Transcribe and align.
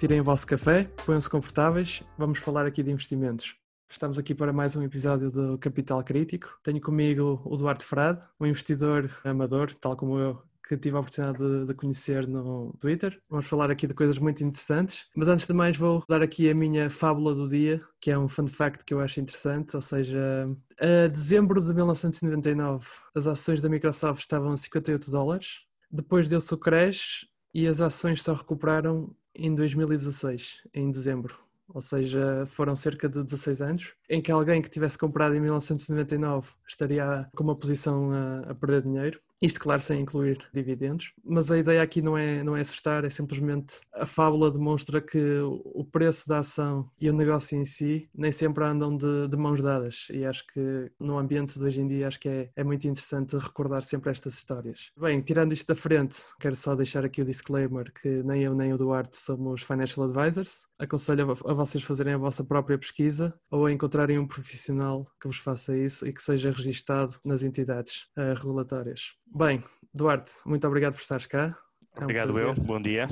tirem 0.00 0.18
o 0.18 0.24
vosso 0.24 0.46
café, 0.46 0.84
ponham-se 1.04 1.28
confortáveis, 1.28 2.02
vamos 2.16 2.38
falar 2.38 2.64
aqui 2.64 2.82
de 2.82 2.90
investimentos. 2.90 3.54
Estamos 3.86 4.18
aqui 4.18 4.34
para 4.34 4.50
mais 4.50 4.74
um 4.74 4.82
episódio 4.82 5.30
do 5.30 5.58
Capital 5.58 6.02
Crítico. 6.02 6.58
Tenho 6.62 6.80
comigo 6.80 7.38
o 7.44 7.54
Duarte 7.54 7.84
Frade, 7.84 8.18
um 8.40 8.46
investidor 8.46 9.14
amador, 9.22 9.74
tal 9.74 9.94
como 9.94 10.18
eu, 10.18 10.42
que 10.66 10.74
tive 10.78 10.96
a 10.96 11.00
oportunidade 11.00 11.36
de, 11.36 11.66
de, 11.66 11.74
conhecer 11.74 12.26
no 12.26 12.72
Twitter. 12.80 13.20
Vamos 13.28 13.46
falar 13.46 13.70
aqui 13.70 13.86
de 13.86 13.92
coisas 13.92 14.18
muito 14.18 14.42
interessantes. 14.42 15.04
Mas 15.14 15.28
antes 15.28 15.46
de 15.46 15.52
mais, 15.52 15.76
vou 15.76 16.02
dar 16.08 16.22
aqui 16.22 16.48
a 16.48 16.54
minha 16.54 16.88
fábula 16.88 17.34
do 17.34 17.46
dia, 17.46 17.82
que 18.00 18.10
é 18.10 18.18
um 18.18 18.26
fun 18.26 18.46
fact 18.46 18.86
que 18.86 18.94
eu 18.94 19.00
acho 19.00 19.20
interessante. 19.20 19.76
Ou 19.76 19.82
seja, 19.82 20.46
a 20.80 21.08
dezembro 21.08 21.62
de 21.62 21.74
1999, 21.74 22.86
as 23.14 23.26
ações 23.26 23.60
da 23.60 23.68
Microsoft 23.68 24.22
estavam 24.22 24.52
a 24.52 24.56
58 24.56 25.10
dólares. 25.10 25.58
Depois 25.90 26.26
deu-se 26.26 26.54
o 26.54 26.56
crash 26.56 27.26
e 27.52 27.66
as 27.66 27.82
ações 27.82 28.22
só 28.22 28.32
recuperaram 28.32 29.14
em 29.34 29.54
2016, 29.54 30.62
em 30.74 30.90
dezembro. 30.90 31.38
Ou 31.72 31.80
seja, 31.80 32.44
foram 32.46 32.74
cerca 32.74 33.08
de 33.08 33.22
16 33.22 33.62
anos, 33.62 33.94
em 34.08 34.20
que 34.20 34.32
alguém 34.32 34.60
que 34.60 34.68
tivesse 34.68 34.98
comprado 34.98 35.34
em 35.36 35.40
1999 35.40 36.52
estaria 36.66 37.28
com 37.34 37.44
uma 37.44 37.56
posição 37.56 38.10
a, 38.10 38.50
a 38.50 38.54
perder 38.54 38.82
dinheiro 38.82 39.20
isto, 39.40 39.58
claro, 39.60 39.80
sem 39.80 40.02
incluir 40.02 40.46
dividendos, 40.52 41.12
mas 41.24 41.50
a 41.50 41.58
ideia 41.58 41.82
aqui 41.82 42.02
não 42.02 42.16
é, 42.16 42.42
não 42.42 42.56
é 42.56 42.60
acertar, 42.60 43.04
é 43.04 43.10
simplesmente 43.10 43.80
a 43.94 44.04
fábula 44.04 44.50
demonstra 44.50 45.00
que 45.00 45.38
o 45.40 45.84
preço 45.84 46.28
da 46.28 46.38
ação 46.38 46.90
e 47.00 47.08
o 47.08 47.12
negócio 47.12 47.56
em 47.56 47.64
si 47.64 48.08
nem 48.14 48.30
sempre 48.30 48.64
andam 48.64 48.96
de, 48.96 49.28
de 49.28 49.36
mãos 49.36 49.62
dadas 49.62 50.08
e 50.10 50.26
acho 50.26 50.46
que 50.46 50.90
no 50.98 51.18
ambiente 51.18 51.58
de 51.58 51.64
hoje 51.64 51.80
em 51.80 51.86
dia 51.86 52.08
acho 52.08 52.20
que 52.20 52.28
é, 52.28 52.50
é 52.54 52.62
muito 52.62 52.86
interessante 52.86 53.36
recordar 53.36 53.82
sempre 53.82 54.10
estas 54.10 54.34
histórias. 54.34 54.90
Bem, 54.98 55.20
tirando 55.20 55.52
isto 55.52 55.68
da 55.68 55.74
frente, 55.74 56.18
quero 56.38 56.56
só 56.56 56.74
deixar 56.74 57.04
aqui 57.04 57.22
o 57.22 57.24
disclaimer 57.24 57.92
que 57.92 58.22
nem 58.22 58.42
eu 58.42 58.54
nem 58.54 58.74
o 58.74 58.78
Duarte 58.78 59.16
somos 59.16 59.62
financial 59.62 60.06
advisors. 60.06 60.68
Aconselho 60.78 61.30
a, 61.30 61.50
a 61.50 61.54
vocês 61.54 61.82
fazerem 61.82 62.14
a 62.14 62.18
vossa 62.18 62.44
própria 62.44 62.78
pesquisa 62.78 63.34
ou 63.50 63.66
a 63.66 63.72
encontrarem 63.72 64.18
um 64.18 64.26
profissional 64.26 65.04
que 65.20 65.28
vos 65.28 65.38
faça 65.38 65.76
isso 65.76 66.06
e 66.06 66.12
que 66.12 66.22
seja 66.22 66.50
registado 66.50 67.14
nas 67.24 67.42
entidades 67.42 68.06
uh, 68.16 68.34
regulatórias. 68.34 69.20
Bem, 69.32 69.62
Duarte, 69.94 70.32
muito 70.44 70.66
obrigado 70.66 70.94
por 70.94 71.00
estares 71.00 71.24
cá. 71.24 71.56
É 71.96 72.02
obrigado, 72.02 72.32
um 72.32 72.38
eu. 72.38 72.54
Bom 72.54 72.80
dia. 72.80 73.08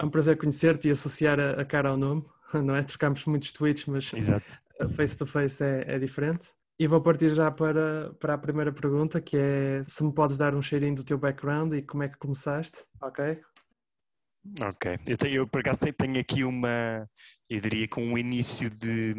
É 0.00 0.04
um 0.04 0.10
prazer 0.10 0.36
conhecer-te 0.36 0.88
e 0.88 0.90
associar 0.90 1.38
a, 1.38 1.52
a, 1.52 1.64
cara 1.64 1.90
ao 1.90 1.96
nome, 1.96 2.24
não 2.52 2.74
é? 2.74 2.82
Trocamos 2.82 3.24
muitos 3.26 3.52
tweets, 3.52 3.86
mas 3.86 4.10
face 4.96 5.16
to 5.16 5.24
face 5.24 5.62
é, 5.62 5.84
é, 5.94 5.98
diferente. 5.98 6.48
E 6.76 6.88
vou 6.88 7.00
partir 7.00 7.28
já 7.28 7.52
para, 7.52 8.12
para 8.14 8.34
a 8.34 8.38
primeira 8.38 8.72
pergunta, 8.72 9.20
que 9.20 9.36
é 9.36 9.84
se 9.84 10.02
me 10.02 10.12
podes 10.12 10.36
dar 10.36 10.56
um 10.56 10.62
cheirinho 10.62 10.96
do 10.96 11.04
teu 11.04 11.16
background 11.16 11.72
e 11.72 11.82
como 11.82 12.02
é 12.02 12.08
que 12.08 12.18
começaste, 12.18 12.78
ok? 13.00 13.40
Ok, 14.60 14.98
eu, 15.06 15.16
tenho, 15.16 15.34
eu 15.36 15.46
por 15.46 15.60
acaso 15.60 15.78
tenho 15.78 16.18
aqui 16.18 16.42
uma, 16.42 17.08
eu 17.48 17.60
diria 17.60 17.86
com 17.88 18.02
um 18.02 18.16
início 18.16 18.70
de 18.70 19.14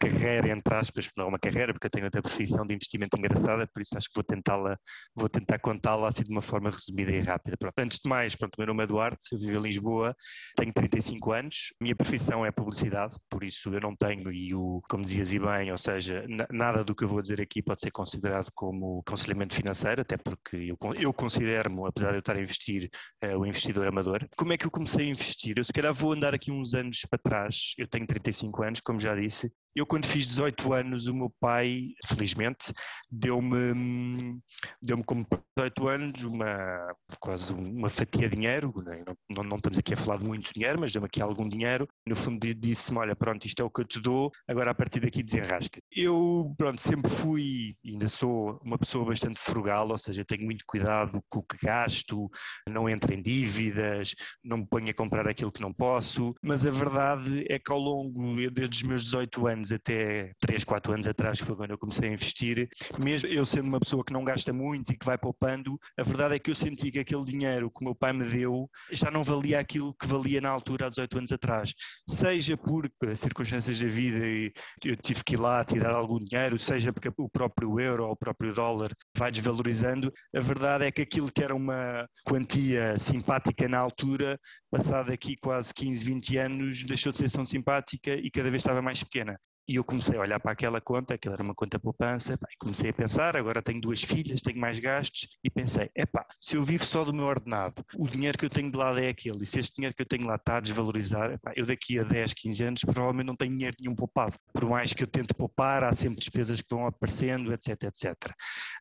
carreira, 0.00 0.50
entre 0.50 0.74
aspas, 0.74 1.08
não 1.16 1.26
é 1.26 1.28
uma 1.28 1.38
carreira, 1.38 1.72
porque 1.72 1.86
eu 1.86 1.90
tenho 1.90 2.04
outra 2.04 2.22
profissão 2.22 2.66
de 2.66 2.74
investimento 2.74 3.16
engraçada, 3.16 3.66
por 3.66 3.82
isso 3.82 3.96
acho 3.96 4.08
que 4.08 4.14
vou 4.14 4.24
tentá-la, 4.24 4.76
vou 5.14 5.28
tentar 5.28 5.58
contá-la 5.58 6.08
assim 6.08 6.22
de 6.22 6.30
uma 6.30 6.42
forma 6.42 6.70
resumida 6.70 7.10
e 7.10 7.20
rápida. 7.20 7.56
Pronto, 7.56 7.78
antes 7.78 7.98
de 7.98 8.08
mais, 8.08 8.34
pronto, 8.34 8.54
o 8.56 8.60
meu 8.60 8.66
nome 8.68 8.82
é 8.82 8.84
Eduardo, 8.84 9.18
eu 9.32 9.38
vivo 9.38 9.58
em 9.58 9.62
Lisboa, 9.62 10.14
tenho 10.56 10.72
35 10.72 11.32
anos, 11.32 11.72
minha 11.80 11.96
profissão 11.96 12.44
é 12.44 12.50
publicidade, 12.50 13.16
por 13.30 13.42
isso 13.42 13.72
eu 13.72 13.80
não 13.80 13.94
tenho, 13.96 14.30
e 14.32 14.54
o, 14.54 14.80
como 14.88 15.04
dizias 15.04 15.32
e 15.32 15.38
bem, 15.38 15.70
ou 15.72 15.78
seja, 15.78 16.24
nada 16.50 16.84
do 16.84 16.94
que 16.94 17.04
eu 17.04 17.08
vou 17.08 17.22
dizer 17.22 17.40
aqui 17.40 17.62
pode 17.62 17.80
ser 17.80 17.90
considerado 17.90 18.48
como 18.54 19.02
aconselhamento 19.06 19.54
financeiro, 19.54 20.02
até 20.02 20.16
porque 20.16 20.56
eu, 20.56 20.76
eu 20.94 21.12
considero-me, 21.12 21.86
apesar 21.86 22.10
de 22.10 22.16
eu 22.16 22.20
estar 22.20 22.36
a 22.36 22.40
investir, 22.40 22.90
uh, 23.24 23.38
o 23.38 23.46
investidor 23.46 23.86
amador. 23.86 24.26
Como 24.36 24.52
é 24.52 24.58
que 24.58 24.66
eu 24.66 24.70
comecei 24.70 25.06
a 25.06 25.10
investir? 25.10 25.58
Eu 25.58 25.64
se 25.64 25.72
calhar 25.72 25.92
vou 25.92 26.12
andar 26.12 26.34
aqui 26.34 26.50
uns 26.50 26.74
anos 26.74 27.00
para 27.08 27.18
trás, 27.18 27.74
eu 27.78 27.88
tenho 27.88 28.06
35 28.06 28.62
anos, 28.62 28.80
como 28.80 29.00
já 29.00 29.14
disse. 29.14 29.52
Eu, 29.78 29.86
quando 29.86 30.06
fiz 30.06 30.26
18 30.26 30.72
anos, 30.72 31.06
o 31.06 31.14
meu 31.14 31.32
pai, 31.38 31.94
felizmente, 32.04 32.72
deu-me, 33.08 34.40
deu-me 34.82 35.04
como 35.04 35.24
18 35.56 35.88
anos 35.88 36.24
uma, 36.24 36.96
quase 37.20 37.52
uma 37.52 37.88
fatia 37.88 38.28
de 38.28 38.34
dinheiro. 38.34 38.72
Né? 38.84 39.04
Não, 39.30 39.44
não, 39.44 39.56
estamos 39.56 39.78
aqui 39.78 39.94
a 39.94 39.96
falar 39.96 40.18
de 40.18 40.24
muito 40.24 40.52
dinheiro, 40.52 40.80
mas 40.80 40.90
deu-me 40.90 41.06
aqui 41.06 41.22
algum 41.22 41.48
dinheiro. 41.48 41.86
No 42.04 42.16
fundo, 42.16 42.44
disse-me: 42.54 42.98
Olha, 42.98 43.14
pronto, 43.14 43.46
isto 43.46 43.62
é 43.62 43.64
o 43.64 43.70
que 43.70 43.82
eu 43.82 43.84
te 43.84 44.00
dou, 44.00 44.32
agora 44.48 44.72
a 44.72 44.74
partir 44.74 44.98
daqui 44.98 45.22
desenrasca. 45.22 45.80
Eu, 45.94 46.52
pronto, 46.58 46.82
sempre 46.82 47.08
fui, 47.08 47.76
ainda 47.86 48.08
sou 48.08 48.60
uma 48.64 48.78
pessoa 48.78 49.04
bastante 49.04 49.38
frugal, 49.38 49.88
ou 49.88 49.98
seja, 49.98 50.24
tenho 50.24 50.44
muito 50.44 50.64
cuidado 50.66 51.22
com 51.28 51.38
o 51.38 51.44
que 51.44 51.64
gasto, 51.64 52.28
não 52.68 52.88
entro 52.88 53.14
em 53.14 53.22
dívidas, 53.22 54.12
não 54.42 54.58
me 54.58 54.66
ponho 54.66 54.90
a 54.90 54.94
comprar 54.94 55.28
aquilo 55.28 55.52
que 55.52 55.60
não 55.60 55.72
posso, 55.72 56.34
mas 56.42 56.66
a 56.66 56.70
verdade 56.72 57.44
é 57.48 57.60
que 57.60 57.70
ao 57.70 57.78
longo, 57.78 58.34
desde 58.50 58.76
os 58.76 58.82
meus 58.82 59.04
18 59.04 59.46
anos 59.46 59.67
até 59.72 60.32
3, 60.40 60.64
4 60.64 60.92
anos 60.92 61.06
atrás, 61.06 61.40
que 61.40 61.46
foi 61.46 61.56
quando 61.56 61.70
eu 61.70 61.78
comecei 61.78 62.08
a 62.08 62.12
investir, 62.12 62.68
mesmo 62.98 63.28
eu 63.28 63.44
sendo 63.46 63.66
uma 63.66 63.80
pessoa 63.80 64.04
que 64.04 64.12
não 64.12 64.24
gasta 64.24 64.52
muito 64.52 64.92
e 64.92 64.98
que 64.98 65.06
vai 65.06 65.18
poupando, 65.18 65.78
a 65.98 66.02
verdade 66.02 66.34
é 66.34 66.38
que 66.38 66.50
eu 66.50 66.54
senti 66.54 66.90
que 66.90 66.98
aquele 66.98 67.24
dinheiro 67.24 67.70
que 67.70 67.80
o 67.80 67.84
meu 67.84 67.94
pai 67.94 68.12
me 68.12 68.24
deu 68.24 68.68
já 68.92 69.10
não 69.10 69.22
valia 69.22 69.60
aquilo 69.60 69.94
que 69.94 70.06
valia 70.06 70.40
na 70.40 70.50
altura 70.50 70.86
há 70.86 70.88
18 70.90 71.18
anos 71.18 71.32
atrás. 71.32 71.74
Seja 72.08 72.56
por 72.56 72.90
circunstâncias 73.16 73.78
da 73.78 73.88
vida 73.88 74.26
e 74.26 74.52
eu 74.84 74.96
tive 74.96 75.22
que 75.24 75.34
ir 75.34 75.38
lá 75.38 75.64
tirar 75.64 75.94
algum 75.94 76.18
dinheiro, 76.18 76.58
seja 76.58 76.92
porque 76.92 77.10
o 77.16 77.28
próprio 77.28 77.78
euro 77.80 78.06
ou 78.06 78.12
o 78.12 78.16
próprio 78.16 78.54
dólar 78.54 78.90
vai 79.16 79.30
desvalorizando, 79.30 80.12
a 80.34 80.40
verdade 80.40 80.84
é 80.84 80.92
que 80.92 81.02
aquilo 81.02 81.30
que 81.32 81.42
era 81.42 81.54
uma 81.54 82.08
quantia 82.24 82.98
simpática 82.98 83.68
na 83.68 83.78
altura, 83.78 84.38
passado 84.70 85.12
aqui 85.12 85.36
quase 85.36 85.72
15, 85.74 86.04
20 86.04 86.36
anos, 86.38 86.84
deixou 86.84 87.12
de 87.12 87.18
ser 87.18 87.30
tão 87.30 87.46
simpática 87.46 88.14
e 88.14 88.30
cada 88.30 88.50
vez 88.50 88.60
estava 88.60 88.82
mais 88.82 89.02
pequena. 89.02 89.38
E 89.68 89.76
eu 89.76 89.84
comecei 89.84 90.16
a 90.16 90.22
olhar 90.22 90.40
para 90.40 90.52
aquela 90.52 90.80
conta, 90.80 91.12
aquela 91.12 91.34
era 91.34 91.42
uma 91.42 91.54
conta 91.54 91.78
poupança, 91.78 92.38
e 92.50 92.56
comecei 92.58 92.88
a 92.88 92.92
pensar, 92.92 93.36
agora 93.36 93.60
tenho 93.60 93.80
duas 93.80 94.02
filhas, 94.02 94.40
tenho 94.40 94.58
mais 94.58 94.78
gastos, 94.78 95.28
e 95.44 95.50
pensei, 95.50 95.90
epá, 95.94 96.26
se 96.40 96.56
eu 96.56 96.64
vivo 96.64 96.84
só 96.84 97.04
do 97.04 97.12
meu 97.12 97.26
ordenado, 97.26 97.84
o 97.96 98.08
dinheiro 98.08 98.38
que 98.38 98.46
eu 98.46 98.50
tenho 98.50 98.70
de 98.70 98.78
lado 98.78 98.98
é 98.98 99.10
aquele, 99.10 99.42
e 99.42 99.46
se 99.46 99.58
este 99.58 99.76
dinheiro 99.76 99.94
que 99.94 100.00
eu 100.00 100.06
tenho 100.06 100.26
lá 100.26 100.36
está 100.36 100.56
a 100.56 100.60
desvalorizar, 100.60 101.32
epá, 101.32 101.52
eu 101.54 101.66
daqui 101.66 101.98
a 101.98 102.02
10, 102.02 102.32
15 102.32 102.64
anos 102.64 102.80
provavelmente 102.80 103.26
não 103.26 103.36
tenho 103.36 103.54
dinheiro 103.54 103.76
nenhum 103.78 103.94
poupado. 103.94 104.36
Por 104.54 104.64
mais 104.64 104.94
que 104.94 105.02
eu 105.02 105.06
tente 105.06 105.34
poupar, 105.34 105.84
há 105.84 105.92
sempre 105.92 106.18
despesas 106.18 106.62
que 106.62 106.74
vão 106.74 106.86
aparecendo, 106.86 107.52
etc, 107.52 107.84
etc. 107.84 108.14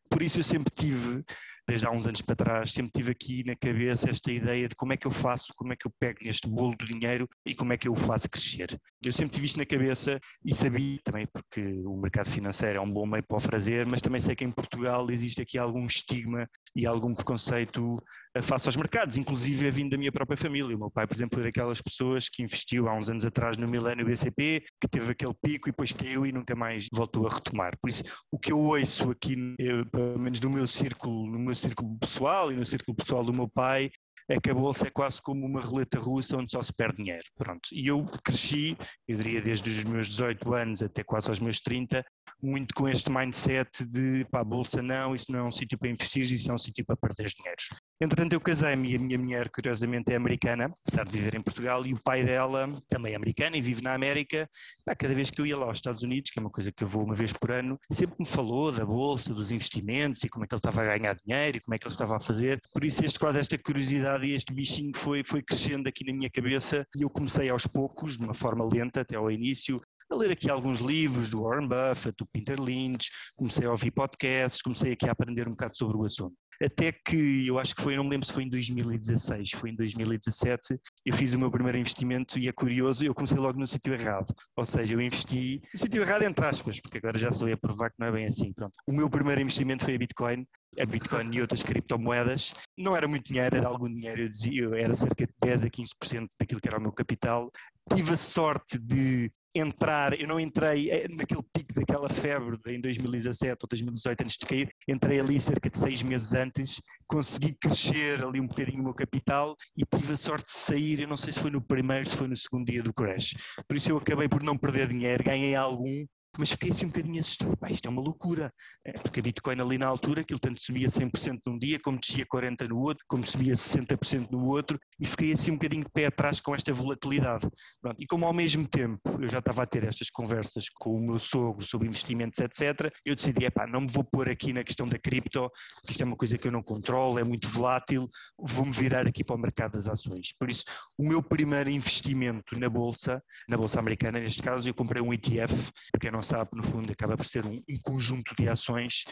Por 0.10 0.22
isso 0.22 0.40
eu 0.40 0.44
sempre 0.44 0.74
tive 0.74 1.26
desde 1.68 1.86
há 1.86 1.92
uns 1.92 2.08
anos 2.08 2.22
para 2.22 2.36
trás, 2.36 2.72
sempre 2.72 2.92
tive 2.92 3.12
aqui 3.12 3.44
na 3.46 3.56
cabeça 3.56 4.10
esta 4.10 4.32
ideia 4.32 4.68
de 4.68 4.76
como 4.76 4.94
é 4.94 4.98
que 4.98 5.06
eu 5.06 5.12
faço, 5.12 5.54
como 5.56 5.74
é 5.74 5.76
que 5.76 5.86
eu 5.86 5.92
pego 6.00 6.20
neste 6.24 6.48
bolo 6.48 6.76
de 6.78 6.88
dinheiro 6.88 7.28
e 7.46 7.54
como 7.54 7.74
é 7.74 7.78
que 7.78 7.88
eu 7.88 7.92
o 7.92 7.96
faço 7.96 8.30
crescer. 8.30 8.80
Eu 9.04 9.12
sempre 9.12 9.36
tive 9.36 9.48
isto 9.48 9.58
na 9.58 9.66
cabeça 9.66 10.20
e 10.46 10.54
sabia 10.56 11.00
também, 11.04 11.28
porque 11.28 11.62
o 11.86 11.98
mercado 11.98 12.30
financeiro 12.30 12.80
é 12.80 12.82
um 12.82 12.92
bom 12.92 13.06
meio 13.06 13.24
para 13.24 13.38
o 13.38 13.42
fazer, 13.42 13.86
mas 13.86 14.02
também 14.02 14.22
sei 14.22 14.36
que 14.36 14.46
em 14.46 14.52
Portugal 14.52 15.10
existe 15.10 15.42
aqui 15.42 15.58
algum 15.58 15.86
estigma 15.86 16.48
e 16.76 16.86
algum 16.86 17.14
preconceito 17.14 18.02
face 18.42 18.68
aos 18.68 18.76
mercados, 18.76 19.18
inclusive 19.18 19.70
vindo 19.72 19.92
da 19.92 19.98
minha 19.98 20.12
própria 20.12 20.38
família. 20.38 20.76
O 20.76 20.80
meu 20.80 20.92
pai, 20.92 21.08
por 21.08 21.16
exemplo, 21.16 21.38
foi 21.40 21.44
daquelas 21.44 21.82
pessoas 21.82 22.30
que 22.30 22.44
investiu 22.44 22.88
há 22.88 22.94
uns 22.94 23.10
anos 23.10 23.26
atrás 23.26 23.58
no 23.58 23.68
Milênio 23.68 24.06
BCP, 24.06 24.64
que 24.82 24.88
teve 24.88 25.12
aquele 25.12 25.34
pico 25.42 25.70
e 25.70 25.72
depois 25.72 25.92
caiu 25.92 26.26
e 26.26 26.32
nunca 26.32 26.56
mais 26.56 26.88
voltou 26.94 27.28
a 27.28 27.34
retomar. 27.34 27.74
Por 27.82 27.90
isso, 27.90 28.04
o 28.32 28.40
que 28.40 28.52
eu 28.52 28.60
ouço 28.60 29.12
aqui, 29.12 29.56
eu, 29.60 29.86
pelo 29.86 30.20
menos 30.20 30.40
no 30.42 30.50
meu 30.50 30.68
círculo, 30.68 31.28
no 31.32 31.40
meu 31.40 31.56
círculo 31.56 31.98
pessoal 32.00 32.52
e 32.52 32.56
no 32.56 32.66
círculo 32.66 32.96
pessoal 32.96 33.24
do 33.24 33.34
meu 33.34 33.48
pai, 33.48 33.92
é 34.30 34.40
que 34.40 34.50
a 34.50 34.54
bolsa 34.54 34.88
é 34.88 34.90
quase 34.90 35.22
como 35.22 35.46
uma 35.46 35.62
roleta 35.62 35.98
russa 35.98 36.38
onde 36.38 36.52
só 36.52 36.62
se 36.62 36.74
perde 36.74 36.98
dinheiro. 36.98 37.24
Pronto. 37.38 37.70
E 37.74 37.88
eu 37.88 38.06
cresci, 38.24 38.78
eu 39.08 39.16
diria 39.16 39.42
desde 39.42 39.70
os 39.70 39.86
meus 39.86 40.08
18 40.08 40.54
anos 40.54 40.84
até 40.84 41.04
quase 41.04 41.30
aos 41.30 41.40
meus 41.40 41.60
30, 41.62 42.04
muito 42.42 42.74
com 42.76 42.88
este 42.88 43.10
mindset 43.12 43.86
de 43.86 44.26
pá, 44.32 44.44
bolsa 44.44 44.82
não, 44.82 45.16
isso 45.16 45.32
não 45.32 45.40
é 45.40 45.44
um 45.44 45.52
sítio 45.52 45.78
para 45.78 45.90
investir, 45.90 46.24
isso 46.24 46.52
é 46.52 46.54
um 46.54 46.58
sítio 46.58 46.86
para 46.86 46.96
perder 46.96 47.28
dinheiro. 47.28 47.58
Entretanto, 48.00 48.34
eu 48.34 48.42
casei-me 48.42 48.92
e 48.92 48.96
a 48.96 49.00
minha 49.00 49.18
mulher, 49.18 49.50
curiosamente, 49.50 50.12
é 50.12 50.16
americana, 50.16 50.72
apesar 50.86 51.04
de 51.06 51.12
viver 51.12 51.36
em 51.36 51.42
Portugal, 51.42 51.86
e 51.86 51.94
o 51.94 52.02
pai 52.02 52.24
dela 52.24 52.70
também 52.90 53.14
é 53.14 53.16
americano 53.16 53.56
e 53.56 53.62
vive 53.62 53.82
na 53.82 53.94
América. 53.94 54.48
Pá, 54.86 54.96
cada 54.96 55.16
vez 55.16 55.32
que 55.32 55.42
eu 55.42 55.46
ia 55.46 55.58
lá 55.58 55.66
aos 55.66 55.78
Estados 55.78 56.04
Unidos, 56.04 56.30
que 56.30 56.40
é 56.40 56.42
uma 56.42 56.52
coisa 56.52 56.72
que 56.72 56.84
eu 56.84 56.88
vou 56.88 57.04
uma 57.04 57.16
vez 57.16 57.34
por 57.34 57.52
ano, 57.52 57.80
sempre 57.92 58.16
me 58.20 58.26
falou 58.26 58.72
da 58.72 58.86
bolsa, 58.86 59.34
dos 59.34 59.52
investimentos 59.52 60.24
e 60.24 60.30
como 60.30 60.46
é 60.46 60.48
que 60.48 60.54
ele 60.54 60.60
estava 60.60 60.82
a 60.82 60.98
ganhar 60.98 61.16
dinheiro 61.16 61.58
e 61.58 61.62
como 61.62 61.74
é 61.74 61.78
que 61.78 61.86
ele 61.86 61.94
estava 61.94 62.18
a 62.18 62.20
fazer. 62.20 62.62
Por 62.74 62.84
isso, 62.84 63.04
este, 63.04 63.20
quase 63.20 63.40
esta 63.40 63.58
curiosidade 63.58 64.26
e 64.26 64.34
este 64.34 64.54
bichinho 64.54 64.92
foi, 64.96 65.24
foi 65.24 65.42
crescendo 65.42 65.90
aqui 65.90 66.06
na 66.06 66.14
minha 66.14 66.30
cabeça 66.30 66.86
e 66.96 67.02
eu 67.02 67.10
comecei 67.10 67.50
aos 67.50 67.66
poucos, 67.66 68.18
de 68.18 68.24
uma 68.24 68.34
forma 68.34 68.64
lenta 68.64 69.02
até 69.02 69.18
ao 69.18 69.32
início, 69.32 69.82
a 70.10 70.16
ler 70.16 70.32
aqui 70.32 70.50
alguns 70.50 70.80
livros 70.80 71.30
do 71.30 71.44
Warren 71.44 71.68
Buffett, 71.68 72.16
do 72.18 72.26
Peter 72.28 72.60
Lynch, 72.60 73.10
comecei 73.36 73.66
a 73.66 73.72
ouvir 73.72 73.92
podcasts, 73.92 74.62
comecei 74.62 74.94
aqui 74.94 75.08
a 75.08 75.12
aprender 75.12 75.48
um 75.48 75.52
bocado 75.52 75.76
sobre 75.76 75.98
o 75.98 76.06
assunto. 76.06 76.36
Até 76.64 76.92
que 76.92 77.46
eu 77.46 77.60
acho 77.60 77.76
que 77.76 77.84
foi, 77.84 77.96
não 77.96 78.04
me 78.04 78.10
lembro 78.10 78.26
se 78.26 78.34
foi 78.34 78.44
em 78.44 78.50
2016, 78.50 79.52
foi 79.52 79.70
em 79.70 79.76
2017, 79.76 80.80
eu 81.06 81.16
fiz 81.16 81.34
o 81.34 81.40
meu 81.40 81.52
primeiro 81.52 81.78
investimento 81.78 82.40
e 82.40 82.48
é 82.48 82.52
curioso, 82.52 83.06
eu 83.06 83.14
comecei 83.14 83.38
logo 83.38 83.60
no 83.60 83.68
sítio 83.68 83.94
errado. 83.94 84.34
Ou 84.56 84.66
seja, 84.66 84.96
eu 84.96 85.02
investi 85.02 85.62
no 85.72 85.80
sítio 85.80 86.02
errado 86.02 86.24
entre 86.24 86.44
aspas, 86.46 86.80
porque 86.80 86.98
agora 86.98 87.20
já 87.20 87.32
sou 87.32 87.52
a 87.52 87.58
provar 87.58 87.92
que 87.92 87.98
não 88.00 88.08
é 88.08 88.12
bem 88.12 88.26
assim. 88.26 88.52
Pronto. 88.54 88.74
O 88.88 88.92
meu 88.92 89.10
primeiro 89.10 89.42
investimento 89.42 89.86
foi 89.86 89.96
a 89.96 90.00
Bitcoin, 90.00 90.48
a 90.80 90.86
Bitcoin 90.86 91.30
e 91.32 91.42
outras 91.42 91.62
criptomoedas. 91.62 92.54
Não 92.76 92.96
era 92.96 93.08
muito 93.08 93.28
dinheiro, 93.28 93.56
era 93.56 93.68
algum 93.68 93.94
dinheiro, 93.94 94.24
eu 94.24 94.30
dizia, 94.30 94.70
era 94.76 94.96
cerca 94.96 95.28
de 95.28 95.34
10 95.40 95.64
a 95.64 95.70
15% 95.70 96.28
daquilo 96.40 96.60
que 96.60 96.68
era 96.68 96.80
o 96.80 96.82
meu 96.82 96.92
capital. 96.92 97.52
Tive 97.94 98.14
a 98.14 98.18
sorte 98.18 98.80
de 98.80 99.32
entrar, 99.54 100.20
eu 100.20 100.28
não 100.28 100.40
entrei 100.40 100.90
eh, 100.90 101.08
naquele 101.10 101.42
pico 101.54 101.74
daquela 101.74 102.10
febre 102.10 102.58
de, 102.64 102.76
em 102.76 102.82
2017 102.82 103.58
ou 103.64 103.68
2018 103.68 104.22
antes 104.22 104.38
de 104.38 104.46
cair, 104.46 104.70
entrei 104.88 105.20
ali 105.20 105.40
cerca 105.40 105.70
de 105.70 105.78
seis 105.78 106.04
meses 106.04 106.34
antes, 106.34 106.82
consegui 107.08 107.56
crescer 107.60 108.24
ali 108.24 108.40
um 108.40 108.48
bocadinho 108.48 108.82
o 108.82 108.84
meu 108.84 108.94
capital 108.94 109.56
e 109.76 109.84
tive 109.86 110.14
a 110.14 110.18
sorte 110.18 110.46
de 110.46 110.54
sair, 110.54 111.02
eu 111.02 111.08
não 111.08 111.18
sei 111.18 111.34
se 111.34 111.40
foi 111.40 111.52
no 111.52 111.62
primeiro, 111.62 112.08
se 112.08 112.16
foi 112.16 112.28
no 112.28 112.36
segundo 112.36 112.66
dia 112.66 112.84
do 112.84 112.94
crash. 112.94 113.36
Por 113.68 113.78
isso 113.78 113.92
eu 113.92 113.98
acabei 113.98 114.28
por 114.28 114.44
não 114.44 114.58
perder 114.58 114.88
dinheiro, 114.88 115.24
ganhei 115.24 115.56
algum, 115.56 116.06
mas 116.38 116.52
fiquei 116.52 116.70
assim 116.70 116.86
um 116.86 116.90
bocadinho 116.90 117.20
assustado. 117.20 117.58
Pá, 117.58 117.70
isto 117.70 117.86
é 117.86 117.90
uma 117.90 118.02
loucura. 118.02 118.52
É, 118.86 118.94
porque 118.94 119.20
a 119.20 119.24
Bitcoin 119.24 119.60
ali 119.60 119.78
na 119.78 119.88
altura, 119.88 120.22
aquilo 120.22 120.40
tanto 120.40 120.62
subia 120.62 120.88
100% 120.88 121.40
num 121.46 121.58
dia, 121.58 121.80
como 121.80 122.00
descia 122.00 122.26
40% 122.26 122.68
no 122.68 122.80
outro, 122.80 123.04
como 123.08 123.26
subia 123.26 123.54
60% 123.54 124.30
no 124.32 124.46
outro, 124.46 124.80
e 125.00 125.06
fiquei 125.06 125.32
assim 125.32 125.52
um 125.52 125.56
bocadinho 125.56 125.84
de 125.84 125.90
pé 125.92 126.06
atrás 126.08 126.40
com 126.40 126.56
esta 126.56 126.72
volatilidade. 126.74 127.48
Pronto, 127.82 127.98
e 128.00 128.06
como 128.06 128.26
ao 128.26 128.34
mesmo 128.34 128.68
tempo 128.68 129.02
eu 129.20 129.28
já 129.28 129.40
estava 129.40 129.64
a 129.64 129.66
ter 129.66 129.84
estas 129.84 130.10
conversas 130.10 130.66
com 130.76 130.96
o 130.96 131.02
meu 131.02 131.20
sogro 131.20 131.66
sobre 131.66 131.88
investimentos, 131.88 132.40
etc., 132.40 132.92
eu 133.06 133.16
decidi, 133.16 133.46
epá, 133.46 133.66
não 133.68 133.82
me 133.82 133.88
vou 133.88 134.04
pôr 134.04 134.30
aqui 134.30 134.54
na 134.54 134.64
questão 134.64 134.88
da 134.88 134.98
cripto, 134.98 135.50
que 135.86 135.92
isto 135.92 136.02
é 136.02 136.06
uma 136.06 136.16
coisa 136.16 136.38
que 136.38 136.48
eu 136.48 136.52
não 136.52 136.64
controlo, 136.64 137.20
é 137.20 137.24
muito 137.24 137.50
volátil, 137.50 138.08
vou-me 138.38 138.72
virar 138.72 139.08
aqui 139.08 139.24
para 139.24 139.36
o 139.36 139.40
mercado 139.40 139.74
das 139.74 139.88
ações. 139.88 140.34
Por 140.40 140.50
isso, 140.50 140.64
o 140.98 141.08
meu 141.08 141.22
primeiro 141.22 141.70
investimento 141.70 142.58
na 142.58 142.70
Bolsa, 142.70 143.22
na 143.48 143.58
Bolsa 143.58 143.80
Americana 143.80 144.20
neste 144.20 144.42
caso, 144.42 144.68
eu 144.68 144.74
comprei 144.74 145.02
um 145.02 145.14
ETF, 145.14 145.54
porque 145.92 146.08
não 146.18 146.24
sabe, 146.24 146.50
no 146.54 146.64
fundo, 146.64 146.92
acaba 146.92 147.16
por 147.16 147.26
ser 147.26 147.46
um, 147.46 147.62
um 147.70 147.80
conjunto 147.84 148.36
de 148.36 148.50
ações 148.50 149.04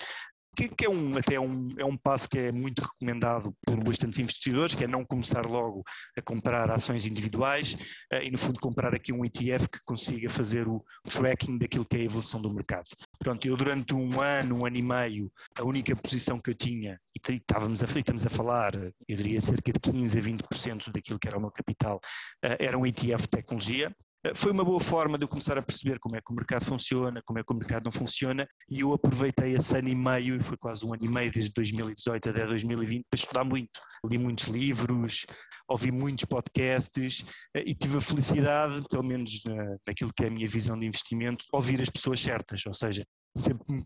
que, 0.55 0.69
que, 0.69 0.85
é, 0.85 0.89
um, 0.89 1.17
até 1.17 1.39
um, 1.39 1.67
é 1.77 1.83
um 1.83 1.97
passo 1.97 2.29
que 2.29 2.39
é 2.39 2.51
muito 2.51 2.81
recomendado 2.81 3.53
por 3.65 3.83
bastantes 3.83 4.19
investidores, 4.19 4.73
que 4.73 4.85
é 4.85 4.87
não 4.87 5.05
começar 5.05 5.45
logo 5.45 5.83
a 6.17 6.21
comprar 6.21 6.71
ações 6.71 7.05
individuais 7.05 7.73
uh, 8.13 8.21
e, 8.23 8.31
no 8.31 8.37
fundo, 8.37 8.59
comprar 8.59 8.95
aqui 8.95 9.11
um 9.11 9.25
ETF 9.25 9.67
que 9.67 9.79
consiga 9.83 10.29
fazer 10.29 10.67
o 10.67 10.83
tracking 11.03 11.57
daquilo 11.57 11.85
que 11.85 11.97
é 11.97 11.99
a 11.99 12.03
evolução 12.03 12.41
do 12.41 12.53
mercado. 12.53 12.85
Pronto, 13.19 13.45
eu 13.45 13.57
durante 13.57 13.93
um 13.93 14.21
ano, 14.21 14.59
um 14.59 14.65
ano 14.65 14.77
e 14.77 14.81
meio, 14.81 15.31
a 15.57 15.63
única 15.63 15.95
posição 15.95 16.39
que 16.39 16.51
eu 16.51 16.55
tinha, 16.55 16.99
e 17.13 17.33
estávamos 17.35 17.83
a, 17.83 17.85
estamos 17.85 18.25
a 18.25 18.29
falar, 18.29 18.73
eu 18.75 19.17
diria 19.17 19.41
cerca 19.41 19.73
de 19.73 19.79
15 19.79 20.17
a 20.17 20.21
20% 20.21 20.91
daquilo 20.93 21.19
que 21.19 21.27
era 21.27 21.37
o 21.37 21.41
meu 21.41 21.51
capital, 21.51 21.97
uh, 21.97 22.55
era 22.59 22.77
um 22.77 22.85
ETF 22.85 23.23
de 23.23 23.29
tecnologia, 23.29 23.93
foi 24.33 24.51
uma 24.51 24.63
boa 24.63 24.79
forma 24.79 25.17
de 25.17 25.25
eu 25.25 25.27
começar 25.27 25.57
a 25.57 25.61
perceber 25.61 25.99
como 25.99 26.15
é 26.15 26.21
que 26.21 26.31
o 26.31 26.35
mercado 26.35 26.65
funciona, 26.65 27.21
como 27.25 27.39
é 27.39 27.43
que 27.43 27.53
o 27.53 27.55
mercado 27.55 27.85
não 27.85 27.91
funciona, 27.91 28.47
e 28.69 28.79
eu 28.79 28.93
aproveitei 28.93 29.55
esse 29.55 29.77
ano 29.77 29.89
e 29.89 29.95
meio, 29.95 30.43
foi 30.43 30.57
quase 30.57 30.85
um 30.85 30.93
ano 30.93 31.05
e 31.05 31.09
meio, 31.09 31.31
desde 31.31 31.51
2018 31.53 32.29
até 32.29 32.45
2020, 32.45 33.05
para 33.09 33.19
estudar 33.19 33.43
muito. 33.43 33.79
Li 34.05 34.17
muitos 34.17 34.45
livros, 34.45 35.25
ouvi 35.67 35.91
muitos 35.91 36.25
podcasts 36.25 37.25
eh, 37.55 37.63
e 37.65 37.75
tive 37.75 37.97
a 37.97 38.01
felicidade, 38.01 38.83
pelo 38.89 39.03
menos 39.03 39.41
naquilo 39.87 40.11
que 40.15 40.23
é 40.23 40.27
a 40.27 40.31
minha 40.31 40.47
visão 40.47 40.77
de 40.77 40.85
investimento, 40.85 41.43
ouvir 41.51 41.81
as 41.81 41.89
pessoas 41.89 42.19
certas, 42.19 42.63
ou 42.65 42.73
seja, 42.73 43.05
sempre 43.35 43.65
me 43.73 43.83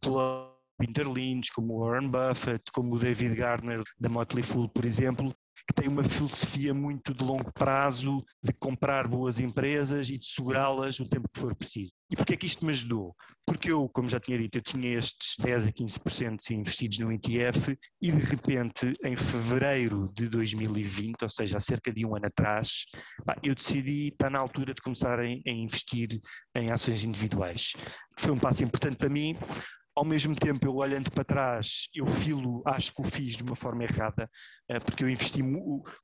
Peter 0.79 1.07
Lynch, 1.07 1.51
como 1.53 1.79
Warren 1.79 2.09
Buffett, 2.09 2.63
como 2.71 2.95
o 2.95 2.99
David 2.99 3.35
Gardner 3.35 3.83
da 3.99 4.07
Motley 4.07 4.43
Fool, 4.43 4.69
por 4.69 4.85
exemplo, 4.85 5.35
que 5.69 5.73
tem 5.73 5.87
uma 5.87 6.03
filosofia 6.03 6.73
muito 6.73 7.13
de 7.13 7.23
longo 7.23 7.53
prazo, 7.53 8.25
de 8.41 8.51
comprar 8.53 9.07
boas 9.07 9.39
empresas 9.39 10.09
e 10.09 10.17
de 10.17 10.25
segurá-las 10.25 10.99
o 10.99 11.07
tempo 11.07 11.29
que 11.31 11.39
for 11.39 11.55
preciso. 11.55 11.91
E 12.11 12.15
porquê 12.15 12.33
é 12.33 12.37
que 12.37 12.47
isto 12.47 12.65
me 12.65 12.71
ajudou? 12.71 13.15
Porque 13.45 13.71
eu, 13.71 13.87
como 13.87 14.09
já 14.09 14.19
tinha 14.19 14.35
dito, 14.39 14.57
eu 14.57 14.63
tinha 14.63 14.97
estes 14.97 15.35
10 15.37 15.67
a 15.67 15.71
15% 15.71 16.49
investidos 16.49 16.97
no 16.97 17.11
ETF 17.11 17.77
e 18.01 18.11
de 18.11 18.17
repente, 18.17 18.93
em 19.05 19.15
fevereiro 19.15 20.11
de 20.15 20.27
2020, 20.27 21.21
ou 21.21 21.29
seja, 21.29 21.57
há 21.57 21.59
cerca 21.59 21.93
de 21.93 22.03
um 22.03 22.15
ano 22.15 22.25
atrás, 22.25 22.85
eu 23.43 23.53
decidi 23.53 24.07
estar 24.07 24.31
na 24.31 24.39
altura 24.39 24.73
de 24.73 24.81
começar 24.81 25.19
a, 25.19 25.27
investir 25.27 26.19
em 26.55 26.71
ações 26.71 27.03
individuais. 27.03 27.73
Foi 28.17 28.31
um 28.31 28.39
passo 28.39 28.63
importante 28.63 28.97
para 28.97 29.09
mim, 29.09 29.37
ao 29.99 30.05
mesmo 30.05 30.33
tempo, 30.33 30.65
eu 30.65 30.75
olhando 30.77 31.11
para 31.11 31.25
trás, 31.25 31.89
eu 31.93 32.07
filo, 32.07 32.63
acho 32.65 32.93
que 32.93 33.01
o 33.01 33.03
fiz 33.03 33.35
de 33.35 33.43
uma 33.43 33.53
forma 33.53 33.83
errada, 33.83 34.29
eh, 34.69 34.79
porque 34.79 35.03
eu 35.03 35.09
investi 35.09 35.43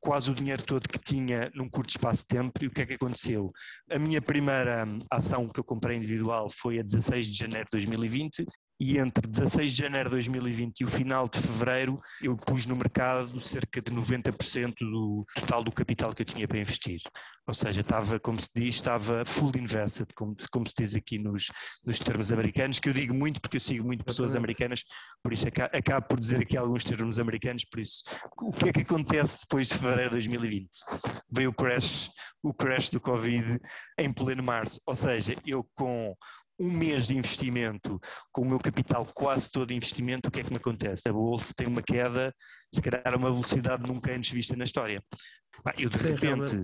quase 0.01 0.29
o 0.29 0.35
dinheiro 0.35 0.61
todo 0.63 0.89
que 0.89 0.99
tinha 0.99 1.49
num 1.55 1.69
curto 1.69 1.91
espaço 1.91 2.23
de 2.23 2.27
tempo 2.27 2.61
e 2.61 2.67
o 2.67 2.71
que 2.71 2.81
é 2.81 2.85
que 2.85 2.95
aconteceu? 2.95 3.53
A 3.89 3.97
minha 3.97 4.21
primeira 4.21 4.85
hum, 4.85 4.99
ação 5.09 5.47
que 5.47 5.61
eu 5.61 5.63
comprei 5.63 5.95
individual 5.95 6.49
foi 6.49 6.77
a 6.77 6.83
16 6.83 7.27
de 7.27 7.37
janeiro 7.37 7.63
de 7.67 7.71
2020 7.71 8.45
e 8.79 8.97
entre 8.97 9.27
16 9.27 9.71
de 9.71 9.77
janeiro 9.77 10.09
de 10.09 10.15
2020 10.15 10.81
e 10.81 10.85
o 10.85 10.87
final 10.87 11.29
de 11.29 11.39
fevereiro 11.39 11.99
eu 12.21 12.35
pus 12.35 12.65
no 12.65 12.75
mercado 12.75 13.39
cerca 13.41 13.81
de 13.81 13.91
90% 13.91 14.73
do 14.79 15.25
total 15.35 15.63
do 15.63 15.71
capital 15.71 16.13
que 16.13 16.21
eu 16.21 16.25
tinha 16.25 16.47
para 16.47 16.59
investir. 16.59 16.99
Ou 17.47 17.53
seja, 17.53 17.81
estava, 17.81 18.19
como 18.19 18.39
se 18.41 18.49
diz, 18.53 18.75
estava 18.75 19.23
full 19.23 19.51
invested, 19.55 20.07
como, 20.15 20.35
como 20.51 20.67
se 20.67 20.75
diz 20.77 20.95
aqui 20.95 21.19
nos, 21.19 21.51
nos 21.85 21.99
termos 21.99 22.31
americanos, 22.31 22.79
que 22.79 22.89
eu 22.89 22.93
digo 22.93 23.13
muito 23.13 23.39
porque 23.39 23.57
eu 23.57 23.61
sigo 23.61 23.85
muito 23.85 24.03
pessoas 24.03 24.35
americanas, 24.35 24.83
por 25.23 25.31
isso 25.31 25.47
acabo, 25.47 25.77
acabo 25.77 26.07
por 26.07 26.19
dizer 26.19 26.41
aqui 26.41 26.57
alguns 26.57 26.83
termos 26.83 27.19
americanos, 27.19 27.63
por 27.65 27.79
isso, 27.79 28.03
o 28.41 28.51
que 28.51 28.69
é 28.69 28.73
que 28.73 28.81
acontece 28.81 29.39
depois 29.41 29.67
de 29.67 29.75
fevereiro 29.75 30.09
de 30.09 30.15
2020? 30.15 30.69
Veio 31.31 31.51
o 31.51 31.53
crash, 31.53 32.09
o 32.41 32.53
crash 32.53 32.89
do 32.89 32.99
Covid 32.99 33.59
em 33.99 34.11
pleno 34.11 34.41
março, 34.41 34.81
ou 34.85 34.95
seja, 34.95 35.35
eu 35.45 35.63
com 35.75 36.15
um 36.59 36.71
mês 36.71 37.07
de 37.07 37.17
investimento, 37.17 37.99
com 38.31 38.41
o 38.41 38.45
meu 38.45 38.59
capital 38.59 39.05
quase 39.13 39.49
todo 39.51 39.73
investimento, 39.73 40.29
o 40.29 40.31
que 40.31 40.39
é 40.39 40.43
que 40.43 40.49
me 40.49 40.57
acontece? 40.57 41.09
A 41.09 41.13
bolsa 41.13 41.53
tem 41.55 41.67
uma 41.67 41.81
queda, 41.81 42.33
se 42.75 42.81
calhar 42.81 43.15
uma 43.15 43.31
velocidade 43.31 43.83
nunca 43.87 44.11
antes 44.11 44.31
vista 44.31 44.55
na 44.55 44.63
história. 44.63 45.01
Eu 45.77 45.89
de 45.89 45.99
sim, 45.99 46.09
repente, 46.09 46.55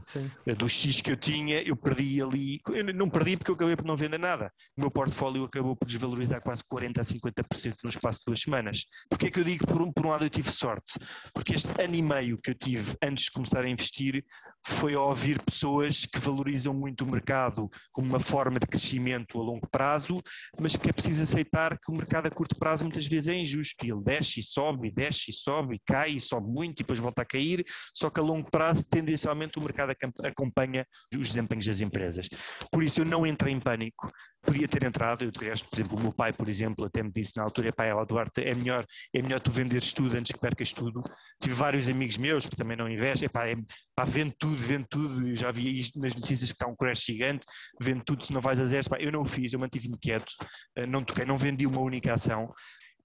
do 0.58 0.70
X 0.70 1.02
que 1.02 1.12
eu 1.12 1.18
tinha, 1.18 1.62
eu 1.64 1.76
perdi 1.76 2.22
ali, 2.22 2.60
eu 2.70 2.94
não 2.94 3.10
perdi 3.10 3.36
porque 3.36 3.52
eu 3.52 3.56
acabei 3.56 3.76
por 3.76 3.86
não 3.86 3.96
vender 3.96 4.20
nada. 4.20 4.52
O 4.78 4.82
meu 4.82 4.92
portfólio 4.92 5.46
acabou 5.46 5.76
por 5.76 5.88
desvalorizar 5.88 6.42
quase 6.42 6.64
40% 6.64 7.00
a 7.00 7.02
50% 7.02 7.76
no 7.84 7.90
espaço 7.90 8.20
de 8.20 8.26
duas 8.28 8.42
semanas. 8.42 8.86
Porquê 9.10 9.28
é 9.28 9.32
que 9.32 9.40
eu 9.40 9.44
digo 9.44 9.66
por 9.66 9.82
um, 9.82 9.92
por 9.92 10.06
um 10.06 10.10
lado 10.10 10.26
eu 10.26 10.30
tive 10.30 10.52
sorte? 10.52 11.00
Porque 11.34 11.56
este 11.56 11.70
ano 11.82 11.96
e 11.96 12.02
meio 12.02 12.38
que 12.38 12.52
eu 12.52 12.56
tive 12.56 12.96
antes 13.02 13.26
de 13.26 13.32
começar 13.32 13.62
a 13.62 13.70
investir 13.70 14.24
foi 14.64 14.94
a 14.94 15.02
ouvir 15.02 15.42
pessoas 15.42 16.06
que 16.06 16.20
valorizam 16.20 16.74
muito 16.74 17.04
o 17.04 17.10
mercado 17.10 17.70
como 17.92 18.08
uma 18.08 18.20
forma 18.20 18.60
de 18.60 18.68
crescimento 18.68 19.40
a 19.40 19.44
longo 19.44 19.68
prazo, 19.68 20.22
mas 20.60 20.76
que 20.76 20.90
é 20.90 20.94
preciso 20.94 21.24
aceitar 21.24 21.80
que 21.80 21.92
o 21.92 21.96
mercado 21.96 22.28
a 22.28 22.32
curto 22.32 22.56
prazo 22.56 22.84
muitas 22.84 23.08
vezes 23.08 23.30
é 23.30 23.36
injusto. 23.36 23.84
Ele 23.84 24.02
desce 24.04 24.42
e 24.42 24.44
sobe, 24.44 24.92
desce 24.92 25.32
e 25.32 25.34
sobe, 25.34 25.76
e 25.76 25.80
cai 26.02 26.12
e 26.12 26.22
sobe 26.22 26.48
muito 26.48 26.80
e 26.80 26.84
depois 26.84 27.00
volta 27.00 27.22
a 27.22 27.26
cair, 27.26 27.64
só 27.94 28.10
que 28.10 28.20
a 28.20 28.24
longo 28.24 28.50
prazo 28.50 28.84
tendencialmente 28.86 29.60
o 29.60 29.62
mercado 29.62 29.94
acompanha 30.24 30.86
os 31.14 31.28
desempenhos 31.30 31.66
das 31.66 31.82
empresas. 31.82 32.28
Por 32.72 32.84
isso 32.84 33.02
eu 33.02 33.06
não 33.06 33.26
entrei 33.26 33.54
em 33.54 33.60
pânico, 33.60 34.12
podia 34.44 34.68
ter 34.68 34.84
entrado, 34.84 35.24
eu 35.24 35.32
de 35.32 35.40
resto, 35.40 35.70
por 35.70 35.76
exemplo, 35.76 35.98
o 35.98 36.02
meu 36.02 36.12
pai, 36.12 36.34
por 36.34 36.50
exemplo, 36.50 36.86
até 36.86 37.04
me 37.04 37.12
disse 37.12 37.34
na 37.38 37.44
altura, 37.44 37.72
pai, 37.72 37.92
ó 37.92 38.04
Duarte, 38.04 38.42
é 38.42 38.56
melhor, 38.56 38.86
é 39.14 39.22
melhor 39.22 39.40
tu 39.40 39.52
venderes 39.52 39.94
tudo 39.94 40.18
antes 40.18 40.32
que 40.32 40.40
percas 40.40 40.74
tudo. 40.74 41.04
Tive 41.40 41.54
vários 41.54 41.88
amigos 41.88 42.18
meus 42.18 42.48
que 42.48 42.56
também 42.56 42.76
não 42.76 42.90
investem, 42.90 43.30
pá, 43.30 43.48
é, 43.48 43.56
pá 43.96 44.04
vende 44.04 44.34
tudo, 44.40 44.58
vende 44.58 44.88
tudo, 44.90 45.28
eu 45.28 45.36
já 45.36 45.52
vi 45.52 45.80
isto 45.80 46.00
nas 46.00 46.16
notícias 46.16 46.52
que 46.52 46.56
está 46.56 46.68
um 46.68 46.76
crash 46.76 47.04
gigante, 47.06 47.46
vende 47.80 48.04
tudo 48.04 48.26
se 48.26 48.34
não 48.34 48.42
vais 48.42 48.60
a 48.60 48.66
zero, 48.66 48.90
pá, 48.90 48.98
eu 49.00 49.12
não 49.12 49.22
o 49.22 49.26
fiz, 49.26 49.54
eu 49.54 49.60
mantive-me 49.60 49.98
quieto, 50.00 50.34
eh, 50.76 50.88
não 50.88 51.04
toquei, 51.04 51.26
não 51.26 51.38
vendi 51.38 51.68
uma 51.68 51.82
única 51.82 52.14
ação, 52.14 52.52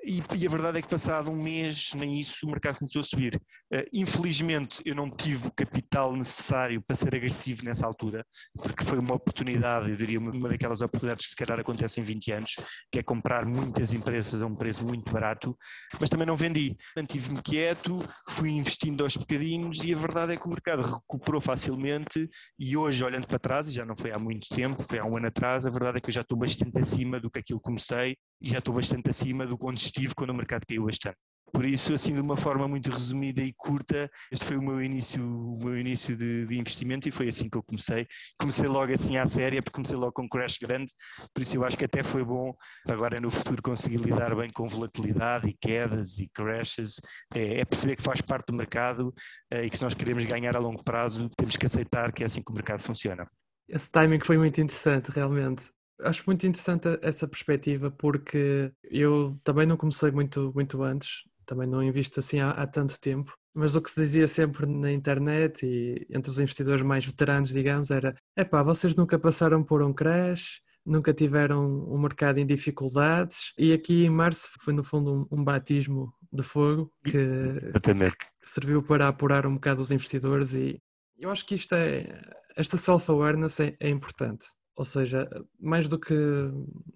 e, 0.06 0.22
e, 0.36 0.46
a 0.46 0.50
verdade 0.50 0.78
é 0.78 0.82
que 0.82 0.88
passado 0.88 1.30
um 1.30 1.42
mês, 1.42 1.90
nem 1.94 2.18
isso, 2.18 2.46
o 2.46 2.50
mercado 2.50 2.78
começou 2.78 3.00
a 3.00 3.04
subir. 3.04 3.36
Uh, 3.74 3.82
infelizmente 3.92 4.80
eu 4.84 4.94
não 4.94 5.10
tive 5.10 5.48
o 5.48 5.52
capital 5.52 6.14
necessário 6.14 6.80
para 6.80 6.94
ser 6.94 7.14
agressivo 7.14 7.64
nessa 7.64 7.84
altura, 7.84 8.24
porque 8.54 8.84
foi 8.84 8.98
uma 8.98 9.14
oportunidade, 9.14 9.90
eu 9.90 9.96
diria 9.96 10.20
uma, 10.20 10.30
uma 10.30 10.48
daquelas 10.48 10.80
oportunidades 10.80 11.24
que 11.24 11.30
se 11.30 11.36
calhar 11.36 11.58
acontecem 11.58 12.02
em 12.02 12.06
20 12.06 12.32
anos, 12.32 12.56
que 12.92 13.00
é 13.00 13.02
comprar 13.02 13.44
muitas 13.44 13.92
empresas 13.92 14.42
a 14.42 14.46
um 14.46 14.54
preço 14.54 14.84
muito 14.84 15.12
barato, 15.12 15.56
mas 15.98 16.08
também 16.08 16.26
não 16.26 16.36
vendi. 16.36 16.76
Mantive-me 16.96 17.42
quieto, 17.42 17.98
fui 18.28 18.50
investindo 18.50 19.02
aos 19.02 19.16
bocadinhos 19.16 19.82
e 19.84 19.92
a 19.92 19.96
verdade 19.96 20.34
é 20.34 20.36
que 20.36 20.46
o 20.46 20.50
mercado 20.50 20.82
recuperou 20.82 21.40
facilmente 21.40 22.28
e 22.56 22.76
hoje, 22.76 23.02
olhando 23.02 23.26
para 23.26 23.38
trás, 23.38 23.68
e 23.68 23.72
já 23.72 23.84
não 23.84 23.96
foi 23.96 24.12
há 24.12 24.18
muito 24.18 24.48
tempo, 24.54 24.82
foi 24.84 25.00
há 25.00 25.04
um 25.04 25.16
ano 25.16 25.26
atrás, 25.26 25.66
a 25.66 25.70
verdade 25.70 25.98
é 25.98 26.00
que 26.00 26.10
eu 26.10 26.14
já 26.14 26.20
estou 26.20 26.38
bastante 26.38 26.78
acima 26.78 27.18
do 27.18 27.28
que 27.28 27.40
aquilo 27.40 27.60
comecei 27.60 28.16
e 28.40 28.48
já 28.48 28.58
estou 28.58 28.74
bastante 28.74 29.10
acima 29.10 29.46
do 29.46 29.58
onde 29.62 29.80
estive 29.80 30.14
quando 30.14 30.30
o 30.30 30.34
mercado 30.34 30.66
caiu 30.66 30.84
bastante. 30.84 31.18
Por 31.52 31.64
isso, 31.64 31.94
assim, 31.94 32.12
de 32.12 32.20
uma 32.20 32.36
forma 32.36 32.66
muito 32.66 32.90
resumida 32.90 33.40
e 33.40 33.52
curta, 33.56 34.10
este 34.32 34.44
foi 34.44 34.56
o 34.56 34.62
meu 34.62 34.82
início, 34.82 35.22
o 35.22 35.56
meu 35.64 35.78
início 35.78 36.16
de, 36.16 36.44
de 36.44 36.58
investimento 36.58 37.08
e 37.08 37.12
foi 37.12 37.28
assim 37.28 37.48
que 37.48 37.56
eu 37.56 37.62
comecei. 37.62 38.06
Comecei 38.38 38.66
logo 38.66 38.92
assim 38.92 39.16
à 39.16 39.26
séria, 39.28 39.62
porque 39.62 39.76
comecei 39.76 39.96
logo 39.96 40.12
com 40.12 40.22
um 40.22 40.28
crash 40.28 40.58
grande, 40.58 40.92
por 41.32 41.42
isso 41.42 41.56
eu 41.56 41.64
acho 41.64 41.78
que 41.78 41.84
até 41.84 42.02
foi 42.02 42.24
bom 42.24 42.52
agora 42.88 43.20
no 43.20 43.30
futuro 43.30 43.62
conseguir 43.62 43.98
lidar 43.98 44.34
bem 44.34 44.50
com 44.50 44.66
volatilidade 44.68 45.48
e 45.48 45.56
quedas 45.58 46.18
e 46.18 46.28
crashes. 46.28 46.96
É, 47.34 47.60
é 47.60 47.64
perceber 47.64 47.96
que 47.96 48.02
faz 48.02 48.20
parte 48.20 48.48
do 48.48 48.54
mercado 48.54 49.14
é, 49.50 49.64
e 49.64 49.70
que 49.70 49.78
se 49.78 49.84
nós 49.84 49.94
queremos 49.94 50.24
ganhar 50.24 50.56
a 50.56 50.60
longo 50.60 50.82
prazo, 50.82 51.30
temos 51.36 51.56
que 51.56 51.66
aceitar 51.66 52.12
que 52.12 52.22
é 52.22 52.26
assim 52.26 52.42
que 52.42 52.50
o 52.50 52.54
mercado 52.54 52.80
funciona. 52.80 53.26
Esse 53.68 53.90
timing 53.90 54.20
foi 54.20 54.36
muito 54.36 54.60
interessante, 54.60 55.10
realmente. 55.10 55.70
Acho 56.00 56.24
muito 56.26 56.46
interessante 56.46 56.98
essa 57.02 57.26
perspectiva 57.26 57.90
porque 57.90 58.72
eu 58.84 59.38
também 59.42 59.66
não 59.66 59.76
comecei 59.76 60.10
muito, 60.10 60.52
muito 60.54 60.82
antes, 60.82 61.24
também 61.46 61.66
não 61.66 61.82
invisto 61.82 62.20
assim 62.20 62.40
há, 62.40 62.50
há, 62.50 62.66
tanto 62.66 63.00
tempo, 63.00 63.34
mas 63.54 63.74
o 63.74 63.80
que 63.80 63.88
se 63.88 64.00
dizia 64.00 64.26
sempre 64.26 64.66
na 64.66 64.92
internet 64.92 65.64
e 65.64 66.06
entre 66.10 66.30
os 66.30 66.38
investidores 66.38 66.82
mais 66.82 67.06
veteranos, 67.06 67.50
digamos, 67.50 67.90
era: 67.90 68.14
epá, 68.36 68.62
vocês 68.62 68.94
nunca 68.94 69.18
passaram 69.18 69.64
por 69.64 69.82
um 69.82 69.92
crash, 69.92 70.60
nunca 70.84 71.14
tiveram 71.14 71.64
um 71.88 71.98
mercado 71.98 72.38
em 72.38 72.46
dificuldades, 72.46 73.52
e 73.58 73.72
aqui 73.72 74.04
em 74.04 74.10
março 74.10 74.50
foi 74.60 74.74
no 74.74 74.84
fundo 74.84 75.26
um, 75.30 75.38
um 75.38 75.44
batismo 75.44 76.12
de 76.32 76.42
fogo 76.42 76.92
que, 77.04 77.12
que, 77.12 78.26
serviu 78.42 78.82
para 78.82 79.08
apurar 79.08 79.46
um 79.46 79.54
bocado 79.54 79.80
os 79.80 79.90
investidores 79.90 80.54
e 80.54 80.78
eu 81.18 81.30
acho 81.30 81.46
que 81.46 81.54
isto 81.54 81.74
é, 81.74 82.20
esta 82.56 82.76
self-awareness 82.76 83.60
é, 83.60 83.76
é 83.80 83.88
importante. 83.88 84.46
Ou 84.76 84.84
seja, 84.84 85.28
mais 85.58 85.88
do 85.88 85.98
que 85.98 86.14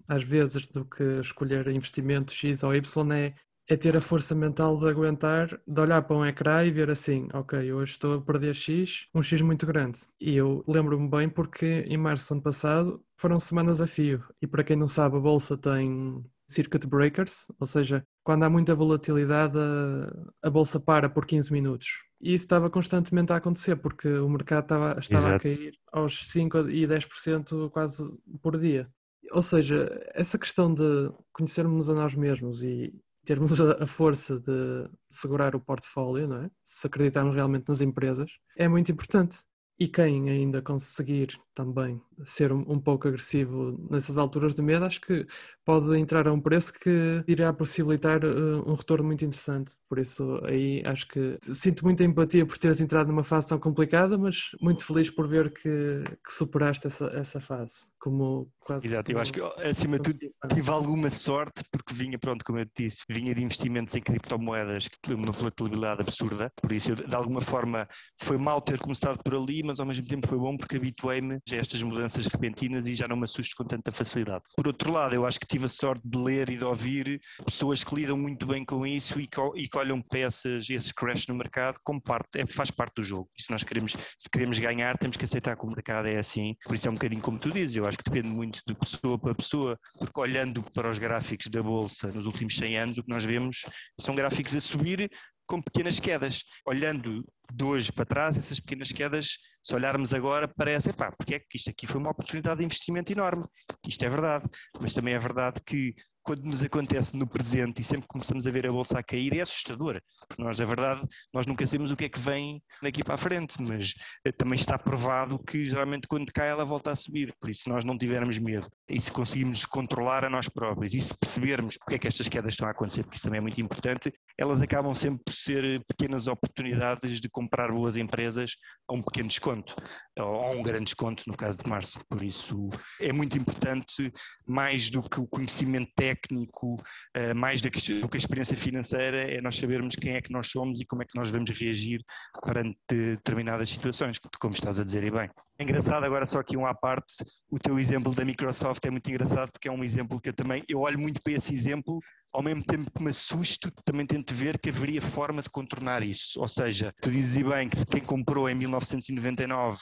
às 0.07 0.23
vezes 0.23 0.67
do 0.67 0.85
que 0.85 1.03
escolher 1.19 1.67
investimento 1.67 2.31
X 2.33 2.63
ou 2.63 2.75
Y 2.75 3.11
é 3.13 3.33
é 3.67 3.77
ter 3.77 3.95
a 3.95 4.01
força 4.01 4.35
mental 4.35 4.77
de 4.77 4.85
aguentar, 4.89 5.47
de 5.65 5.79
olhar 5.79 6.01
para 6.01 6.17
um 6.17 6.25
ecrã 6.25 6.63
e 6.65 6.71
ver 6.71 6.89
assim, 6.89 7.29
ok, 7.33 7.71
hoje 7.71 7.93
estou 7.93 8.15
a 8.15 8.21
perder 8.21 8.53
X, 8.53 9.07
um 9.15 9.23
X 9.23 9.39
muito 9.41 9.65
grande. 9.65 9.97
E 10.19 10.35
eu 10.35 10.61
lembro-me 10.67 11.09
bem 11.09 11.29
porque 11.29 11.85
em 11.87 11.95
março 11.95 12.27
do 12.29 12.33
ano 12.33 12.41
passado 12.43 13.01
foram 13.17 13.39
semanas 13.39 13.79
a 13.79 13.87
fio. 13.87 14.23
E 14.41 14.47
para 14.47 14.63
quem 14.63 14.75
não 14.75 14.89
sabe, 14.89 15.15
a 15.15 15.19
bolsa 15.21 15.57
tem 15.57 16.21
circuit 16.47 16.85
breakers, 16.85 17.47
ou 17.57 17.65
seja, 17.65 18.05
quando 18.23 18.43
há 18.43 18.49
muita 18.49 18.75
volatilidade, 18.75 19.57
a, 19.57 20.47
a 20.47 20.49
bolsa 20.49 20.77
para 20.79 21.09
por 21.09 21.25
15 21.25 21.53
minutos. 21.53 21.87
E 22.21 22.33
isso 22.33 22.45
estava 22.45 22.69
constantemente 22.69 23.33
a 23.33 23.37
acontecer, 23.37 23.75
porque 23.77 24.07
o 24.07 24.29
mercado 24.29 24.63
estava, 24.63 24.99
estava 24.99 25.35
a 25.35 25.39
cair 25.39 25.73
aos 25.91 26.29
5 26.29 26.69
e 26.69 26.87
10% 26.87 27.69
quase 27.71 28.11
por 28.41 28.57
dia. 28.57 28.89
Ou 29.31 29.41
seja, 29.41 29.89
essa 30.13 30.37
questão 30.37 30.73
de 30.73 31.11
conhecermos 31.33 31.89
a 31.89 31.93
nós 31.93 32.13
mesmos 32.13 32.61
e, 32.63 32.93
termos 33.23 33.59
a 33.61 33.85
força 33.85 34.39
de 34.39 34.89
segurar 35.09 35.55
o 35.55 35.59
portfólio, 35.59 36.27
não 36.27 36.43
é? 36.43 36.51
se 36.61 36.87
acreditarmos 36.87 37.35
realmente 37.35 37.67
nas 37.67 37.81
empresas, 37.81 38.31
é 38.57 38.67
muito 38.67 38.91
importante. 38.91 39.39
E 39.79 39.87
quem 39.87 40.29
ainda 40.29 40.61
conseguir 40.61 41.39
também 41.55 41.99
ser 42.23 42.53
um, 42.53 42.63
um, 42.67 42.79
pouco 42.79 43.07
agressivo 43.07 43.83
nessas 43.89 44.19
alturas 44.19 44.53
de 44.53 44.61
medo, 44.61 44.85
acho 44.85 45.01
que 45.01 45.25
pode 45.65 45.97
entrar 45.97 46.27
a 46.27 46.33
um 46.33 46.39
preço 46.39 46.73
que 46.73 47.23
irá 47.27 47.53
possibilitar 47.53 48.23
uh, 48.23 48.69
um 48.69 48.73
retorno 48.73 49.05
muito 49.05 49.25
interessante. 49.25 49.73
Por 49.87 49.99
isso, 49.99 50.39
aí 50.45 50.81
acho 50.85 51.07
que 51.07 51.37
sinto 51.41 51.85
muita 51.85 52.03
empatia 52.03 52.45
por 52.45 52.57
teres 52.57 52.81
entrado 52.81 53.07
numa 53.07 53.23
fase 53.23 53.47
tão 53.47 53.59
complicada, 53.59 54.17
mas 54.17 54.51
muito 54.61 54.85
feliz 54.85 55.09
por 55.09 55.27
ver 55.27 55.51
que, 55.53 56.03
que 56.25 56.33
superaste 56.33 56.87
essa, 56.87 57.05
essa 57.07 57.39
fase. 57.39 57.91
Como 57.99 58.49
quase. 58.59 58.87
Exato, 58.87 59.11
eu 59.11 59.19
acho 59.19 59.33
que 59.33 59.41
acima 59.41 59.97
de 59.97 60.13
tudo 60.13 60.53
tive 60.53 60.69
alguma 60.69 61.09
sorte, 61.09 61.63
porque 61.71 61.93
vinha, 61.93 62.17
pronto, 62.17 62.43
como 62.43 62.59
eu 62.59 62.65
te 62.65 62.83
disse, 62.83 63.03
vinha 63.09 63.33
de 63.33 63.43
investimentos 63.43 63.95
em 63.95 64.01
criptomoedas 64.01 64.87
que 64.87 65.13
uma 65.13 65.31
volatilidade 65.31 66.01
absurda. 66.01 66.51
Por 66.61 66.71
isso, 66.71 66.91
eu, 66.91 66.95
de 66.95 67.15
alguma 67.15 67.41
forma, 67.41 67.87
foi 68.21 68.37
mal 68.37 68.61
ter 68.61 68.79
começado 68.79 69.19
por 69.23 69.35
ali, 69.35 69.63
mas 69.63 69.79
ao 69.79 69.85
mesmo 69.85 70.07
tempo 70.07 70.27
foi 70.27 70.37
bom 70.37 70.57
porque 70.57 70.77
habituei-me 70.77 71.35
a 71.35 71.55
estas 71.55 71.81
mudanças 71.83 72.27
repentinas 72.27 72.87
e 72.87 72.95
já 72.95 73.07
não 73.07 73.15
me 73.15 73.23
assusto 73.23 73.55
com 73.55 73.65
tanta 73.65 73.91
facilidade. 73.91 74.43
Por 74.55 74.67
outro 74.67 74.91
lado, 74.91 75.13
eu 75.13 75.25
acho 75.25 75.39
que 75.39 75.47
tive 75.51 75.65
a 75.65 75.69
sorte 75.69 76.01
de 76.05 76.17
ler 76.17 76.49
e 76.49 76.57
de 76.57 76.63
ouvir 76.63 77.19
pessoas 77.45 77.83
que 77.83 77.93
lidam 77.93 78.17
muito 78.17 78.45
bem 78.45 78.63
com 78.63 78.87
isso 78.87 79.19
e 79.19 79.27
que, 79.27 79.41
e 79.55 79.67
que 79.67 79.77
olham 79.77 80.01
peças, 80.01 80.69
esse 80.69 80.93
crash 80.93 81.27
no 81.27 81.35
mercado 81.35 81.77
como 81.83 82.01
parte, 82.01 82.39
é, 82.39 82.47
faz 82.47 82.71
parte 82.71 82.95
do 82.95 83.03
jogo. 83.03 83.29
E 83.37 83.43
se 83.43 83.51
nós 83.51 83.63
queremos, 83.63 83.93
se 84.17 84.29
queremos 84.29 84.57
ganhar, 84.59 84.97
temos 84.97 85.17
que 85.17 85.25
aceitar 85.25 85.57
que 85.57 85.65
o 85.65 85.69
mercado 85.69 86.07
é 86.07 86.17
assim. 86.17 86.55
Por 86.63 86.73
isso 86.73 86.87
é 86.87 86.91
um 86.91 86.93
bocadinho 86.93 87.21
como 87.21 87.37
tu 87.37 87.51
dizes, 87.51 87.75
eu 87.75 87.85
acho 87.85 87.97
que 87.97 88.09
depende 88.09 88.33
muito 88.33 88.61
de 88.65 88.73
pessoa 88.73 89.19
para 89.19 89.35
pessoa, 89.35 89.77
porque 89.99 90.19
olhando 90.19 90.63
para 90.73 90.89
os 90.89 90.97
gráficos 90.97 91.47
da 91.47 91.61
Bolsa 91.61 92.07
nos 92.07 92.25
últimos 92.25 92.55
100 92.55 92.77
anos, 92.77 92.97
o 92.97 93.03
que 93.03 93.09
nós 93.09 93.25
vemos 93.25 93.65
são 93.99 94.15
gráficos 94.15 94.55
a 94.55 94.61
subir 94.61 95.09
com 95.51 95.61
pequenas 95.61 95.99
quedas. 95.99 96.45
Olhando 96.65 97.25
de 97.51 97.63
hoje 97.65 97.91
para 97.91 98.05
trás, 98.05 98.37
essas 98.37 98.61
pequenas 98.61 98.93
quedas, 98.93 99.37
se 99.61 99.75
olharmos 99.75 100.13
agora, 100.13 100.47
parece, 100.47 100.93
pá, 100.93 101.11
porque 101.11 101.35
é 101.35 101.39
que 101.39 101.57
isto 101.57 101.69
aqui 101.69 101.85
foi 101.85 101.99
uma 101.99 102.11
oportunidade 102.11 102.59
de 102.59 102.63
investimento 102.63 103.11
enorme. 103.11 103.43
Isto 103.85 104.05
é 104.05 104.09
verdade, 104.09 104.45
mas 104.79 104.93
também 104.93 105.13
é 105.13 105.19
verdade 105.19 105.59
que 105.65 105.93
quando 106.23 106.43
nos 106.43 106.63
acontece 106.63 107.15
no 107.15 107.27
presente 107.27 107.81
e 107.81 107.83
sempre 107.83 108.07
começamos 108.07 108.45
a 108.45 108.51
ver 108.51 108.67
a 108.67 108.71
bolsa 108.71 108.99
a 108.99 109.03
cair, 109.03 109.35
é 109.35 109.41
assustador. 109.41 109.99
Porque 110.27 110.41
nós, 110.41 110.59
é 110.59 110.65
verdade, 110.65 111.01
nós 111.33 111.45
nunca 111.45 111.65
sabemos 111.65 111.91
o 111.91 111.95
que 111.95 112.05
é 112.05 112.09
que 112.09 112.19
vem 112.19 112.61
daqui 112.81 113.03
para 113.03 113.15
a 113.15 113.17
frente, 113.17 113.61
mas 113.61 113.93
eh, 114.25 114.31
também 114.31 114.55
está 114.55 114.77
provado 114.77 115.39
que 115.39 115.65
geralmente 115.65 116.07
quando 116.07 116.31
cai 116.31 116.49
ela 116.49 116.63
volta 116.63 116.91
a 116.91 116.95
subir. 116.95 117.33
Por 117.39 117.49
isso, 117.49 117.63
se 117.63 117.69
nós 117.69 117.83
não 117.83 117.97
tivermos 117.97 118.37
medo 118.39 118.69
e 118.87 118.99
se 118.99 119.11
conseguirmos 119.11 119.65
controlar 119.65 120.23
a 120.23 120.29
nós 120.29 120.47
próprios 120.47 120.93
e 120.93 121.01
se 121.01 121.17
percebermos 121.17 121.77
porque 121.77 121.95
é 121.95 121.99
que 121.99 122.07
estas 122.07 122.29
quedas 122.29 122.53
estão 122.53 122.67
a 122.67 122.71
acontecer, 122.71 123.03
porque 123.03 123.15
isso 123.15 123.23
também 123.23 123.39
é 123.39 123.41
muito 123.41 123.59
importante, 123.59 124.13
elas 124.41 124.59
acabam 124.59 124.95
sempre 124.95 125.21
por 125.23 125.33
ser 125.33 125.63
eh, 125.63 125.79
pequenas 125.87 126.25
oportunidades 126.25 127.21
de 127.21 127.29
comprar 127.29 127.71
boas 127.71 127.95
empresas 127.95 128.55
a 128.87 128.93
um 128.95 129.01
pequeno 129.01 129.27
desconto, 129.27 129.75
ou 130.17 130.41
a 130.41 130.49
um 130.49 130.63
grande 130.63 130.85
desconto, 130.85 131.23
no 131.27 131.37
caso 131.37 131.61
de 131.61 131.69
março. 131.69 131.99
Por 132.09 132.23
isso, 132.23 132.67
é 132.99 133.13
muito 133.13 133.37
importante, 133.37 134.11
mais 134.47 134.89
do 134.89 135.07
que 135.07 135.19
o 135.19 135.27
conhecimento 135.27 135.91
técnico 135.95 136.73
uh, 136.75 137.35
mais 137.35 137.61
do 137.61 137.69
que, 137.69 137.77
a 137.77 138.17
experiência 138.17 138.57
financeira, 138.57 139.31
é 139.31 139.39
nós 139.41 139.55
sabermos 139.55 139.95
quem 139.95 140.15
é 140.15 140.21
que 140.21 140.31
nós 140.31 140.47
somos 140.47 140.79
e 140.79 140.85
como 140.85 141.03
é 141.03 141.05
que 141.05 141.15
nós 141.15 141.31
devemos 141.31 141.51
reagir 141.51 142.03
perante 142.43 142.77
determinadas 142.89 143.69
situações, 143.69 144.17
como 144.39 144.55
estás 144.55 144.79
a 144.79 144.83
dizer 144.83 145.03
e 145.03 145.11
bem. 145.11 145.29
É 145.61 145.63
engraçado, 145.63 146.03
agora 146.03 146.25
só 146.25 146.39
aqui 146.39 146.57
um 146.57 146.65
à 146.65 146.73
parte, 146.73 147.23
o 147.47 147.59
teu 147.59 147.77
exemplo 147.77 148.15
da 148.15 148.25
Microsoft 148.25 148.83
é 148.83 148.89
muito 148.89 149.07
engraçado 149.11 149.51
porque 149.51 149.67
é 149.67 149.71
um 149.71 149.83
exemplo 149.83 150.19
que 150.19 150.29
eu 150.29 150.33
também, 150.33 150.63
eu 150.67 150.79
olho 150.79 150.97
muito 150.97 151.21
para 151.21 151.33
esse 151.33 151.53
exemplo, 151.53 151.99
ao 152.33 152.41
mesmo 152.41 152.63
tempo 152.63 152.89
que 152.89 153.03
me 153.03 153.11
assusto, 153.11 153.71
também 153.85 154.07
tento 154.07 154.33
ver 154.33 154.57
que 154.57 154.69
haveria 154.69 154.99
forma 155.03 155.39
de 155.39 155.51
contornar 155.51 156.01
isso. 156.01 156.41
Ou 156.41 156.47
seja, 156.47 156.91
tu 156.99 157.11
dizes 157.11 157.47
bem 157.47 157.69
que 157.69 157.85
quem 157.85 158.01
comprou 158.01 158.49
em 158.49 158.55
1999 158.55 159.77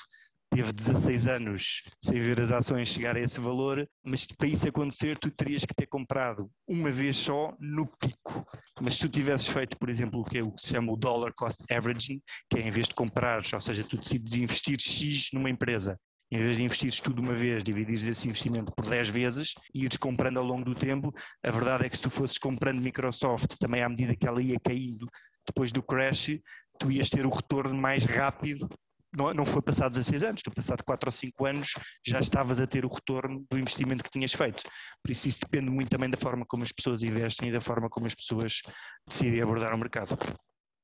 teve 0.59 0.73
16 0.73 1.25
anos 1.25 1.83
sem 2.03 2.19
ver 2.19 2.41
as 2.41 2.51
ações 2.51 2.89
chegar 2.89 3.15
a 3.15 3.19
esse 3.21 3.39
valor, 3.39 3.87
mas 4.03 4.25
para 4.25 4.47
isso 4.49 4.67
acontecer 4.67 5.17
tu 5.17 5.31
terias 5.31 5.63
que 5.63 5.73
ter 5.73 5.87
comprado 5.87 6.51
uma 6.67 6.91
vez 6.91 7.15
só 7.15 7.55
no 7.61 7.87
pico. 7.87 8.45
Mas 8.81 8.95
se 8.95 9.01
tu 9.01 9.09
tivesses 9.09 9.47
feito, 9.47 9.77
por 9.77 9.89
exemplo, 9.89 10.19
o 10.19 10.25
que, 10.25 10.37
é 10.37 10.43
o 10.43 10.51
que 10.51 10.61
se 10.61 10.73
chama 10.73 10.91
o 10.91 10.97
dollar 10.97 11.31
cost 11.33 11.63
averaging, 11.71 12.21
que 12.49 12.59
é 12.59 12.67
em 12.67 12.71
vez 12.71 12.89
de 12.89 12.95
comprares, 12.95 13.53
ou 13.53 13.61
seja, 13.61 13.85
tu 13.85 13.97
decides 13.97 14.33
investir 14.33 14.77
X 14.81 15.29
numa 15.31 15.49
empresa 15.49 15.97
em 16.31 16.37
vez 16.37 16.57
de 16.57 16.63
investires 16.63 16.99
tudo 16.99 17.21
uma 17.21 17.33
vez, 17.33 17.63
dividires 17.63 18.03
esse 18.03 18.27
investimento 18.27 18.71
por 18.75 18.85
10 18.85 19.09
vezes 19.09 19.53
e 19.73 19.85
ires 19.85 19.97
comprando 19.97 20.37
ao 20.37 20.45
longo 20.45 20.63
do 20.63 20.75
tempo, 20.75 21.11
a 21.41 21.49
verdade 21.49 21.85
é 21.85 21.89
que 21.89 21.95
se 21.95 22.03
tu 22.03 22.09
fosses 22.11 22.37
comprando 22.37 22.81
Microsoft 22.81 23.55
também 23.57 23.81
à 23.81 23.89
medida 23.89 24.15
que 24.15 24.27
ela 24.27 24.39
ia 24.39 24.59
caindo 24.59 25.09
depois 25.47 25.71
do 25.71 25.81
crash, 25.81 26.37
tu 26.77 26.91
ias 26.91 27.09
ter 27.09 27.25
o 27.25 27.31
retorno 27.31 27.73
mais 27.73 28.05
rápido 28.05 28.69
não, 29.15 29.33
não 29.33 29.45
foi 29.45 29.61
passado 29.61 29.91
16 29.91 30.23
anos, 30.23 30.41
tu 30.41 30.51
passado 30.51 30.83
4 30.83 31.07
ou 31.07 31.11
5 31.11 31.45
anos 31.45 31.69
já 32.05 32.19
estavas 32.19 32.59
a 32.59 32.67
ter 32.67 32.85
o 32.85 32.93
retorno 32.93 33.45
do 33.49 33.57
investimento 33.57 34.03
que 34.03 34.09
tinhas 34.09 34.33
feito. 34.33 34.63
Por 35.01 35.11
isso 35.11 35.27
isso 35.27 35.39
depende 35.41 35.69
muito 35.69 35.89
também 35.89 36.09
da 36.09 36.17
forma 36.17 36.45
como 36.47 36.63
as 36.63 36.71
pessoas 36.71 37.03
investem 37.03 37.49
e 37.49 37.51
da 37.51 37.61
forma 37.61 37.89
como 37.89 38.05
as 38.05 38.15
pessoas 38.15 38.61
decidem 39.07 39.41
abordar 39.41 39.73
o 39.73 39.77
mercado. 39.77 40.17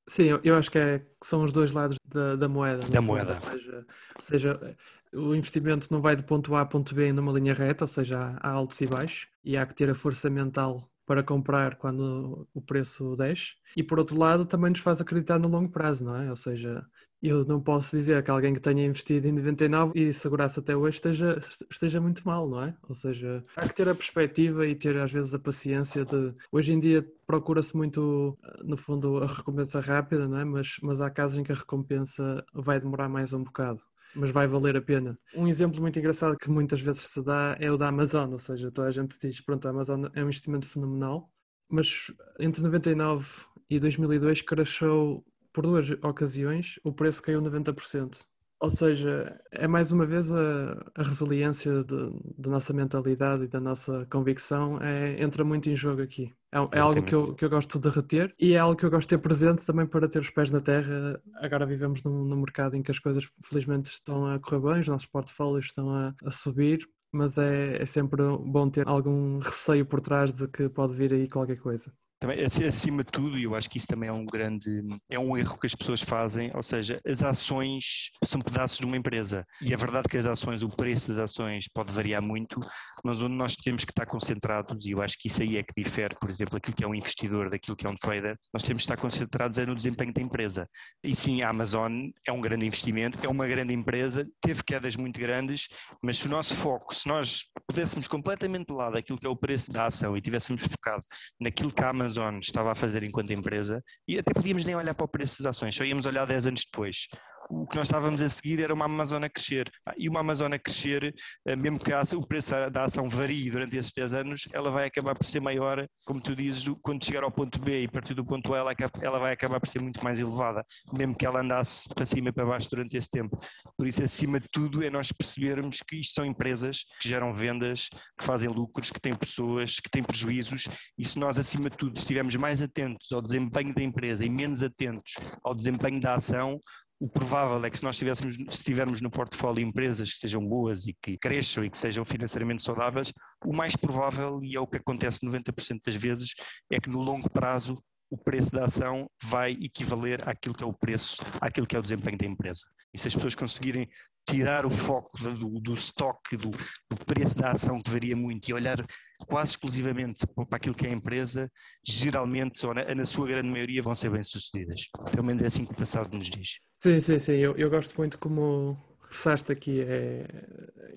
Sim, 0.07 0.39
eu 0.43 0.55
acho 0.55 0.69
que, 0.69 0.77
é, 0.77 0.99
que 0.99 1.25
são 1.25 1.43
os 1.43 1.51
dois 1.51 1.71
lados 1.73 1.97
da, 2.07 2.35
da 2.35 2.47
moeda. 2.47 2.87
Da 2.87 3.01
moeda. 3.01 3.31
Ou 3.31 3.51
seja, 3.51 3.85
ou 4.15 4.21
seja, 4.21 4.77
o 5.13 5.33
investimento 5.33 5.91
não 5.91 5.99
vai 5.99 6.15
de 6.15 6.23
ponto 6.23 6.53
A 6.55 6.61
a 6.61 6.65
ponto 6.65 6.93
B 6.93 7.11
numa 7.11 7.31
linha 7.31 7.53
reta, 7.53 7.85
ou 7.85 7.87
seja, 7.87 8.37
há 8.39 8.49
altos 8.51 8.79
e 8.81 8.87
baixos, 8.87 9.27
e 9.43 9.57
há 9.57 9.65
que 9.65 9.73
ter 9.73 9.89
a 9.89 9.95
força 9.95 10.29
mental 10.29 10.87
para 11.07 11.23
comprar 11.23 11.75
quando 11.75 12.47
o 12.53 12.61
preço 12.61 13.15
desce. 13.15 13.55
E 13.75 13.83
por 13.83 13.97
outro 13.99 14.17
lado, 14.17 14.45
também 14.45 14.69
nos 14.69 14.79
faz 14.79 15.01
acreditar 15.01 15.39
no 15.39 15.47
longo 15.47 15.71
prazo, 15.71 16.05
não 16.05 16.15
é? 16.15 16.29
Ou 16.29 16.35
seja, 16.35 16.85
eu 17.27 17.45
não 17.45 17.61
posso 17.61 17.95
dizer 17.95 18.23
que 18.23 18.31
alguém 18.31 18.53
que 18.53 18.59
tenha 18.59 18.85
investido 18.85 19.27
em 19.27 19.31
99 19.31 19.91
e 19.95 20.13
segurasse 20.13 20.59
até 20.59 20.75
hoje 20.75 20.97
esteja, 20.97 21.37
esteja 21.69 22.01
muito 22.01 22.25
mal, 22.25 22.47
não 22.47 22.63
é? 22.63 22.75
Ou 22.87 22.95
seja, 22.95 23.43
há 23.55 23.67
que 23.67 23.75
ter 23.75 23.89
a 23.89 23.95
perspectiva 23.95 24.65
e 24.65 24.75
ter 24.75 24.97
às 24.97 25.11
vezes 25.11 25.33
a 25.33 25.39
paciência 25.39 26.05
de. 26.05 26.33
Hoje 26.51 26.73
em 26.73 26.79
dia 26.79 27.05
procura-se 27.25 27.75
muito, 27.75 28.37
no 28.63 28.77
fundo, 28.77 29.17
a 29.17 29.27
recompensa 29.27 29.79
rápida, 29.79 30.27
não 30.27 30.39
é? 30.39 30.45
Mas, 30.45 30.77
mas 30.81 31.01
há 31.01 31.09
casos 31.09 31.37
em 31.37 31.43
que 31.43 31.51
a 31.51 31.55
recompensa 31.55 32.43
vai 32.53 32.79
demorar 32.79 33.09
mais 33.09 33.33
um 33.33 33.43
bocado. 33.43 33.81
Mas 34.15 34.29
vai 34.31 34.47
valer 34.47 34.77
a 34.77 34.81
pena. 34.81 35.19
Um 35.35 35.47
exemplo 35.47 35.81
muito 35.81 35.99
engraçado 35.99 36.37
que 36.37 36.49
muitas 36.49 36.79
vezes 36.79 37.01
se 37.01 37.23
dá 37.23 37.57
é 37.59 37.69
o 37.69 37.77
da 37.77 37.89
Amazon, 37.89 38.31
ou 38.31 38.39
seja, 38.39 38.71
toda 38.71 38.87
a 38.87 38.91
gente 38.91 39.17
diz: 39.19 39.41
pronto, 39.41 39.67
a 39.67 39.71
Amazon 39.71 40.05
é 40.13 40.21
um 40.21 40.25
investimento 40.25 40.65
fenomenal, 40.65 41.29
mas 41.69 42.13
entre 42.39 42.61
99 42.61 43.27
e 43.69 43.79
2002 43.79 44.41
crashou 44.41 45.25
por 45.55 45.65
duas 45.65 45.89
ocasiões, 46.03 46.77
o 46.83 46.91
preço 46.91 47.23
caiu 47.23 47.41
90%. 47.41 48.25
Ou 48.59 48.69
seja, 48.69 49.39
é 49.51 49.67
mais 49.67 49.91
uma 49.91 50.05
vez 50.05 50.31
a, 50.31 50.91
a 50.95 51.03
resiliência 51.03 51.83
da 51.83 52.49
nossa 52.49 52.73
mentalidade 52.73 53.43
e 53.43 53.47
da 53.47 53.59
nossa 53.59 54.05
convicção 54.09 54.81
é, 54.81 55.21
entra 55.21 55.45
muito 55.45 55.69
em 55.69 55.75
jogo 55.75 56.01
aqui. 56.01 56.33
É, 56.53 56.57
é 56.77 56.79
algo 56.79 57.01
que 57.03 57.15
eu, 57.15 57.33
que 57.35 57.45
eu 57.45 57.49
gosto 57.49 57.79
de 57.79 57.89
reter 57.89 58.33
e 58.39 58.53
é 58.53 58.57
algo 58.57 58.75
que 58.75 58.85
eu 58.85 58.89
gosto 58.89 59.09
de 59.09 59.15
ter 59.15 59.21
presente 59.21 59.65
também 59.65 59.85
para 59.85 60.09
ter 60.09 60.19
os 60.19 60.29
pés 60.29 60.51
na 60.51 60.59
terra. 60.59 61.21
Agora 61.35 61.65
vivemos 61.65 62.03
num, 62.03 62.25
num 62.25 62.37
mercado 62.37 62.75
em 62.75 62.83
que 62.83 62.91
as 62.91 62.99
coisas 62.99 63.25
felizmente 63.47 63.89
estão 63.91 64.27
a 64.27 64.39
correr 64.39 64.59
bem, 64.59 64.81
os 64.81 64.87
nossos 64.87 65.07
portfólios 65.07 65.67
estão 65.67 65.89
a, 65.89 66.13
a 66.23 66.31
subir, 66.31 66.79
mas 67.13 67.37
é, 67.37 67.81
é 67.81 67.85
sempre 67.85 68.21
bom 68.23 68.69
ter 68.69 68.87
algum 68.87 69.39
receio 69.39 69.85
por 69.85 70.01
trás 70.01 70.33
de 70.33 70.47
que 70.47 70.67
pode 70.69 70.95
vir 70.95 71.13
aí 71.13 71.29
qualquer 71.29 71.57
coisa. 71.57 71.93
Também, 72.19 72.43
acima 72.43 73.03
de 73.03 73.11
tudo, 73.11 73.37
e 73.37 73.43
eu 73.43 73.55
acho 73.55 73.69
que 73.69 73.77
isso 73.77 73.87
também 73.87 74.07
é 74.07 74.13
um 74.13 74.25
grande, 74.25 74.81
é 75.09 75.19
um 75.19 75.37
erro 75.37 75.59
que 75.59 75.67
as 75.67 75.75
pessoas 75.75 76.01
fazem, 76.01 76.49
ou 76.55 76.63
seja, 76.63 76.99
as 77.05 77.21
ações 77.21 78.09
são 78.23 78.39
pedaços 78.39 78.79
de 78.79 78.85
uma 78.85 78.95
empresa 78.95 79.45
e 79.61 79.73
é 79.73 79.77
verdade 79.77 80.07
que 80.07 80.17
as 80.17 80.25
ações, 80.25 80.63
o 80.63 80.69
preço 80.69 81.09
das 81.09 81.19
ações 81.19 81.67
pode 81.67 81.91
variar 81.91 82.21
muito, 82.21 82.59
mas 83.03 83.21
onde 83.21 83.35
nós 83.35 83.55
temos 83.55 83.83
que 83.83 83.91
estar 83.91 84.05
concentrados, 84.05 84.85
e 84.85 84.91
eu 84.91 85.01
acho 85.01 85.17
que 85.19 85.27
isso 85.27 85.41
aí 85.41 85.57
é 85.57 85.63
que 85.63 85.73
difere, 85.75 86.15
por 86.15 86.29
exemplo, 86.29 86.57
aquilo 86.57 86.75
que 86.75 86.83
é 86.83 86.87
um 86.87 86.95
investidor 86.95 87.49
daquilo 87.49 87.75
que 87.75 87.85
é 87.85 87.89
um 87.89 87.95
trader, 87.95 88.37
nós 88.53 88.63
temos 88.63 88.83
que 88.83 88.91
estar 88.91 88.97
concentrados 88.97 89.57
é 89.57 89.65
no 89.65 89.75
desempenho 89.75 90.13
da 90.13 90.21
empresa. 90.21 90.69
E 91.03 91.13
sim, 91.13 91.41
a 91.41 91.49
Amazon 91.49 92.09
é 92.25 92.31
um 92.31 92.39
grande 92.39 92.65
investimento, 92.65 93.19
é 93.21 93.27
uma 93.27 93.45
grande 93.45 93.73
empresa, 93.73 94.25
teve 94.41 94.63
quedas 94.63 94.95
muito 94.95 95.19
grandes, 95.19 95.67
mas 96.01 96.17
se 96.17 96.27
o 96.27 96.29
nosso 96.29 96.55
foco, 96.55 96.95
se 96.95 97.07
nós 97.07 97.43
pudéssemos 97.67 98.07
completamente 98.07 98.67
de 98.67 98.73
lado 98.73 98.97
aquilo 98.97 99.19
que 99.19 99.27
é 99.27 99.29
o 99.29 99.35
preço 99.35 99.71
da 99.71 99.87
ação 99.87 100.15
e 100.15 100.21
tivéssemos 100.21 100.65
focado 100.65 101.03
naquilo 101.39 101.71
que 101.71 101.83
a 101.83 101.89
Amazon 101.89 102.04
Amazon 102.05 102.39
estava 102.39 102.71
a 102.71 102.75
fazer 102.75 103.03
enquanto 103.03 103.33
empresa 103.33 103.83
e 104.07 104.19
até 104.19 104.31
podíamos 104.31 104.63
nem 104.63 104.75
olhar 104.75 104.93
para 104.93 105.05
o 105.05 105.07
preço 105.07 105.41
das 105.41 105.55
ações, 105.55 105.75
só 105.75 105.83
íamos 105.83 106.05
olhar 106.05 106.25
10 106.25 106.47
anos 106.47 106.61
depois 106.63 107.07
o 107.49 107.67
que 107.67 107.75
nós 107.75 107.87
estávamos 107.87 108.21
a 108.21 108.29
seguir 108.29 108.61
era 108.61 108.73
uma 108.73 108.85
Amazônia 108.85 109.27
a 109.27 109.29
crescer. 109.29 109.71
Ah, 109.85 109.93
e 109.97 110.09
uma 110.09 110.19
Amazônia 110.19 110.55
a 110.55 110.59
crescer, 110.59 111.13
eh, 111.45 111.55
mesmo 111.55 111.79
que 111.79 111.91
o 112.15 112.25
preço 112.25 112.51
da 112.71 112.85
ação 112.85 113.07
varie 113.07 113.51
durante 113.51 113.77
esses 113.77 113.93
10 113.93 114.13
anos, 114.13 114.47
ela 114.53 114.69
vai 114.69 114.87
acabar 114.87 115.15
por 115.15 115.25
ser 115.25 115.39
maior, 115.39 115.87
como 116.05 116.21
tu 116.21 116.35
dizes, 116.35 116.65
quando 116.81 117.03
chegar 117.03 117.23
ao 117.23 117.31
ponto 117.31 117.59
B 117.59 117.83
e 117.83 117.87
partir 117.87 118.13
do 118.13 118.25
ponto 118.25 118.53
A, 118.53 118.57
ela, 118.57 118.75
ela 119.01 119.19
vai 119.19 119.33
acabar 119.33 119.59
por 119.59 119.67
ser 119.67 119.81
muito 119.81 120.03
mais 120.03 120.19
elevada, 120.19 120.65
mesmo 120.93 121.15
que 121.15 121.25
ela 121.25 121.41
andasse 121.41 121.87
para 121.89 122.05
cima 122.05 122.29
e 122.29 122.31
para 122.31 122.45
baixo 122.45 122.69
durante 122.69 122.97
esse 122.97 123.09
tempo. 123.09 123.39
Por 123.77 123.87
isso, 123.87 124.03
acima 124.03 124.39
de 124.39 124.47
tudo, 124.51 124.83
é 124.83 124.89
nós 124.89 125.11
percebermos 125.11 125.79
que 125.81 125.97
isto 125.97 126.15
são 126.15 126.25
empresas 126.25 126.83
que 126.99 127.09
geram 127.09 127.31
vendas, 127.33 127.89
que 128.17 128.25
fazem 128.25 128.49
lucros, 128.49 128.91
que 128.91 128.99
têm 128.99 129.15
pessoas, 129.15 129.79
que 129.79 129.89
têm 129.89 130.03
prejuízos, 130.03 130.67
e 130.97 131.05
se 131.05 131.17
nós, 131.19 131.39
acima 131.39 131.69
de 131.69 131.77
tudo, 131.77 131.97
estivermos 131.97 132.35
mais 132.35 132.61
atentos 132.61 133.11
ao 133.11 133.21
desempenho 133.21 133.73
da 133.73 133.83
empresa 133.83 134.25
e 134.25 134.29
menos 134.29 134.63
atentos 134.63 135.13
ao 135.43 135.53
desempenho 135.53 135.99
da 135.99 136.15
ação, 136.15 136.59
o 136.99 137.09
provável 137.09 137.63
é 137.65 137.69
que 137.69 137.77
se 137.77 137.83
nós 137.83 137.97
tivéssemos, 137.97 138.35
se 138.49 138.63
tivermos 138.63 139.01
no 139.01 139.11
portfólio 139.11 139.65
empresas 139.65 140.13
que 140.13 140.19
sejam 140.19 140.45
boas 140.45 140.87
e 140.87 140.95
que 141.01 141.17
cresçam 141.17 141.63
e 141.63 141.69
que 141.69 141.77
sejam 141.77 142.05
financeiramente 142.05 142.63
saudáveis, 142.63 143.11
o 143.45 143.53
mais 143.53 143.75
provável, 143.75 144.41
e 144.43 144.55
é 144.55 144.59
o 144.59 144.67
que 144.67 144.77
acontece 144.77 145.19
90% 145.25 145.81
das 145.85 145.95
vezes, 145.95 146.33
é 146.71 146.79
que 146.79 146.89
no 146.89 147.01
longo 147.01 147.29
prazo 147.29 147.77
o 148.09 148.17
preço 148.17 148.51
da 148.51 148.65
ação 148.65 149.09
vai 149.23 149.51
equivaler 149.51 150.27
àquilo 150.27 150.55
que 150.55 150.63
é 150.63 150.67
o 150.67 150.73
preço, 150.73 151.21
àquilo 151.41 151.67
que 151.67 151.75
é 151.75 151.79
o 151.79 151.83
desempenho 151.83 152.17
da 152.17 152.25
empresa. 152.25 152.61
E 152.93 152.97
se 152.97 153.07
as 153.07 153.15
pessoas 153.15 153.35
conseguirem 153.35 153.89
tirar 154.25 154.65
o 154.65 154.69
foco 154.69 155.17
do, 155.17 155.59
do 155.59 155.73
estoque, 155.73 156.35
do, 156.35 156.49
do, 156.51 157.05
preço 157.05 157.35
da 157.37 157.51
ação 157.51 157.81
que 157.81 157.91
varia 157.91 158.15
muito 158.15 158.49
e 158.49 158.53
olhar 158.53 158.85
quase 159.27 159.51
exclusivamente 159.51 160.25
para 160.27 160.57
aquilo 160.57 160.75
que 160.75 160.85
é 160.85 160.89
a 160.89 160.93
empresa, 160.93 161.51
geralmente, 161.83 162.65
ou 162.65 162.73
na, 162.73 162.95
na 162.95 163.05
sua 163.05 163.27
grande 163.27 163.47
maioria, 163.47 163.81
vão 163.81 163.93
ser 163.93 164.09
bem-sucedidas. 164.09 164.89
Pelo 165.11 165.23
menos 165.23 165.43
é 165.43 165.45
assim 165.45 165.65
que 165.65 165.73
o 165.73 165.75
passado 165.75 166.15
nos 166.15 166.29
diz. 166.29 166.59
Sim, 166.75 166.99
sim, 166.99 167.19
sim. 167.19 167.33
Eu, 167.33 167.55
eu 167.55 167.69
gosto 167.69 167.95
muito 167.97 168.17
como 168.17 168.77
ressaste 169.09 169.51
aqui. 169.51 169.81
É, 169.81 170.25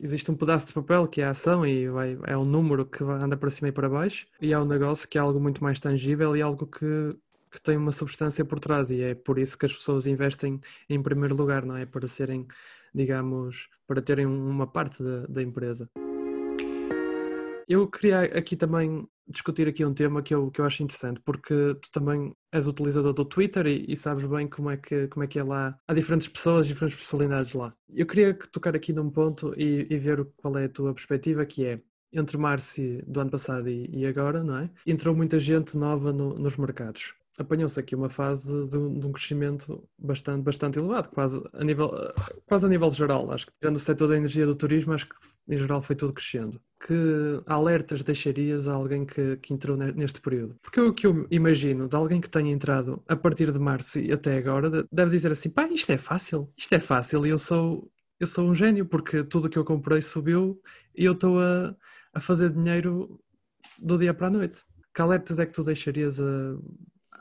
existe 0.00 0.30
um 0.30 0.34
pedaço 0.34 0.68
de 0.68 0.72
papel 0.72 1.06
que 1.06 1.20
é 1.20 1.24
a 1.24 1.30
ação 1.30 1.66
e 1.66 1.88
vai, 1.88 2.18
é 2.26 2.36
um 2.36 2.44
número 2.44 2.86
que 2.86 3.04
anda 3.04 3.36
para 3.36 3.50
cima 3.50 3.68
e 3.68 3.72
para 3.72 3.88
baixo, 3.88 4.26
e 4.40 4.54
há 4.54 4.60
um 4.60 4.66
negócio 4.66 5.08
que 5.08 5.18
é 5.18 5.20
algo 5.20 5.38
muito 5.38 5.62
mais 5.62 5.78
tangível 5.78 6.36
e 6.36 6.42
algo 6.42 6.66
que 6.66 7.16
que 7.50 7.60
tem 7.60 7.76
uma 7.76 7.92
substância 7.92 8.44
por 8.44 8.60
trás 8.60 8.90
e 8.90 9.00
é 9.00 9.14
por 9.14 9.38
isso 9.38 9.56
que 9.56 9.66
as 9.66 9.72
pessoas 9.72 10.06
investem 10.06 10.60
em 10.88 11.02
primeiro 11.02 11.34
lugar, 11.34 11.64
não 11.64 11.76
é? 11.76 11.86
Para 11.86 12.06
serem 12.06 12.46
digamos, 12.94 13.68
para 13.86 14.02
terem 14.02 14.26
uma 14.26 14.66
parte 14.66 15.02
da, 15.02 15.26
da 15.26 15.42
empresa. 15.42 15.88
Eu 17.68 17.86
queria 17.86 18.22
aqui 18.22 18.56
também 18.56 19.06
discutir 19.28 19.68
aqui 19.68 19.84
um 19.84 19.92
tema 19.92 20.22
que 20.22 20.34
eu, 20.34 20.50
que 20.50 20.58
eu 20.58 20.64
acho 20.64 20.82
interessante, 20.82 21.20
porque 21.20 21.74
tu 21.74 21.90
também 21.92 22.34
és 22.50 22.66
utilizador 22.66 23.12
do 23.12 23.26
Twitter 23.26 23.66
e, 23.66 23.84
e, 23.86 23.94
sabes 23.94 24.24
bem 24.24 24.48
como 24.48 24.70
é, 24.70 24.76
que, 24.78 25.06
como 25.08 25.22
é 25.22 25.26
que 25.26 25.38
é 25.38 25.44
lá. 25.44 25.78
Há 25.86 25.92
diferentes 25.92 26.28
pessoas, 26.28 26.66
diferentes 26.66 26.96
personalidades 26.96 27.52
lá. 27.52 27.74
Eu 27.92 28.06
queria 28.06 28.32
tocar 28.50 28.74
aqui 28.74 28.94
num 28.94 29.10
ponto 29.10 29.52
e, 29.54 29.86
e 29.90 29.98
ver 29.98 30.26
qual 30.36 30.56
é 30.56 30.64
a 30.64 30.68
tua 30.68 30.94
perspectiva, 30.94 31.44
que 31.44 31.66
é 31.66 31.80
entre 32.10 32.38
março 32.38 32.80
do 33.06 33.20
ano 33.20 33.30
passado 33.30 33.68
e, 33.68 33.86
e 33.92 34.06
agora, 34.06 34.42
não 34.42 34.56
é? 34.56 34.70
Entrou 34.86 35.14
muita 35.14 35.38
gente 35.38 35.76
nova 35.76 36.10
no, 36.10 36.38
nos 36.38 36.56
mercados 36.56 37.12
apanhou-se 37.38 37.78
aqui 37.78 37.94
uma 37.94 38.10
fase 38.10 38.52
de, 38.68 38.98
de, 38.98 39.06
um 39.06 39.12
crescimento 39.12 39.88
bastante, 39.96 40.42
bastante 40.42 40.78
elevado, 40.78 41.08
quase 41.08 41.40
a, 41.52 41.64
nível, 41.64 41.90
quase 42.44 42.66
a 42.66 42.68
nível 42.68 42.90
geral. 42.90 43.30
Acho 43.30 43.46
que, 43.46 43.52
tirando 43.60 43.76
o 43.76 43.80
setor 43.80 44.08
da 44.08 44.16
energia 44.16 44.44
do 44.44 44.56
turismo, 44.56 44.92
acho 44.92 45.08
que 45.08 45.14
em 45.48 45.56
geral 45.56 45.80
foi 45.80 45.94
tudo 45.94 46.12
crescendo. 46.12 46.60
Que 46.84 47.40
alertas 47.46 48.02
deixarias 48.02 48.66
a 48.66 48.74
alguém 48.74 49.06
que, 49.06 49.36
que 49.36 49.54
entrou 49.54 49.76
neste 49.76 50.20
período? 50.20 50.56
Porque 50.60 50.80
o 50.80 50.92
que 50.92 51.06
eu 51.06 51.26
imagino 51.30 51.88
de 51.88 51.96
alguém 51.96 52.20
que 52.20 52.28
tenha 52.28 52.52
entrado 52.52 53.02
a 53.06 53.16
partir 53.16 53.52
de 53.52 53.58
março 53.58 54.00
e 54.00 54.12
até 54.12 54.36
agora 54.36 54.84
deve 54.90 55.10
dizer 55.12 55.30
assim: 55.30 55.50
pá, 55.50 55.68
isto 55.68 55.90
é 55.90 55.98
fácil, 55.98 56.52
isto 56.56 56.74
é 56.74 56.80
fácil 56.80 57.24
e 57.24 57.30
eu 57.30 57.38
sou, 57.38 57.88
eu 58.18 58.26
sou 58.26 58.48
um 58.48 58.54
gênio 58.54 58.84
porque 58.84 59.22
tudo 59.22 59.48
que 59.48 59.58
eu 59.58 59.64
comprei 59.64 60.02
subiu 60.02 60.60
e 60.96 61.04
eu 61.04 61.12
estou 61.12 61.40
a, 61.40 61.74
a 62.14 62.20
fazer 62.20 62.50
dinheiro 62.50 63.20
do 63.78 63.96
dia 63.96 64.12
para 64.12 64.26
a 64.26 64.30
noite. 64.30 64.60
Que 64.92 65.02
alertas 65.02 65.38
é 65.38 65.46
que 65.46 65.52
tu 65.52 65.62
deixarias 65.62 66.20
a 66.20 66.56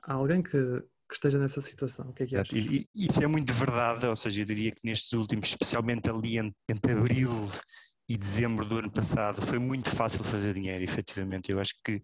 a 0.08 0.14
alguém 0.14 0.42
que, 0.42 0.52
que 0.52 1.14
esteja 1.14 1.38
nessa 1.38 1.62
situação. 1.62 2.10
O 2.10 2.14
que 2.14 2.24
é 2.24 2.26
que 2.26 2.38
achas? 2.38 2.66
Isso 2.96 3.22
é 3.22 3.28
muito 3.28 3.54
verdade, 3.54 4.08
ou 4.08 4.16
seja, 4.16 4.42
eu 4.42 4.46
diria 4.46 4.72
que 4.72 4.82
nestes 4.84 5.12
últimos, 5.14 5.50
especialmente 5.50 6.10
ali 6.10 6.38
entre 6.70 6.94
abril 6.94 7.32
e 8.10 8.18
dezembro 8.18 8.64
do 8.64 8.78
ano 8.78 8.90
passado, 8.90 9.46
foi 9.46 9.60
muito 9.60 9.90
fácil 9.92 10.24
fazer 10.24 10.54
dinheiro, 10.54 10.82
efetivamente. 10.82 11.52
Eu 11.52 11.60
acho 11.60 11.74
que 11.84 12.02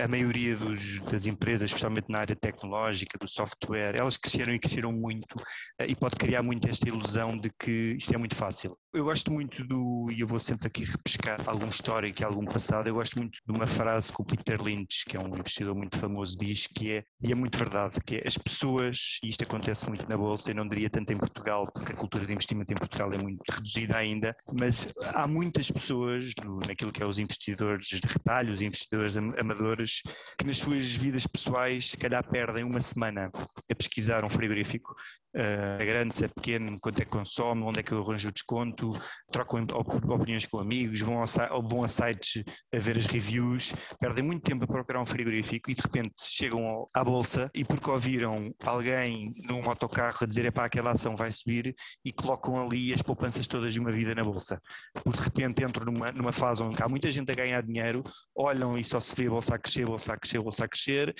a 0.00 0.06
maioria 0.06 0.56
dos, 0.56 1.00
das 1.00 1.26
empresas, 1.26 1.70
especialmente 1.70 2.08
na 2.08 2.20
área 2.20 2.36
tecnológica, 2.36 3.18
do 3.18 3.28
software, 3.28 3.96
elas 3.96 4.16
cresceram 4.16 4.54
e 4.54 4.60
cresceram 4.60 4.92
muito 4.92 5.36
eh, 5.80 5.86
e 5.88 5.96
pode 5.96 6.14
criar 6.14 6.44
muito 6.44 6.68
esta 6.68 6.88
ilusão 6.88 7.36
de 7.36 7.50
que 7.58 7.96
isto 7.98 8.14
é 8.14 8.16
muito 8.16 8.36
fácil. 8.36 8.78
Eu 8.92 9.04
gosto 9.04 9.32
muito 9.32 9.62
do, 9.62 10.08
e 10.10 10.20
eu 10.20 10.26
vou 10.26 10.40
sempre 10.40 10.66
aqui 10.66 10.82
repescar 10.82 11.48
algum 11.48 11.68
histórico 11.68 12.20
e 12.20 12.24
algum 12.24 12.44
passado, 12.44 12.88
eu 12.88 12.94
gosto 12.94 13.18
muito 13.18 13.38
de 13.46 13.56
uma 13.56 13.64
frase 13.64 14.12
que 14.12 14.20
o 14.20 14.24
Peter 14.24 14.60
Lynch, 14.60 15.04
que 15.06 15.16
é 15.16 15.20
um 15.20 15.28
investidor 15.28 15.76
muito 15.76 15.96
famoso, 15.96 16.36
diz 16.36 16.66
que 16.66 16.94
é, 16.94 17.04
e 17.22 17.30
é 17.30 17.34
muito 17.36 17.56
verdade, 17.56 18.00
que 18.04 18.16
é 18.16 18.26
as 18.26 18.36
pessoas, 18.36 19.20
e 19.22 19.28
isto 19.28 19.44
acontece 19.44 19.86
muito 19.86 20.08
na 20.08 20.16
Bolsa, 20.16 20.50
eu 20.50 20.56
não 20.56 20.68
diria 20.68 20.90
tanto 20.90 21.12
em 21.12 21.18
Portugal, 21.18 21.70
porque 21.72 21.92
a 21.92 21.94
cultura 21.94 22.26
de 22.26 22.32
investimento 22.32 22.72
em 22.72 22.76
Portugal 22.76 23.12
é 23.12 23.18
muito 23.18 23.40
reduzida 23.48 23.96
ainda, 23.96 24.36
mas 24.52 24.88
há 25.14 25.24
muitas 25.24 25.70
pessoas 25.70 26.32
no, 26.44 26.58
naquilo 26.58 26.90
que 26.90 27.00
é 27.00 27.06
os 27.06 27.20
investidores 27.20 27.86
de 27.86 28.08
retalho, 28.08 28.52
os 28.52 28.60
investidores 28.60 29.16
amadores, 29.16 30.00
que 30.36 30.44
nas 30.44 30.58
suas 30.58 30.96
vidas 30.96 31.28
pessoais 31.28 31.90
se 31.90 31.96
calhar 31.96 32.28
perdem 32.28 32.64
uma 32.64 32.80
semana 32.80 33.30
a 33.70 33.74
pesquisar 33.76 34.24
um 34.24 34.30
frigorífico 34.30 34.96
uh, 35.36 35.80
é 35.80 35.84
grande, 35.84 36.14
se 36.14 36.24
é 36.24 36.28
pequeno, 36.28 36.78
quanto 36.80 37.00
é 37.00 37.04
que 37.04 37.10
consome, 37.10 37.62
onde 37.62 37.80
é 37.80 37.82
que 37.82 37.92
eu 37.92 38.00
arranjo 38.00 38.28
o 38.28 38.32
desconto, 38.32 38.92
trocam 39.30 39.66
opiniões 40.08 40.46
com 40.46 40.58
amigos, 40.58 41.00
vão 41.00 41.22
a, 41.22 41.26
vão 41.60 41.84
a 41.84 41.88
sites 41.88 42.42
a 42.72 42.78
ver 42.78 42.96
as 42.98 43.06
reviews, 43.06 43.74
perdem 43.98 44.24
muito 44.24 44.42
tempo 44.42 44.64
a 44.64 44.66
procurar 44.66 45.00
um 45.00 45.06
frigorífico 45.06 45.70
e 45.70 45.74
de 45.74 45.82
repente 45.82 46.14
chegam 46.18 46.88
à 46.94 47.04
bolsa 47.04 47.50
e 47.54 47.64
porque 47.64 47.90
ouviram 47.90 48.52
alguém 48.64 49.32
num 49.44 49.68
autocarro 49.68 50.18
a 50.22 50.26
dizer 50.26 50.50
para 50.52 50.64
aquela 50.64 50.92
ação 50.92 51.16
vai 51.16 51.30
subir 51.30 51.74
e 52.04 52.12
colocam 52.12 52.60
ali 52.60 52.92
as 52.92 53.02
poupanças 53.02 53.46
todas 53.46 53.72
de 53.72 53.80
uma 53.80 53.92
vida 53.92 54.14
na 54.14 54.24
bolsa. 54.24 54.60
Porque 55.04 55.18
de 55.18 55.24
repente 55.24 55.64
entram 55.64 55.92
numa, 55.92 56.10
numa 56.12 56.32
fase 56.32 56.62
onde 56.62 56.82
há 56.82 56.88
muita 56.88 57.10
gente 57.10 57.30
a 57.30 57.34
ganhar 57.34 57.62
dinheiro, 57.62 58.02
olham 58.34 58.78
e 58.78 58.84
só 58.84 59.00
se 59.00 59.14
vê 59.14 59.26
a 59.26 59.30
bolsa 59.30 59.54
a 59.54 59.58
crescer, 59.58 59.82
a 59.82 59.86
bolsa 59.86 60.14
a 60.14 60.18
crescer, 60.18 60.38
a 60.38 60.42
bolsa 60.42 60.64
a 60.64 60.68
crescer, 60.68 61.14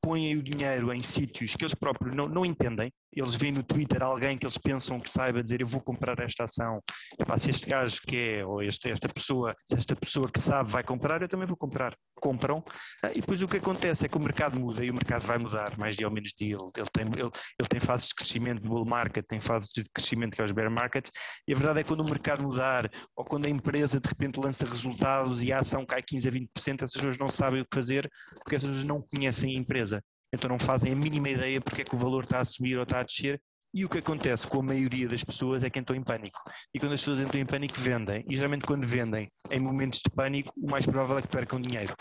põem 0.00 0.36
o 0.36 0.42
dinheiro 0.42 0.92
em 0.92 1.02
sítios 1.02 1.54
que 1.54 1.64
eles 1.64 1.74
próprios 1.74 2.14
não, 2.14 2.28
não 2.28 2.44
entendem, 2.44 2.92
eles 3.14 3.34
veem 3.34 3.52
no 3.52 3.62
Twitter 3.62 4.02
alguém 4.02 4.38
que 4.38 4.46
eles 4.46 4.58
pensam 4.58 4.98
que 4.98 5.10
saiba 5.10 5.42
dizer 5.42 5.60
eu 5.60 5.66
vou 5.66 5.80
comprar 5.80 6.18
esta 6.20 6.44
ação, 6.44 6.80
Epá, 7.20 7.38
se 7.38 7.50
este 7.50 7.68
gajo 7.68 8.00
que 8.06 8.16
é, 8.16 8.44
ou 8.44 8.62
este, 8.62 8.90
esta 8.90 9.08
pessoa, 9.08 9.54
se 9.66 9.76
esta 9.76 9.94
pessoa 9.94 10.30
que 10.30 10.40
sabe 10.40 10.70
vai 10.70 10.82
comprar, 10.82 11.22
eu 11.22 11.28
também 11.28 11.46
vou 11.46 11.56
comprar. 11.56 11.94
Compram, 12.14 12.62
ah, 13.02 13.10
e 13.10 13.20
depois 13.20 13.42
o 13.42 13.48
que 13.48 13.56
acontece 13.56 14.06
é 14.06 14.08
que 14.08 14.16
o 14.16 14.20
mercado 14.20 14.58
muda 14.58 14.84
e 14.84 14.90
o 14.90 14.94
mercado 14.94 15.26
vai 15.26 15.38
mudar 15.38 15.76
mais 15.76 15.96
dia 15.96 16.06
ou 16.06 16.12
menos 16.12 16.32
dia. 16.36 16.54
Ele, 16.54 16.70
ele, 16.76 16.88
tem, 16.92 17.06
ele, 17.06 17.30
ele 17.58 17.68
tem 17.68 17.80
fases 17.80 18.08
de 18.08 18.14
crescimento 18.14 18.62
bull 18.62 18.84
market, 18.84 19.24
tem 19.26 19.40
fases 19.40 19.70
de 19.74 19.84
crescimento 19.92 20.34
que 20.34 20.40
é 20.40 20.44
os 20.44 20.52
bear 20.52 20.70
markets, 20.70 21.10
e 21.46 21.52
a 21.52 21.56
verdade 21.56 21.80
é 21.80 21.82
que 21.82 21.88
quando 21.88 22.00
o 22.00 22.08
mercado 22.08 22.42
mudar, 22.42 22.90
ou 23.16 23.24
quando 23.24 23.46
a 23.46 23.50
empresa 23.50 24.00
de 24.00 24.08
repente 24.08 24.40
lança 24.40 24.64
resultados 24.64 25.42
e 25.42 25.52
a 25.52 25.60
ação 25.60 25.84
cai 25.84 26.02
15 26.02 26.28
a 26.28 26.32
20%, 26.32 26.82
essas 26.82 26.92
pessoas 26.92 27.18
não 27.18 27.28
sabem 27.28 27.60
o 27.60 27.64
que 27.64 27.74
fazer 27.74 28.08
porque 28.36 28.56
essas 28.56 28.70
pessoas 28.70 28.84
não 28.84 29.02
conhecem 29.02 29.56
a 29.56 29.58
empresa 29.58 30.02
então 30.32 30.48
não 30.48 30.58
fazem 30.58 30.92
a 30.92 30.96
mínima 30.96 31.28
ideia 31.28 31.60
porque 31.60 31.82
é 31.82 31.84
que 31.84 31.94
o 31.94 31.98
valor 31.98 32.24
está 32.24 32.40
a 32.40 32.44
subir 32.44 32.76
ou 32.76 32.84
está 32.84 33.00
a 33.00 33.02
descer 33.02 33.40
e 33.74 33.86
o 33.86 33.88
que 33.88 33.98
acontece 33.98 34.46
com 34.46 34.58
a 34.60 34.62
maioria 34.62 35.08
das 35.08 35.24
pessoas 35.24 35.64
é 35.64 35.70
que 35.70 35.78
entram 35.78 35.96
em 35.96 36.02
pânico. 36.02 36.38
E 36.74 36.78
quando 36.78 36.92
as 36.92 37.00
pessoas 37.00 37.20
entram 37.20 37.40
em 37.40 37.46
pânico, 37.46 37.80
vendem. 37.80 38.22
E 38.28 38.36
geralmente, 38.36 38.66
quando 38.66 38.86
vendem 38.86 39.32
em 39.50 39.60
momentos 39.60 40.02
de 40.04 40.10
pânico, 40.10 40.52
o 40.58 40.70
mais 40.70 40.84
provável 40.84 41.16
é 41.16 41.22
que 41.22 41.28
percam 41.28 41.58
dinheiro. 41.58 41.94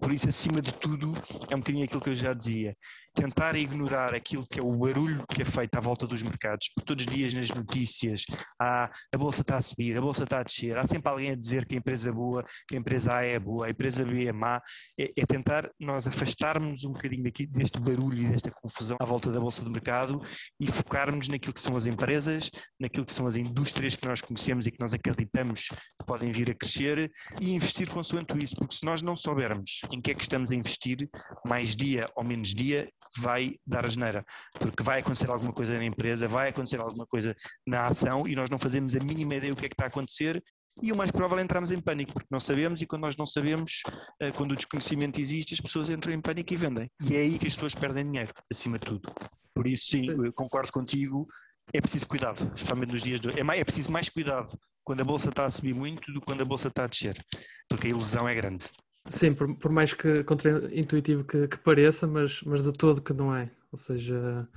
Por 0.00 0.12
isso, 0.12 0.28
acima 0.28 0.60
de 0.60 0.72
tudo, 0.72 1.14
é 1.50 1.56
um 1.56 1.58
bocadinho 1.58 1.84
aquilo 1.84 2.00
que 2.00 2.10
eu 2.10 2.14
já 2.14 2.32
dizia. 2.32 2.76
Tentar 3.14 3.56
ignorar 3.56 4.14
aquilo 4.14 4.46
que 4.46 4.60
é 4.60 4.62
o 4.62 4.76
barulho 4.76 5.24
que 5.26 5.40
é 5.40 5.44
feito 5.44 5.74
à 5.74 5.80
volta 5.80 6.06
dos 6.06 6.22
mercados, 6.22 6.70
todos 6.84 7.06
os 7.06 7.10
dias 7.10 7.32
nas 7.32 7.48
notícias 7.48 8.26
há 8.60 8.90
a 9.10 9.18
bolsa 9.18 9.40
está 9.40 9.56
a 9.56 9.62
subir, 9.62 9.96
a 9.96 10.02
bolsa 10.02 10.24
está 10.24 10.40
a 10.40 10.42
descer, 10.42 10.76
há 10.76 10.86
sempre 10.86 11.10
alguém 11.10 11.30
a 11.30 11.34
dizer 11.34 11.64
que 11.64 11.74
a 11.74 11.78
empresa 11.78 12.10
é 12.10 12.12
boa, 12.12 12.44
que 12.68 12.76
a 12.76 12.78
empresa 12.78 13.14
A 13.14 13.24
é 13.24 13.38
boa, 13.38 13.66
a 13.66 13.70
empresa 13.70 14.04
B 14.04 14.26
é 14.26 14.32
má, 14.32 14.60
é, 15.00 15.12
é 15.16 15.24
tentar 15.24 15.70
nós 15.80 16.06
afastarmos 16.06 16.84
um 16.84 16.92
bocadinho 16.92 17.24
daqui, 17.24 17.46
deste 17.46 17.80
barulho 17.80 18.22
e 18.22 18.28
desta 18.28 18.50
confusão 18.50 18.98
à 19.00 19.06
volta 19.06 19.32
da 19.32 19.40
bolsa 19.40 19.64
do 19.64 19.70
mercado 19.70 20.20
e 20.60 20.66
focarmos 20.66 21.26
naquilo 21.28 21.54
que 21.54 21.60
são 21.60 21.74
as 21.74 21.86
empresas, 21.86 22.50
naquilo 22.78 23.06
que 23.06 23.14
são 23.14 23.26
as 23.26 23.36
indústrias 23.36 23.96
que 23.96 24.06
nós 24.06 24.20
conhecemos 24.20 24.66
e 24.66 24.70
que 24.70 24.80
nós 24.80 24.92
acreditamos 24.92 25.68
que 25.68 26.06
podem 26.06 26.30
vir 26.32 26.50
a 26.50 26.54
crescer 26.54 27.10
e 27.40 27.54
investir 27.54 27.88
consoante 27.88 28.36
isso, 28.44 28.56
porque 28.56 28.74
se 28.74 28.84
nós 28.84 29.00
não 29.00 29.16
soubermos 29.16 29.80
em 29.94 30.00
que 30.00 30.10
é 30.10 30.14
que 30.14 30.22
estamos 30.22 30.50
a 30.50 30.54
investir, 30.54 31.08
mais 31.46 31.76
dia 31.76 32.06
ou 32.16 32.24
menos 32.24 32.54
dia, 32.54 32.90
vai 33.18 33.56
dar 33.66 33.84
a 33.84 33.88
geneira, 33.88 34.24
porque 34.58 34.82
vai 34.82 35.00
acontecer 35.00 35.30
alguma 35.30 35.52
coisa 35.52 35.76
na 35.78 35.84
empresa, 35.84 36.26
vai 36.26 36.48
acontecer 36.48 36.80
alguma 36.80 37.06
coisa 37.06 37.34
na 37.66 37.86
ação 37.86 38.26
e 38.26 38.34
nós 38.34 38.50
não 38.50 38.58
fazemos 38.58 38.94
a 38.94 39.00
mínima 39.00 39.36
ideia 39.36 39.54
do 39.54 39.58
que 39.58 39.66
é 39.66 39.68
que 39.68 39.74
está 39.74 39.84
a 39.84 39.88
acontecer 39.88 40.42
e 40.82 40.92
o 40.92 40.96
mais 40.96 41.10
provável 41.10 41.38
é 41.38 41.42
entrarmos 41.42 41.70
em 41.70 41.80
pânico, 41.80 42.12
porque 42.12 42.28
não 42.30 42.40
sabemos 42.40 42.82
e 42.82 42.86
quando 42.86 43.02
nós 43.02 43.16
não 43.16 43.26
sabemos, 43.26 43.82
eh, 44.20 44.30
quando 44.32 44.52
o 44.52 44.56
desconhecimento 44.56 45.18
existe, 45.18 45.54
as 45.54 45.60
pessoas 45.60 45.88
entram 45.88 46.12
em 46.12 46.20
pânico 46.20 46.52
e 46.52 46.56
vendem. 46.56 46.90
E 47.00 47.16
é 47.16 47.20
aí 47.20 47.38
que 47.38 47.46
as 47.46 47.54
pessoas 47.54 47.74
perdem 47.74 48.04
dinheiro, 48.04 48.32
acima 48.50 48.78
de 48.78 48.84
tudo. 48.84 49.10
Por 49.54 49.66
isso, 49.66 49.86
sim, 49.86 50.04
sim. 50.04 50.30
concordo 50.32 50.70
contigo, 50.70 51.26
é 51.72 51.80
preciso 51.80 52.06
cuidado, 52.06 52.52
especialmente 52.54 52.92
nos 52.92 53.02
dias 53.02 53.20
de 53.20 53.28
hoje. 53.28 53.40
É, 53.40 53.42
mais, 53.42 53.60
é 53.60 53.64
preciso 53.64 53.90
mais 53.90 54.10
cuidado 54.10 54.54
quando 54.84 55.00
a 55.00 55.04
bolsa 55.04 55.30
está 55.30 55.46
a 55.46 55.50
subir 55.50 55.74
muito 55.74 56.12
do 56.12 56.20
que 56.20 56.26
quando 56.26 56.42
a 56.42 56.44
bolsa 56.44 56.68
está 56.68 56.84
a 56.84 56.86
descer, 56.86 57.24
porque 57.68 57.86
a 57.86 57.90
ilusão 57.90 58.28
é 58.28 58.34
grande. 58.34 58.66
Sim, 59.06 59.34
por, 59.34 59.54
por 59.56 59.70
mais 59.70 59.94
que 59.94 60.24
contra-intuitivo 60.24 61.24
que, 61.24 61.48
que, 61.48 61.58
pareça, 61.58 62.06
mas, 62.06 62.42
mas 62.42 62.64
de 62.64 62.72
todo 62.72 63.02
que 63.02 63.12
não 63.12 63.34
é. 63.34 63.50
Ou 63.70 63.78
seja, 63.78 64.48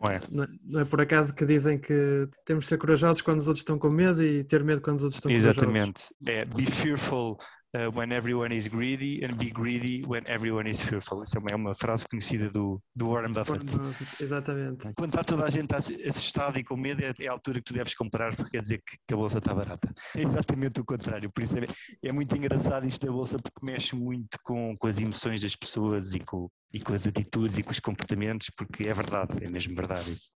não 0.00 0.10
é. 0.10 0.20
Não, 0.30 0.46
não 0.62 0.80
é 0.80 0.84
por 0.84 1.00
acaso 1.00 1.34
que 1.34 1.46
dizem 1.46 1.78
que 1.78 2.28
temos 2.44 2.64
de 2.64 2.68
ser 2.68 2.78
corajosos 2.78 3.22
quando 3.22 3.38
os 3.38 3.48
outros 3.48 3.62
estão 3.62 3.78
com 3.78 3.88
medo 3.88 4.22
e 4.22 4.44
ter 4.44 4.62
medo 4.62 4.82
quando 4.82 4.98
os 4.98 5.04
outros 5.04 5.18
estão 5.18 5.32
Exatamente. 5.32 5.54
corajosos. 5.54 6.12
Exatamente. 6.20 6.24
É, 6.26 6.44
be 6.44 6.66
fearful 6.66 7.38
uh, 7.74 7.90
when 7.92 8.12
everyone 8.12 8.54
is 8.54 8.68
greedy 8.68 9.22
and 9.24 9.36
be 9.36 9.50
greedy 9.50 10.02
when 10.06 10.24
everyone 10.26 10.68
is 10.68 10.80
fearful. 10.80 11.22
Isso 11.22 11.36
é 11.36 11.54
uma 11.54 11.74
frase 11.74 12.06
conhecida 12.08 12.50
do, 12.50 12.80
do 12.94 13.10
Warren 13.10 13.32
Buffett. 13.32 13.64
Warren 13.66 13.88
Buffett. 13.88 14.22
Exatamente. 14.22 14.92
Quando 14.94 15.10
está 15.10 15.24
toda 15.24 15.44
a 15.44 15.50
gente 15.50 15.74
assustada 15.74 16.58
e 16.58 16.64
com 16.64 16.76
medo, 16.76 17.02
é, 17.02 17.12
é 17.20 17.28
a 17.28 17.32
altura 17.32 17.58
que 17.58 17.64
tu 17.64 17.74
deves 17.74 17.94
comprar 17.94 18.34
porque 18.36 18.52
quer 18.52 18.62
dizer 18.62 18.78
que, 18.78 18.96
que 19.06 19.14
a 19.14 19.16
bolsa 19.16 19.38
está 19.38 19.54
barata. 19.54 19.92
É 20.14 20.22
exatamente 20.22 20.80
o 20.80 20.84
contrário. 20.84 21.30
Por 21.30 21.42
isso 21.42 21.56
é, 21.58 21.66
é 22.02 22.12
muito 22.12 22.36
engraçado 22.36 22.86
isto 22.86 23.04
da 23.04 23.12
bolsa 23.12 23.36
porque 23.38 23.64
mexe 23.64 23.96
muito 23.96 24.38
com, 24.42 24.76
com 24.76 24.86
as 24.86 24.98
emoções 24.98 25.40
das 25.40 25.56
pessoas 25.56 26.14
e 26.14 26.20
com, 26.20 26.48
e 26.72 26.80
com 26.80 26.92
as 26.92 27.06
atitudes 27.06 27.58
e 27.58 27.62
com 27.62 27.70
os 27.70 27.80
comportamentos, 27.80 28.50
porque 28.56 28.84
é 28.84 28.94
verdade, 28.94 29.32
é 29.42 29.50
mesmo 29.50 29.74
verdade 29.74 30.12
isso. 30.12 30.32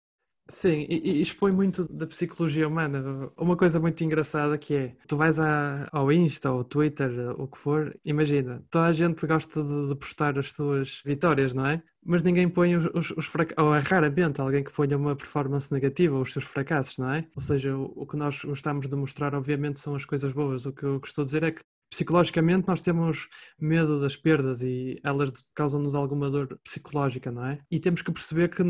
Sim, 0.50 0.86
e, 0.88 1.18
e, 1.18 1.20
expõe 1.20 1.52
muito 1.52 1.84
da 1.92 2.06
psicologia 2.06 2.66
humana. 2.66 3.30
Uma 3.36 3.54
coisa 3.54 3.78
muito 3.78 4.02
engraçada 4.02 4.56
que 4.56 4.74
é, 4.74 4.96
tu 5.06 5.14
vais 5.14 5.38
à, 5.38 5.86
ao 5.92 6.10
Insta, 6.10 6.50
ou 6.50 6.64
Twitter, 6.64 7.10
o 7.38 7.46
que 7.46 7.58
for, 7.58 7.94
imagina, 8.06 8.64
toda 8.70 8.86
a 8.86 8.92
gente 8.92 9.26
gosta 9.26 9.62
de, 9.62 9.88
de 9.88 9.94
postar 9.94 10.38
as 10.38 10.52
suas 10.52 11.02
vitórias, 11.04 11.52
não 11.52 11.66
é? 11.66 11.82
Mas 12.02 12.22
ninguém 12.22 12.48
põe 12.48 12.74
os, 12.76 12.86
os, 12.94 13.10
os 13.10 13.26
fracassos, 13.26 13.62
ou 13.62 13.74
é 13.74 13.80
raramente 13.80 14.40
alguém 14.40 14.64
que 14.64 14.72
ponha 14.72 14.96
uma 14.96 15.14
performance 15.14 15.70
negativa, 15.70 16.18
os 16.18 16.32
seus 16.32 16.46
fracassos, 16.46 16.96
não 16.96 17.12
é? 17.12 17.26
Ou 17.36 17.42
seja, 17.42 17.76
o, 17.76 17.92
o 17.94 18.06
que 18.06 18.16
nós 18.16 18.42
gostamos 18.42 18.88
de 18.88 18.96
mostrar, 18.96 19.34
obviamente, 19.34 19.78
são 19.78 19.94
as 19.94 20.06
coisas 20.06 20.32
boas. 20.32 20.64
O 20.64 20.72
que 20.72 20.84
eu 20.84 20.98
a 21.18 21.24
dizer 21.24 21.42
é 21.42 21.50
que 21.50 21.60
psicologicamente 21.90 22.68
nós 22.68 22.80
temos 22.80 23.28
medo 23.58 24.00
das 24.00 24.16
perdas 24.16 24.62
e 24.62 24.98
elas 25.02 25.30
causam-nos 25.54 25.94
alguma 25.94 26.30
dor 26.30 26.58
psicológica, 26.64 27.30
não 27.30 27.44
é? 27.44 27.58
E 27.70 27.78
temos 27.78 28.02
que 28.02 28.12
perceber 28.12 28.48
que 28.48 28.62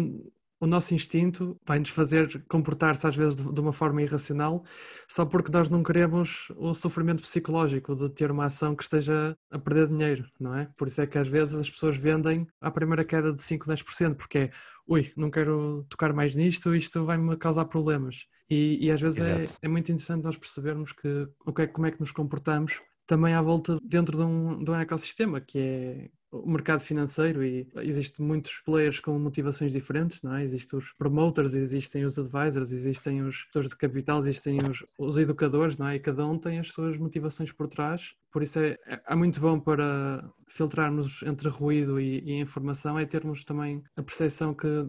o 0.60 0.66
nosso 0.66 0.94
instinto 0.94 1.56
vai 1.66 1.78
nos 1.78 1.90
fazer 1.90 2.44
comportar-se 2.48 3.06
às 3.06 3.16
vezes 3.16 3.36
de, 3.36 3.60
uma 3.60 3.72
forma 3.72 4.02
irracional, 4.02 4.64
só 5.08 5.24
porque 5.24 5.52
nós 5.52 5.70
não 5.70 5.82
queremos 5.82 6.50
o 6.56 6.74
sofrimento 6.74 7.22
psicológico 7.22 7.94
de 7.94 8.08
ter 8.10 8.30
uma 8.30 8.46
ação 8.46 8.74
que 8.74 8.82
esteja 8.82 9.36
a 9.50 9.58
perder 9.58 9.88
dinheiro, 9.88 10.26
não 10.38 10.54
é? 10.54 10.68
Por 10.76 10.88
isso 10.88 11.00
é 11.00 11.06
que 11.06 11.18
às 11.18 11.28
vezes 11.28 11.58
as 11.58 11.70
pessoas 11.70 11.96
vendem 11.96 12.46
à 12.60 12.70
primeira 12.70 13.04
queda 13.04 13.32
de 13.32 13.42
5, 13.42 13.66
10%, 13.66 14.14
porque 14.16 14.38
é, 14.38 14.50
ui, 14.86 15.12
não 15.16 15.30
quero 15.30 15.86
tocar 15.88 16.12
mais 16.12 16.34
nisto, 16.34 16.74
isto 16.74 17.04
vai-me 17.04 17.36
causar 17.36 17.64
problemas. 17.66 18.26
E, 18.50 18.86
e 18.86 18.90
às 18.90 19.00
vezes 19.00 19.18
é, 19.20 19.44
é, 19.62 19.68
muito 19.68 19.92
interessante 19.92 20.24
nós 20.24 20.36
percebermos 20.36 20.92
que, 20.92 21.28
o 21.44 21.52
que 21.52 21.62
é, 21.62 21.66
como 21.66 21.86
é 21.86 21.90
que 21.90 22.00
nos 22.00 22.12
comportamos 22.12 22.80
também 23.06 23.34
à 23.34 23.42
volta 23.42 23.78
dentro 23.82 24.16
de 24.16 24.22
um, 24.22 24.62
de 24.62 24.70
um 24.70 24.74
ecossistema, 24.74 25.40
que 25.40 25.58
é 25.58 26.10
o 26.30 26.50
mercado 26.50 26.80
financeiro 26.80 27.42
e 27.42 27.66
existem 27.76 28.24
muitos 28.24 28.60
players 28.64 29.00
com 29.00 29.18
motivações 29.18 29.72
diferentes, 29.72 30.22
não 30.22 30.34
é? 30.34 30.42
Existem 30.42 30.78
os 30.78 30.92
promoters, 30.92 31.54
existem 31.54 32.04
os 32.04 32.18
advisors, 32.18 32.70
existem 32.70 33.22
os 33.22 33.34
gestores 33.36 33.70
de 33.70 33.76
capital, 33.76 34.18
existem 34.18 34.58
os, 34.62 34.84
os, 34.98 35.16
educadores, 35.16 35.78
não 35.78 35.88
é? 35.88 35.96
E 35.96 36.00
cada 36.00 36.26
um 36.26 36.38
tem 36.38 36.58
as 36.58 36.70
suas 36.70 36.98
motivações 36.98 37.50
por 37.50 37.66
trás. 37.66 38.14
Por 38.30 38.42
isso 38.42 38.58
é, 38.58 38.76
é 39.06 39.14
muito 39.14 39.40
bom 39.40 39.58
para 39.58 40.30
filtrarmos 40.48 41.22
entre 41.22 41.48
ruído 41.48 41.98
e, 41.98 42.20
e 42.20 42.40
informação, 42.40 42.98
é 42.98 43.06
termos 43.06 43.42
também 43.44 43.82
a 43.96 44.02
percepção 44.02 44.54
que 44.54 44.88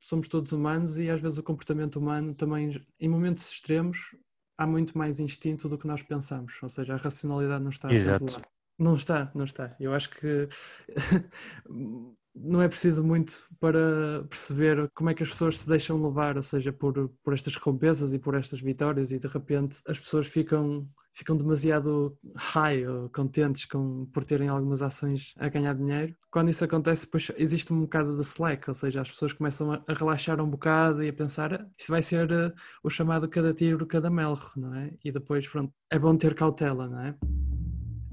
somos 0.00 0.28
todos 0.28 0.52
humanos 0.52 0.98
e 0.98 1.08
às 1.08 1.20
vezes 1.20 1.38
o 1.38 1.42
comportamento 1.42 1.96
humano 1.96 2.34
também, 2.34 2.78
em 3.00 3.08
momentos 3.08 3.50
extremos, 3.50 4.14
há 4.58 4.66
muito 4.66 4.96
mais 4.98 5.18
instinto 5.18 5.66
do 5.66 5.78
que 5.78 5.86
nós 5.86 6.02
pensamos, 6.02 6.58
ou 6.62 6.68
seja, 6.68 6.94
a 6.94 6.98
racionalidade 6.98 7.62
não 7.62 7.70
está 7.70 7.90
Exato. 7.90 8.30
sempre 8.30 8.42
lá. 8.42 8.53
Não 8.78 8.96
está, 8.96 9.30
não 9.34 9.44
está. 9.44 9.76
Eu 9.78 9.92
acho 9.92 10.10
que 10.10 10.48
não 12.34 12.60
é 12.60 12.68
preciso 12.68 13.04
muito 13.04 13.46
para 13.60 14.24
perceber 14.28 14.90
como 14.92 15.10
é 15.10 15.14
que 15.14 15.22
as 15.22 15.28
pessoas 15.28 15.58
se 15.58 15.68
deixam 15.68 16.02
levar, 16.02 16.36
ou 16.36 16.42
seja, 16.42 16.72
por, 16.72 17.08
por 17.22 17.32
estas 17.32 17.54
recompensas 17.54 18.12
e 18.12 18.18
por 18.18 18.34
estas 18.34 18.60
vitórias, 18.60 19.12
e 19.12 19.18
de 19.18 19.28
repente 19.28 19.80
as 19.86 20.00
pessoas 20.00 20.26
ficam, 20.26 20.88
ficam 21.12 21.36
demasiado 21.36 22.18
high 22.36 22.84
ou 22.88 23.08
contentes 23.10 23.64
com, 23.66 24.06
por 24.06 24.24
terem 24.24 24.48
algumas 24.48 24.82
ações 24.82 25.32
a 25.38 25.48
ganhar 25.48 25.74
dinheiro. 25.74 26.16
Quando 26.28 26.50
isso 26.50 26.64
acontece, 26.64 27.04
depois 27.04 27.30
existe 27.36 27.72
um 27.72 27.82
bocado 27.82 28.16
de 28.16 28.22
slack, 28.22 28.68
ou 28.68 28.74
seja, 28.74 29.02
as 29.02 29.10
pessoas 29.10 29.32
começam 29.32 29.72
a, 29.72 29.82
relaxar 29.88 30.40
um 30.40 30.50
bocado 30.50 31.04
e 31.04 31.08
a 31.08 31.12
pensar 31.12 31.54
ah, 31.54 31.66
isto 31.78 31.92
vai 31.92 32.02
ser 32.02 32.32
uh, 32.32 32.52
o 32.82 32.90
chamado 32.90 33.28
cada 33.28 33.54
tiro, 33.54 33.86
cada 33.86 34.10
melro, 34.10 34.50
não 34.56 34.74
é? 34.74 34.92
E 35.04 35.12
depois, 35.12 35.46
pronto, 35.46 35.72
é 35.88 35.98
bom 36.00 36.16
ter 36.16 36.34
cautela, 36.34 36.88
não 36.88 37.00
é? 37.00 37.16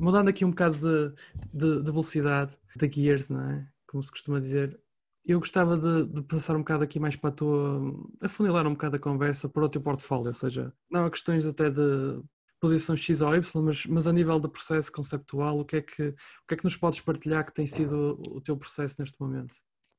Mudando 0.02 0.30
aqui 0.30 0.44
um 0.44 0.50
bocado 0.50 0.78
de, 0.80 1.16
de, 1.54 1.84
de, 1.84 1.92
velocidade, 1.92 2.58
de 2.76 2.92
gears, 2.92 3.30
não 3.30 3.42
é? 3.50 3.68
Como 3.88 4.02
se 4.02 4.12
costuma 4.12 4.40
dizer, 4.40 4.80
eu 5.24 5.40
gostava 5.40 5.78
de, 5.78 6.08
de, 6.08 6.22
passar 6.24 6.56
um 6.56 6.60
bocado 6.60 6.84
aqui 6.84 7.00
mais 7.00 7.16
para 7.16 7.30
a 7.30 7.34
tua. 7.34 7.80
afunilar 8.22 8.66
um 8.66 8.74
bocado 8.74 8.96
a 8.96 9.00
conversa 9.00 9.48
para 9.48 9.64
o 9.64 9.70
teu 9.70 9.82
portfólio, 9.82 10.28
ou 10.28 10.34
seja, 10.34 10.74
não 10.90 11.06
há 11.06 11.12
questões 11.12 11.46
até 11.46 11.70
de 11.70 12.22
posição 12.60 12.96
X 12.98 13.22
ou 13.22 13.36
Y, 13.36 13.64
mas, 13.64 13.86
mas 13.86 14.08
a 14.08 14.14
nível 14.14 14.40
de 14.40 14.50
processo 14.50 14.92
conceptual, 14.92 15.60
o 15.60 15.66
que, 15.66 15.78
é 15.78 15.82
que, 15.82 16.10
o 16.10 16.48
que 16.48 16.54
é 16.54 16.58
que 16.58 16.64
nos 16.64 16.78
podes 16.78 17.02
partilhar 17.02 17.46
que 17.46 17.54
tem 17.54 17.68
sido 17.68 18.20
o 18.28 18.42
teu 18.42 18.58
processo 18.58 19.02
neste 19.02 19.20
momento? 19.20 19.56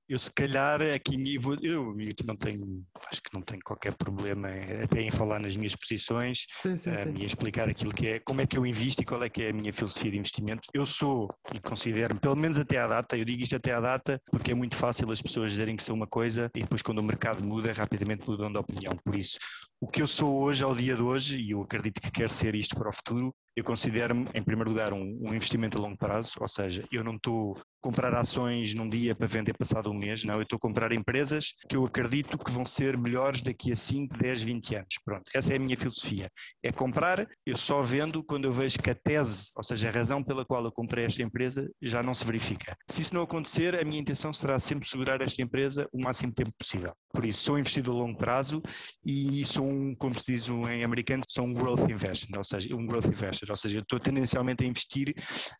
Eu 0.08 0.18
se 0.18 0.32
calhar 0.32 0.82
aqui 0.82 1.16
eu, 1.34 1.56
eu 1.62 1.94
não 2.26 2.36
tenho, 2.36 2.84
acho 3.10 3.22
que 3.22 3.32
não 3.32 3.42
tenho 3.42 3.60
qualquer 3.64 3.94
problema 3.94 4.48
até 4.82 5.00
em 5.00 5.10
falar 5.10 5.38
nas 5.38 5.56
minhas 5.56 5.74
posições 5.76 6.46
sim, 6.58 6.76
sim, 6.76 6.92
um, 6.92 6.96
sim. 6.96 7.14
e 7.18 7.24
explicar 7.24 7.68
aquilo 7.68 7.92
que 7.92 8.06
é, 8.06 8.20
como 8.20 8.40
é 8.40 8.46
que 8.46 8.56
eu 8.56 8.66
invisto 8.66 9.02
e 9.02 9.04
qual 9.04 9.22
é 9.22 9.28
que 9.28 9.42
é 9.42 9.50
a 9.50 9.52
minha 9.52 9.72
filosofia 9.72 10.10
de 10.10 10.18
investimento. 10.18 10.68
Eu 10.74 10.86
sou 10.86 11.28
e 11.54 11.60
considero-me, 11.60 12.20
pelo 12.20 12.36
menos 12.36 12.58
até 12.58 12.78
à 12.78 12.86
data, 12.86 13.16
eu 13.16 13.24
digo 13.24 13.42
isto 13.42 13.56
até 13.56 13.72
à 13.72 13.80
data 13.80 14.20
porque 14.30 14.52
é 14.52 14.54
muito 14.54 14.76
fácil 14.76 15.10
as 15.10 15.22
pessoas 15.22 15.52
dizerem 15.52 15.76
que 15.76 15.82
sou 15.82 15.94
uma 15.94 16.06
coisa 16.06 16.50
e 16.54 16.60
depois 16.60 16.82
quando 16.82 16.98
o 16.98 17.02
mercado 17.02 17.44
muda, 17.44 17.72
rapidamente 17.72 18.28
mudam 18.28 18.52
de 18.52 18.58
opinião. 18.58 18.96
Por 19.04 19.14
isso, 19.14 19.38
o 19.80 19.88
que 19.88 20.00
eu 20.00 20.06
sou 20.06 20.42
hoje, 20.42 20.62
ao 20.62 20.76
dia 20.76 20.94
de 20.94 21.02
hoje, 21.02 21.40
e 21.40 21.50
eu 21.50 21.62
acredito 21.62 22.00
que 22.00 22.10
quero 22.10 22.30
ser 22.30 22.54
isto 22.54 22.76
para 22.76 22.88
o 22.88 22.92
futuro, 22.92 23.34
eu 23.56 23.64
considero-me, 23.64 24.26
em 24.32 24.42
primeiro 24.42 24.70
lugar, 24.70 24.92
um, 24.92 25.18
um, 25.20 25.34
investimento 25.34 25.76
a 25.76 25.80
longo 25.80 25.96
prazo, 25.96 26.34
ou 26.40 26.46
seja, 26.46 26.84
eu 26.92 27.02
não 27.02 27.16
estou 27.16 27.60
comprar 27.82 28.14
ações 28.14 28.72
num 28.74 28.88
dia 28.88 29.14
para 29.14 29.26
vender 29.26 29.54
passado 29.54 29.90
um 29.90 29.94
mês, 29.94 30.24
não, 30.24 30.36
eu 30.36 30.42
estou 30.42 30.56
a 30.56 30.60
comprar 30.60 30.92
empresas 30.92 31.54
que 31.68 31.76
eu 31.76 31.84
acredito 31.84 32.38
que 32.38 32.50
vão 32.50 32.64
ser 32.64 32.96
melhores 32.96 33.42
daqui 33.42 33.72
a 33.72 33.76
5, 33.76 34.16
10, 34.16 34.42
20 34.42 34.74
anos. 34.76 34.94
Pronto, 35.04 35.24
essa 35.34 35.52
é 35.52 35.56
a 35.56 35.58
minha 35.58 35.76
filosofia. 35.76 36.30
É 36.62 36.72
comprar, 36.72 37.26
eu 37.44 37.56
só 37.56 37.82
vendo 37.82 38.22
quando 38.22 38.44
eu 38.44 38.52
vejo 38.52 38.78
que 38.78 38.90
a 38.90 38.94
tese, 38.94 39.50
ou 39.56 39.64
seja, 39.64 39.88
a 39.88 39.92
razão 39.92 40.22
pela 40.22 40.44
qual 40.44 40.64
eu 40.64 40.72
comprei 40.72 41.04
esta 41.04 41.22
empresa 41.22 41.68
já 41.82 42.02
não 42.02 42.14
se 42.14 42.24
verifica. 42.24 42.76
Se 42.88 43.02
isso 43.02 43.14
não 43.14 43.22
acontecer, 43.22 43.74
a 43.74 43.84
minha 43.84 44.00
intenção 44.00 44.32
será 44.32 44.58
sempre 44.58 44.88
segurar 44.88 45.20
esta 45.20 45.42
empresa 45.42 45.88
o 45.92 46.00
máximo 46.00 46.32
tempo 46.32 46.52
possível. 46.56 46.94
Por 47.12 47.26
isso, 47.26 47.42
sou 47.42 47.58
investidor 47.58 47.96
a 47.96 47.98
longo 47.98 48.18
prazo 48.18 48.62
e 49.04 49.44
sou 49.44 49.66
um, 49.66 49.94
como 49.94 50.18
se 50.18 50.24
diz 50.26 50.48
em 50.48 50.84
americano, 50.84 51.22
sou 51.28 51.44
um 51.44 51.52
growth 51.52 51.90
investor, 51.90 52.38
ou 52.38 52.44
seja, 52.44 52.74
um 52.74 52.86
growth 52.86 53.06
investor, 53.06 53.50
ou 53.50 53.56
seja, 53.56 53.78
eu 53.78 53.82
estou 53.82 53.98
tendencialmente 53.98 54.64
a 54.64 54.66
investir 54.66 55.14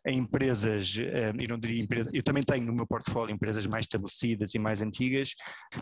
em 0.06 0.18
empresas, 0.18 0.96
eh, 0.98 1.32
e 1.38 1.48
não 1.48 1.58
diria 1.58 1.82
empresas, 1.82 2.11
Eu 2.12 2.22
também 2.22 2.42
tenho 2.42 2.66
no 2.66 2.74
meu 2.74 2.86
portfólio 2.86 3.34
empresas 3.34 3.66
mais 3.66 3.84
estabelecidas 3.84 4.54
e 4.54 4.58
mais 4.58 4.82
antigas, 4.82 5.34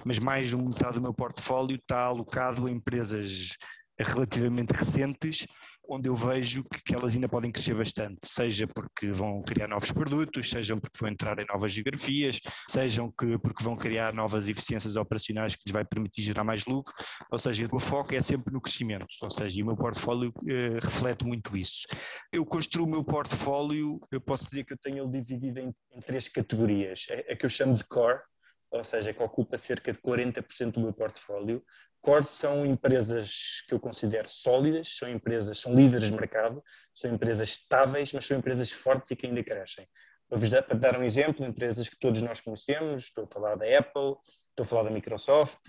mas 0.05 0.19
mais 0.19 0.49
de 0.49 0.57
metade 0.57 0.95
do 0.95 1.03
meu 1.03 1.13
portfólio 1.13 1.77
está 1.77 2.05
alocado 2.05 2.67
a 2.67 2.71
empresas 2.71 3.57
relativamente 3.99 4.73
recentes 4.73 5.47
onde 5.91 6.09
eu 6.09 6.17
vejo 6.17 6.65
que, 6.65 6.83
que, 6.83 6.95
elas 6.95 7.15
ainda 7.15 7.29
podem 7.29 7.51
crescer 7.51 7.75
bastante, 7.75 8.21
seja 8.25 8.67
porque 8.67 9.11
vão 9.11 9.43
criar 9.43 9.69
novos 9.69 9.91
produtos, 9.91 10.49
sejam 10.49 10.79
porque 10.79 10.99
vão 10.99 11.09
entrar 11.11 11.39
em 11.39 11.47
novas 11.47 11.73
geografias, 11.73 12.41
sejam 12.69 13.11
que, 13.11 13.37
porque 13.39 13.65
vão 13.65 13.77
criar 13.77 14.15
novas 14.15 14.49
eficiências 14.49 14.95
operacionais 14.97 15.57
que 15.57 15.63
lhes 15.67 15.73
vai 15.73 15.85
permitir 15.85 16.23
gerar 16.23 16.45
mais 16.45 16.65
lucro, 16.65 16.95
ou 17.31 17.39
seja, 17.39 17.69
o 17.73 17.81
foco 17.81 18.15
é 18.15 18.23
sempre 18.23 18.53
no 18.53 18.61
crescimento, 18.61 19.07
ou 19.21 19.31
seja, 19.31 19.59
e 19.59 19.63
o 19.63 19.67
meu 19.67 19.77
portfólio 19.77 20.33
eh, 20.49 20.79
reflete 20.81 21.25
muito 21.25 21.57
isso. 21.57 21.87
Eu 22.33 22.47
construo 22.47 22.87
o 22.87 22.91
meu 22.91 23.05
portfólio, 23.05 24.01
eu 24.13 24.21
posso 24.21 24.45
dizer 24.45 24.65
que 24.65 24.73
eu 24.73 24.79
tenho 24.79 25.05
ele 25.05 25.21
dividido 25.21 25.59
em, 25.59 25.75
em 25.93 26.01
três 26.01 26.29
categorias, 26.29 27.07
é, 27.11 27.33
é 27.33 27.37
que 27.37 27.45
eu 27.45 27.51
chamo 27.51 27.75
de 27.75 27.85
core, 27.85 28.21
ou 28.71 28.85
seja, 28.85 29.13
que 29.13 29.23
ocupa 29.23 29.59
cerca 29.59 29.93
de 29.93 29.99
40% 29.99 30.73
do 30.73 30.81
meu 30.81 30.93
portfólio. 30.93 31.63
Core 32.01 32.25
são 32.25 32.65
empresas 32.65 33.63
que 33.69 33.75
eu 33.75 33.81
considero 33.81 34.29
sólidas, 34.31 34.97
são 34.97 35.09
empresas, 35.09 35.59
são 35.59 35.75
líderes 35.75 36.09
de 36.09 36.15
mercado, 36.15 36.63
são 36.95 37.13
empresas 37.13 37.49
estáveis, 37.49 38.13
mas 38.13 38.27
são 38.27 38.39
empresas 38.39 38.73
fortes 38.73 39.11
e 39.11 39.17
que 39.17 39.27
ainda 39.27 39.45
crescem. 39.45 39.87
Para 40.29 40.79
dar 40.79 40.99
um 40.99 41.03
exemplo, 41.03 41.45
empresas 41.45 41.89
que 41.89 41.99
todos 41.99 42.23
nós 42.23 42.41
conhecemos, 42.41 43.05
estou 43.05 43.25
a 43.25 43.27
falar 43.27 43.57
da 43.57 43.67
Apple, 43.79 44.15
estou 44.51 44.63
a 44.63 44.65
falar 44.65 44.83
da 44.85 44.91
Microsoft, 44.91 45.69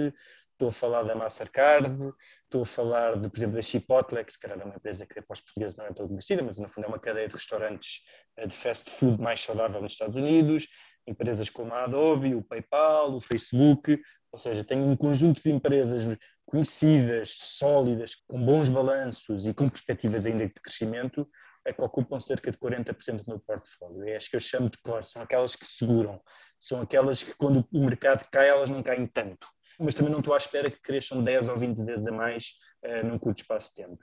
estou 0.62 0.70
a 0.70 0.72
falar 0.72 1.04
da 1.04 1.16
Mastercard, 1.16 2.14
estou 2.44 2.62
a 2.62 2.66
falar, 2.66 3.20
de, 3.20 3.28
por 3.28 3.38
exemplo, 3.38 3.56
da 3.56 3.62
Chipotle, 3.62 4.24
que 4.24 4.32
se 4.32 4.40
calhar 4.40 4.60
é 4.62 4.64
uma 4.64 4.76
empresa 4.76 5.06
que 5.08 5.22
para 5.22 5.34
os 5.34 5.42
portugueses 5.42 5.76
não 5.76 5.86
é 5.86 5.94
tão 5.94 6.08
conhecida, 6.08 6.44
mas 6.44 6.60
no 6.60 6.70
fundo 6.70 6.86
é 6.86 6.88
uma 6.88 7.00
cadeia 7.00 7.28
de 7.28 7.34
restaurantes 7.34 8.04
eh, 8.38 8.46
de 8.46 8.54
fast 8.54 8.92
food 8.92 9.20
mais 9.20 9.42
saudável 9.42 9.82
nos 9.82 9.94
Estados 9.94 10.16
Unidos, 10.16 10.68
empresas 11.08 11.50
como 11.50 11.74
a 11.74 11.86
Adobe, 11.86 12.36
o 12.36 12.44
PayPal, 12.44 13.16
o 13.16 13.20
Facebook, 13.20 14.00
ou 14.32 14.40
seja, 14.40 14.64
tenho 14.64 14.86
um 14.86 14.96
conjunto 14.96 15.42
de 15.42 15.52
empresas 15.52 16.08
conhecidas, 16.46 17.34
sólidas, 17.38 18.16
com 18.28 18.44
bons 18.44 18.70
balanços 18.70 19.46
e 19.46 19.54
com 19.54 19.70
perspectivas 19.70 20.26
ainda 20.26 20.48
de 20.48 20.54
crescimento, 20.54 21.28
é 21.66 21.72
que 21.72 21.82
ocupam 21.82 22.20
cerca 22.20 22.52
de 22.52 22.58
40% 22.58 23.24
do 23.24 23.30
meu 23.30 23.40
portfólio. 23.40 24.04
É 24.08 24.16
as 24.16 24.28
que 24.28 24.36
eu 24.36 24.40
chamo 24.40 24.70
de 24.70 24.78
core, 24.82 25.06
são 25.06 25.22
aquelas 25.22 25.56
que 25.56 25.66
seguram, 25.66 26.22
são 26.60 26.82
aquelas 26.82 27.24
que 27.24 27.34
quando 27.36 27.68
o 27.72 27.86
mercado 27.86 28.28
cai, 28.32 28.50
elas 28.50 28.70
não 28.70 28.82
caem 28.82 29.06
tanto. 29.08 29.48
Mas 29.80 29.96
também 29.96 30.12
não 30.12 30.20
estou 30.20 30.34
à 30.34 30.38
espera 30.38 30.70
que 30.70 30.82
cresçam 30.82 31.24
10 31.24 31.50
ou 31.50 31.58
20 31.58 31.84
vezes 31.84 32.08
a 32.08 32.12
mais 32.12 32.54
uh, 32.86 33.06
num 33.06 33.18
curto 33.18 33.42
espaço 33.42 33.70
de 33.70 33.84
tempo. 33.84 33.98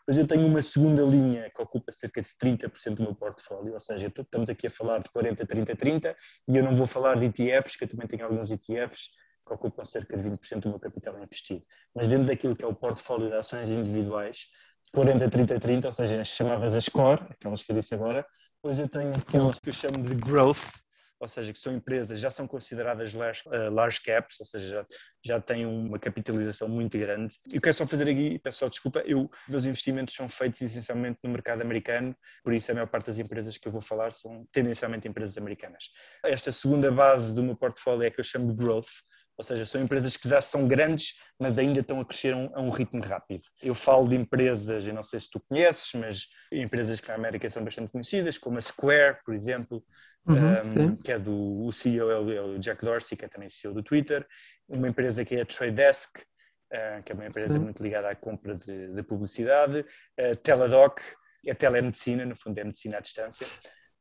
Depois 0.00 0.18
eu 0.18 0.26
tenho 0.26 0.46
uma 0.46 0.62
segunda 0.62 1.02
linha 1.02 1.50
que 1.54 1.62
ocupa 1.62 1.92
cerca 1.92 2.20
de 2.20 2.28
30% 2.42 2.96
do 2.96 3.02
meu 3.02 3.14
portfólio, 3.14 3.74
ou 3.74 3.80
seja, 3.80 4.12
estamos 4.14 4.48
aqui 4.48 4.66
a 4.66 4.70
falar 4.70 4.98
de 4.98 5.08
40, 5.10 5.46
30, 5.46 5.76
30, 5.76 6.16
e 6.48 6.56
eu 6.56 6.64
não 6.64 6.74
vou 6.74 6.86
falar 6.86 7.18
de 7.18 7.26
ETFs, 7.26 7.76
que 7.76 7.84
eu 7.84 7.88
também 7.88 8.08
tenho 8.08 8.24
alguns 8.24 8.50
ETFs 8.50 9.10
que 9.46 9.52
ocupam 9.52 9.84
cerca 9.84 10.16
de 10.16 10.22
20% 10.22 10.60
do 10.60 10.68
meu 10.70 10.78
capital 10.80 11.18
investido. 11.22 11.64
Mas 11.94 12.08
dentro 12.08 12.26
daquilo 12.26 12.56
que 12.56 12.64
é 12.64 12.68
o 12.68 12.74
portfólio 12.74 13.28
de 13.28 13.36
ações 13.36 13.70
individuais, 13.70 14.46
40, 14.92 15.28
30, 15.30 15.60
30, 15.60 15.88
ou 15.88 15.94
seja, 15.94 16.20
as 16.20 16.28
chamadas 16.28 16.74
as 16.74 16.88
core, 16.88 17.22
aquelas 17.30 17.62
que 17.62 17.72
eu 17.72 17.76
disse 17.76 17.94
agora, 17.94 18.26
depois 18.62 18.78
eu 18.78 18.88
tenho 18.88 19.14
aquelas 19.16 19.58
que 19.58 19.70
eu 19.70 19.72
chamo 19.72 20.02
de 20.02 20.14
growth, 20.14 20.82
ou 21.18 21.28
seja, 21.28 21.52
que 21.52 21.58
são 21.58 21.72
empresas, 21.72 22.18
já 22.18 22.32
são 22.32 22.48
consideradas 22.48 23.14
large, 23.14 23.42
uh, 23.46 23.70
large 23.72 24.02
caps, 24.02 24.40
ou 24.40 24.46
seja, 24.46 24.68
já, 24.68 24.86
já 25.24 25.40
têm 25.40 25.64
uma 25.64 25.96
capitalização 25.96 26.68
muito 26.68 26.98
grande. 26.98 27.36
E 27.52 27.60
quero 27.60 27.74
só 27.74 27.86
fazer 27.86 28.08
aqui, 28.08 28.40
peço 28.40 28.58
só 28.58 28.68
desculpa, 28.68 29.04
eu, 29.06 29.30
meus 29.48 29.64
investimentos 29.64 30.14
são 30.14 30.28
feitos 30.28 30.60
essencialmente 30.60 31.20
no 31.22 31.30
mercado 31.30 31.62
americano, 31.62 32.14
por 32.42 32.52
isso 32.52 32.70
a 32.72 32.74
maior 32.74 32.88
parte 32.88 33.06
das 33.06 33.18
empresas 33.20 33.56
que 33.56 33.66
eu 33.68 33.72
vou 33.72 33.80
falar 33.80 34.12
são 34.12 34.44
tendencialmente 34.52 35.06
empresas 35.06 35.38
americanas. 35.38 35.90
Esta 36.24 36.50
segunda 36.50 36.90
base 36.90 37.32
do 37.32 37.42
meu 37.42 37.56
portfólio 37.56 38.02
é 38.02 38.10
que 38.10 38.18
eu 38.18 38.24
chamo 38.24 38.48
de 38.48 38.54
growth, 38.54 38.90
ou 39.36 39.44
seja, 39.44 39.64
são 39.64 39.82
empresas 39.82 40.16
que 40.16 40.28
já 40.28 40.40
são 40.40 40.68
grandes, 40.68 41.14
mas 41.38 41.58
ainda 41.58 41.80
estão 41.80 42.00
a 42.00 42.04
crescer 42.04 42.34
a 42.34 42.60
um, 42.60 42.70
ritmo 42.70 43.02
rápido. 43.02 43.42
Eu 43.62 43.74
falo 43.74 44.08
de 44.08 44.14
empresas, 44.14 44.86
eu 44.86 44.94
não 44.94 45.02
sei 45.02 45.20
se 45.20 45.30
tu 45.30 45.40
conheces, 45.40 45.90
mas 45.94 46.26
empresas 46.52 47.00
que 47.00 47.08
na 47.08 47.14
América 47.14 47.48
são 47.50 47.64
bastante 47.64 47.90
conhecidas, 47.90 48.38
como 48.38 48.58
a 48.58 48.60
Square, 48.60 49.18
por 49.24 49.34
exemplo, 49.34 49.82
uhum, 50.26 50.90
um, 50.90 50.96
que 50.96 51.10
é 51.10 51.18
do 51.18 51.64
o 51.64 51.72
CEO, 51.72 52.10
é 52.10 52.18
o, 52.18 52.32
é 52.32 52.40
o, 52.42 52.58
Jack 52.58 52.84
Dorsey, 52.84 53.16
que 53.16 53.24
é 53.24 53.28
também 53.28 53.48
CEO 53.48 53.72
do 53.72 53.82
Twitter, 53.82 54.26
uma 54.68 54.88
empresa 54.88 55.24
que 55.24 55.34
é 55.34 55.42
a 55.42 55.46
Trade 55.46 55.72
Desk, 55.72 56.20
uh, 56.20 57.02
que 57.02 57.12
é 57.12 57.14
uma 57.14 57.26
empresa 57.26 57.54
sim. 57.54 57.58
muito 57.58 57.82
ligada 57.82 58.10
à 58.10 58.14
compra 58.14 58.54
de, 58.54 58.94
de 58.94 59.02
publicidade, 59.02 59.80
uh, 59.80 60.36
Teladoc, 60.42 61.00
é 61.44 61.54
telemedicina, 61.54 62.24
no 62.24 62.36
fundo 62.36 62.58
é 62.58 62.64
medicina 62.64 62.98
à 62.98 63.00
distância, 63.00 63.46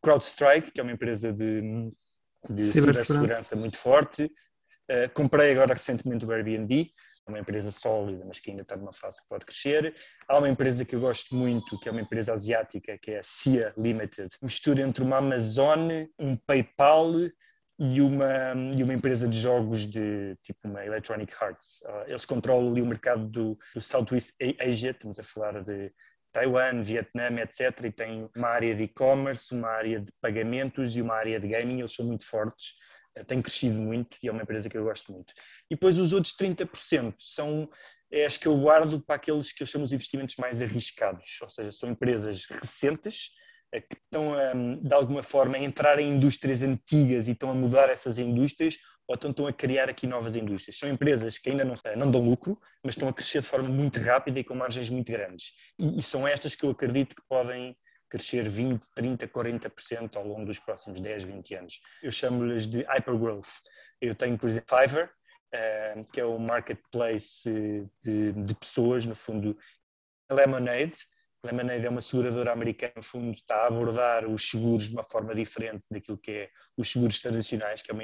CrowdStrike, 0.03 0.71
que 0.71 0.79
é 0.79 0.83
uma 0.83 0.91
empresa 0.91 1.31
de, 1.31 1.89
de 2.49 2.63
cibersegurança 2.63 3.55
muito 3.55 3.77
forte, 3.77 4.29
Uh, 4.91 5.09
comprei 5.13 5.51
agora 5.51 5.73
recentemente 5.73 6.25
o 6.25 6.31
Airbnb, 6.31 6.91
uma 7.25 7.39
empresa 7.39 7.71
sólida, 7.71 8.25
mas 8.25 8.39
que 8.39 8.51
ainda 8.51 8.63
está 8.63 8.75
numa 8.75 8.91
fase 8.91 9.21
que 9.21 9.27
pode 9.29 9.45
crescer. 9.45 9.95
Há 10.27 10.37
uma 10.37 10.49
empresa 10.49 10.83
que 10.83 10.95
eu 10.95 10.99
gosto 10.99 11.33
muito, 11.33 11.79
que 11.79 11.87
é 11.87 11.91
uma 11.91 12.01
empresa 12.01 12.33
asiática, 12.33 12.97
que 12.97 13.11
é 13.11 13.19
a 13.19 13.23
SIA 13.23 13.73
Limited. 13.77 14.29
Mistura 14.41 14.81
entre 14.81 15.03
uma 15.03 15.17
Amazon, 15.17 15.89
um 16.19 16.35
PayPal 16.35 17.13
e 17.79 18.01
uma, 18.01 18.53
e 18.75 18.83
uma 18.83 18.93
empresa 18.93 19.27
de 19.27 19.39
jogos 19.39 19.87
de 19.87 20.35
tipo 20.43 20.67
uma 20.67 20.85
Electronic 20.85 21.33
Arts. 21.39 21.81
Uh, 21.83 22.09
eles 22.09 22.25
controlam 22.25 22.71
ali 22.71 22.81
o 22.81 22.85
mercado 22.85 23.25
do, 23.27 23.57
do 23.73 23.81
Southeast 23.81 24.33
Asia, 24.59 24.91
estamos 24.91 25.19
a 25.19 25.23
falar 25.23 25.63
de 25.63 25.91
Taiwan, 26.33 26.81
Vietnã, 26.81 27.29
etc. 27.39 27.85
E 27.85 27.91
tem 27.91 28.29
uma 28.35 28.49
área 28.49 28.75
de 28.75 28.83
e-commerce, 28.83 29.53
uma 29.53 29.69
área 29.69 29.99
de 29.99 30.11
pagamentos 30.21 30.95
e 30.95 31.01
uma 31.01 31.15
área 31.15 31.39
de 31.39 31.47
gaming. 31.47 31.79
Eles 31.79 31.93
são 31.93 32.05
muito 32.05 32.25
fortes 32.25 32.73
tem 33.27 33.41
crescido 33.41 33.75
muito 33.79 34.17
e 34.23 34.27
é 34.27 34.31
uma 34.31 34.41
empresa 34.41 34.69
que 34.69 34.77
eu 34.77 34.83
gosto 34.83 35.11
muito. 35.11 35.33
E 35.69 35.75
depois 35.75 35.97
os 35.97 36.13
outros 36.13 36.33
30% 36.35 37.15
são 37.19 37.69
é 38.11 38.25
as 38.25 38.37
que 38.37 38.47
eu 38.47 38.59
guardo 38.59 38.99
para 38.99 39.15
aqueles 39.15 39.51
que 39.51 39.63
eu 39.63 39.67
chamo 39.67 39.87
de 39.87 39.95
investimentos 39.95 40.35
mais 40.35 40.61
arriscados, 40.61 41.39
ou 41.41 41.49
seja, 41.49 41.71
são 41.71 41.89
empresas 41.89 42.45
recentes 42.45 43.29
é, 43.73 43.79
que 43.79 43.95
estão 43.95 44.33
a, 44.33 44.51
de 44.53 44.93
alguma 44.93 45.23
forma 45.23 45.55
a 45.55 45.59
entrar 45.59 45.97
em 45.97 46.09
indústrias 46.15 46.61
antigas 46.61 47.27
e 47.27 47.31
estão 47.31 47.49
a 47.49 47.53
mudar 47.53 47.89
essas 47.89 48.19
indústrias 48.19 48.77
ou 49.07 49.15
então 49.15 49.31
estão 49.31 49.47
a 49.47 49.53
criar 49.53 49.89
aqui 49.89 50.05
novas 50.05 50.35
indústrias. 50.35 50.77
São 50.77 50.89
empresas 50.89 51.37
que 51.37 51.49
ainda 51.49 51.63
não, 51.63 51.75
não 51.97 52.11
dão 52.11 52.21
lucro, 52.21 52.59
mas 52.83 52.95
estão 52.95 53.07
a 53.07 53.13
crescer 53.13 53.41
de 53.41 53.47
forma 53.47 53.69
muito 53.69 53.99
rápida 53.99 54.39
e 54.39 54.43
com 54.43 54.55
margens 54.55 54.89
muito 54.89 55.11
grandes. 55.11 55.53
E, 55.79 55.99
e 55.99 56.01
são 56.01 56.27
estas 56.27 56.53
que 56.53 56.65
eu 56.65 56.71
acredito 56.71 57.15
que 57.15 57.21
podem 57.29 57.75
crescer 58.11 58.47
20, 58.47 58.83
30, 58.93 59.27
40% 59.27 60.17
ao 60.17 60.27
longo 60.27 60.45
dos 60.45 60.59
próximos 60.59 60.99
10, 60.99 61.23
20 61.23 61.55
anos. 61.55 61.81
Eu 62.03 62.11
chamo-lhes 62.11 62.67
de 62.67 62.83
hypergrowth. 62.83 63.47
Eu 64.01 64.13
tenho, 64.13 64.37
por 64.37 64.49
exemplo, 64.49 64.77
Fiverr, 64.77 65.09
uh, 65.55 66.05
que 66.11 66.19
é 66.19 66.25
o 66.25 66.37
marketplace 66.37 67.49
de, 68.03 68.33
de, 68.33 68.55
pessoas, 68.55 69.05
no 69.05 69.15
fundo, 69.15 69.57
Lemonade. 70.29 70.95
Lemonade 71.43 71.85
é 71.85 71.89
uma 71.89 72.01
seguradora 72.01 72.51
americana, 72.51 72.93
no 72.97 73.03
fundo, 73.03 73.31
está 73.31 73.63
a 73.63 73.67
abordar 73.67 74.27
os 74.27 74.47
seguros 74.47 74.83
de 74.83 74.93
uma 74.93 75.03
forma 75.03 75.33
diferente 75.33 75.87
daquilo 75.89 76.17
que 76.17 76.31
é 76.31 76.49
os 76.77 76.91
seguros 76.91 77.19
tradicionais, 77.19 77.81
que 77.81 77.91
é 77.91 77.93
uma 77.93 78.03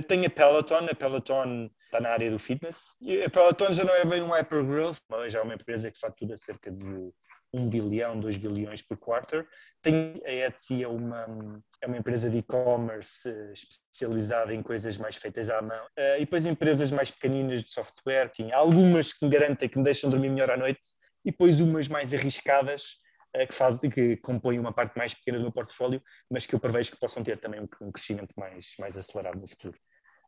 eu 0.00 0.04
tenho 0.04 0.26
a 0.26 0.30
Peloton, 0.30 0.86
a 0.90 0.94
Peloton 0.94 1.70
está 1.84 2.00
na 2.00 2.08
área 2.08 2.30
do 2.30 2.38
fitness. 2.38 2.96
E 3.02 3.22
a 3.22 3.28
Peloton 3.28 3.70
já 3.70 3.84
não 3.84 3.94
é 3.94 4.02
bem 4.02 4.22
um 4.22 4.30
hypergrowth, 4.30 4.98
mas 5.10 5.32
já 5.32 5.40
é 5.40 5.42
uma 5.42 5.54
empresa 5.54 5.90
que 5.90 5.98
fatura 5.98 6.38
cerca 6.38 6.70
de 6.70 7.12
1 7.52 7.68
bilhão, 7.68 8.18
2 8.18 8.36
bilhões 8.36 8.82
por 8.82 8.96
quarter. 8.96 9.46
Tem, 9.82 10.20
a 10.24 10.30
Etsy 10.30 10.82
é 10.82 10.88
uma, 10.88 11.62
é 11.80 11.86
uma 11.86 11.96
empresa 11.96 12.30
de 12.30 12.38
e-commerce 12.38 13.28
eh, 13.28 13.52
especializada 13.52 14.54
em 14.54 14.62
coisas 14.62 14.96
mais 14.98 15.16
feitas 15.16 15.50
à 15.50 15.60
mão. 15.60 15.84
Uh, 15.98 16.16
e 16.16 16.20
depois 16.20 16.46
empresas 16.46 16.90
mais 16.90 17.10
pequeninas 17.10 17.64
de 17.64 17.70
software, 17.70 18.30
sim, 18.34 18.52
algumas 18.52 19.12
que 19.12 19.24
me 19.24 19.30
garantem 19.30 19.68
que 19.68 19.78
me 19.78 19.84
deixam 19.84 20.10
dormir 20.10 20.30
melhor 20.30 20.50
à 20.50 20.56
noite 20.56 20.80
e 21.24 21.30
depois 21.30 21.60
umas 21.60 21.88
mais 21.88 22.12
arriscadas 22.14 22.98
uh, 23.36 23.46
que, 23.46 23.54
fazem, 23.54 23.90
que 23.90 24.16
compõem 24.18 24.58
uma 24.58 24.72
parte 24.72 24.96
mais 24.96 25.14
pequena 25.14 25.38
do 25.38 25.44
meu 25.44 25.52
portfólio, 25.52 26.02
mas 26.30 26.46
que 26.46 26.54
eu 26.54 26.60
prevejo 26.60 26.92
que 26.92 26.98
possam 26.98 27.22
ter 27.24 27.38
também 27.38 27.60
um 27.80 27.90
crescimento 27.90 28.32
mais, 28.36 28.74
mais 28.78 28.96
acelerado 28.96 29.40
no 29.40 29.48
futuro. 29.48 29.78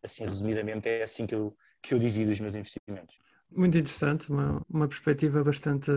Assim, 0.02 0.24
resumidamente, 0.24 0.88
é 0.88 1.04
assim 1.04 1.26
que 1.26 1.34
eu, 1.34 1.56
que 1.80 1.94
eu 1.94 1.98
divido 1.98 2.32
os 2.32 2.40
meus 2.40 2.56
investimentos. 2.56 3.14
Muito 3.54 3.76
interessante, 3.76 4.30
uma, 4.30 4.64
uma 4.68 4.88
perspectiva 4.88 5.44
bastante 5.44 5.92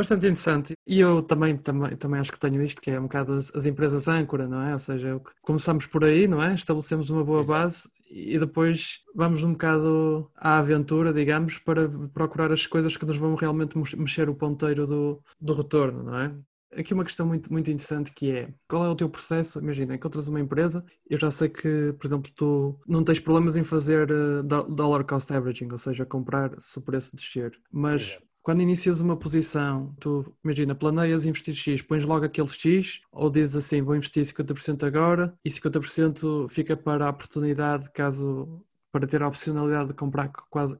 bastante 0.00 0.26
interessante. 0.26 0.74
E 0.86 1.00
eu 1.00 1.22
também, 1.22 1.56
também, 1.56 1.96
também 1.96 2.20
acho 2.20 2.32
que 2.32 2.40
tenho 2.40 2.62
isto, 2.62 2.80
que 2.80 2.90
é 2.90 2.98
um 2.98 3.04
bocado 3.04 3.34
as, 3.34 3.54
as 3.54 3.66
empresas 3.66 4.08
âncora, 4.08 4.48
não 4.48 4.62
é? 4.62 4.72
Ou 4.72 4.78
seja, 4.78 5.20
começamos 5.42 5.86
por 5.86 6.04
aí, 6.04 6.26
não 6.26 6.42
é? 6.42 6.54
Estabelecemos 6.54 7.10
uma 7.10 7.24
boa 7.24 7.44
base 7.44 7.88
e 8.10 8.38
depois 8.38 9.00
vamos 9.14 9.44
um 9.44 9.52
bocado 9.52 10.30
à 10.36 10.58
aventura, 10.58 11.12
digamos, 11.12 11.58
para 11.58 11.88
procurar 12.12 12.52
as 12.52 12.66
coisas 12.66 12.96
que 12.96 13.06
nos 13.06 13.16
vão 13.16 13.34
realmente 13.34 13.78
mexer 13.96 14.28
o 14.28 14.34
ponteiro 14.34 14.86
do, 14.86 15.22
do 15.40 15.54
retorno, 15.54 16.02
não 16.02 16.18
é? 16.18 16.34
Aqui 16.72 16.94
uma 16.94 17.04
questão 17.04 17.26
muito, 17.26 17.52
muito 17.52 17.68
interessante 17.68 18.12
que 18.12 18.30
é 18.30 18.54
qual 18.68 18.84
é 18.84 18.88
o 18.88 18.94
teu 18.94 19.10
processo? 19.10 19.58
Imagina, 19.58 19.96
encontras 19.96 20.28
uma 20.28 20.38
empresa, 20.38 20.84
eu 21.08 21.18
já 21.18 21.28
sei 21.30 21.48
que, 21.48 21.92
por 21.98 22.06
exemplo, 22.06 22.30
tu 22.34 22.78
não 22.86 23.02
tens 23.02 23.18
problemas 23.18 23.56
em 23.56 23.64
fazer 23.64 24.08
uh, 24.10 24.42
dollar 24.44 25.04
cost 25.04 25.32
averaging, 25.32 25.68
ou 25.70 25.78
seja, 25.78 26.06
comprar 26.06 26.54
se 26.60 26.78
o 26.78 26.82
preço 26.82 27.16
descer, 27.16 27.52
mas 27.72 28.20
Quando 28.42 28.62
inicias 28.62 29.02
uma 29.02 29.18
posição, 29.18 29.94
tu 30.00 30.34
imagina, 30.42 30.74
planeias 30.74 31.26
investir 31.26 31.54
X, 31.54 31.82
pões 31.82 32.04
logo 32.04 32.24
aquele 32.24 32.48
X, 32.48 33.02
ou 33.12 33.28
dizes 33.28 33.56
assim, 33.56 33.82
vou 33.82 33.94
investir 33.94 34.24
50% 34.24 34.86
agora 34.86 35.34
e 35.44 35.50
50% 35.50 36.48
fica 36.48 36.74
para 36.74 37.06
a 37.06 37.10
oportunidade 37.10 37.90
caso 37.92 38.64
para 38.90 39.06
ter 39.06 39.22
a 39.22 39.28
opcionalidade 39.28 39.88
de 39.88 39.94
comprar 39.94 40.28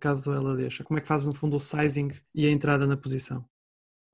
caso 0.01 0.33
ela 0.33 0.57
deixa? 0.57 0.83
Como 0.83 0.99
é 0.99 1.03
que 1.03 1.09
fazes 1.09 1.27
no 1.27 1.35
fundo 1.35 1.57
o 1.57 1.61
sizing 1.61 2.11
e 2.35 2.47
a 2.47 2.51
entrada 2.51 2.87
na 2.87 2.97
posição? 2.97 3.45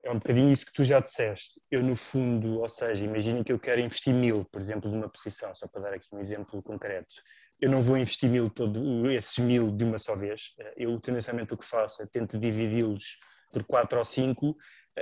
É 0.03 0.11
um 0.11 0.19
bocadinho 0.19 0.51
isso 0.51 0.65
que 0.65 0.73
tu 0.73 0.83
já 0.83 0.99
disseste. 0.99 1.59
Eu, 1.71 1.83
no 1.83 1.95
fundo, 1.95 2.59
ou 2.59 2.69
seja, 2.69 3.03
imagina 3.03 3.43
que 3.43 3.51
eu 3.51 3.59
quero 3.59 3.81
investir 3.81 4.13
mil, 4.13 4.45
por 4.45 4.61
exemplo, 4.61 4.91
numa 4.91 5.09
posição, 5.09 5.53
só 5.55 5.67
para 5.67 5.81
dar 5.81 5.93
aqui 5.93 6.07
um 6.13 6.19
exemplo 6.19 6.61
concreto. 6.61 7.15
Eu 7.59 7.71
não 7.71 7.81
vou 7.81 7.97
investir 7.97 8.29
mil, 8.29 8.49
todo, 8.49 9.09
esses 9.09 9.37
mil 9.39 9.71
de 9.71 9.83
uma 9.83 9.97
só 9.97 10.15
vez. 10.15 10.53
Eu, 10.75 10.99
tendencialmente, 10.99 11.53
o 11.53 11.57
que 11.57 11.65
faço 11.65 12.01
é 12.03 12.05
tento 12.05 12.37
dividi-los 12.37 13.17
por 13.57 13.65
quatro 13.65 13.99
ou 13.99 14.05
cinco 14.05 14.55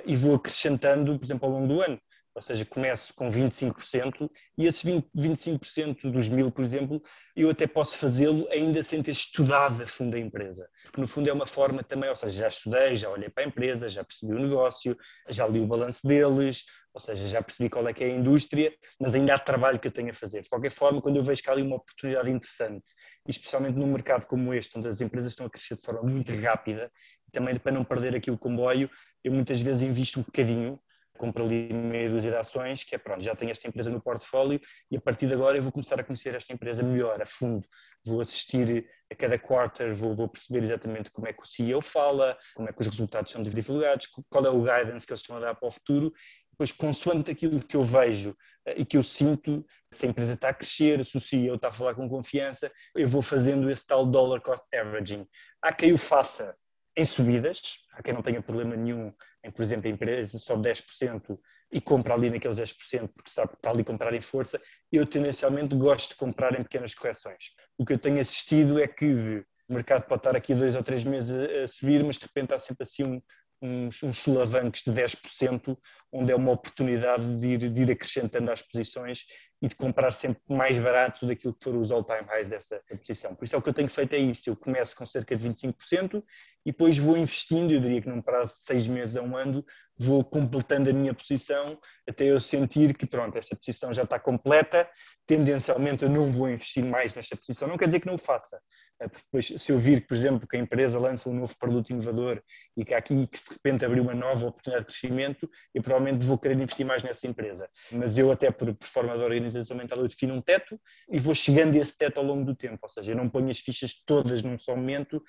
e 0.06 0.16
vou 0.16 0.36
acrescentando, 0.36 1.18
por 1.18 1.26
exemplo, 1.26 1.48
ao 1.48 1.54
longo 1.54 1.68
do 1.68 1.82
ano 1.82 2.00
ou 2.36 2.42
seja, 2.42 2.66
começo 2.66 3.14
com 3.14 3.32
25% 3.32 4.30
e 4.58 4.68
esses 4.68 4.84
20, 4.84 5.08
25% 5.16 6.12
dos 6.12 6.28
mil, 6.28 6.52
por 6.52 6.66
exemplo, 6.66 7.02
eu 7.34 7.50
até 7.50 7.66
posso 7.66 7.98
fazê-lo 7.98 8.46
ainda 8.52 8.84
sem 8.84 9.02
ter 9.02 9.12
estudado 9.12 9.82
a 9.82 9.88
fundo 9.88 10.18
a 10.18 10.20
empresa. 10.20 10.68
Porque 10.84 11.00
no 11.00 11.08
fundo 11.08 11.30
é 11.30 11.34
uma 11.34 11.48
forma 11.48 11.82
também, 11.82 12.10
ou 12.10 12.16
seja, 12.16 12.42
já 12.42 12.48
estudei, 12.50 12.96
já 12.96 13.10
olhei 13.10 13.30
para 13.30 13.46
a 13.46 13.48
empresa, 13.48 13.88
já 13.88 14.04
percebi 14.04 14.34
o 14.34 14.40
negócio, 14.40 14.98
já 15.30 15.48
li 15.48 15.62
o 15.62 15.66
balanço 15.66 16.06
deles, 16.06 16.66
ou 16.96 17.02
seja, 17.02 17.28
já 17.28 17.42
percebi 17.44 17.70
qual 17.70 17.86
é 17.90 17.94
que 17.94 18.06
é 18.06 18.08
a 18.08 18.16
indústria, 18.16 18.74
mas 18.98 19.14
ainda 19.14 19.36
há 19.36 19.38
trabalho 19.38 19.78
que 19.78 19.90
eu 19.90 19.92
tenho 19.92 20.12
a 20.12 20.14
fazer. 20.14 20.44
De 20.44 20.50
qualquer 20.50 20.72
forma, 20.72 21.02
quando 21.02 21.18
eu 21.18 21.24
vejo 21.24 21.44
que 21.44 21.50
há 21.50 21.52
ali 21.52 21.62
uma 21.62 21.76
oportunidade 21.76 22.32
interessante, 22.32 22.86
especialmente 23.28 23.78
num 23.78 23.92
mercado 23.92 24.26
como 24.26 24.54
este, 24.54 24.78
onde 24.78 24.88
as 24.88 25.02
empresas 25.02 25.34
estão 25.34 25.46
a 25.46 25.50
crescer 25.50 25.76
de 25.76 25.82
forma 25.82 26.04
muito 26.04 26.34
rápida, 26.34 26.90
e 27.28 27.32
também 27.32 27.58
para 27.58 27.74
não 27.74 27.84
perder 27.84 28.16
aqui 28.16 28.32
o 28.32 28.38
comboio, 28.38 28.90
eu 29.26 29.34
muitas 29.34 29.60
vezes 29.60 29.82
invisto 29.82 30.22
um 30.22 30.24
bocadinho 30.24 30.80
compro 31.18 31.44
ali 31.44 31.72
meia 31.74 32.10
dúzia 32.10 32.32
de 32.32 32.38
ações, 32.38 32.84
que 32.84 32.96
é 32.96 32.98
pronto, 32.98 33.24
já 33.24 33.36
tenho 33.36 33.52
esta 33.52 33.68
empresa 33.68 33.90
no 33.90 34.02
portfólio 34.02 34.60
e 34.92 34.98
a 34.98 35.02
partir 35.02 35.28
de 35.28 35.34
agora 35.34 35.58
eu 35.58 35.64
vou 35.64 35.72
começar 35.72 36.00
a 36.00 36.04
conhecer 36.04 36.36
esta 36.36 36.54
empresa 36.54 36.84
melhor, 36.84 37.22
a 37.22 37.26
fundo. 37.26 37.68
Vou 38.06 38.22
assistir 38.22 38.86
a 39.12 39.16
cada 39.16 39.38
quarter, 39.40 39.94
vou, 39.94 40.16
vou 40.16 40.28
perceber 40.28 40.64
exatamente 40.64 41.12
como 41.12 41.28
é 41.28 41.34
que 41.34 41.42
o 41.42 41.46
CEO 41.46 41.82
fala, 41.82 42.38
como 42.54 42.70
é 42.70 42.74
que 42.74 42.82
os 42.82 42.88
resultados 42.88 43.32
são 43.32 43.42
divulgados, 43.42 44.08
qual 44.30 44.46
é 44.46 44.50
o 44.50 44.62
guidance 44.62 45.06
que 45.06 45.14
eles 45.14 45.22
estão 45.22 45.38
a 45.38 45.40
dar 45.40 45.56
para 45.56 45.68
o 45.68 45.72
futuro. 45.72 46.12
Depois, 46.56 46.72
consoante 46.72 47.30
aquilo 47.30 47.60
que 47.60 47.76
eu 47.76 47.84
vejo 47.84 48.34
eh, 48.66 48.76
e 48.78 48.86
que 48.86 48.96
eu 48.96 49.04
sinto, 49.04 49.66
se 49.92 50.06
a 50.06 50.10
empresa 50.10 50.34
está 50.34 50.50
a 50.50 50.54
crescer, 50.54 51.06
se 51.06 51.18
o 51.18 51.20
CEO 51.20 51.56
está 51.56 51.68
a 51.68 51.72
falar 51.74 51.94
com 51.96 52.08
confiança, 52.08 52.72
eu 52.96 53.10
vou 53.10 53.22
fazendo 53.22 53.70
esse 53.70 53.86
tal 53.86 54.06
dollar 54.06 54.40
cost 54.40 54.64
averaging. 54.74 55.28
Há 55.62 55.74
quem 55.74 55.92
o 55.92 55.98
faça 55.98 56.56
em 56.96 57.04
subidas, 57.04 57.80
há 57.92 58.02
quem 58.02 58.14
não 58.14 58.22
tenha 58.22 58.42
problema 58.42 58.74
nenhum 58.74 59.14
em, 59.44 59.52
por 59.52 59.64
exemplo, 59.64 59.88
a 59.88 59.92
empresa 59.92 60.40
sobe 60.40 60.70
10% 60.70 61.38
e 61.74 61.82
compra 61.82 62.14
ali 62.14 62.30
naqueles 62.30 62.58
10% 62.58 63.10
porque 63.10 63.30
sabe 63.30 63.50
que 63.50 63.58
está 63.58 63.70
ali 63.70 63.84
comprar 63.84 64.14
em 64.14 64.22
força, 64.22 64.62
eu 64.90 65.06
tendencialmente 65.06 65.76
gosto 65.76 66.12
de 66.12 66.16
comprar 66.16 66.58
em 66.58 66.64
pequenas 66.64 66.96
correções. 66.96 67.52
O 67.78 67.86
que 67.86 67.92
eu 67.92 68.00
tenho 68.00 68.22
assistido 68.22 68.80
é 68.80 68.88
que 68.88 69.44
o 69.68 69.74
mercado 69.74 70.06
pode 70.08 70.22
estar 70.22 70.36
aqui 70.36 70.56
dois 70.56 70.74
ou 70.74 70.84
três 70.84 71.04
meses 71.04 71.32
a, 71.32 71.68
subir, 71.68 72.04
mas 72.04 72.18
de 72.18 72.26
repente 72.26 72.54
há 72.54 72.60
sempre 72.60 72.84
assim 72.84 73.04
um, 73.04 73.22
uns, 73.66 74.04
uns 74.04 74.20
solavancos 74.20 74.82
de 74.82 74.92
10%, 74.92 75.78
onde 76.12 76.32
é 76.32 76.36
uma 76.36 76.52
oportunidade 76.52 77.36
de 77.38 77.48
ir, 77.48 77.70
de 77.70 77.82
ir 77.82 77.92
acrescentando 77.92 78.52
às 78.52 78.62
posições 78.62 79.26
e 79.62 79.68
de 79.68 79.76
comprar 79.76 80.12
sempre 80.12 80.42
mais 80.48 80.78
barato 80.78 81.26
daquilo 81.26 81.54
que 81.54 81.64
foram 81.64 81.82
os 81.82 81.92
all-time 81.92 82.28
highs 82.28 82.50
dessa 82.50 82.82
posição. 82.90 83.34
Por 83.36 83.46
isso 83.46 83.56
é 83.56 83.60
o 83.60 83.62
que 83.62 83.70
eu 83.70 83.74
tenho 83.74 83.90
feito 83.90 84.14
é 84.14 84.18
isso, 84.18 84.50
eu 84.50 84.56
começo 84.56 84.96
com 84.96 85.06
cerca 85.06 85.36
de 85.36 85.50
25% 85.50 86.24
e 86.66 86.72
depois 86.72 86.98
vou 86.98 87.18
investindo, 87.18 87.72
eu 87.72 87.80
diria 87.80 88.02
que 88.02 88.10
num 88.10 88.22
prazo 88.22 88.56
de 88.56 88.62
seis 88.62 88.88
meses 88.88 89.16
a 89.16 89.22
um 89.22 89.36
ano, 89.36 89.66
vou 89.98 90.24
completando 90.24 90.90
a 90.90 90.94
minha 90.94 91.14
posição 91.14 91.80
até 92.08 92.26
eu 92.26 92.40
sentir 92.40 92.96
que 92.96 93.06
pronto, 93.06 93.38
esta 93.38 93.56
posição 93.56 93.94
já 93.94 94.04
está 94.04 94.20
completa, 94.20 94.90
tendencialmente 95.26 96.04
eu 96.04 96.10
não 96.10 96.32
vou 96.32 96.50
investir 96.50 96.84
mais 96.84 97.14
nesta 97.14 97.36
posição, 97.36 97.68
não 97.68 97.78
quer 97.78 97.88
dizer 97.88 98.00
que 98.00 98.08
não 98.08 98.16
o 98.16 98.20
faça, 98.20 98.60
depois 99.00 99.48
se 99.48 99.72
eu 99.72 99.80
vir, 99.80 100.06
por 100.08 100.16
exemplo, 100.16 100.48
que 100.48 100.56
a 100.56 100.60
empresa 100.60 100.98
lança 100.98 101.30
um 101.30 101.34
novo 101.34 101.56
produto 101.58 101.90
inovador 101.90 102.42
e 102.78 102.86
que 102.86 102.94
aqui 102.94 103.28
que 103.28 103.38
de 103.38 103.50
repente 103.52 103.84
abriu 103.84 104.04
uma 104.04 104.14
nova 104.14 104.48
oportunidade 104.48 104.88
de 104.88 104.94
crescimento, 104.94 105.50
eu 105.74 105.84
provavelmente 105.84 106.26
vou 106.26 106.38
querer 106.38 106.56
investir 106.56 106.86
mais 106.86 107.04
nessa 107.04 107.28
empresa, 107.28 107.70
mas 107.92 108.18
eu 108.18 108.32
até 108.32 108.50
por, 108.52 108.74
por 108.74 108.88
forma 108.88 109.18
de 109.18 109.24
organização 109.24 109.76
mental 109.76 110.00
eu 110.00 110.08
defino 110.08 110.34
um 110.34 110.42
teto 110.42 110.80
e 111.10 111.20
vou 111.20 111.36
chegando 111.36 111.76
a 111.76 111.80
esse 111.80 111.98
teto 111.98 112.20
ao 112.20 112.26
longo 112.26 112.46
do 112.46 112.56
tempo, 112.56 112.80
ou 112.82 112.90
seja, 112.90 113.12
eu 113.12 113.18
não 113.18 113.30
ponho 113.30 113.50
as 113.50 113.60
fichas 113.60 113.94
todas 114.06 114.42
num 114.44 114.58
só 114.58 114.76
momento, 114.76 115.22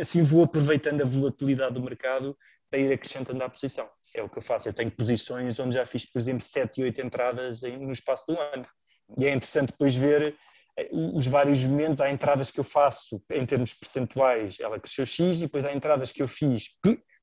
assim 0.00 0.22
vou 0.22 0.44
aproveitando 0.44 1.02
a 1.02 1.04
volatilidade 1.04 1.74
do 1.74 1.82
mercado 1.82 2.36
para 2.70 2.78
ir 2.78 2.92
acrescentando 2.92 3.42
à 3.42 3.48
posição. 3.48 3.88
É 4.14 4.22
o 4.22 4.28
que 4.28 4.38
eu 4.38 4.42
faço. 4.42 4.68
Eu 4.68 4.72
tenho 4.72 4.90
posições 4.90 5.58
onde 5.58 5.74
já 5.74 5.86
fiz, 5.86 6.06
por 6.06 6.18
exemplo, 6.18 6.42
7 6.42 6.80
e 6.80 6.84
8 6.84 7.00
entradas 7.00 7.62
no 7.62 7.92
espaço 7.92 8.24
do 8.26 8.38
ano. 8.38 8.66
E 9.16 9.26
é 9.26 9.30
interessante 9.32 9.70
depois 9.70 9.94
ver 9.94 10.22
eh, 10.22 10.34
os 10.92 11.26
vários 11.26 11.62
momentos. 11.64 12.00
Há 12.00 12.10
entradas 12.10 12.50
que 12.50 12.60
eu 12.60 12.64
faço 12.64 13.22
em 13.30 13.44
termos 13.44 13.74
percentuais, 13.74 14.58
ela 14.60 14.78
cresceu 14.78 15.06
X, 15.06 15.38
e 15.38 15.40
depois 15.40 15.64
há 15.64 15.72
entradas 15.72 16.12
que 16.12 16.22
eu 16.22 16.28
fiz 16.28 16.68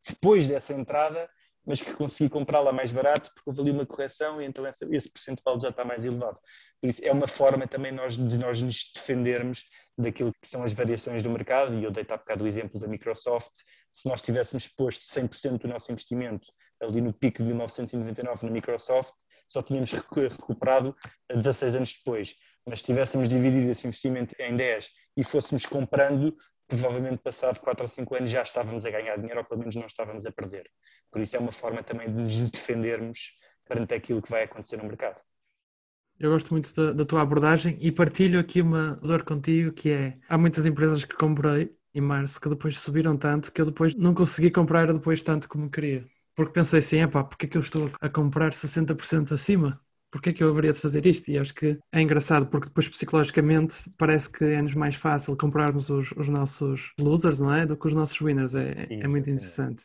depois 0.07 0.47
dessa 0.47 0.73
entrada, 0.73 1.27
mas 1.65 1.81
que 1.81 1.93
consegui 1.93 2.29
comprá-la 2.29 2.71
mais 2.71 2.91
barato 2.91 3.31
porque 3.33 3.49
houve 3.49 3.61
ali 3.61 3.71
uma 3.71 3.85
correção 3.85 4.39
e 4.39 4.45
então 4.45 4.67
esse, 4.67 4.85
esse 4.91 5.11
percentual 5.11 5.59
já 5.59 5.69
está 5.69 5.83
mais 5.83 6.05
elevado. 6.05 6.37
Por 6.79 6.89
isso, 6.89 7.01
é 7.03 7.11
uma 7.11 7.27
forma 7.27 7.67
também 7.67 7.91
nós, 7.91 8.15
de 8.15 8.37
nós 8.37 8.61
nos 8.61 8.91
defendermos 8.93 9.63
daquilo 9.97 10.31
que 10.39 10.47
são 10.47 10.63
as 10.63 10.73
variações 10.73 11.23
do 11.23 11.29
mercado, 11.29 11.73
e 11.73 11.83
eu 11.83 11.91
dei 11.91 12.05
há 12.07 12.17
bocado 12.17 12.43
o 12.43 12.47
exemplo 12.47 12.79
da 12.79 12.87
Microsoft, 12.87 13.51
se 13.91 14.07
nós 14.07 14.21
tivéssemos 14.21 14.67
posto 14.67 15.03
100% 15.03 15.59
do 15.59 15.67
nosso 15.67 15.91
investimento 15.91 16.45
ali 16.81 17.01
no 17.01 17.13
pico 17.13 17.37
de 17.37 17.45
1999 17.45 18.45
na 18.45 18.51
Microsoft, 18.51 19.13
só 19.47 19.61
tínhamos 19.61 19.91
recuperado 19.91 20.95
16 21.33 21.75
anos 21.75 21.93
depois. 21.93 22.35
Mas 22.65 22.79
se 22.79 22.85
tivéssemos 22.85 23.29
dividido 23.29 23.69
esse 23.69 23.87
investimento 23.87 24.35
em 24.39 24.55
10 24.55 24.89
e 25.17 25.23
fôssemos 25.23 25.65
comprando, 25.65 26.35
provavelmente 26.67 27.17
passado 27.17 27.59
4 27.59 27.83
ou 27.83 27.89
5 27.89 28.15
anos 28.15 28.31
já 28.31 28.41
estávamos 28.41 28.85
a 28.85 28.89
ganhar 28.89 29.17
dinheiro, 29.17 29.39
ou 29.39 29.45
pelo 29.45 29.59
menos 29.59 29.75
não 29.75 29.85
estávamos 29.85 30.25
a 30.25 30.31
perder. 30.31 30.69
Por 31.11 31.21
isso 31.21 31.35
é 31.35 31.39
uma 31.39 31.51
forma 31.51 31.83
também 31.83 32.07
de 32.07 32.13
nos 32.13 32.49
defendermos 32.49 33.19
perante 33.67 33.93
aquilo 33.93 34.21
que 34.21 34.29
vai 34.29 34.43
acontecer 34.43 34.77
no 34.77 34.85
mercado. 34.85 35.21
Eu 36.17 36.31
gosto 36.31 36.51
muito 36.51 36.73
da, 36.73 36.93
da, 36.93 37.05
tua 37.05 37.21
abordagem 37.21 37.77
e 37.81 37.91
partilho 37.91 38.39
aqui 38.39 38.61
uma 38.61 38.95
dor 38.95 39.23
contigo 39.23 39.73
que 39.73 39.91
é 39.91 40.17
há 40.29 40.37
muitas 40.37 40.65
empresas 40.65 41.03
que 41.03 41.15
comprei 41.15 41.75
em 41.93 42.01
março 42.01 42.39
que 42.39 42.47
depois 42.47 42.79
subiram 42.79 43.17
tanto 43.17 43.51
que 43.51 43.59
eu 43.59 43.65
depois 43.65 43.95
não 43.95 44.13
consegui 44.13 44.49
comprar 44.49 44.91
depois 44.91 45.21
tanto 45.21 45.47
como 45.49 45.69
queria. 45.69 46.05
Porque 46.33 46.53
pensei 46.53 46.79
assim, 46.79 47.01
epá, 47.01 47.23
porque 47.23 47.45
é 47.45 47.49
que 47.49 47.57
eu 47.57 47.61
estou 47.61 47.91
a 47.99 48.09
comprar 48.09 48.51
60% 48.51 49.33
acima? 49.33 49.79
Porquê 50.15 50.29
é 50.29 50.33
que 50.33 50.41
eu 50.41 50.49
haveria 50.49 50.71
de 50.71 50.79
fazer 50.79 51.05
isto? 51.05 51.29
E 51.29 51.37
acho 51.37 51.53
que 51.53 51.77
é 51.91 51.99
engraçado 51.99 52.47
porque 52.47 52.69
depois 52.69 52.87
psicologicamente 52.87 53.73
parece 53.97 54.31
que 54.31 54.45
é-nos 54.45 54.73
mais 54.73 54.95
fácil 54.95 55.35
comprarmos 55.35 55.89
os, 55.89 56.13
os, 56.13 56.29
nossos 56.29 56.93
losers, 56.97 57.41
não 57.41 57.53
é? 57.53 57.65
Do 57.65 57.75
que 57.75 57.85
os 57.85 57.93
nossos 57.93 58.21
winners. 58.21 58.55
É, 58.55 58.87
é 58.89 59.07
muito 59.09 59.29
interessante. 59.29 59.83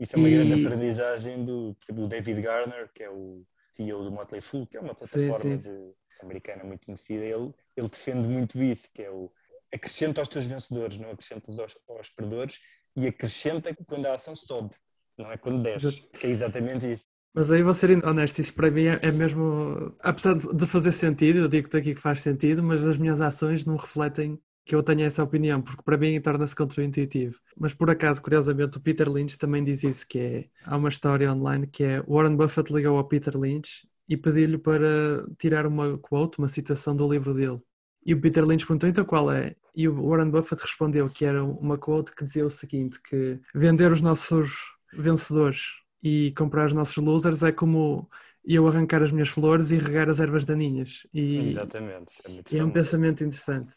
Isso 0.00 0.16
é 0.16 0.18
uma 0.18 0.26
e... 0.26 0.32
grande 0.32 0.66
aprendizagem 0.66 1.44
do, 1.44 1.76
do 1.86 2.08
David 2.08 2.40
Garner, 2.40 2.90
que 2.94 3.02
é 3.02 3.10
o 3.10 3.44
CEO 3.76 4.04
do 4.04 4.10
Motley 4.10 4.40
Fool, 4.40 4.66
que 4.66 4.78
é 4.78 4.80
uma 4.80 4.94
plataforma 4.94 5.38
sim, 5.38 5.58
sim. 5.58 5.92
Americana 6.22 6.64
muito 6.64 6.86
conhecida, 6.86 7.22
ele, 7.22 7.52
ele 7.76 7.88
defende 7.90 8.26
muito 8.26 8.62
isso, 8.62 8.88
que 8.94 9.02
é 9.02 9.10
o 9.10 9.30
acrescenta 9.70 10.22
aos 10.22 10.28
teus 10.28 10.46
vencedores, 10.46 10.96
não 10.96 11.10
acrescenta 11.10 11.52
aos, 11.52 11.76
aos 11.86 12.08
perdedores, 12.08 12.58
e 12.96 13.06
acrescenta 13.06 13.76
quando 13.86 14.06
a 14.06 14.14
ação 14.14 14.34
sobe, 14.34 14.74
não 15.18 15.30
é 15.30 15.36
quando 15.36 15.62
desce, 15.62 16.00
que 16.18 16.26
é 16.26 16.30
exatamente 16.30 16.90
isso. 16.90 17.04
Mas 17.34 17.52
aí 17.52 17.62
vou 17.62 17.74
ser 17.74 18.04
honesto, 18.04 18.38
isso 18.40 18.54
para 18.54 18.70
mim 18.70 18.84
é, 18.84 18.98
é 19.02 19.12
mesmo, 19.12 19.94
apesar 20.00 20.34
de 20.34 20.66
fazer 20.66 20.92
sentido, 20.92 21.40
eu 21.40 21.48
digo-te 21.48 21.76
aqui 21.76 21.94
que 21.94 22.00
faz 22.00 22.20
sentido, 22.20 22.62
mas 22.62 22.84
as 22.84 22.98
minhas 22.98 23.20
ações 23.20 23.64
não 23.64 23.76
refletem 23.76 24.40
que 24.68 24.74
eu 24.74 24.82
tenha 24.82 25.06
essa 25.06 25.24
opinião, 25.24 25.62
porque 25.62 25.82
para 25.82 25.96
mim 25.96 26.20
torna-se 26.20 26.54
contra-intuitivo. 26.54 27.40
Mas 27.56 27.72
por 27.72 27.90
acaso, 27.90 28.20
curiosamente, 28.20 28.76
o 28.76 28.80
Peter 28.80 29.10
Lynch 29.10 29.38
também 29.38 29.64
diz 29.64 29.82
isso, 29.82 30.06
que 30.06 30.18
é, 30.18 30.44
há 30.66 30.76
uma 30.76 30.90
história 30.90 31.32
online 31.32 31.66
que 31.66 31.84
é 31.84 32.02
Warren 32.02 32.36
Buffett 32.36 32.70
ligou 32.72 32.98
ao 32.98 33.04
Peter 33.08 33.34
Lynch 33.34 33.88
e 34.06 34.14
pediu-lhe 34.14 34.58
para 34.58 35.24
tirar 35.38 35.66
uma 35.66 35.96
quote, 35.96 36.38
uma 36.38 36.48
citação 36.48 36.94
do 36.94 37.10
livro 37.10 37.32
dele. 37.32 37.60
E 38.04 38.12
o 38.12 38.20
Peter 38.20 38.44
Lynch 38.44 38.66
perguntou 38.66 38.90
então 38.90 39.04
qual 39.06 39.32
é? 39.32 39.54
E 39.74 39.88
o 39.88 40.06
Warren 40.06 40.30
Buffett 40.30 40.60
respondeu 40.60 41.08
que 41.08 41.24
era 41.24 41.42
uma 41.42 41.78
quote 41.78 42.14
que 42.14 42.24
dizia 42.24 42.44
o 42.44 42.50
seguinte, 42.50 43.00
que 43.02 43.40
vender 43.54 43.90
os 43.90 44.02
nossos 44.02 44.50
vencedores 44.92 45.76
e 46.02 46.32
comprar 46.32 46.66
os 46.66 46.72
nossos 46.72 46.96
losers 46.96 47.42
é 47.42 47.52
como 47.52 48.08
eu 48.44 48.66
arrancar 48.66 49.02
as 49.02 49.12
minhas 49.12 49.28
flores 49.28 49.70
e 49.70 49.76
regar 49.76 50.08
as 50.08 50.20
ervas 50.20 50.44
daninhas. 50.44 51.06
E, 51.12 51.50
Exatamente. 51.50 52.12
É, 52.26 52.54
e 52.54 52.58
é 52.58 52.64
um 52.64 52.70
pensamento 52.70 53.22
interessante. 53.22 53.74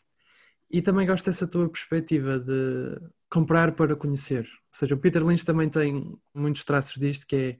E 0.69 0.81
também 0.81 1.05
gosto 1.05 1.25
dessa 1.25 1.47
tua 1.47 1.67
perspectiva 1.67 2.39
de 2.39 2.97
comprar 3.29 3.73
para 3.73 3.95
conhecer. 3.95 4.43
Ou 4.43 4.71
seja, 4.71 4.95
o 4.95 4.97
Peter 4.97 5.25
Lynch 5.25 5.45
também 5.45 5.69
tem 5.69 6.17
muitos 6.33 6.63
traços 6.63 6.95
disto, 6.97 7.27
que 7.27 7.35
é 7.35 7.57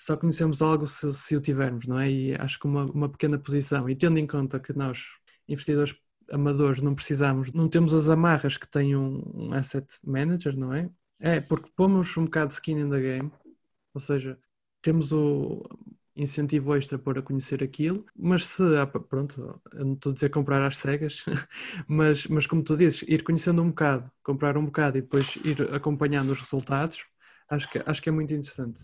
só 0.00 0.16
conhecemos 0.16 0.62
algo 0.62 0.86
se, 0.86 1.12
se 1.12 1.36
o 1.36 1.40
tivermos, 1.40 1.86
não 1.86 1.98
é? 1.98 2.10
E 2.10 2.34
acho 2.36 2.58
que 2.58 2.66
uma, 2.66 2.84
uma 2.86 3.08
pequena 3.08 3.38
posição, 3.38 3.88
e 3.88 3.94
tendo 3.94 4.18
em 4.18 4.26
conta 4.26 4.58
que 4.58 4.72
nós, 4.72 5.04
investidores 5.46 5.94
amadores, 6.30 6.80
não 6.80 6.94
precisamos, 6.94 7.52
não 7.52 7.68
temos 7.68 7.92
as 7.92 8.08
amarras 8.08 8.56
que 8.56 8.70
tem 8.70 8.96
um, 8.96 9.22
um 9.34 9.52
asset 9.52 9.86
manager, 10.06 10.56
não 10.56 10.72
é? 10.72 10.88
É, 11.18 11.38
porque 11.38 11.70
pomos 11.76 12.16
um 12.16 12.24
bocado 12.24 12.46
de 12.46 12.54
skin 12.54 12.78
in 12.78 12.88
the 12.88 12.98
game, 12.98 13.30
ou 13.94 14.00
seja, 14.00 14.38
temos 14.82 15.12
o 15.12 15.62
incentivo 16.16 16.76
extra 16.76 16.98
para 16.98 17.22
conhecer 17.22 17.62
aquilo, 17.62 18.04
mas 18.14 18.46
se, 18.46 18.62
pronto, 19.08 19.60
eu 19.72 19.84
não 19.84 19.94
estou 19.94 20.10
a 20.10 20.14
dizer 20.14 20.28
comprar 20.28 20.62
às 20.62 20.76
cegas, 20.76 21.24
mas, 21.88 22.26
mas 22.26 22.46
como 22.46 22.62
tu 22.62 22.76
dizes, 22.76 23.02
ir 23.08 23.22
conhecendo 23.22 23.62
um 23.62 23.68
bocado, 23.68 24.10
comprar 24.22 24.56
um 24.56 24.66
bocado 24.66 24.98
e 24.98 25.02
depois 25.02 25.36
ir 25.36 25.72
acompanhando 25.74 26.30
os 26.30 26.40
resultados, 26.40 27.04
acho 27.48 27.68
que, 27.70 27.82
acho 27.84 28.02
que 28.02 28.08
é 28.08 28.12
muito 28.12 28.34
interessante. 28.34 28.80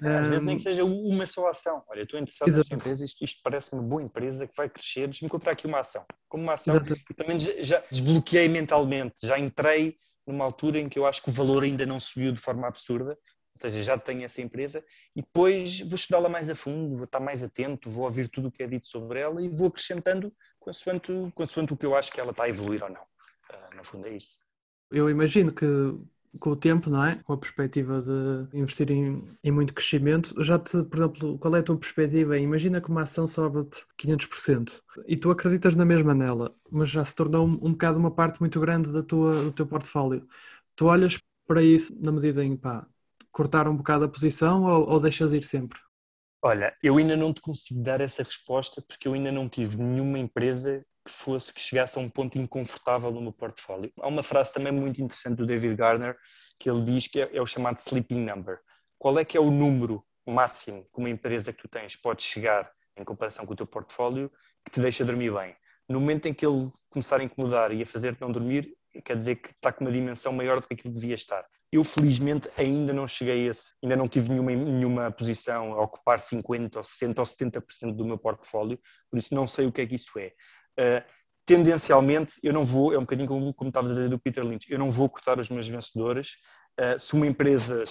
Às 0.00 0.26
um, 0.26 0.30
vezes 0.30 0.42
nem 0.44 0.56
que 0.56 0.62
seja 0.62 0.84
uma 0.84 1.26
só 1.26 1.48
ação. 1.48 1.82
Olha, 1.88 2.02
estou 2.02 2.20
interessado 2.20 2.54
nesta 2.54 2.74
empresa, 2.74 3.04
isto, 3.04 3.24
isto 3.24 3.40
parece 3.42 3.72
uma 3.72 3.82
boa 3.82 4.02
empresa 4.02 4.46
que 4.46 4.56
vai 4.56 4.68
crescer, 4.68 5.08
deixa-me 5.08 5.28
comprar 5.28 5.52
aqui 5.52 5.66
uma 5.66 5.80
ação. 5.80 6.04
Como 6.28 6.44
uma 6.44 6.54
ação, 6.54 6.76
e 7.10 7.14
também 7.14 7.38
já, 7.40 7.52
já 7.60 7.84
desbloqueei 7.90 8.48
mentalmente, 8.48 9.26
já 9.26 9.38
entrei 9.38 9.96
numa 10.26 10.44
altura 10.44 10.78
em 10.78 10.88
que 10.88 10.98
eu 10.98 11.06
acho 11.06 11.22
que 11.22 11.30
o 11.30 11.32
valor 11.32 11.64
ainda 11.64 11.84
não 11.86 11.98
subiu 11.98 12.30
de 12.32 12.40
forma 12.40 12.68
absurda, 12.68 13.18
ou 13.62 13.70
seja, 13.70 13.82
já 13.82 13.98
tenho 13.98 14.24
essa 14.24 14.40
empresa 14.40 14.84
e 15.14 15.22
depois 15.22 15.80
vou 15.80 15.94
estudá-la 15.94 16.28
mais 16.28 16.48
a 16.48 16.54
fundo, 16.54 16.96
vou 16.96 17.04
estar 17.04 17.20
mais 17.20 17.42
atento, 17.42 17.90
vou 17.90 18.04
ouvir 18.04 18.28
tudo 18.28 18.48
o 18.48 18.52
que 18.52 18.62
é 18.62 18.66
dito 18.66 18.86
sobre 18.86 19.20
ela 19.20 19.42
e 19.42 19.48
vou 19.48 19.66
acrescentando 19.66 20.32
consoante, 20.58 21.12
consoante 21.34 21.72
o 21.72 21.76
que 21.76 21.86
eu 21.86 21.96
acho 21.96 22.12
que 22.12 22.20
ela 22.20 22.30
está 22.30 22.44
a 22.44 22.48
evoluir 22.48 22.82
ou 22.82 22.90
não. 22.90 23.02
Uh, 23.02 23.76
no 23.76 23.84
fundo 23.84 24.06
é 24.06 24.16
isso. 24.16 24.38
Eu 24.90 25.10
imagino 25.10 25.52
que 25.52 25.66
com 26.38 26.50
o 26.50 26.56
tempo, 26.56 26.90
não 26.90 27.04
é? 27.04 27.16
Com 27.24 27.32
a 27.32 27.38
perspectiva 27.38 28.02
de 28.02 28.56
investir 28.56 28.90
em, 28.90 29.26
em, 29.42 29.50
muito 29.50 29.74
crescimento, 29.74 30.34
já 30.42 30.58
te, 30.58 30.82
por 30.84 30.98
exemplo, 30.98 31.38
qual 31.38 31.56
é 31.56 31.60
a 31.60 31.62
tua 31.62 31.76
perspectiva? 31.78 32.38
Imagina 32.38 32.80
que 32.80 32.90
uma 32.90 33.02
ação 33.02 33.26
sobe-te 33.26 33.86
500% 33.96 34.82
e 35.06 35.16
tu 35.16 35.30
acreditas 35.30 35.74
na 35.76 35.84
mesma 35.84 36.14
nela, 36.14 36.50
mas 36.70 36.90
já 36.90 37.02
se 37.04 37.14
tornou 37.14 37.46
um, 37.46 37.52
um 37.62 37.72
bocado 37.72 37.98
uma 37.98 38.14
parte 38.14 38.40
muito 38.40 38.60
grande 38.60 38.92
da 38.92 39.02
tua, 39.02 39.42
do 39.44 39.52
teu 39.52 39.66
portfólio. 39.66 40.26
Tu 40.76 40.86
olhas 40.86 41.18
para 41.46 41.62
isso 41.62 41.92
na 42.00 42.12
medida 42.12 42.44
em, 42.44 42.56
pá, 42.56 42.86
cortar 43.32 43.68
um 43.68 43.76
bocado 43.76 44.04
a 44.04 44.08
posição 44.08 44.64
ou, 44.64 44.88
ou 44.88 45.00
deixas 45.00 45.32
ir 45.32 45.42
sempre? 45.42 45.78
Olha, 46.42 46.74
eu 46.82 46.96
ainda 46.98 47.16
não 47.16 47.32
te 47.32 47.40
consigo 47.40 47.82
dar 47.82 48.00
essa 48.00 48.22
resposta 48.22 48.80
porque 48.80 49.08
eu 49.08 49.14
ainda 49.14 49.32
não 49.32 49.48
tive 49.48 49.76
nenhuma 49.76 50.18
empresa 50.18 50.84
que 51.04 51.12
fosse 51.12 51.52
que 51.52 51.60
chegasse 51.60 51.98
a 51.98 52.00
um 52.00 52.08
ponto 52.08 52.40
inconfortável 52.40 53.10
no 53.10 53.20
meu 53.20 53.32
portfólio. 53.32 53.92
Há 54.00 54.06
uma 54.06 54.22
frase 54.22 54.52
também 54.52 54.72
muito 54.72 55.02
interessante 55.02 55.36
do 55.36 55.46
David 55.46 55.74
Gardner 55.74 56.16
que 56.58 56.70
ele 56.70 56.82
diz 56.82 57.06
que 57.08 57.20
é, 57.20 57.36
é 57.36 57.42
o 57.42 57.46
chamado 57.46 57.78
sleeping 57.78 58.24
number. 58.24 58.58
Qual 58.98 59.18
é 59.18 59.24
que 59.24 59.36
é 59.36 59.40
o 59.40 59.50
número 59.50 60.04
máximo 60.26 60.84
que 60.92 60.98
uma 60.98 61.10
empresa 61.10 61.52
que 61.52 61.62
tu 61.62 61.68
tens 61.68 61.96
pode 61.96 62.22
chegar 62.22 62.70
em 62.96 63.04
comparação 63.04 63.46
com 63.46 63.52
o 63.52 63.56
teu 63.56 63.66
portfólio 63.66 64.30
que 64.64 64.72
te 64.72 64.80
deixa 64.80 65.04
dormir 65.04 65.32
bem? 65.32 65.56
No 65.88 66.00
momento 66.00 66.26
em 66.26 66.34
que 66.34 66.46
ele 66.46 66.70
começar 66.90 67.20
a 67.20 67.24
incomodar 67.24 67.72
e 67.72 67.82
a 67.82 67.86
fazer-te 67.86 68.20
não 68.20 68.30
dormir, 68.30 68.76
quer 69.04 69.16
dizer 69.16 69.36
que 69.36 69.50
está 69.50 69.72
com 69.72 69.84
uma 69.84 69.92
dimensão 69.92 70.32
maior 70.32 70.60
do 70.60 70.66
que 70.66 70.74
aquilo 70.74 70.92
que 70.92 71.00
devia 71.00 71.14
estar. 71.14 71.44
Eu, 71.70 71.84
felizmente, 71.84 72.48
ainda 72.56 72.92
não 72.92 73.06
cheguei 73.06 73.46
a 73.46 73.50
esse, 73.50 73.74
ainda 73.82 73.94
não 73.94 74.08
tive 74.08 74.30
nenhuma, 74.30 74.52
nenhuma 74.52 75.10
posição 75.10 75.74
a 75.74 75.82
ocupar 75.82 76.18
50% 76.18 76.76
ou 76.76 76.82
60% 76.82 77.18
ou 77.18 77.24
70% 77.24 77.94
do 77.94 78.04
meu 78.06 78.16
portfólio, 78.16 78.78
por 79.10 79.18
isso 79.18 79.34
não 79.34 79.46
sei 79.46 79.66
o 79.66 79.72
que 79.72 79.82
é 79.82 79.86
que 79.86 79.96
isso 79.96 80.18
é. 80.18 80.32
Uh, 80.78 81.04
tendencialmente, 81.44 82.34
eu 82.42 82.52
não 82.52 82.64
vou, 82.64 82.94
é 82.94 82.96
um 82.96 83.02
bocadinho 83.02 83.28
como, 83.28 83.52
como 83.52 83.68
estavas 83.68 83.90
a 83.90 83.94
dizer 83.94 84.08
do 84.08 84.18
Peter 84.18 84.44
Lynch, 84.44 84.70
eu 84.70 84.78
não 84.78 84.90
vou 84.90 85.08
cortar 85.10 85.38
os 85.38 85.50
meus 85.50 85.68
vencedores. 85.68 86.36
Uh, 86.80 86.98
se 86.98 87.14
uma 87.14 87.26
empresa, 87.26 87.84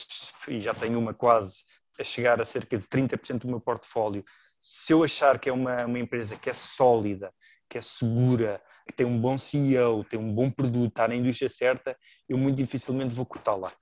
e 0.47 0.59
já 0.59 0.73
tenho 0.73 0.97
uma 0.97 1.13
quase, 1.13 1.57
a 1.99 2.03
chegar 2.03 2.41
a 2.41 2.45
cerca 2.45 2.77
de 2.77 2.87
30% 2.87 3.39
do 3.39 3.47
meu 3.47 3.59
portfólio, 3.59 4.23
se 4.61 4.91
eu 4.91 5.03
achar 5.03 5.39
que 5.39 5.49
é 5.49 5.53
uma, 5.53 5.85
uma 5.85 5.99
empresa 5.99 6.35
que 6.35 6.49
é 6.49 6.53
sólida, 6.53 7.31
que 7.69 7.77
é 7.77 7.81
segura, 7.81 8.61
tem 8.93 9.05
um 9.05 9.19
bom 9.19 9.37
CEO, 9.37 10.03
tem 10.03 10.19
um 10.19 10.33
bom 10.33 10.49
produto, 10.49 10.89
está 10.89 11.07
na 11.07 11.15
indústria 11.15 11.49
certa, 11.49 11.97
eu 12.27 12.37
muito 12.37 12.57
dificilmente 12.57 13.13
vou 13.13 13.25
cortá-la. 13.25 13.73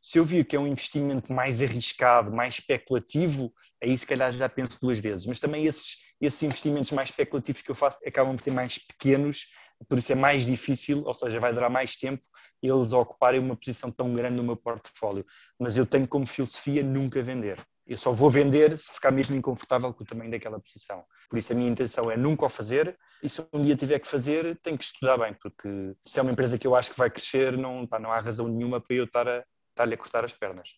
Se 0.00 0.18
eu 0.18 0.24
vir 0.24 0.44
que 0.44 0.56
é 0.56 0.60
um 0.60 0.66
investimento 0.66 1.32
mais 1.32 1.60
arriscado, 1.60 2.32
mais 2.32 2.54
especulativo, 2.54 3.52
aí 3.82 3.96
se 3.96 4.06
calhar 4.06 4.32
já 4.32 4.48
penso 4.48 4.78
duas 4.80 4.98
vezes. 4.98 5.26
Mas 5.26 5.38
também 5.38 5.66
esses, 5.66 5.98
esses 6.20 6.42
investimentos 6.42 6.90
mais 6.92 7.10
especulativos 7.10 7.62
que 7.62 7.70
eu 7.70 7.74
faço 7.74 7.98
acabam 8.06 8.36
por 8.36 8.42
ser 8.42 8.52
mais 8.52 8.78
pequenos, 8.78 9.46
por 9.88 9.98
isso 9.98 10.12
é 10.12 10.14
mais 10.14 10.44
difícil, 10.44 11.02
ou 11.04 11.14
seja, 11.14 11.40
vai 11.40 11.52
durar 11.52 11.70
mais 11.70 11.96
tempo 11.96 12.22
eles 12.62 12.92
ocuparem 12.92 13.40
uma 13.40 13.56
posição 13.56 13.90
tão 13.90 14.14
grande 14.14 14.36
no 14.36 14.42
meu 14.42 14.56
portfólio. 14.56 15.24
Mas 15.58 15.76
eu 15.76 15.86
tenho 15.86 16.06
como 16.06 16.26
filosofia 16.26 16.82
nunca 16.82 17.22
vender. 17.22 17.58
Eu 17.86 17.96
só 17.96 18.12
vou 18.12 18.30
vender 18.30 18.76
se 18.78 18.92
ficar 18.92 19.10
mesmo 19.10 19.34
inconfortável 19.34 19.92
com 19.92 20.02
o 20.02 20.06
tamanho 20.06 20.30
daquela 20.30 20.60
posição. 20.60 21.04
Por 21.30 21.38
isso 21.38 21.52
a 21.52 21.56
minha 21.56 21.70
intenção 21.70 22.10
é 22.10 22.16
nunca 22.16 22.44
o 22.44 22.48
fazer 22.50 22.98
e 23.22 23.30
se 23.30 23.40
um 23.52 23.64
dia 23.64 23.76
tiver 23.76 24.00
que 24.00 24.08
fazer, 24.08 24.58
tenho 24.62 24.76
que 24.76 24.82
estudar 24.82 25.16
bem, 25.16 25.32
porque 25.40 25.94
se 26.04 26.18
é 26.18 26.22
uma 26.22 26.32
empresa 26.32 26.58
que 26.58 26.66
eu 26.66 26.74
acho 26.74 26.90
que 26.90 26.98
vai 26.98 27.08
crescer, 27.08 27.56
não, 27.56 27.86
pá, 27.86 28.00
não 28.00 28.10
há 28.10 28.18
razão 28.18 28.48
nenhuma 28.48 28.80
para 28.80 28.96
eu 28.96 29.04
estar 29.04 29.28
a, 29.28 29.44
estar-lhe 29.70 29.94
a 29.94 29.96
cortar 29.96 30.24
as 30.24 30.32
pernas. 30.32 30.68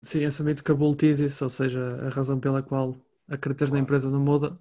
Sim, 0.00 0.24
assumindo 0.24 0.62
que 0.62 0.70
a 0.70 0.74
isso, 1.20 1.42
ou 1.42 1.50
seja, 1.50 1.98
a 2.06 2.08
razão 2.10 2.38
pela 2.38 2.62
qual 2.62 2.94
acreditas 3.28 3.70
claro. 3.70 3.74
na 3.74 3.82
empresa 3.82 4.08
não 4.08 4.20
muda, 4.20 4.56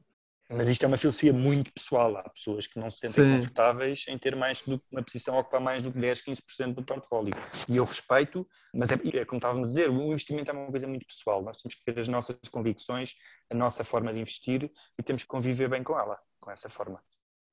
mas 0.52 0.68
isto 0.68 0.84
é 0.84 0.88
uma 0.88 0.97
filosofia 0.97 1.32
muito 1.32 1.72
pessoal. 1.74 2.16
Há 2.18 2.30
pessoas 2.30 2.68
que 2.68 2.80
não 2.80 2.91
se 2.91 2.99
sentem 2.99 3.26
Sim. 3.26 3.36
confortáveis 3.38 4.06
em 4.08 4.18
ter 4.18 4.36
mais 4.36 4.62
do 4.62 4.80
que 4.80 4.86
uma 4.91 5.02
posição, 5.02 5.38
ocupar 5.38 5.62
mais 5.62 5.84
do 5.84 5.91
que 5.91 5.99
10, 5.99 6.24
15% 6.24 6.74
do 6.74 6.84
portfólio. 6.84 7.34
E 7.68 7.78
eu 7.78 7.86
respeito, 7.86 8.47
mas 8.74 8.91
é, 8.91 8.95
é, 8.95 9.26
como 9.26 9.38
estávamos 9.38 9.70
a 9.70 9.70
dizer, 9.70 9.89
o 9.89 10.12
investimento 10.12 10.52
é 10.52 10.54
uma 10.54 10.70
coisa 10.70 10.88
muito 10.88 11.06
pessoal. 11.06 11.41
Nós 11.41 11.62
temos 11.62 11.76
que 11.76 11.84
ter 11.86 11.99
as 11.99 12.08
nossas 12.08 12.36
convicções, 12.52 13.14
a 13.49 13.56
nossa 13.56 13.84
forma 13.84 14.14
de 14.14 14.20
investir 14.20 14.70
e 14.99 15.04
temos 15.04 15.24
que 15.24 15.30
conviver 15.30 15.70
bem 15.70 15.84
com 15.84 15.97
ela, 15.97 16.18
com 16.39 16.52
essa 16.52 16.70
forma. 16.70 17.02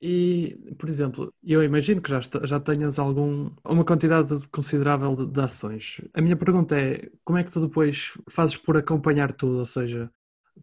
E, 0.00 0.56
por 0.78 0.88
exemplo, 0.88 1.34
eu 1.42 1.62
imagino 1.62 2.00
que 2.00 2.08
já, 2.08 2.20
já 2.44 2.60
tenhas 2.60 3.00
algum, 3.00 3.50
uma 3.64 3.84
quantidade 3.84 4.46
considerável 4.48 5.14
de, 5.14 5.26
de, 5.26 5.40
ações. 5.40 6.00
A 6.14 6.20
minha 6.20 6.36
pergunta 6.36 6.78
é, 6.78 7.10
como 7.24 7.38
é 7.38 7.42
que 7.42 7.50
tu 7.50 7.60
depois 7.60 8.16
fazes 8.30 8.56
por 8.56 8.76
acompanhar 8.76 9.32
tudo? 9.32 9.58
Ou 9.58 9.64
seja, 9.64 10.08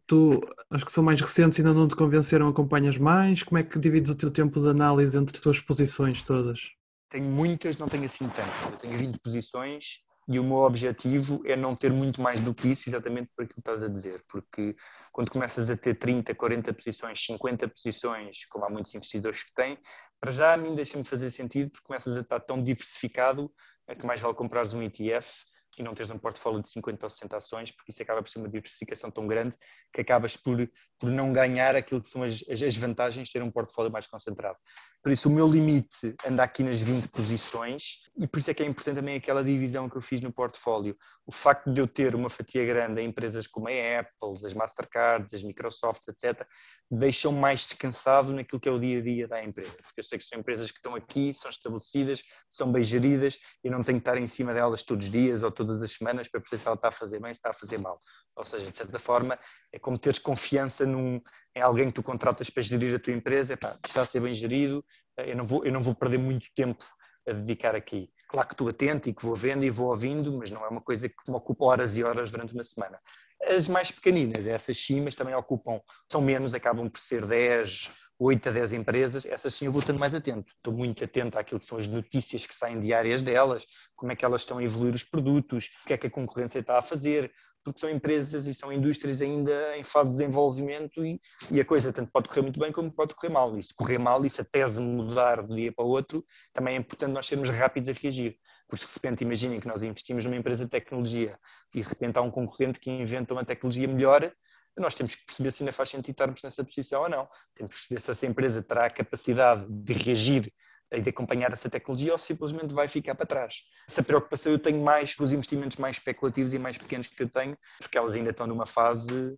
tu, 0.06 0.42
acho 0.70 0.86
que 0.86 0.92
são 0.92 1.04
mais 1.04 1.20
recentes, 1.20 1.60
ainda 1.60 1.74
não 1.74 1.88
te 1.88 1.96
convenceram, 1.96 2.48
acompanhas 2.48 2.98
mais? 2.98 3.44
Como 3.44 3.58
é 3.58 3.64
que 3.64 3.80
divides 3.80 4.10
o 4.10 4.16
teu 4.16 4.32
tempo 4.32 4.60
de 4.60 4.70
análise 4.70 5.18
entre 5.18 5.36
as 5.36 5.42
tuas 5.42 5.60
posições 5.60 6.24
todas? 6.24 6.72
Tenho 7.10 7.26
muitas, 7.26 7.78
não 7.78 7.88
tenho 7.88 8.06
assim 8.06 8.28
tantas. 8.30 8.72
Eu 8.72 8.78
tenho 8.78 8.98
20 8.98 9.20
posições 9.20 10.06
e 10.28 10.40
o 10.40 10.44
meu 10.44 10.58
objetivo 10.58 11.42
é 11.46 11.56
não 11.56 11.76
ter 11.76 11.92
muito 11.92 12.20
mais 12.22 12.40
do 12.40 12.54
que 12.54 12.70
isso, 12.70 12.90
exatamente 12.90 13.30
por 13.36 13.44
aquilo 13.44 13.56
que 13.56 13.62
estás 13.62 13.84
a 13.84 13.88
dizer, 13.88 14.24
porque 14.28 14.76
quando 15.12 15.30
começas 15.30 15.70
a 15.70 15.78
ter 15.78 15.96
30, 15.96 16.34
40 16.34 16.74
posições, 16.74 17.24
50 17.24 17.68
posições, 17.68 18.46
como 18.50 18.66
há 18.66 18.70
muitos 18.70 18.94
investidores 18.96 19.44
que 19.44 19.54
têm, 19.54 19.78
para 20.20 20.32
já 20.32 20.54
a 20.54 20.58
mim 20.58 20.74
deixa-me 20.76 21.04
fazer 21.04 21.30
sentido, 21.30 21.70
porque 21.70 21.86
começas 21.86 22.18
a 22.18 22.22
estar 22.22 22.40
tão 22.40 22.62
diversificado 22.64 23.52
é 23.88 23.94
que 23.94 24.06
mais 24.06 24.20
vale 24.20 24.34
comprares 24.34 24.74
um 24.74 24.82
ETF 24.82 25.46
e 25.78 25.84
não 25.84 25.94
teres 25.94 26.12
um 26.12 26.18
portfólio 26.18 26.62
de 26.62 26.70
50 26.70 27.06
ou 27.06 27.10
60 27.10 27.38
ações, 27.38 27.72
porque 27.72 27.92
isso 27.92 28.02
acaba 28.02 28.22
por 28.22 28.30
ser 28.30 28.40
uma 28.40 28.50
diversificação 28.50 29.12
tão 29.12 29.28
grande 29.28 29.56
que 29.94 30.02
acabas 30.02 30.38
por, 30.38 30.70
por 31.00 31.10
não 31.10 31.34
ganhar 31.34 31.76
aquilo 31.76 32.02
que 32.02 32.10
são 32.10 32.24
as, 32.24 32.44
as 32.50 32.76
vantagens 32.76 33.28
de 33.28 33.34
ter 33.34 33.44
um 33.44 33.52
portfólio 33.52 33.92
mais 33.92 34.08
concentrado. 34.08 34.58
Por 35.06 35.12
isso, 35.12 35.30
o 35.30 35.32
meu 35.32 35.48
limite 35.48 36.16
anda 36.26 36.42
aqui 36.42 36.64
nas 36.64 36.82
20 36.82 37.10
posições 37.10 38.10
e 38.18 38.26
por 38.26 38.40
isso 38.40 38.50
é 38.50 38.56
que 38.56 38.64
é 38.64 38.66
importante 38.66 38.96
também 38.96 39.16
aquela 39.16 39.44
divisão 39.44 39.88
que 39.88 39.96
eu 39.96 40.02
fiz 40.02 40.20
no 40.20 40.34
portfólio. 40.34 40.98
O 41.28 41.32
facto 41.32 41.72
de 41.72 41.80
eu 41.80 41.88
ter 41.88 42.16
uma 42.16 42.28
fatia 42.28 42.66
grande 42.66 43.00
em 43.02 43.10
empresas 43.10 43.46
como 43.46 43.68
a 43.68 44.00
Apple, 44.00 44.44
as 44.44 44.54
Mastercards, 44.56 45.32
as 45.32 45.44
Microsoft, 45.44 46.02
etc., 46.08 46.44
deixam 46.90 47.32
mais 47.32 47.68
descansado 47.68 48.34
naquilo 48.34 48.60
que 48.60 48.68
é 48.68 48.72
o 48.72 48.80
dia 48.80 48.98
a 48.98 49.04
dia 49.04 49.28
da 49.28 49.44
empresa. 49.44 49.78
Porque 49.78 50.00
eu 50.00 50.04
sei 50.04 50.18
que 50.18 50.24
são 50.24 50.40
empresas 50.40 50.72
que 50.72 50.78
estão 50.78 50.96
aqui, 50.96 51.32
são 51.36 51.52
estabelecidas, 51.52 52.24
são 52.50 52.72
bem 52.72 52.84
geridas 52.84 53.38
e 53.64 53.70
não 53.70 53.84
tenho 53.84 54.02
que 54.02 54.10
estar 54.10 54.18
em 54.18 54.26
cima 54.26 54.56
delas 54.56 54.82
todos 54.82 55.06
os 55.06 55.12
dias 55.12 55.44
ou 55.44 55.52
todas 55.52 55.84
as 55.84 55.92
semanas 55.92 56.28
para 56.28 56.42
perceber 56.42 56.62
se 56.64 56.68
ela 56.68 56.76
está 56.76 56.88
a 56.88 56.92
fazer 56.92 57.20
bem, 57.20 57.32
se 57.32 57.38
está 57.38 57.52
a 57.52 57.54
fazer 57.54 57.78
mal. 57.78 58.00
Ou 58.36 58.44
seja, 58.44 58.72
de 58.72 58.76
certa 58.76 58.98
forma, 58.98 59.38
é 59.72 59.78
como 59.78 60.00
teres 60.00 60.18
confiança 60.18 60.84
num, 60.84 61.22
em 61.56 61.62
alguém 61.62 61.88
que 61.88 61.94
tu 61.94 62.04
contratas 62.04 62.50
para 62.50 62.62
gerir 62.62 62.96
a 62.96 63.00
tua 63.00 63.14
empresa, 63.14 63.54
epá, 63.54 63.78
está 63.84 64.02
a 64.02 64.06
ser 64.06 64.20
bem 64.20 64.34
gerido, 64.34 64.84
eh, 65.18 65.32
eu 65.32 65.36
não, 65.36 65.46
vou, 65.46 65.64
eu 65.64 65.72
não 65.72 65.82
vou 65.82 65.96
perder 65.96 66.18
muito 66.18 66.48
tempo 66.54 66.84
a 67.28 67.32
dedicar 67.32 67.76
aqui. 67.76 68.10
Claro 68.28 68.48
que 68.48 68.54
estou 68.54 68.68
atento 68.68 69.10
e 69.10 69.14
que 69.14 69.26
vou 69.26 69.36
vendo 69.36 69.64
e 69.64 69.70
vou 69.70 69.90
ouvindo, 69.90 70.38
mas 70.38 70.52
não 70.52 70.66
é 70.66 70.68
uma 70.68 70.82
coisa 70.82 71.08
que 71.08 71.16
me 71.28 71.36
ocupa 71.36 71.66
horas 71.66 71.96
e 71.96 72.04
horas 72.04 72.30
durante 72.30 72.54
uma 72.54 72.64
semana. 72.64 73.00
As 73.48 73.68
mais 73.68 73.92
pequeninas, 73.92 74.46
essas 74.46 74.78
sim, 74.78 75.02
mas 75.02 75.16
também 75.16 75.36
ocupam, 75.36 75.80
são 76.12 76.22
menos, 76.22 76.54
acabam 76.54 76.90
por 76.90 77.00
ser 77.00 77.26
10, 77.26 77.92
8 78.20 78.50
a 78.50 78.52
10 78.52 78.74
empresas, 78.74 79.26
essas 79.26 79.54
sim 79.54 79.66
eu 79.66 79.72
vou 79.72 79.82
estando 79.82 80.00
mais 80.00 80.14
atento. 80.14 80.52
Estou 80.58 80.74
muito 80.74 81.04
atento 81.04 81.38
àquilo 81.38 81.60
que 81.60 81.66
são 81.66 81.78
as 81.78 81.88
notícias 81.88 82.46
que 82.46 82.56
saem 82.56 82.80
diárias 82.80 83.22
delas, 83.22 83.66
como 83.96 84.12
é 84.12 84.16
que 84.16 84.26
elas 84.26 84.42
estão 84.42 84.58
a 84.58 84.64
evoluir 84.64 84.94
os 84.94 85.04
produtos, 85.04 85.70
o 85.84 85.88
que 85.88 85.94
é 85.94 85.98
que 85.98 86.08
a 86.08 86.12
concorrência 86.12 86.60
está 86.60 86.78
a 86.78 86.82
fazer, 86.82 87.32
porque 87.66 87.80
são 87.80 87.90
empresas 87.90 88.46
e 88.46 88.54
são 88.54 88.72
indústrias 88.72 89.24
ainda 89.24 89.76
em 89.76 89.84
fase 89.84 90.12
de 90.12 90.20
desenvolvimento 90.20 91.04
e, 91.04 91.20
e, 91.50 91.60
a 91.60 91.66
coisa 91.66 91.92
tanto 91.92 92.12
pode 92.12 92.30
correr 92.30 92.44
muito 92.44 92.60
bem 92.60 92.72
como 92.72 92.92
pode 92.92 93.16
correr 93.16 93.34
mal. 93.34 93.58
E 93.58 93.64
se 93.64 93.74
correr 93.74 93.98
mal 93.98 94.24
e 94.24 94.30
se 94.30 94.40
a 94.40 94.46
tese 94.46 94.80
mudar 94.80 95.42
de 95.42 95.52
um 95.52 95.56
dia 95.56 95.74
para 95.74 95.84
o 95.84 95.90
outro, 95.90 96.24
também 96.54 96.76
é 96.76 96.78
importante 96.78 97.12
nós 97.12 97.26
sermos 97.26 97.50
rápidos 97.50 97.90
a 97.90 97.94
reagir. 97.94 98.38
Porque 98.68 98.86
se 98.86 98.92
de 98.92 98.94
repente 98.94 99.24
imaginem 99.24 99.60
que 99.60 99.68
nós 99.68 99.82
investimos 99.82 100.24
numa 100.24 100.36
empresa 100.36 100.64
de 100.64 100.70
tecnologia 100.70 101.40
e 101.74 101.82
de 101.82 101.88
repente 101.88 102.18
há 102.18 102.22
um 102.22 102.30
concorrente 102.30 102.80
que 102.80 102.92
inventa 102.92 103.34
uma 103.34 103.44
tecnologia 103.44 103.88
melhor, 103.88 104.32
nós 104.78 104.94
temos 104.94 105.16
que 105.16 105.26
perceber 105.26 105.52
se 105.52 105.64
ainda 105.64 105.72
faz 105.72 105.90
sentido 105.90 106.12
estarmos 106.12 106.44
nessa 106.44 106.64
posição 106.64 107.02
ou 107.02 107.10
não. 107.10 107.28
Temos 107.56 107.74
que 107.74 107.80
perceber 107.80 108.00
se 108.00 108.12
essa 108.12 108.26
empresa 108.28 108.62
terá 108.62 108.86
a 108.86 108.90
capacidade 108.92 109.66
de 109.68 109.94
reagir 109.94 110.54
aí 110.96 111.02
de 111.02 111.10
acompanhar 111.10 111.52
essa 111.52 111.70
tecnologia 111.70 112.12
ou 112.12 112.18
simplesmente 112.18 112.74
vai 112.74 112.88
ficar 112.88 113.16
para 113.16 113.26
trás. 113.26 113.64
Essa 113.88 114.02
preocupação 114.02 114.52
eu 114.52 114.60
tenho 114.60 114.84
mais 114.84 115.14
com 115.14 115.24
os 115.24 115.34
investimentos 115.34 115.78
mais 115.78 115.98
especulativos 115.98 116.54
e 116.54 116.60
mais 116.60 116.78
pequenos 116.78 117.08
que 117.08 117.22
eu 117.22 117.30
tenho, 117.30 117.58
porque 117.80 117.98
elas 117.98 118.16
ainda 118.16 118.32
estão 118.32 118.48
numa 118.48 118.66
fase 118.66 119.38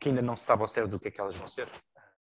que 0.00 0.08
ainda 0.08 0.22
não 0.22 0.36
se 0.36 0.44
sabe 0.44 0.62
ao 0.62 0.68
certo 0.68 0.90
do 0.90 0.98
que 0.98 1.08
é 1.08 1.10
que 1.10 1.20
elas 1.20 1.34
vão 1.36 1.46
ser. 1.46 1.68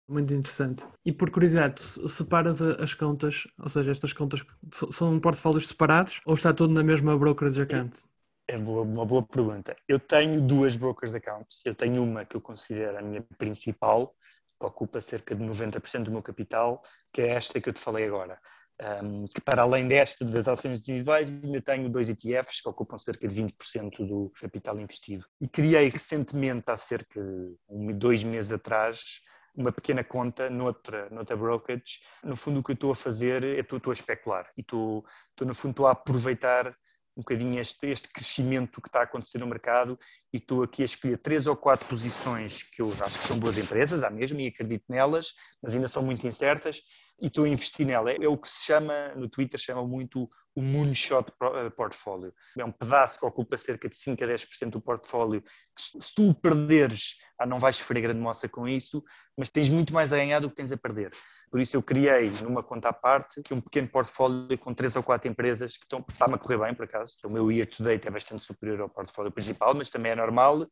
Muito 0.09 0.33
interessante. 0.33 0.85
E 1.05 1.13
por 1.13 1.31
curiosidade, 1.31 1.81
separas 1.81 2.63
as 2.63 2.95
contas, 2.95 3.49
ou 3.59 3.69
seja, 3.69 3.91
estas 3.91 4.13
contas 4.13 4.45
são 4.71 5.19
portfólios 5.19 5.67
separados 5.67 6.21
ou 6.25 6.35
está 6.35 6.53
tudo 6.53 6.73
na 6.73 6.83
mesma 6.85 7.19
brokerage 7.19 7.61
account? 7.61 8.05
É 8.49 8.57
uma 8.57 9.05
boa 9.05 9.27
pergunta. 9.27 9.77
Eu 9.89 9.99
tenho 9.99 10.41
duas 10.41 10.77
brokers 10.77 11.13
accounts. 11.13 11.61
Eu 11.65 11.75
tenho 11.75 12.01
uma 12.05 12.25
que 12.25 12.37
eu 12.37 12.41
considero 12.41 12.99
a 12.99 13.03
minha 13.03 13.21
principal, 13.37 14.15
que 14.61 14.67
ocupa 14.67 15.01
cerca 15.01 15.35
de 15.35 15.43
90% 15.43 16.05
do 16.05 16.13
meu 16.13 16.23
capital, 16.23 16.81
que 17.13 17.23
é 17.23 17.31
esta 17.31 17.61
que 17.61 17.69
eu 17.69 17.73
te 17.73 17.81
falei 17.81 18.07
agora. 18.07 18.41
Um, 18.79 19.27
que 19.27 19.41
para 19.41 19.63
além 19.63 19.89
desta 19.89 20.23
das 20.23 20.47
ações 20.47 20.81
individuais, 20.81 21.43
ainda 21.43 21.63
tenho 21.63 21.89
dois 21.89 22.11
ETFs 22.11 22.61
que 22.61 22.69
ocupam 22.69 22.99
cerca 22.99 23.27
de 23.27 23.43
20% 23.43 24.07
do 24.07 24.31
capital 24.39 24.79
investido. 24.79 25.25
E 25.41 25.49
criei 25.49 25.89
recentemente, 25.89 26.65
há 26.67 26.77
cerca 26.77 27.19
de 27.19 27.57
um, 27.71 27.97
dois 27.97 28.23
meses 28.23 28.53
atrás, 28.53 29.23
uma 29.55 29.73
pequena 29.73 30.05
conta 30.05 30.51
noutra, 30.51 31.09
noutra 31.09 31.37
brokerage. 31.37 32.01
No 32.23 32.37
fundo, 32.37 32.61
o 32.61 32.63
que 32.63 32.73
eu 32.73 32.75
estou 32.75 32.93
a 32.93 32.97
fazer 32.97 33.43
é 33.43 33.61
estou, 33.61 33.79
estou 33.79 33.91
a 33.91 33.95
especular 33.95 34.47
e 34.57 34.61
estou, 34.61 35.05
estou, 35.31 35.47
no 35.47 35.55
fundo, 35.55 35.71
estou 35.71 35.87
a 35.87 35.93
aproveitar 35.93 36.77
um 37.17 37.23
bocadinho 37.23 37.59
este, 37.59 37.87
este 37.87 38.09
crescimento 38.09 38.81
que 38.81 38.89
está 38.89 39.01
a 39.01 39.05
acontecer 39.05 39.39
no 39.39 39.47
mercado 39.47 39.99
e 40.33 40.37
estou 40.37 40.63
aqui 40.63 40.83
a 40.83 40.85
escolher 40.85 41.17
três 41.17 41.47
ou 41.47 41.57
quatro 41.57 41.89
posições 41.89 42.63
que 42.63 42.83
eu 42.83 42.93
acho 43.01 43.19
que 43.19 43.27
são 43.27 43.39
boas 43.39 43.57
empresas, 43.57 44.05
há 44.05 44.11
mesmo, 44.11 44.39
e 44.39 44.49
acredito 44.49 44.85
nelas, 44.89 45.33
mas 45.63 45.75
ainda 45.75 45.89
são 45.89 46.03
muito 46.03 46.27
incertas, 46.27 46.83
e 47.21 47.29
estou 47.29 47.45
a 47.45 47.49
investir 47.49 47.87
nela. 47.87 48.13
É, 48.13 48.29
o 48.29 48.37
que 48.37 48.49
se 48.49 48.67
chama, 48.67 49.15
no 49.15 49.29
Twitter, 49.29 49.59
chama 49.59 49.87
muito 49.87 50.29
o 50.55 50.61
Moonshot 50.61 51.33
eh, 51.55 51.71
Portfólio. 51.71 52.35
É 52.59 52.65
um 52.65 52.73
pedaço 52.73 53.19
que 53.19 53.25
ocupa 53.25 53.57
cerca 53.57 53.89
de 53.89 53.97
5 53.97 54.23
a 54.23 54.27
10% 54.27 54.71
do 54.71 54.81
portfólio, 54.81 55.43
que 55.43 56.03
se 56.03 56.15
tu 56.15 56.35
perderes, 56.35 57.15
ah, 57.39 57.47
não 57.47 57.59
vais 57.59 57.77
sofrer 57.77 58.03
grande 58.03 58.21
moça 58.21 58.49
com 58.49 58.69
isso, 58.69 59.03
mas 59.37 59.49
tens 59.49 59.71
muito 59.71 59.95
mais 59.95 60.13
a 60.13 60.17
ganhar 60.17 60.41
do 60.41 60.51
que 60.51 60.57
tens 60.57 60.73
a 60.73 60.77
perder. 60.77 61.13
Por 61.57 61.63
isso 61.63 61.75
eu 61.75 61.83
criei 61.83 62.29
numa 62.43 62.63
conta 62.63 62.91
à 62.91 62.93
parte 62.93 63.41
que 63.41 63.55
um 63.55 63.63
pequeno 63.63 63.89
portfólio 63.89 64.59
com 64.59 64.75
três 64.75 64.95
ou 64.95 65.03
quatro 65.03 65.31
empresas 65.31 65.79
que 65.79 65.85
estão, 65.85 66.05
está-me 66.07 66.35
a 66.35 66.39
correr 66.39 66.59
bem 66.59 66.75
por 66.75 66.85
acaso. 66.85 67.17
O 67.25 67.31
meu 67.31 67.51
year 67.51 67.67
to 67.67 67.83
date 67.83 68.07
é 68.07 68.11
bastante 68.11 68.45
superior 68.45 68.83
ao 68.83 68.91
portfólio 68.91 69.33
principal, 69.33 69.73
mas 69.73 69.89
também 69.89 70.13
é 70.13 70.15
normal. 70.15 70.67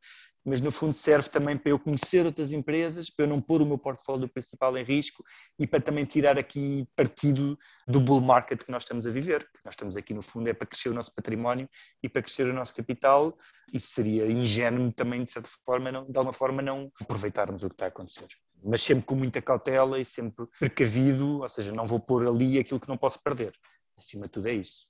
Mas 0.44 0.60
no 0.60 0.70
fundo 0.70 0.92
serve 0.92 1.28
também 1.28 1.56
para 1.56 1.70
eu 1.70 1.78
conhecer 1.78 2.26
outras 2.26 2.52
empresas, 2.52 3.08
para 3.08 3.24
eu 3.24 3.28
não 3.28 3.40
pôr 3.40 3.62
o 3.62 3.66
meu 3.66 3.78
portfólio 3.78 4.28
principal 4.28 4.76
em 4.76 4.84
risco 4.84 5.24
e 5.58 5.66
para 5.66 5.80
também 5.80 6.04
tirar 6.04 6.38
aqui 6.38 6.86
partido 6.94 7.58
do 7.88 8.00
bull 8.00 8.20
market 8.20 8.62
que 8.62 8.70
nós 8.70 8.82
estamos 8.82 9.06
a 9.06 9.10
viver. 9.10 9.48
Nós 9.64 9.72
estamos 9.72 9.96
aqui 9.96 10.12
no 10.12 10.22
fundo 10.22 10.48
é 10.48 10.52
para 10.52 10.66
crescer 10.66 10.90
o 10.90 10.94
nosso 10.94 11.14
património 11.14 11.68
e 12.02 12.08
para 12.08 12.22
crescer 12.22 12.46
o 12.46 12.52
nosso 12.52 12.74
capital. 12.74 13.36
E 13.72 13.80
seria 13.80 14.30
ingênuo 14.30 14.92
também 14.92 15.24
de 15.24 15.32
certa 15.32 15.48
forma, 15.64 15.90
não, 15.90 16.04
de 16.04 16.16
alguma 16.16 16.34
forma, 16.34 16.60
não 16.60 16.92
aproveitarmos 17.00 17.62
o 17.62 17.68
que 17.68 17.74
está 17.74 17.86
a 17.86 17.88
acontecer 17.88 18.28
mas 18.64 18.80
sempre 18.82 19.04
com 19.04 19.14
muita 19.14 19.42
cautela 19.42 20.00
e 20.00 20.04
sempre 20.04 20.46
precavido, 20.58 21.42
ou 21.42 21.48
seja, 21.50 21.70
não 21.70 21.86
vou 21.86 22.00
pôr 22.00 22.26
ali 22.26 22.58
aquilo 22.58 22.80
que 22.80 22.88
não 22.88 22.96
posso 22.96 23.22
perder. 23.22 23.52
Acima 23.96 24.26
de 24.26 24.32
tudo 24.32 24.48
é 24.48 24.54
isso. 24.54 24.86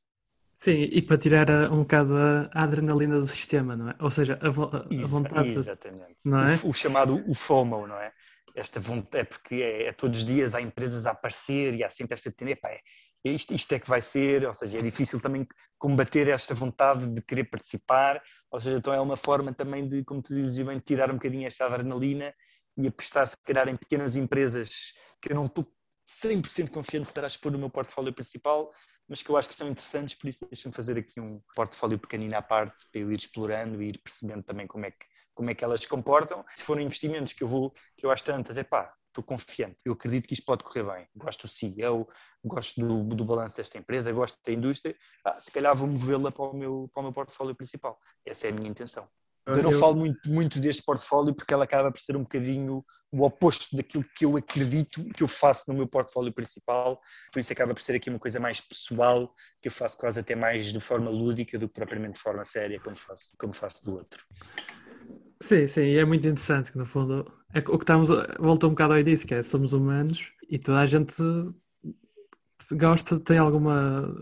Sim, 0.56 0.88
e 0.90 1.02
para 1.02 1.18
tirar 1.18 1.50
um 1.72 1.80
bocado 1.80 2.16
a, 2.16 2.48
adrenalina 2.52 3.18
do 3.18 3.26
sistema, 3.26 3.76
não 3.76 3.90
é? 3.90 3.94
Ou 4.00 4.10
seja, 4.10 4.38
a, 4.40 4.48
vo 4.48 4.64
a 4.64 5.06
vontade. 5.06 5.50
Exatamente. 5.50 6.16
Não 6.24 6.40
é? 6.40 6.60
o, 6.62 6.70
o, 6.70 6.74
chamado 6.74 7.22
o 7.28 7.34
FOMO, 7.34 7.86
não 7.86 7.96
é? 7.96 8.12
Esta 8.54 8.78
vontade, 8.80 9.22
é 9.22 9.24
porque 9.24 9.56
é, 9.56 9.86
é, 9.88 9.92
todos 9.92 10.20
os 10.20 10.24
dias 10.24 10.54
há 10.54 10.60
empresas 10.60 11.06
a 11.06 11.10
aparecer 11.10 11.74
e 11.74 11.82
há 11.82 11.90
sempre 11.90 12.14
esta 12.14 12.30
tendência, 12.30 12.60
é, 12.66 13.30
isto, 13.30 13.54
isto 13.54 13.72
é 13.74 13.78
que 13.78 13.88
vai 13.88 14.00
ser, 14.00 14.46
ou 14.46 14.54
seja, 14.54 14.78
é 14.78 14.82
difícil 14.82 15.20
também 15.20 15.46
combater 15.78 16.28
esta 16.28 16.54
vontade 16.54 17.06
de 17.06 17.22
querer 17.22 17.44
participar, 17.44 18.22
ou 18.50 18.60
seja, 18.60 18.76
então 18.76 18.92
é 18.92 19.00
uma 19.00 19.16
forma 19.16 19.52
também 19.52 19.88
de, 19.88 20.04
como 20.04 20.22
tu 20.22 20.34
dizes 20.34 20.64
bem, 20.64 20.78
tirar 20.78 21.10
um 21.10 21.14
bocadinho 21.14 21.46
esta 21.46 21.64
adrenalina 21.64 22.34
e 22.76 22.86
apostar 22.86 23.26
se 23.26 23.36
calhar 23.42 23.68
em 23.68 23.76
pequenas 23.76 24.14
empresas 24.14 24.92
que 25.20 25.32
eu 25.32 25.36
não 25.36 25.46
estou 25.46 25.66
100% 26.06 26.70
confiante 26.70 27.12
para 27.12 27.26
expor 27.26 27.50
no 27.50 27.58
meu 27.58 27.70
portfólio 27.70 28.12
principal, 28.12 28.70
mas 29.08 29.22
que 29.22 29.30
eu 29.30 29.36
acho 29.36 29.48
que 29.48 29.54
são 29.54 29.68
interessantes, 29.68 30.14
por 30.14 30.28
isso 30.28 30.44
deixa-me 30.50 30.74
fazer 30.74 30.98
aqui 30.98 31.20
um 31.20 31.40
portfólio 31.54 31.98
pequenino 31.98 32.36
à 32.36 32.42
parte 32.42 32.86
para 32.90 33.00
eu 33.00 33.12
ir 33.12 33.18
explorando 33.18 33.82
e 33.82 33.90
ir 33.90 33.98
percebendo 33.98 34.42
também 34.42 34.66
como 34.66 34.86
é 34.86 34.90
que, 34.90 35.06
como 35.34 35.50
é 35.50 35.54
que 35.54 35.64
elas 35.64 35.80
se 35.80 35.88
comportam. 35.88 36.44
Se 36.54 36.62
forem 36.62 36.86
investimentos 36.86 37.32
que 37.32 37.42
eu 37.42 37.48
vou, 37.48 37.72
que 37.96 38.06
eu 38.06 38.10
acho 38.10 38.24
tantas, 38.24 38.56
é 38.56 38.64
pá, 38.64 38.94
estou 39.08 39.22
confiante, 39.22 39.76
eu 39.84 39.92
acredito 39.92 40.26
que 40.26 40.34
isto 40.34 40.44
pode 40.44 40.64
correr 40.64 40.82
bem, 40.82 41.08
gosto 41.14 41.46
do 41.46 41.48
CEO, 41.48 42.08
gosto 42.44 42.80
do, 42.80 43.04
do 43.14 43.24
balanço 43.24 43.56
desta 43.56 43.78
empresa, 43.78 44.10
gosto 44.12 44.36
da 44.44 44.52
indústria, 44.52 44.96
ah, 45.24 45.40
se 45.40 45.50
calhar 45.50 45.74
vou 45.76 45.86
movê-la 45.86 46.32
para, 46.32 46.44
o 46.44 46.54
meu, 46.54 46.90
para 46.92 47.00
o 47.00 47.04
meu 47.04 47.12
portfólio 47.12 47.54
principal. 47.54 48.00
Essa 48.24 48.48
é 48.48 48.50
a 48.50 48.52
minha 48.52 48.68
intenção. 48.68 49.08
Eu 49.46 49.62
não 49.62 49.72
eu... 49.72 49.78
falo 49.78 49.96
muito, 49.96 50.18
muito 50.28 50.58
deste 50.58 50.82
portfólio 50.82 51.34
porque 51.34 51.52
ela 51.52 51.64
acaba 51.64 51.92
por 51.92 52.00
ser 52.00 52.16
um 52.16 52.22
bocadinho 52.22 52.84
o 53.12 53.22
oposto 53.22 53.76
daquilo 53.76 54.04
que 54.16 54.24
eu 54.24 54.36
acredito 54.36 55.04
que 55.14 55.22
eu 55.22 55.28
faço 55.28 55.64
no 55.68 55.74
meu 55.74 55.86
portfólio 55.86 56.32
principal, 56.32 57.00
por 57.32 57.38
isso 57.38 57.52
acaba 57.52 57.72
por 57.72 57.80
ser 57.80 57.94
aqui 57.94 58.10
uma 58.10 58.18
coisa 58.18 58.40
mais 58.40 58.60
pessoal, 58.60 59.32
que 59.62 59.68
eu 59.68 59.72
faço 59.72 59.96
quase 59.96 60.18
até 60.18 60.34
mais 60.34 60.72
de 60.72 60.80
forma 60.80 61.10
lúdica 61.10 61.56
do 61.56 61.68
que 61.68 61.74
propriamente 61.74 62.14
de 62.14 62.20
forma 62.20 62.44
séria, 62.44 62.80
como 62.80 62.96
faço, 62.96 63.30
como 63.38 63.52
faço 63.52 63.84
do 63.84 63.94
outro. 63.94 64.24
Sim, 65.40 65.66
sim, 65.68 65.82
e 65.82 65.98
é 65.98 66.04
muito 66.04 66.26
interessante 66.26 66.72
que 66.72 66.78
no 66.78 66.86
fundo 66.86 67.24
é 67.52 67.60
o 67.60 67.78
que 67.78 67.84
estamos, 67.84 68.08
volta 68.40 68.66
um 68.66 68.70
bocado 68.70 68.94
ao 68.94 68.98
início, 68.98 69.28
que 69.28 69.34
é 69.34 69.42
somos 69.42 69.72
humanos 69.72 70.32
e 70.50 70.58
toda 70.58 70.80
a 70.80 70.86
gente 70.86 71.14
gosta, 72.72 73.20
tem 73.20 73.38
alguma 73.38 74.12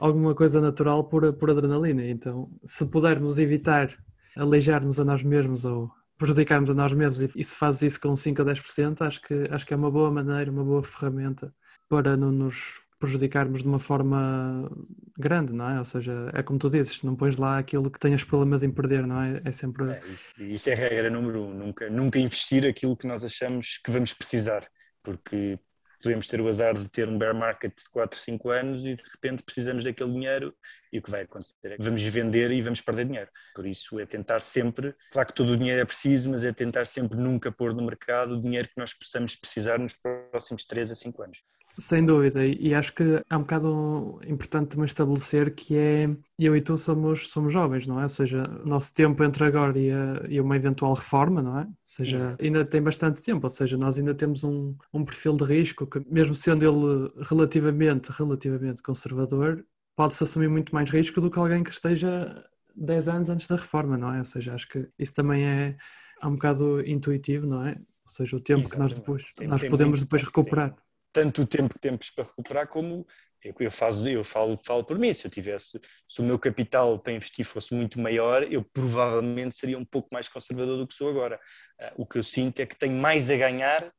alguma 0.00 0.34
coisa 0.34 0.60
natural 0.60 1.04
por, 1.04 1.32
por 1.34 1.50
adrenalina, 1.50 2.04
então 2.04 2.50
se 2.64 2.84
pudermos 2.90 3.38
evitar 3.38 3.96
aleijar-nos 4.36 4.98
a 4.98 5.04
nós 5.04 5.22
mesmos 5.22 5.64
ou 5.64 5.90
prejudicarmos 6.18 6.70
a 6.70 6.74
nós 6.74 6.92
mesmos 6.92 7.32
e, 7.34 7.44
se 7.44 7.56
faz 7.56 7.82
isso 7.82 8.00
com 8.00 8.14
5 8.14 8.42
a 8.42 8.44
10%, 8.44 9.02
acho 9.02 9.20
que, 9.22 9.48
acho 9.50 9.66
que 9.66 9.74
é 9.74 9.76
uma 9.76 9.90
boa 9.90 10.10
maneira, 10.10 10.50
uma 10.50 10.64
boa 10.64 10.82
ferramenta 10.82 11.52
para 11.88 12.16
não 12.16 12.30
nos 12.30 12.80
prejudicarmos 13.02 13.62
de 13.62 13.68
uma 13.68 13.80
forma 13.80 14.70
grande, 15.18 15.52
não 15.52 15.68
é? 15.68 15.78
Ou 15.78 15.84
seja, 15.84 16.30
é 16.32 16.40
como 16.40 16.60
tu 16.60 16.70
dizes, 16.70 17.02
não 17.02 17.16
pões 17.16 17.36
lá 17.36 17.58
aquilo 17.58 17.90
que 17.90 17.98
tenhas 17.98 18.22
problemas 18.22 18.62
em 18.62 18.70
perder, 18.70 19.04
não 19.04 19.20
é? 19.20 19.42
É 19.44 19.50
sempre. 19.50 19.90
É, 19.90 19.98
isso, 19.98 20.42
isso 20.42 20.70
é 20.70 20.74
a 20.74 20.76
regra 20.76 21.10
número 21.10 21.42
um, 21.42 21.52
nunca, 21.52 21.90
nunca 21.90 22.20
investir 22.20 22.64
aquilo 22.64 22.96
que 22.96 23.06
nós 23.06 23.24
achamos 23.24 23.80
que 23.84 23.90
vamos 23.90 24.14
precisar, 24.14 24.64
porque 25.02 25.58
podemos 26.02 26.26
ter 26.26 26.40
o 26.40 26.48
azar 26.48 26.74
de 26.74 26.88
ter 26.88 27.08
um 27.08 27.16
bear 27.16 27.34
market 27.34 27.74
de 27.74 27.88
4, 27.90 28.18
5 28.18 28.50
anos 28.50 28.84
e 28.84 28.96
de 28.96 29.02
repente 29.02 29.42
precisamos 29.42 29.84
daquele 29.84 30.12
dinheiro 30.12 30.54
e 30.92 30.98
o 30.98 31.02
que 31.02 31.10
vai 31.10 31.22
acontecer 31.22 31.54
é 31.64 31.76
que 31.76 31.82
vamos 31.82 32.02
vender 32.02 32.50
e 32.50 32.60
vamos 32.60 32.80
perder 32.80 33.06
dinheiro. 33.06 33.30
Por 33.54 33.66
isso 33.66 33.98
é 33.98 34.04
tentar 34.04 34.40
sempre, 34.40 34.94
claro 35.10 35.28
que 35.28 35.34
todo 35.34 35.52
o 35.52 35.56
dinheiro 35.56 35.80
é 35.80 35.84
preciso, 35.84 36.28
mas 36.28 36.44
é 36.44 36.52
tentar 36.52 36.86
sempre 36.86 37.18
nunca 37.18 37.50
pôr 37.50 37.74
no 37.74 37.82
mercado 37.82 38.36
o 38.36 38.42
dinheiro 38.42 38.68
que 38.68 38.78
nós 38.78 38.92
possamos 38.92 39.36
precisar 39.36 39.78
nos 39.78 39.94
próximos 40.30 40.66
3 40.66 40.90
a 40.90 40.94
5 40.94 41.22
anos. 41.22 41.42
Sem 41.78 42.04
dúvida, 42.04 42.44
e 42.44 42.74
acho 42.74 42.92
que 42.92 43.22
é 43.28 43.36
um 43.36 43.40
bocado 43.40 44.20
importante 44.26 44.68
também 44.68 44.84
estabelecer 44.84 45.54
que 45.54 45.74
é 45.74 46.14
eu 46.38 46.54
e 46.54 46.60
tu 46.60 46.76
somos, 46.76 47.30
somos 47.30 47.52
jovens, 47.52 47.86
não 47.86 47.98
é? 47.98 48.02
Ou 48.02 48.08
seja, 48.08 48.44
o 48.62 48.68
nosso 48.68 48.92
tempo 48.92 49.24
entre 49.24 49.44
agora 49.44 49.78
e, 49.78 49.90
a, 49.90 50.22
e 50.28 50.38
uma 50.38 50.54
eventual 50.54 50.92
reforma, 50.92 51.40
não 51.40 51.58
é? 51.58 51.62
Ou 51.62 51.74
seja, 51.82 52.36
ainda 52.40 52.64
tem 52.64 52.82
bastante 52.82 53.22
tempo, 53.22 53.46
ou 53.46 53.50
seja, 53.50 53.78
nós 53.78 53.98
ainda 53.98 54.14
temos 54.14 54.44
um, 54.44 54.76
um 54.92 55.04
perfil 55.04 55.34
de 55.34 55.44
risco 55.44 55.86
que, 55.86 56.04
mesmo 56.10 56.34
sendo 56.34 56.64
ele 56.64 57.10
relativamente, 57.22 58.10
relativamente 58.12 58.82
conservador, 58.82 59.64
pode-se 59.96 60.22
assumir 60.24 60.48
muito 60.48 60.74
mais 60.74 60.90
risco 60.90 61.20
do 61.22 61.30
que 61.30 61.38
alguém 61.38 61.62
que 61.62 61.70
esteja 61.70 62.44
10 62.76 63.08
anos 63.08 63.30
antes 63.30 63.48
da 63.48 63.56
reforma, 63.56 63.96
não 63.96 64.12
é? 64.12 64.18
Ou 64.18 64.24
seja, 64.24 64.54
acho 64.54 64.68
que 64.68 64.88
isso 64.98 65.14
também 65.14 65.44
é, 65.44 65.76
é 66.20 66.26
um 66.26 66.32
bocado 66.32 66.86
intuitivo, 66.86 67.46
não 67.46 67.64
é? 67.66 67.72
Ou 67.72 68.08
seja, 68.08 68.36
o 68.36 68.40
tempo 68.40 68.62
Exatamente. 68.62 68.72
que 68.72 68.78
nós 68.78 68.92
depois 68.92 69.24
nós 69.48 69.64
podemos 69.70 70.00
depois 70.00 70.22
recuperar 70.22 70.76
tanto 71.12 71.42
o 71.42 71.46
tempo 71.46 71.74
que 71.74 71.80
temos 71.80 72.10
para 72.10 72.24
recuperar 72.24 72.68
como 72.68 73.06
eu, 73.42 73.54
eu, 73.58 73.70
faço, 73.70 74.08
eu 74.08 74.22
falo, 74.22 74.56
falo 74.64 74.84
por 74.84 74.98
mim, 74.98 75.12
se 75.12 75.26
eu 75.26 75.30
tivesse, 75.30 75.80
se 76.08 76.20
o 76.20 76.24
meu 76.24 76.38
capital 76.38 76.98
para 76.98 77.12
investir 77.12 77.44
fosse 77.44 77.74
muito 77.74 78.00
maior, 78.00 78.44
eu 78.44 78.62
provavelmente 78.62 79.56
seria 79.56 79.78
um 79.78 79.84
pouco 79.84 80.08
mais 80.12 80.28
conservador 80.28 80.78
do 80.78 80.86
que 80.86 80.94
sou 80.94 81.10
agora. 81.10 81.40
Uh, 81.80 82.02
o 82.02 82.06
que 82.06 82.18
eu 82.18 82.22
sinto 82.22 82.60
é 82.60 82.66
que 82.66 82.76
tenho 82.76 82.94
mais 82.94 83.28
a 83.28 83.36
ganhar 83.36 83.92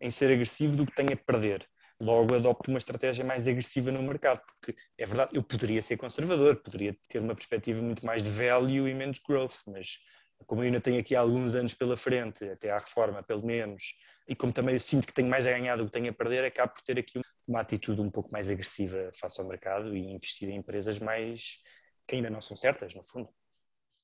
em 0.00 0.10
ser 0.10 0.32
agressivo 0.32 0.76
do 0.76 0.86
que 0.86 0.94
tenho 0.94 1.12
a 1.12 1.16
perder. 1.16 1.66
Logo 1.98 2.34
adopto 2.34 2.70
uma 2.70 2.78
estratégia 2.78 3.24
mais 3.24 3.46
agressiva 3.46 3.90
no 3.90 4.02
mercado, 4.02 4.42
porque 4.46 4.78
é 4.98 5.06
verdade, 5.06 5.30
eu 5.34 5.42
poderia 5.42 5.80
ser 5.80 5.96
conservador, 5.96 6.56
poderia 6.56 6.94
ter 7.08 7.20
uma 7.20 7.34
perspectiva 7.34 7.80
muito 7.80 8.04
mais 8.04 8.22
de 8.22 8.30
value 8.30 8.86
e 8.86 8.94
menos 8.94 9.18
growth, 9.18 9.56
mas 9.66 9.98
como 10.46 10.62
eu 10.62 10.66
ainda 10.66 10.80
tenho 10.80 11.00
aqui 11.00 11.14
alguns 11.14 11.54
anos 11.54 11.74
pela 11.74 11.96
frente, 11.96 12.48
até 12.48 12.70
à 12.70 12.78
reforma 12.78 13.22
pelo 13.22 13.44
menos, 13.44 13.94
e 14.28 14.34
como 14.34 14.52
também 14.52 14.74
eu 14.74 14.80
sinto 14.80 15.06
que 15.06 15.12
tenho 15.12 15.28
mais 15.28 15.46
a 15.46 15.50
ganhar 15.50 15.76
do 15.76 15.86
que 15.86 15.92
tenho 15.92 16.10
a 16.10 16.12
perder, 16.12 16.44
acabo 16.44 16.74
por 16.74 16.82
ter 16.82 16.98
aqui 16.98 17.20
uma 17.46 17.60
atitude 17.60 18.00
um 18.00 18.10
pouco 18.10 18.30
mais 18.32 18.50
agressiva 18.50 19.10
face 19.14 19.40
ao 19.40 19.46
mercado 19.46 19.96
e 19.96 20.00
investir 20.00 20.48
em 20.48 20.56
empresas 20.56 20.98
mais 20.98 21.58
que 22.06 22.16
ainda 22.16 22.30
não 22.30 22.40
são 22.40 22.56
certas, 22.56 22.94
no 22.94 23.02
fundo. 23.02 23.28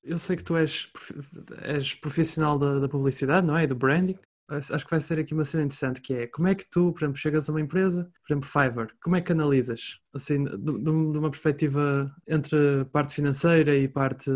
Eu 0.02 0.16
sei 0.16 0.36
que 0.36 0.42
tu 0.42 0.56
és, 0.56 0.90
és 1.62 1.94
profissional 1.94 2.58
da, 2.58 2.80
da 2.80 2.88
publicidade, 2.88 3.46
não 3.46 3.56
é? 3.56 3.64
E 3.64 3.66
do 3.66 3.76
branding. 3.76 4.18
Acho 4.56 4.84
que 4.84 4.90
vai 4.90 5.00
ser 5.00 5.18
aqui 5.18 5.34
uma 5.34 5.44
cena 5.44 5.64
interessante, 5.64 6.00
que 6.00 6.14
é 6.14 6.26
como 6.26 6.48
é 6.48 6.54
que 6.54 6.68
tu, 6.68 6.92
por 6.92 7.00
exemplo, 7.00 7.18
chegas 7.18 7.48
a 7.48 7.52
uma 7.52 7.60
empresa, 7.60 8.10
por 8.26 8.32
exemplo, 8.32 8.48
Fiverr, 8.48 8.88
como 9.02 9.16
é 9.16 9.20
que 9.20 9.32
analisas? 9.32 9.98
Assim, 10.14 10.44
de, 10.44 10.58
de 10.58 10.90
uma 10.90 11.30
perspectiva 11.30 12.14
entre 12.28 12.84
parte 12.92 13.14
financeira 13.14 13.76
e 13.76 13.88
parte 13.88 14.30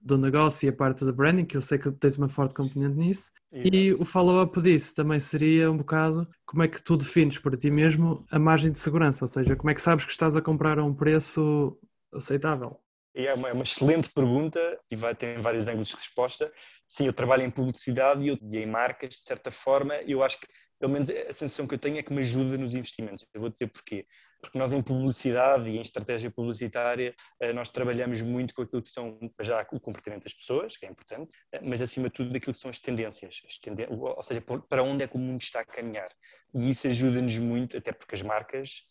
do 0.00 0.16
negócio 0.16 0.66
e 0.66 0.70
a 0.70 0.72
parte 0.72 1.04
da 1.04 1.12
branding, 1.12 1.44
que 1.44 1.56
eu 1.56 1.60
sei 1.60 1.78
que 1.78 1.90
tens 1.92 2.16
uma 2.16 2.28
forte 2.28 2.54
componente 2.54 2.96
nisso, 2.96 3.30
Exato. 3.52 3.74
e 3.74 3.92
o 3.94 4.04
follow-up 4.04 4.60
disso 4.60 4.94
também 4.94 5.20
seria 5.20 5.70
um 5.70 5.76
bocado 5.76 6.28
como 6.46 6.62
é 6.62 6.68
que 6.68 6.82
tu 6.82 6.96
defines 6.96 7.38
para 7.38 7.56
ti 7.56 7.70
mesmo 7.70 8.24
a 8.30 8.38
margem 8.38 8.70
de 8.70 8.78
segurança, 8.78 9.24
ou 9.24 9.28
seja, 9.28 9.54
como 9.54 9.70
é 9.70 9.74
que 9.74 9.82
sabes 9.82 10.04
que 10.04 10.10
estás 10.10 10.34
a 10.34 10.42
comprar 10.42 10.78
a 10.78 10.84
um 10.84 10.94
preço 10.94 11.78
aceitável? 12.12 12.80
É 13.14 13.34
uma, 13.34 13.48
é 13.48 13.52
uma 13.52 13.62
excelente 13.62 14.10
pergunta 14.10 14.78
e 14.90 14.96
vai 14.96 15.14
ter 15.14 15.40
vários 15.40 15.66
ângulos 15.66 15.88
de 15.88 15.96
resposta. 15.96 16.52
Sim, 16.86 17.06
eu 17.06 17.12
trabalho 17.12 17.42
em 17.42 17.50
publicidade 17.50 18.24
e, 18.24 18.28
eu, 18.28 18.38
e 18.40 18.58
em 18.58 18.66
marcas, 18.66 19.10
de 19.10 19.20
certa 19.20 19.50
forma, 19.50 19.94
eu 20.06 20.22
acho 20.22 20.38
que, 20.40 20.46
pelo 20.78 20.92
menos 20.92 21.10
a 21.10 21.32
sensação 21.32 21.66
que 21.66 21.74
eu 21.74 21.78
tenho 21.78 21.98
é 21.98 22.02
que 22.02 22.12
me 22.12 22.20
ajuda 22.20 22.56
nos 22.56 22.74
investimentos. 22.74 23.26
Eu 23.34 23.40
vou 23.40 23.50
dizer 23.50 23.66
porquê. 23.68 24.06
Porque 24.40 24.56
nós 24.56 24.72
em 24.72 24.80
publicidade 24.80 25.68
e 25.68 25.78
em 25.78 25.80
estratégia 25.80 26.30
publicitária, 26.30 27.12
eh, 27.40 27.52
nós 27.52 27.68
trabalhamos 27.70 28.22
muito 28.22 28.54
com 28.54 28.62
aquilo 28.62 28.80
que 28.80 28.88
são, 28.88 29.18
já 29.40 29.66
o 29.72 29.80
comportamento 29.80 30.22
das 30.22 30.32
pessoas, 30.32 30.76
que 30.76 30.86
é 30.86 30.88
importante, 30.88 31.34
eh, 31.52 31.60
mas 31.60 31.82
acima 31.82 32.08
de 32.08 32.14
tudo 32.14 32.32
daquilo 32.32 32.52
que 32.52 32.60
são 32.60 32.70
as 32.70 32.78
tendências, 32.78 33.40
as 33.44 33.58
tendências 33.58 33.98
ou 33.98 34.22
seja, 34.22 34.40
para 34.40 34.84
onde 34.84 35.02
é 35.02 35.08
que 35.08 35.16
o 35.16 35.18
mundo 35.18 35.42
está 35.42 35.60
a 35.60 35.64
caminhar. 35.64 36.08
E 36.54 36.70
isso 36.70 36.86
ajuda-nos 36.86 37.36
muito, 37.38 37.76
até 37.76 37.90
porque 37.90 38.14
as 38.14 38.22
marcas 38.22 38.82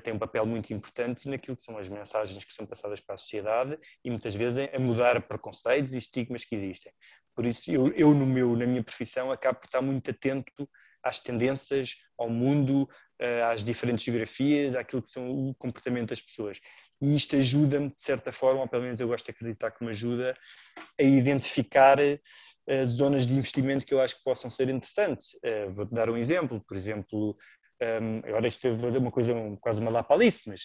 tem 0.00 0.12
um 0.12 0.18
papel 0.18 0.44
muito 0.44 0.72
importante 0.72 1.28
naquilo 1.28 1.56
que 1.56 1.62
são 1.62 1.78
as 1.78 1.88
mensagens 1.88 2.44
que 2.44 2.52
são 2.52 2.66
passadas 2.66 3.00
para 3.00 3.14
a 3.14 3.18
sociedade 3.18 3.78
e 4.04 4.10
muitas 4.10 4.34
vezes 4.34 4.68
a 4.72 4.78
mudar 4.78 5.20
preconceitos 5.22 5.94
e 5.94 5.98
estigmas 5.98 6.44
que 6.44 6.56
existem. 6.56 6.92
Por 7.34 7.46
isso, 7.46 7.70
eu, 7.70 7.92
eu 7.94 8.14
no 8.14 8.26
meu, 8.26 8.56
na 8.56 8.66
minha 8.66 8.82
profissão 8.82 9.30
acabo 9.30 9.58
por 9.60 9.66
estar 9.66 9.82
muito 9.82 10.10
atento 10.10 10.68
às 11.02 11.20
tendências, 11.20 11.96
ao 12.18 12.30
mundo, 12.30 12.88
eh, 13.18 13.42
às 13.42 13.62
diferentes 13.62 14.04
geografias, 14.04 14.74
àquilo 14.74 15.02
que 15.02 15.08
são 15.08 15.30
o 15.30 15.54
comportamento 15.54 16.10
das 16.10 16.22
pessoas. 16.22 16.58
E 17.00 17.14
isto 17.14 17.36
ajuda-me, 17.36 17.88
de 17.88 18.02
certa 18.02 18.32
forma, 18.32 18.62
ou 18.62 18.68
pelo 18.68 18.84
menos 18.84 18.98
eu 18.98 19.08
gosto 19.08 19.26
de 19.26 19.32
acreditar 19.32 19.70
que 19.70 19.84
me 19.84 19.90
ajuda, 19.90 20.36
a 20.98 21.02
identificar 21.02 21.98
uh, 22.00 22.86
zonas 22.86 23.26
de 23.26 23.34
investimento 23.34 23.84
que 23.84 23.92
eu 23.92 24.00
acho 24.00 24.16
que 24.16 24.24
possam 24.24 24.48
ser 24.48 24.68
interessantes. 24.68 25.34
Uh, 25.34 25.72
Vou-te 25.74 25.92
dar 25.92 26.08
um 26.08 26.16
exemplo. 26.16 26.64
Por 26.66 26.76
exemplo, 26.76 27.36
um, 27.82 28.18
agora 28.18 28.46
isto 28.46 28.66
é 28.66 28.70
uma 28.70 29.10
coisa, 29.10 29.34
um, 29.34 29.56
quase 29.56 29.80
uma 29.80 29.90
lapalice, 29.90 30.48
mas 30.48 30.62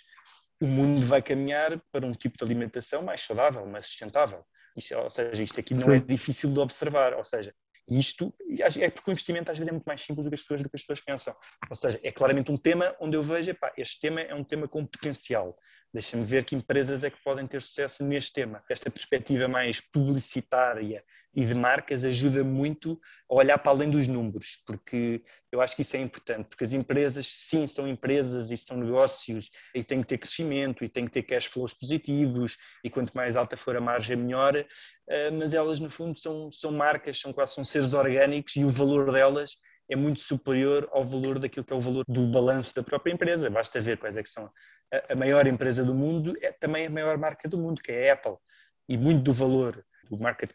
o 0.62 0.68
mundo 0.68 1.06
vai 1.06 1.22
caminhar 1.22 1.82
para 1.92 2.06
um 2.06 2.14
tipo 2.14 2.38
de 2.38 2.44
alimentação 2.44 3.02
mais 3.02 3.22
saudável, 3.22 3.66
mais 3.66 3.88
sustentável. 3.88 4.44
Isto, 4.76 4.96
ou 4.96 5.10
seja, 5.10 5.42
isto 5.42 5.60
aqui 5.60 5.74
não 5.74 5.82
Sim. 5.82 5.96
é 5.96 6.00
difícil 6.00 6.52
de 6.52 6.60
observar, 6.60 7.14
ou 7.14 7.24
seja, 7.24 7.54
isto 7.90 8.34
é 8.80 8.90
porque 8.90 9.10
o 9.10 9.14
investimento 9.14 9.52
às 9.52 9.58
vezes 9.58 9.68
é 9.70 9.72
muito 9.72 9.86
mais 9.86 10.02
simples 10.02 10.24
do 10.24 10.30
que 10.30 10.36
as 10.36 10.42
pessoas, 10.42 10.62
do 10.62 10.70
que 10.70 10.76
as 10.76 10.82
pessoas 10.82 11.02
pensam. 11.02 11.36
Ou 11.70 11.76
seja, 11.76 12.00
é 12.04 12.12
claramente 12.12 12.52
um 12.52 12.58
tema 12.58 12.96
onde 13.00 13.18
eu 13.18 13.24
vejo, 13.24 13.50
epá, 13.50 13.74
este 13.78 14.00
tema 14.00 14.22
é 14.22 14.36
um 14.36 14.44
tema 14.44 14.68
com 14.68 14.86
potencial. 14.86 15.58
Deixa-me 15.94 16.24
ver 16.24 16.46
que 16.46 16.56
empresas 16.56 17.04
é 17.04 17.10
que 17.10 17.22
podem 17.24 17.48
ter 17.48 17.62
sucesso 17.62 18.04
neste 18.04 18.34
tema. 18.34 18.64
Esta 18.70 18.92
perspectiva 18.92 19.48
mais 19.48 19.82
publicitária 19.82 21.04
e 21.34 21.46
de 21.46 21.56
marcas 21.56 22.04
ajuda 22.04 22.44
muito 22.44 23.00
a 23.30 23.36
olhar 23.36 23.58
para 23.58 23.72
além 23.72 23.90
dos 23.90 24.08
números, 24.08 24.62
porque 24.66 25.24
eu 25.52 25.62
acho 25.62 25.76
que 25.76 25.82
isso 25.82 25.96
é 25.96 26.00
importante, 26.00 26.48
porque 26.48 26.64
as 26.64 26.74
empresas, 26.74 27.28
sim, 27.28 27.68
são 27.68 27.88
empresas 27.88 28.52
e 28.52 28.58
são 28.58 28.78
negócios 28.78 29.50
e 29.74 29.84
têm 29.84 30.02
que 30.02 30.08
ter 30.08 30.18
crescimento 30.18 30.84
e 30.84 30.90
têm 30.90 31.06
que 31.06 31.12
ter 31.12 31.24
cash 31.24 31.46
flows 31.46 31.74
positivos 31.74 32.58
e 32.84 32.90
quanto 32.90 33.14
mais 33.14 33.36
alta 33.36 33.56
for 33.58 33.76
a 33.76 33.82
margem, 33.82 34.18
melhor, 34.18 34.56
eh, 35.10 35.32
mas 35.32 35.54
elas, 35.54 35.80
no 35.80 35.90
fundo, 35.90 36.20
são, 36.20 36.52
são 36.52 36.72
marcas, 36.72 37.20
são 37.20 37.32
quase 37.32 37.54
são 37.54 37.64
seres 37.64 37.94
orgânicos 37.94 38.56
e 38.56 38.64
o 38.64 38.70
valor 38.70 39.12
delas 39.12 39.56
é 39.90 39.96
muito 39.96 40.22
superior 40.22 40.88
ao 40.92 41.04
valor 41.04 41.40
daquilo 41.40 41.66
que 41.66 41.74
é 41.74 41.76
o 41.76 41.82
valor 41.82 42.06
do 42.08 42.28
balanço 42.32 42.74
da 42.76 42.84
própria 42.84 43.12
empresa. 43.12 43.50
Basta 43.50 43.82
ver 43.82 43.98
quais 43.98 44.16
é 44.16 44.22
que 44.22 44.30
são 44.30 44.50
a 45.10 45.16
maior 45.16 45.48
empresa 45.48 45.84
do 45.84 45.94
mundo, 45.94 46.36
é 46.42 46.52
também 46.52 46.88
a 46.88 46.90
maior 46.90 47.18
marca 47.18 47.48
do 47.48 47.58
mundo, 47.58 47.82
que 47.82 47.92
é 47.92 48.10
a 48.10 48.14
Apple. 48.14 48.38
E 48.88 48.98
muito 48.98 49.22
do 49.22 49.34
valor 49.34 49.86
do 50.10 50.18
market 50.18 50.52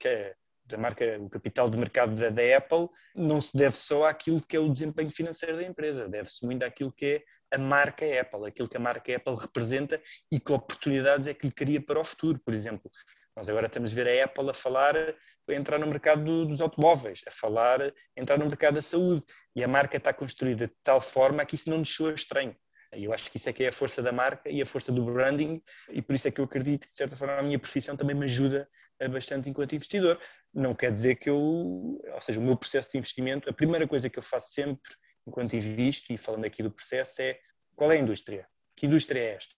da 0.67 0.79
marca, 0.79 1.19
o 1.21 1.29
capital 1.29 1.69
de 1.69 1.77
mercado 1.77 2.15
da, 2.15 2.31
da, 2.31 2.57
Apple, 2.57 2.89
não 3.15 3.41
se 3.41 3.57
deve 3.57 3.77
só 3.77 4.07
àquilo 4.07 4.41
que 4.41 4.57
é 4.57 4.61
o 4.61 4.69
desempenho 4.69 5.11
financeiro 5.11 5.57
da 5.57 5.63
empresa, 5.63 6.09
deve-se 6.09 6.45
muito 6.45 6.63
àquilo 6.63 6.91
que 6.91 7.07
é 7.07 7.25
a 7.55 7.59
marca 7.59 8.05
Apple, 8.21 8.47
aquilo 8.47 8.69
que 8.69 8.77
a 8.77 8.81
marca 8.81 9.15
Apple 9.15 9.37
representa 9.37 10.01
e 10.33 10.41
que 10.41 10.53
oportunidades 10.53 11.27
é 11.27 11.35
que 11.35 11.47
lhe 11.47 11.53
cria 11.53 11.81
para 11.81 12.01
o 12.01 12.05
futuro. 12.05 12.41
Por 12.45 12.55
exemplo, 12.55 12.91
nós 13.37 13.49
agora 13.49 13.67
estamos 13.67 13.93
a 13.93 13.95
ver 13.95 14.09
a 14.09 14.25
Apple 14.25 14.51
a 14.51 14.55
falar, 14.55 14.97
a 14.97 15.53
entrar 15.55 15.79
no 15.79 15.87
mercado 15.87 16.25
do, 16.25 16.47
dos 16.47 16.61
automóveis, 16.61 17.21
a 17.27 17.31
falar, 17.31 17.83
a 17.83 17.93
entrar 18.17 18.39
no 18.39 18.47
mercado 18.47 18.75
da 18.75 18.83
saúde. 18.83 19.25
E 19.55 19.63
a 19.63 19.69
marca 19.69 19.99
está 19.99 20.13
construída 20.13 20.67
de 20.67 20.75
tal 20.83 21.01
forma 21.01 21.45
que 21.45 21.55
isso 21.55 21.71
não 21.71 21.79
nos 21.79 21.95
soa 21.95 22.15
estranho. 22.15 22.57
E 22.97 23.05
eu 23.05 23.13
acho 23.13 23.31
que 23.31 23.37
isso 23.37 23.49
é 23.49 23.53
que 23.53 23.65
é 23.65 23.69
a 23.69 23.73
força 23.73 24.03
da 24.03 24.13
marca 24.13 24.49
e 24.51 24.61
a 24.63 24.67
força 24.67 24.93
do 24.93 25.05
branding, 25.05 25.63
e 25.91 26.01
por 26.03 26.15
isso 26.15 26.29
é 26.29 26.31
que 26.31 26.41
eu 26.41 26.45
acredito 26.45 26.83
que, 26.83 26.89
de 26.89 26.97
certa 26.97 27.17
forma, 27.17 27.39
a 27.39 27.43
minha 27.43 27.59
profissão 27.59 27.97
também 27.97 28.17
me 28.17 28.25
ajuda 28.25 28.69
bastante 29.11 29.49
enquanto 29.49 29.75
investidor. 29.75 30.21
Não 30.53 30.75
quer 30.75 30.93
dizer 30.93 31.17
que 31.17 31.29
eu, 31.29 31.37
ou 31.37 32.21
seja, 32.23 32.39
o 32.41 32.43
meu 32.43 32.57
processo 32.57 32.93
de 32.93 32.99
investimento, 32.99 33.51
a 33.51 33.53
primeira 33.53 33.87
coisa 33.87 34.09
que 34.09 34.19
eu 34.19 34.23
faço 34.23 34.53
sempre 34.53 34.93
enquanto 35.27 35.57
invisto, 35.57 36.13
e 36.13 36.19
falando 36.19 36.45
aqui 36.45 36.63
do 36.63 36.71
processo, 36.71 37.23
é 37.23 37.39
qual 37.75 37.91
é 37.91 37.97
a 37.97 37.99
indústria? 37.99 38.47
Que 38.77 38.87
indústria 38.87 39.21
é 39.21 39.35
esta? 39.35 39.55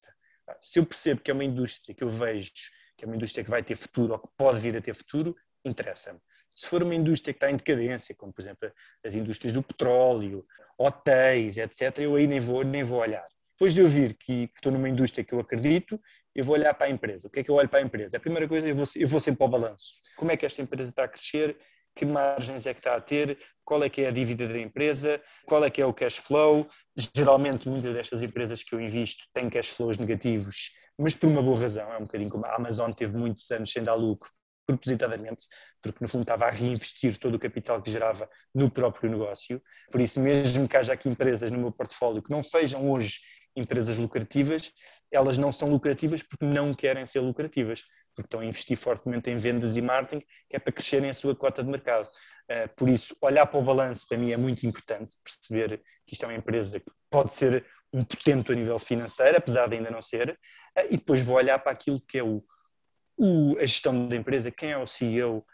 Se 0.61 0.79
eu 0.79 0.87
percebo 0.87 1.21
que 1.21 1.31
é 1.31 1.35
uma 1.35 1.45
indústria 1.45 1.95
que 1.95 2.05
eu 2.05 2.09
vejo 2.09 2.53
que 2.97 3.05
é 3.05 3.07
uma 3.07 3.17
indústria 3.17 3.45
que 3.45 3.51
vai 3.51 3.63
ter 3.63 3.77
futuro 3.77 4.15
ou 4.15 4.19
que 4.19 4.29
pode 4.37 4.59
vir 4.59 4.77
a 4.77 4.81
ter 4.81 4.95
futuro, 4.95 5.37
interessa-me. 5.65 6.19
Se 6.57 6.67
for 6.67 6.83
uma 6.83 6.95
indústria 6.95 7.35
que 7.35 7.37
está 7.37 7.51
em 7.51 7.57
decadência, 7.57 8.15
como 8.15 8.33
por 8.33 8.41
exemplo 8.41 8.73
as 9.05 9.15
indústrias 9.15 9.53
do 9.53 9.63
petróleo, 9.63 10.45
hotéis, 10.79 11.57
etc., 11.57 11.99
eu 11.99 12.17
aí 12.17 12.27
nem 12.27 12.41
vou, 12.41 12.65
nem 12.65 12.83
vou 12.83 12.99
olhar. 12.99 13.27
Depois 13.53 13.75
de 13.75 13.81
eu 13.81 13.89
vir 13.89 14.15
que, 14.15 14.49
que, 14.49 14.55
estou 14.57 14.73
numa 14.73 14.89
indústria 14.89 15.25
que 15.25 15.33
eu 15.33 15.41
acredito, 15.41 16.01
eu 16.35 16.45
vou 16.45 16.55
olhar 16.55 16.75
para 16.75 16.87
a 16.87 16.91
empresa. 16.91 17.29
O 17.29 17.31
que 17.31 17.41
é 17.41 17.45
que 17.45 17.51
eu 17.51 17.55
olho 17.55 17.69
para 17.69 17.79
a 17.79 17.83
empresa? 17.83 18.17
A 18.17 18.21
primeira 18.21 18.49
coisa, 18.49 18.67
eu 18.67 18.75
vou, 18.75 18.87
eu 18.97 19.09
vou 19.09 19.21
sempre 19.21 19.39
para 19.39 19.47
o 19.47 19.51
balanço. 19.51 19.95
Como 20.17 20.31
é 20.31 20.37
que 20.37 20.45
esta 20.45 20.61
empresa 20.61 20.91
está 20.91 21.05
a 21.05 21.09
crescer? 21.09 21.57
Que 21.95 22.05
margens 22.05 22.67
é 22.67 22.75
que 22.75 22.81
está 22.81 22.95
a 22.95 23.01
ter? 23.01 23.39
Qual 23.65 23.83
é 23.83 23.89
que 23.89 24.03
é 24.03 24.09
a 24.09 24.11
dívida 24.11 24.47
da 24.47 24.59
empresa? 24.59 25.21
Qual 25.47 25.65
é 25.65 25.71
que 25.71 25.81
é 25.81 25.87
o 25.87 25.95
cash 25.95 26.17
flow? 26.17 26.69
Geralmente, 27.15 27.69
muitas 27.69 27.95
destas 27.95 28.23
empresas 28.23 28.63
que 28.63 28.75
eu 28.75 28.81
invisto 28.81 29.25
têm 29.33 29.49
cash 29.49 29.71
flows 29.71 29.97
negativos 29.97 30.73
mas 30.99 31.15
por 31.15 31.29
uma 31.29 31.43
boa 31.43 31.61
razão. 31.61 31.93
É 31.93 31.99
um 31.99 32.03
bocadinho 32.03 32.31
como 32.31 32.47
a 32.47 32.55
Amazon 32.55 32.93
teve 32.93 33.17
muitos 33.17 33.51
anos 33.51 33.71
sem 33.71 33.83
dar 33.83 33.95
lucro, 33.95 34.31
propositadamente, 34.67 35.47
porque 35.81 35.99
no 36.03 36.09
fundo 36.09 36.23
estava 36.23 36.47
a 36.47 36.51
reinvestir 36.51 37.17
todo 37.19 37.37
o 37.37 37.39
capital 37.39 37.81
que 37.81 37.91
gerava 37.91 38.29
no 38.55 38.71
próprio 38.71 39.09
negócio. 39.09 39.63
Por 39.91 40.01
isso, 40.01 40.21
mesmo 40.21 40.69
que 40.69 40.77
haja 40.77 40.93
aqui 40.93 41.09
empresas 41.09 41.51
no 41.51 41.59
meu 41.59 41.73
portfólio 41.73 42.23
que 42.23 42.31
não 42.31 42.43
sejam 42.43 42.91
hoje 42.91 43.21
empresas 43.55 43.97
lucrativas, 43.97 44.73
elas 45.11 45.39
não 45.39 45.53
são 45.53 45.71
lucrativas 45.71 46.23
porque 46.23 46.45
não 46.45 46.75
querem 46.75 47.07
ser 47.07 47.21
lucrativas, 47.21 47.85
porque 48.15 48.27
estão 48.27 48.41
a 48.41 48.45
investir 48.45 48.77
fortemente 48.77 49.31
em 49.31 49.37
vendas 49.37 49.77
e 49.77 49.81
marketing, 49.81 50.25
que 50.49 50.57
é 50.57 50.59
para 50.59 50.73
crescerem 50.73 51.11
a 51.11 51.15
sua 51.15 51.35
cota 51.35 51.63
de 51.63 51.71
mercado. 51.71 52.09
Eh, 52.49 52.67
por 52.69 52.89
isso, 52.89 53.17
olhar 53.21 53.47
para 53.47 53.59
o 53.59 53.63
balanço 53.63 54.07
para 54.09 54.19
mim 54.19 54.31
é 54.31 54.37
muito 54.37 54.67
importante, 54.67 55.17
perceber 55.25 55.83
que 56.07 56.15
isto 56.15 56.25
é 56.25 56.29
uma 56.29 56.35
empresa 56.35 56.79
que 56.79 56.91
pode 57.11 57.33
ser 57.33 57.65
um 57.93 58.05
potente 58.05 58.53
a 58.53 58.55
nível 58.55 58.79
financeiro, 58.79 59.39
apesar 59.39 59.69
de 59.69 59.77
ainda 59.77 59.91
não 59.91 60.03
ser, 60.03 60.39
eh, 60.77 60.87
e 60.87 60.97
depois 60.97 61.21
vou 61.21 61.37
olhar 61.37 61.59
para 61.59 61.73
aquilo 61.73 62.01
que 62.01 62.19
é 62.19 62.23
o, 62.23 62.43
o, 63.17 63.57
a 63.59 63.63
gestão 63.63 64.09
da 64.09 64.17
empresa, 64.17 64.51
quem 64.51 64.73
é 64.73 64.79
o 64.79 64.87
CEO, 64.87 65.45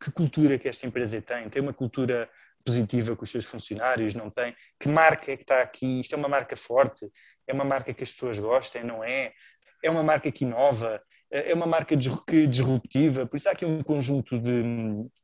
que 0.00 0.10
cultura 0.10 0.58
que 0.58 0.68
esta 0.68 0.86
empresa 0.86 1.20
tem, 1.20 1.48
tem 1.48 1.62
uma 1.62 1.72
cultura 1.72 2.28
positiva 2.64 3.16
com 3.16 3.24
os 3.24 3.30
seus 3.30 3.44
funcionários, 3.44 4.14
não 4.14 4.30
tem, 4.30 4.54
que 4.78 4.88
marca 4.88 5.32
é 5.32 5.36
que 5.36 5.42
está 5.42 5.62
aqui, 5.62 6.00
isto 6.00 6.14
é 6.14 6.18
uma 6.18 6.28
marca 6.28 6.56
forte, 6.56 7.10
é 7.46 7.52
uma 7.52 7.64
marca 7.64 7.92
que 7.94 8.04
as 8.04 8.10
pessoas 8.10 8.38
gostem, 8.38 8.84
não 8.84 9.02
é? 9.02 9.32
É 9.82 9.90
uma 9.90 10.02
marca 10.02 10.30
que 10.30 10.44
inova, 10.44 11.02
é 11.30 11.52
uma 11.54 11.66
marca 11.66 11.96
disruptiva, 11.96 13.26
por 13.26 13.36
isso 13.36 13.48
há 13.48 13.52
aqui 13.52 13.64
um 13.64 13.82
conjunto 13.82 14.38
de, 14.38 14.62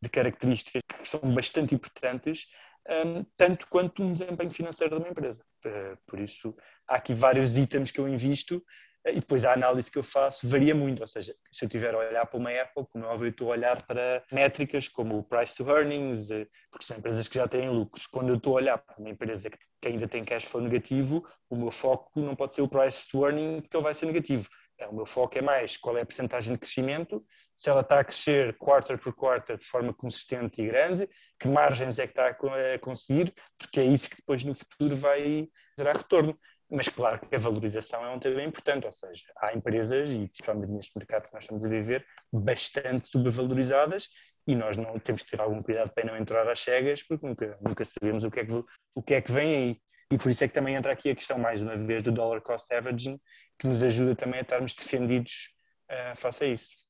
de 0.01 0.09
características 0.09 0.83
que 0.87 1.09
são 1.09 1.21
bastante 1.35 1.75
importantes 1.75 2.47
um, 2.89 3.25
tanto 3.37 3.67
quanto 3.69 4.03
um 4.03 4.13
desempenho 4.13 4.51
financeiro 4.51 4.97
de 4.97 5.03
uma 5.03 5.11
empresa. 5.11 5.43
Uh, 5.65 5.97
por 6.07 6.21
isso, 6.21 6.55
há 6.87 6.97
aqui 6.97 7.15
vários 7.15 7.57
itens 7.57 7.91
que 7.91 7.99
eu 7.99 8.09
invisto 8.09 8.63
e 9.07 9.21
depois 9.21 9.45
a 9.45 9.53
análise 9.53 9.91
que 9.91 9.99
eu 9.99 10.03
faço 10.03 10.49
varia 10.49 10.75
muito. 10.75 11.01
Ou 11.01 11.09
seja, 11.09 11.35
se 11.51 11.65
eu 11.65 11.67
estiver 11.67 11.95
a 11.95 11.99
olhar 11.99 12.27
para 12.27 12.39
uma 12.39 12.51
Apple, 12.51 12.87
como 12.91 13.05
é 13.05 13.09
óbvio, 13.09 13.27
eu 13.27 13.31
estou 13.31 13.49
a 13.49 13.51
olhar 13.51 13.83
para 13.87 14.23
métricas 14.33 14.89
como 14.89 15.19
o 15.19 15.23
price 15.23 15.55
to 15.55 15.69
earnings, 15.69 16.31
uh, 16.31 16.47
porque 16.71 16.87
são 16.87 16.97
empresas 16.97 17.29
que 17.29 17.35
já 17.35 17.47
têm 17.47 17.69
lucros. 17.69 18.07
Quando 18.07 18.31
eu 18.31 18.37
estou 18.37 18.55
a 18.55 18.57
olhar 18.57 18.79
para 18.79 18.97
uma 18.99 19.11
empresa 19.11 19.51
que, 19.51 19.59
que 19.81 19.89
ainda 19.89 20.09
tem 20.09 20.25
cash 20.25 20.45
flow 20.45 20.63
negativo, 20.63 21.27
o 21.51 21.57
meu 21.57 21.71
foco 21.71 22.21
não 22.21 22.35
pode 22.35 22.55
ser 22.55 22.63
o 22.63 22.69
price 22.69 23.09
to 23.11 23.25
earning, 23.25 23.61
porque 23.61 23.77
ele 23.77 23.85
vai 23.85 23.95
ser 23.95 24.07
negativo. 24.07 24.49
É, 24.79 24.89
o 24.89 24.95
meu 24.95 25.07
foco 25.07 25.39
é 25.39 25.43
mais 25.43 25.77
qual 25.77 25.97
é 25.97 26.01
a 26.01 26.07
percentagem 26.07 26.53
de 26.53 26.59
crescimento 26.59 27.25
se 27.57 27.71
ela 27.71 27.83
está 27.83 28.01
a 28.01 28.05
crescer 28.05 28.57
quarter 28.59 28.99
por 28.99 29.15
quarter 29.15 29.57
de 29.57 29.65
forma 29.65 29.95
consistente 29.95 30.61
e 30.61 30.67
grande, 30.67 31.09
que 31.39 31.49
margens 31.49 31.99
é 31.99 32.07
que 32.07 32.13
está 32.13 32.29
a 32.29 32.79
conseguir, 32.79 33.33
porque 33.57 33.81
é 33.81 33.85
isso 33.85 34.11
que 34.11 34.17
depois 34.17 34.43
no 34.45 34.55
futuro 34.55 34.97
vai 34.97 35.49
gerar 35.79 35.97
retorno. 35.97 36.39
Mas 36.71 36.89
claro 36.89 37.21
que 37.21 37.35
a 37.35 37.39
valorização 37.39 38.05
é 38.05 38.11
um 38.11 38.19
tema 38.19 38.43
importante, 38.43 38.87
ou 38.87 38.93
seja, 38.93 39.25
há 39.39 39.55
empresas, 39.55 40.11
e 40.11 40.27
principalmente 40.27 40.71
neste 40.71 40.97
mercado 40.97 41.29
que 41.29 41.35
nós 41.35 41.45
estamos 41.45 41.65
a 41.65 41.69
viver, 41.69 42.07
bastante 42.33 43.09
subvalorizadas 43.09 44.09
e 44.47 44.55
nós 44.55 44.77
não 44.77 44.99
temos 44.99 45.23
que 45.23 45.31
ter 45.31 45.41
algum 45.41 45.63
cuidado 45.63 45.91
para 45.93 46.05
não 46.05 46.17
entrar 46.17 46.49
às 46.49 46.61
cegas, 46.61 47.03
porque 47.03 47.27
nunca, 47.27 47.59
nunca 47.61 47.85
sabemos 47.85 48.25
o 48.25 48.31
que, 48.31 48.41
é 48.41 48.47
que, 48.47 48.65
o 48.95 49.03
que 49.03 49.15
é 49.15 49.21
que 49.21 49.33
vem 49.33 49.55
aí. 49.55 49.83
E 50.11 50.19
por 50.19 50.31
isso 50.31 50.45
é 50.45 50.49
que 50.49 50.55
também 50.55 50.75
entra 50.75 50.93
aqui 50.93 51.11
a 51.11 51.15
questão, 51.15 51.39
mais 51.39 51.63
uma 51.63 51.77
vez, 51.77 52.03
do 52.03 52.13
dollar 52.13 52.41
cost 52.41 52.73
averaging, 52.73 53.19
que 53.59 53.67
nos 53.67 53.83
ajuda 53.83 54.15
também 54.15 54.41
a 54.41 54.43
estarmos 54.43 54.75
defendidos 54.75 55.51
uh, 55.91 56.17
face 56.17 56.45
a 56.45 56.47
isso. 56.49 56.85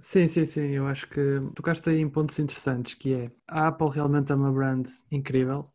Sim, 0.00 0.26
sim, 0.26 0.44
sim, 0.44 0.70
eu 0.70 0.86
acho 0.86 1.08
que 1.08 1.20
tocaste 1.56 1.88
aí 1.90 1.98
em 1.98 2.08
pontos 2.08 2.38
interessantes, 2.38 2.94
que 2.94 3.14
é 3.14 3.24
a 3.48 3.68
Apple 3.68 3.90
realmente 3.90 4.30
é 4.30 4.34
uma 4.34 4.52
brand 4.52 4.86
incrível, 5.10 5.58
ou 5.58 5.72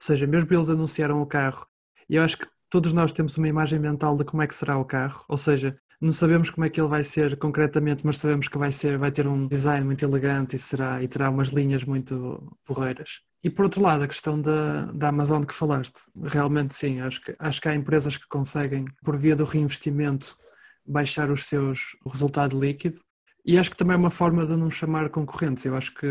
seja, 0.00 0.26
mesmo 0.26 0.52
eles 0.54 0.70
anunciaram 0.70 1.20
o 1.20 1.26
carro, 1.26 1.66
eu 2.08 2.22
acho 2.22 2.38
que 2.38 2.46
todos 2.74 2.92
nós 2.92 3.12
temos 3.12 3.38
uma 3.38 3.46
imagem 3.46 3.78
mental 3.78 4.16
de 4.16 4.24
como 4.24 4.42
é 4.42 4.48
que 4.48 4.54
será 4.54 4.76
o 4.76 4.84
carro, 4.84 5.24
ou 5.28 5.36
seja, 5.36 5.72
não 6.00 6.12
sabemos 6.12 6.50
como 6.50 6.66
é 6.66 6.68
que 6.68 6.80
ele 6.80 6.88
vai 6.88 7.04
ser 7.04 7.36
concretamente, 7.36 8.04
mas 8.04 8.18
sabemos 8.18 8.48
que 8.48 8.58
vai 8.58 8.72
ser, 8.72 8.98
vai 8.98 9.12
ter 9.12 9.28
um 9.28 9.46
design 9.46 9.86
muito 9.86 10.04
elegante 10.04 10.56
e 10.56 10.58
será 10.58 11.00
e 11.00 11.06
terá 11.06 11.30
umas 11.30 11.50
linhas 11.50 11.84
muito 11.84 12.52
porreiras. 12.64 13.20
E 13.44 13.48
por 13.48 13.66
outro 13.66 13.80
lado, 13.80 14.02
a 14.02 14.08
questão 14.08 14.40
da, 14.40 14.86
da 14.86 15.10
Amazon 15.10 15.44
que 15.44 15.54
falaste, 15.54 16.00
realmente 16.20 16.74
sim, 16.74 16.98
acho 16.98 17.20
que, 17.20 17.32
acho 17.38 17.60
que 17.60 17.68
há 17.68 17.74
empresas 17.76 18.16
que 18.16 18.26
conseguem, 18.26 18.86
por 19.04 19.16
via 19.16 19.36
do 19.36 19.44
reinvestimento, 19.44 20.36
baixar 20.84 21.30
os 21.30 21.46
seus 21.46 21.96
resultado 22.04 22.58
líquido 22.58 22.96
e 23.44 23.58
acho 23.58 23.70
que 23.70 23.76
também 23.76 23.94
é 23.94 23.98
uma 23.98 24.10
forma 24.10 24.46
de 24.46 24.56
não 24.56 24.70
chamar 24.70 25.10
concorrentes. 25.10 25.64
Eu 25.66 25.76
acho 25.76 25.92
que 25.94 26.06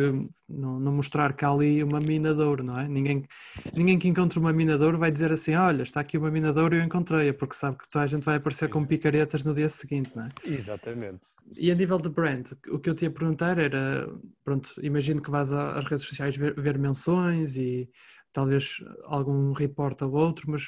não, 0.48 0.80
não, 0.80 0.92
mostrar 0.92 1.34
que 1.34 1.44
há 1.44 1.50
ali 1.50 1.84
uma 1.84 2.00
mina 2.00 2.34
de 2.34 2.42
ouro, 2.42 2.64
não 2.64 2.80
é? 2.80 2.88
Ninguém, 2.88 3.26
ninguém 3.74 3.98
que 3.98 4.08
encontre 4.08 4.38
uma 4.38 4.54
mina 4.54 4.78
de 4.78 4.84
ouro 4.84 5.00
vai 5.00 5.12
dizer 5.12 5.32
assim: 5.32 5.56
olha, 5.56 5.82
está 5.82 6.02
aqui 6.02 6.18
uma 6.18 6.30
mina 6.30 6.54
de 6.54 6.60
ouro 6.60 6.76
e 6.76 6.80
eu 6.80 6.84
encontrei-a, 6.84 7.34
porque 7.34 7.56
sabe 7.56 7.78
que 7.78 7.90
toda 7.90 8.06
a 8.06 8.08
gente 8.08 8.24
vai 8.24 8.36
aparecer 8.36 8.70
com 8.70 8.86
picaretas 8.86 9.44
no 9.44 9.54
dia 9.54 9.68
seguinte, 9.68 10.12
não 10.16 10.26
é? 10.26 10.30
Exatamente. 10.46 11.22
E 11.58 11.72
a 11.72 11.76
nível 11.76 11.98
de 11.98 12.10
brand, 12.10 12.52
o 12.70 12.80
que 12.80 12.90
eu 12.90 12.96
te 12.96 13.06
ia 13.06 13.12
perguntar 13.12 13.58
era: 13.58 14.08
pronto, 14.44 14.70
imagino 14.84 15.22
que 15.22 15.32
vás 15.32 15.52
às 15.52 15.86
redes 15.86 16.06
sociais 16.06 16.38
ver, 16.38 16.54
ver 16.54 16.78
menções 16.78 17.58
e 17.58 17.90
talvez 18.32 18.78
algum 19.06 19.54
report 19.54 20.02
ou 20.04 20.12
outro, 20.12 20.52
mas 20.52 20.64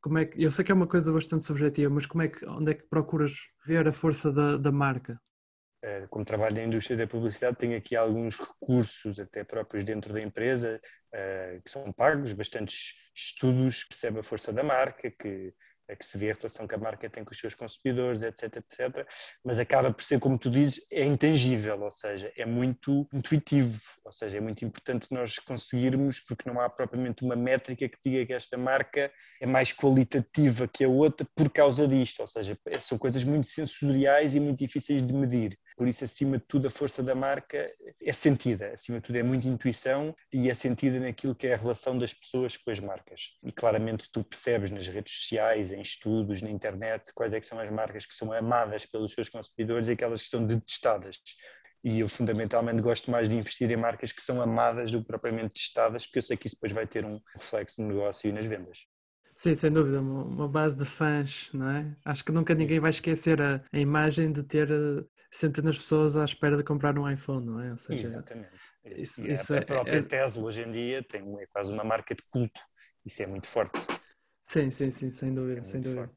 como 0.00 0.18
é 0.18 0.24
que 0.24 0.42
eu 0.42 0.50
sei 0.50 0.64
que 0.64 0.72
é 0.72 0.74
uma 0.74 0.86
coisa 0.86 1.12
bastante 1.12 1.44
subjetiva, 1.44 1.92
mas 1.92 2.06
como 2.06 2.22
é 2.22 2.28
que 2.28 2.44
onde 2.46 2.72
é 2.72 2.74
que 2.74 2.88
procuras 2.88 3.34
ver 3.64 3.86
a 3.86 3.92
força 3.92 4.32
da, 4.32 4.56
da 4.56 4.72
marca? 4.72 5.20
Eh, 5.82 6.06
como 6.10 6.24
trabalho 6.26 6.56
na 6.56 6.64
indústria 6.64 6.96
da 6.96 7.06
publicidade, 7.06 7.56
tenho 7.56 7.76
aqui 7.76 7.96
alguns 7.96 8.36
recursos, 8.36 9.18
até 9.18 9.42
próprios 9.42 9.82
dentro 9.82 10.12
da 10.12 10.20
empresa, 10.20 10.78
eh, 11.12 11.60
que 11.64 11.70
são 11.70 11.90
pagos, 11.92 12.34
bastantes 12.34 12.92
estudos 13.14 13.84
que 13.84 13.88
percebe 13.90 14.20
a 14.20 14.22
força 14.22 14.52
da 14.52 14.62
marca, 14.62 15.10
que 15.10 15.54
é 15.90 15.96
que 15.96 16.06
se 16.06 16.16
vê 16.16 16.30
a 16.30 16.34
relação 16.34 16.68
que 16.68 16.74
a 16.74 16.78
marca 16.78 17.10
tem 17.10 17.24
com 17.24 17.32
os 17.32 17.38
seus 17.38 17.54
consumidores, 17.54 18.22
etc, 18.22 18.56
etc. 18.56 19.06
Mas 19.44 19.58
acaba 19.58 19.92
por 19.92 20.02
ser, 20.02 20.20
como 20.20 20.38
tu 20.38 20.48
dizes, 20.48 20.86
é 20.90 21.04
intangível, 21.04 21.82
ou 21.82 21.90
seja, 21.90 22.32
é 22.36 22.46
muito 22.46 23.08
intuitivo, 23.12 23.80
ou 24.04 24.12
seja, 24.12 24.36
é 24.36 24.40
muito 24.40 24.64
importante 24.64 25.08
nós 25.10 25.38
conseguirmos, 25.38 26.20
porque 26.20 26.48
não 26.48 26.60
há 26.60 26.70
propriamente 26.70 27.24
uma 27.24 27.34
métrica 27.34 27.88
que 27.88 27.98
diga 28.04 28.24
que 28.24 28.32
esta 28.32 28.56
marca 28.56 29.12
é 29.40 29.46
mais 29.46 29.72
qualitativa 29.72 30.68
que 30.68 30.84
a 30.84 30.88
outra 30.88 31.26
por 31.34 31.50
causa 31.50 31.88
disto, 31.88 32.20
ou 32.20 32.28
seja, 32.28 32.56
são 32.80 32.96
coisas 32.96 33.24
muito 33.24 33.48
sensoriais 33.48 34.34
e 34.34 34.40
muito 34.40 34.58
difíceis 34.58 35.02
de 35.02 35.12
medir. 35.12 35.58
Por 35.80 35.88
isso, 35.88 36.04
acima 36.04 36.36
de 36.36 36.44
tudo, 36.46 36.68
a 36.68 36.70
força 36.70 37.02
da 37.02 37.14
marca 37.14 37.72
é 38.02 38.12
sentida, 38.12 38.70
acima 38.74 39.00
de 39.00 39.06
tudo, 39.06 39.16
é 39.16 39.22
muita 39.22 39.48
intuição 39.48 40.14
e 40.30 40.50
é 40.50 40.54
sentida 40.54 41.00
naquilo 41.00 41.34
que 41.34 41.46
é 41.46 41.54
a 41.54 41.56
relação 41.56 41.96
das 41.96 42.12
pessoas 42.12 42.54
com 42.54 42.70
as 42.70 42.78
marcas. 42.78 43.30
E 43.42 43.50
claramente 43.50 44.06
tu 44.12 44.22
percebes 44.22 44.70
nas 44.70 44.86
redes 44.86 45.14
sociais, 45.14 45.72
em 45.72 45.80
estudos, 45.80 46.42
na 46.42 46.50
internet, 46.50 47.10
quais 47.14 47.32
é 47.32 47.40
que 47.40 47.46
são 47.46 47.58
as 47.58 47.70
marcas 47.72 48.04
que 48.04 48.14
são 48.14 48.30
amadas 48.30 48.84
pelos 48.84 49.14
seus 49.14 49.30
consumidores 49.30 49.88
e 49.88 49.92
aquelas 49.92 50.24
que 50.24 50.28
são 50.28 50.46
detestadas. 50.46 51.16
E 51.82 52.00
eu 52.00 52.10
fundamentalmente 52.10 52.82
gosto 52.82 53.10
mais 53.10 53.26
de 53.26 53.36
investir 53.36 53.72
em 53.72 53.76
marcas 53.78 54.12
que 54.12 54.20
são 54.20 54.42
amadas 54.42 54.90
do 54.90 55.00
que 55.00 55.06
propriamente 55.06 55.54
testadas, 55.54 56.04
porque 56.04 56.18
eu 56.18 56.22
sei 56.22 56.36
que 56.36 56.46
isso 56.46 56.56
depois 56.56 56.72
vai 56.72 56.86
ter 56.86 57.06
um 57.06 57.18
reflexo 57.34 57.80
no 57.80 57.88
negócio 57.88 58.28
e 58.28 58.32
nas 58.32 58.44
vendas. 58.44 58.80
Sim, 59.34 59.54
sem 59.54 59.72
dúvida, 59.72 60.02
uma, 60.02 60.46
base 60.46 60.76
de 60.76 60.84
fãs, 60.84 61.48
não 61.54 61.70
é? 61.70 61.96
Acho 62.04 62.22
que 62.22 62.32
nunca 62.32 62.54
ninguém 62.54 62.78
vai 62.78 62.90
esquecer 62.90 63.40
a, 63.40 63.64
a 63.72 63.78
imagem 63.78 64.30
de 64.30 64.42
ter 64.42 64.70
eh, 64.70 65.02
centenas 65.30 65.76
de 65.76 65.80
pessoas 65.82 66.16
à 66.16 66.24
espera 66.24 66.56
de 66.56 66.64
comprar 66.64 66.98
um 66.98 67.08
iPhone, 67.08 67.46
não 67.46 67.60
é? 67.60 67.70
Ou 67.70 67.78
seja, 67.78 68.08
Exatamente. 68.08 68.58
Isso, 68.84 69.30
isso 69.30 69.54
a, 69.54 69.58
é, 69.58 69.60
própria 69.60 69.98
é... 69.98 70.02
Tesla 70.02 70.42
hoje 70.42 70.62
em 70.62 70.72
dia 70.72 71.02
tem, 71.02 71.22
é 71.40 71.46
quase 71.46 71.72
uma 71.72 71.84
marca 71.84 72.14
de 72.14 72.22
culto, 72.22 72.60
isso 73.04 73.22
é 73.22 73.26
muito 73.26 73.46
forte. 73.46 73.78
Sim, 74.42 74.70
sim, 74.70 74.90
sim, 74.90 75.10
sem 75.10 75.34
dúvida, 75.34 75.60
é 75.60 75.64
sem 75.64 75.80
dúvida. 75.80 76.10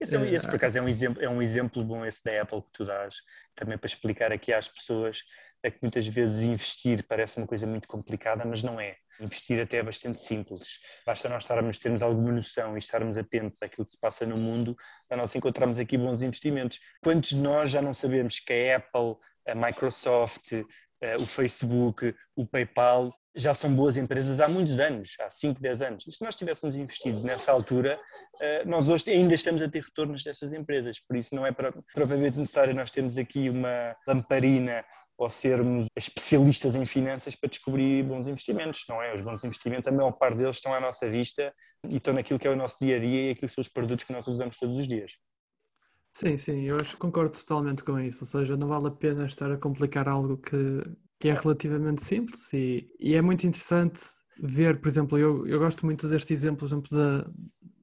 Esse, 0.00 0.16
é, 0.16 0.30
esse, 0.30 0.46
por 0.46 0.56
acaso, 0.56 0.78
é 0.78 0.82
um, 0.82 0.88
exemplo, 0.88 1.22
é 1.22 1.28
um 1.28 1.42
exemplo 1.42 1.82
bom 1.84 2.04
esse 2.04 2.22
da 2.22 2.42
Apple 2.42 2.62
que 2.62 2.72
tu 2.72 2.84
dás, 2.84 3.16
também 3.54 3.78
para 3.78 3.86
explicar 3.86 4.30
aqui 4.30 4.52
às 4.52 4.68
pessoas 4.68 5.22
é 5.62 5.70
que 5.70 5.78
muitas 5.82 6.06
vezes 6.06 6.42
investir 6.42 7.04
parece 7.06 7.38
uma 7.38 7.46
coisa 7.46 7.66
muito 7.66 7.88
complicada, 7.88 8.44
mas 8.44 8.62
não 8.62 8.80
é. 8.80 8.96
Investir 9.20 9.60
até 9.60 9.78
é 9.78 9.82
bastante 9.82 10.20
simples. 10.20 10.78
Basta 11.06 11.28
nós 11.28 11.44
estarmos, 11.44 11.78
termos 11.78 12.02
alguma 12.02 12.32
noção 12.32 12.76
e 12.76 12.78
estarmos 12.78 13.16
atentos 13.16 13.62
àquilo 13.62 13.84
que 13.84 13.92
se 13.92 13.98
passa 13.98 14.26
no 14.26 14.36
mundo 14.36 14.76
para 15.08 15.18
nós 15.18 15.34
encontrarmos 15.34 15.78
aqui 15.78 15.96
bons 15.96 16.22
investimentos. 16.22 16.78
Quantos 17.02 17.30
de 17.30 17.36
nós 17.36 17.70
já 17.70 17.80
não 17.80 17.94
sabemos 17.94 18.38
que 18.40 18.52
a 18.52 18.76
Apple, 18.76 19.16
a 19.46 19.54
Microsoft, 19.54 20.52
eh, 21.00 21.16
o 21.16 21.26
Facebook, 21.26 22.14
o 22.34 22.46
PayPal 22.46 23.12
já 23.36 23.54
são 23.54 23.72
boas 23.74 23.98
empresas 23.98 24.40
há 24.40 24.48
muitos 24.48 24.80
anos, 24.80 25.14
há 25.20 25.30
5, 25.30 25.60
10 25.60 25.82
anos. 25.82 26.06
E 26.06 26.12
se 26.12 26.24
nós 26.24 26.34
tivéssemos 26.34 26.74
investido 26.74 27.20
nessa 27.22 27.52
altura, 27.52 28.00
eh, 28.40 28.64
nós 28.64 28.88
hoje 28.88 29.10
ainda 29.10 29.34
estamos 29.34 29.62
a 29.62 29.68
ter 29.68 29.82
retornos 29.82 30.24
dessas 30.24 30.54
empresas. 30.54 30.98
Por 30.98 31.16
isso 31.16 31.34
não 31.34 31.46
é 31.46 31.52
propriamente 31.52 32.38
necessário 32.38 32.74
nós 32.74 32.90
termos 32.90 33.18
aqui 33.18 33.50
uma 33.50 33.94
lamparina 34.06 34.84
ou 35.18 35.30
sermos 35.30 35.86
especialistas 35.96 36.74
em 36.74 36.84
finanças 36.84 37.34
para 37.34 37.48
descobrir 37.48 38.02
bons 38.04 38.28
investimentos, 38.28 38.84
não 38.88 39.02
é? 39.02 39.14
Os 39.14 39.20
bons 39.20 39.42
investimentos, 39.44 39.86
a 39.86 39.92
maior 39.92 40.12
parte 40.12 40.36
deles 40.36 40.56
estão 40.56 40.74
à 40.74 40.80
nossa 40.80 41.08
vista 41.08 41.54
e 41.88 41.96
estão 41.96 42.12
naquilo 42.12 42.38
que 42.38 42.46
é 42.46 42.50
o 42.50 42.56
nosso 42.56 42.76
dia 42.80 42.96
a 42.96 42.98
dia 42.98 43.28
e 43.28 43.30
aquilo 43.30 43.48
que 43.48 43.54
são 43.54 43.62
os 43.62 43.68
produtos 43.68 44.04
que 44.04 44.12
nós 44.12 44.26
usamos 44.26 44.56
todos 44.56 44.76
os 44.76 44.86
dias. 44.86 45.12
Sim, 46.12 46.38
sim, 46.38 46.62
eu 46.62 46.78
concordo 46.98 47.38
totalmente 47.38 47.82
com 47.82 47.98
isso. 47.98 48.24
Ou 48.24 48.26
seja, 48.26 48.56
não 48.56 48.68
vale 48.68 48.88
a 48.88 48.90
pena 48.90 49.26
estar 49.26 49.50
a 49.50 49.56
complicar 49.56 50.08
algo 50.08 50.36
que, 50.36 50.82
que 51.18 51.28
é 51.28 51.34
relativamente 51.34 52.02
simples 52.02 52.52
e, 52.52 52.88
e 52.98 53.14
é 53.14 53.22
muito 53.22 53.46
interessante 53.46 54.00
ver, 54.38 54.80
por 54.80 54.88
exemplo, 54.88 55.18
eu, 55.18 55.46
eu 55.46 55.58
gosto 55.58 55.84
muito 55.86 56.08
deste 56.08 56.32
exemplo, 56.32 56.66
exemplo, 56.66 56.90
da, 56.90 57.30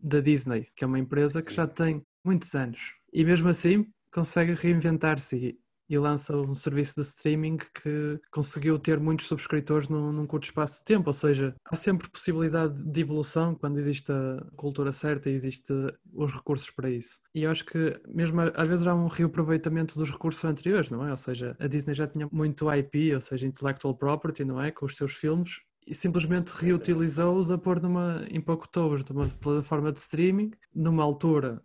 da 0.01 0.19
Disney, 0.19 0.67
que 0.75 0.83
é 0.83 0.87
uma 0.87 0.99
empresa 0.99 1.41
que 1.41 1.53
já 1.53 1.65
tem 1.65 2.05
muitos 2.23 2.53
anos 2.53 2.93
e 3.11 3.23
mesmo 3.23 3.49
assim 3.49 3.87
consegue 4.11 4.53
reinventar-se 4.53 5.57
e 5.93 5.97
lança 5.97 6.35
um 6.35 6.55
serviço 6.55 6.95
de 6.95 7.01
streaming 7.01 7.57
que 7.57 8.19
conseguiu 8.31 8.79
ter 8.79 8.99
muitos 8.99 9.27
subscritores 9.27 9.89
num, 9.89 10.11
num, 10.11 10.25
curto 10.25 10.45
espaço 10.45 10.79
de 10.79 10.85
tempo, 10.85 11.09
ou 11.09 11.13
seja, 11.13 11.55
há 11.65 11.75
sempre 11.75 12.09
possibilidade 12.09 12.81
de 12.83 13.01
evolução 13.01 13.53
quando 13.53 13.77
existe 13.77 14.11
a 14.11 14.43
cultura 14.55 14.91
certa 14.91 15.29
e 15.29 15.33
existe 15.33 15.71
os 16.11 16.33
recursos 16.33 16.71
para 16.71 16.89
isso. 16.89 17.21
E 17.35 17.43
eu 17.43 17.51
acho 17.51 17.63
que 17.65 17.99
mesmo 18.07 18.41
às 18.55 18.67
vezes 18.67 18.87
há 18.87 18.95
um 18.95 19.07
reaproveitamento 19.07 19.97
dos 19.99 20.09
recursos 20.09 20.43
anteriores, 20.43 20.89
não 20.89 21.05
é? 21.05 21.11
Ou 21.11 21.17
seja, 21.17 21.55
a 21.59 21.67
Disney 21.67 21.93
já 21.93 22.07
tinha 22.07 22.27
muito 22.31 22.71
IP, 22.73 23.13
ou 23.13 23.21
seja, 23.21 23.45
intellectual 23.45 23.95
property, 23.95 24.43
não 24.43 24.59
é? 24.59 24.71
Com 24.71 24.87
os 24.87 24.95
seus 24.95 25.13
filmes, 25.13 25.61
e 25.85 25.93
simplesmente 25.93 26.53
reutilizou-os 26.53 27.51
a 27.51 27.57
pôr 27.57 27.79
numa, 27.79 28.25
em 28.31 28.41
pouco 28.41 28.67
tovos, 28.67 29.03
numa 29.05 29.27
plataforma 29.27 29.91
de 29.91 29.99
streaming, 29.99 30.51
numa 30.73 31.03
altura 31.03 31.61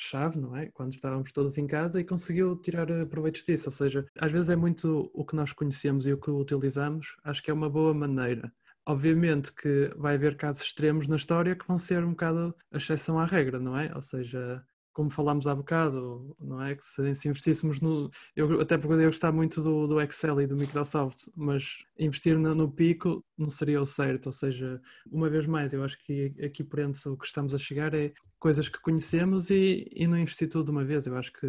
chave, 0.00 0.38
não 0.38 0.56
é? 0.56 0.66
Quando 0.72 0.92
estávamos 0.92 1.32
todos 1.32 1.58
em 1.58 1.66
casa 1.66 2.00
e 2.00 2.04
conseguiu 2.04 2.56
tirar 2.56 2.90
eh, 2.90 3.04
proveitos 3.04 3.42
disso. 3.44 3.68
Ou 3.68 3.72
seja, 3.72 4.06
às 4.18 4.32
vezes 4.32 4.50
é 4.50 4.56
muito 4.56 5.10
o 5.14 5.24
que 5.24 5.36
nós 5.36 5.52
conhecemos 5.52 6.06
e 6.06 6.12
o 6.12 6.18
que 6.18 6.30
utilizamos, 6.30 7.16
acho 7.24 7.42
que 7.42 7.50
é 7.50 7.54
uma 7.54 7.70
boa 7.70 7.94
maneira. 7.94 8.52
Obviamente 8.86 9.52
que 9.52 9.92
vai 9.96 10.14
haver 10.14 10.36
casos 10.36 10.62
extremos 10.62 11.06
na 11.06 11.16
história 11.16 11.54
que 11.54 11.66
vão 11.66 11.78
ser 11.78 12.02
um 12.04 12.10
bocado 12.10 12.54
a 12.72 12.76
exceção 12.78 13.18
à 13.18 13.24
regra, 13.26 13.60
não 13.60 13.78
é? 13.78 13.92
Ou 13.94 14.02
seja, 14.02 14.64
como 14.92 15.10
falámos 15.10 15.46
há 15.46 15.54
bocado, 15.54 16.36
não 16.40 16.62
é? 16.62 16.74
Que 16.74 16.84
se, 16.84 17.14
se 17.14 17.28
investíssemos 17.28 17.80
no. 17.80 18.10
Eu 18.34 18.60
até 18.60 18.76
porque 18.76 18.94
eu 18.94 19.06
gostar 19.06 19.32
muito 19.32 19.62
do, 19.62 19.86
do 19.86 20.00
Excel 20.00 20.40
e 20.40 20.46
do 20.46 20.56
Microsoft, 20.56 21.28
mas 21.36 21.84
investir 21.98 22.38
no, 22.38 22.54
no, 22.54 22.70
pico 22.70 23.24
não 23.38 23.48
seria 23.48 23.80
o 23.80 23.86
certo. 23.86 24.26
Ou 24.26 24.32
seja, 24.32 24.80
uma 25.10 25.30
vez 25.30 25.46
mais, 25.46 25.72
eu 25.72 25.84
acho 25.84 25.98
que 26.04 26.34
aqui 26.42 26.64
prende-se 26.64 27.08
o 27.08 27.16
que 27.16 27.26
estamos 27.26 27.54
a 27.54 27.58
chegar 27.58 27.94
é 27.94 28.12
coisas 28.38 28.68
que 28.68 28.80
conhecemos 28.80 29.50
e, 29.50 29.88
e 29.92 30.06
não 30.06 30.18
investir 30.18 30.48
tudo 30.48 30.66
de 30.66 30.70
uma 30.70 30.84
vez. 30.84 31.06
Eu 31.06 31.16
acho 31.16 31.32
que 31.32 31.46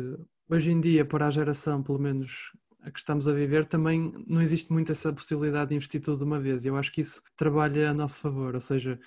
hoje 0.50 0.72
em 0.72 0.80
dia, 0.80 1.06
para 1.06 1.28
a 1.28 1.32
geração, 1.32 1.82
pelo 1.82 2.00
menos 2.00 2.52
a 2.84 2.92
que 2.92 3.00
estamos 3.00 3.28
a 3.28 3.34
viver, 3.34 3.66
também 3.66 4.12
não 4.28 4.42
existe 4.42 4.72
muito 4.72 4.92
essa 4.92 5.14
possibilidade 5.14 5.70
de 5.70 5.76
investir 5.76 6.02
tudo 6.02 6.20
de 6.20 6.24
uma 6.24 6.40
vez. 6.40 6.66
Eu 6.66 6.76
acho 6.76 6.92
que 6.92 7.02
isso 7.02 7.22
trabalha 7.36 7.92
a 7.92 7.94
nosso 7.94 8.20
favor, 8.22 8.56
ou 8.56 8.62
seja, 8.62 9.00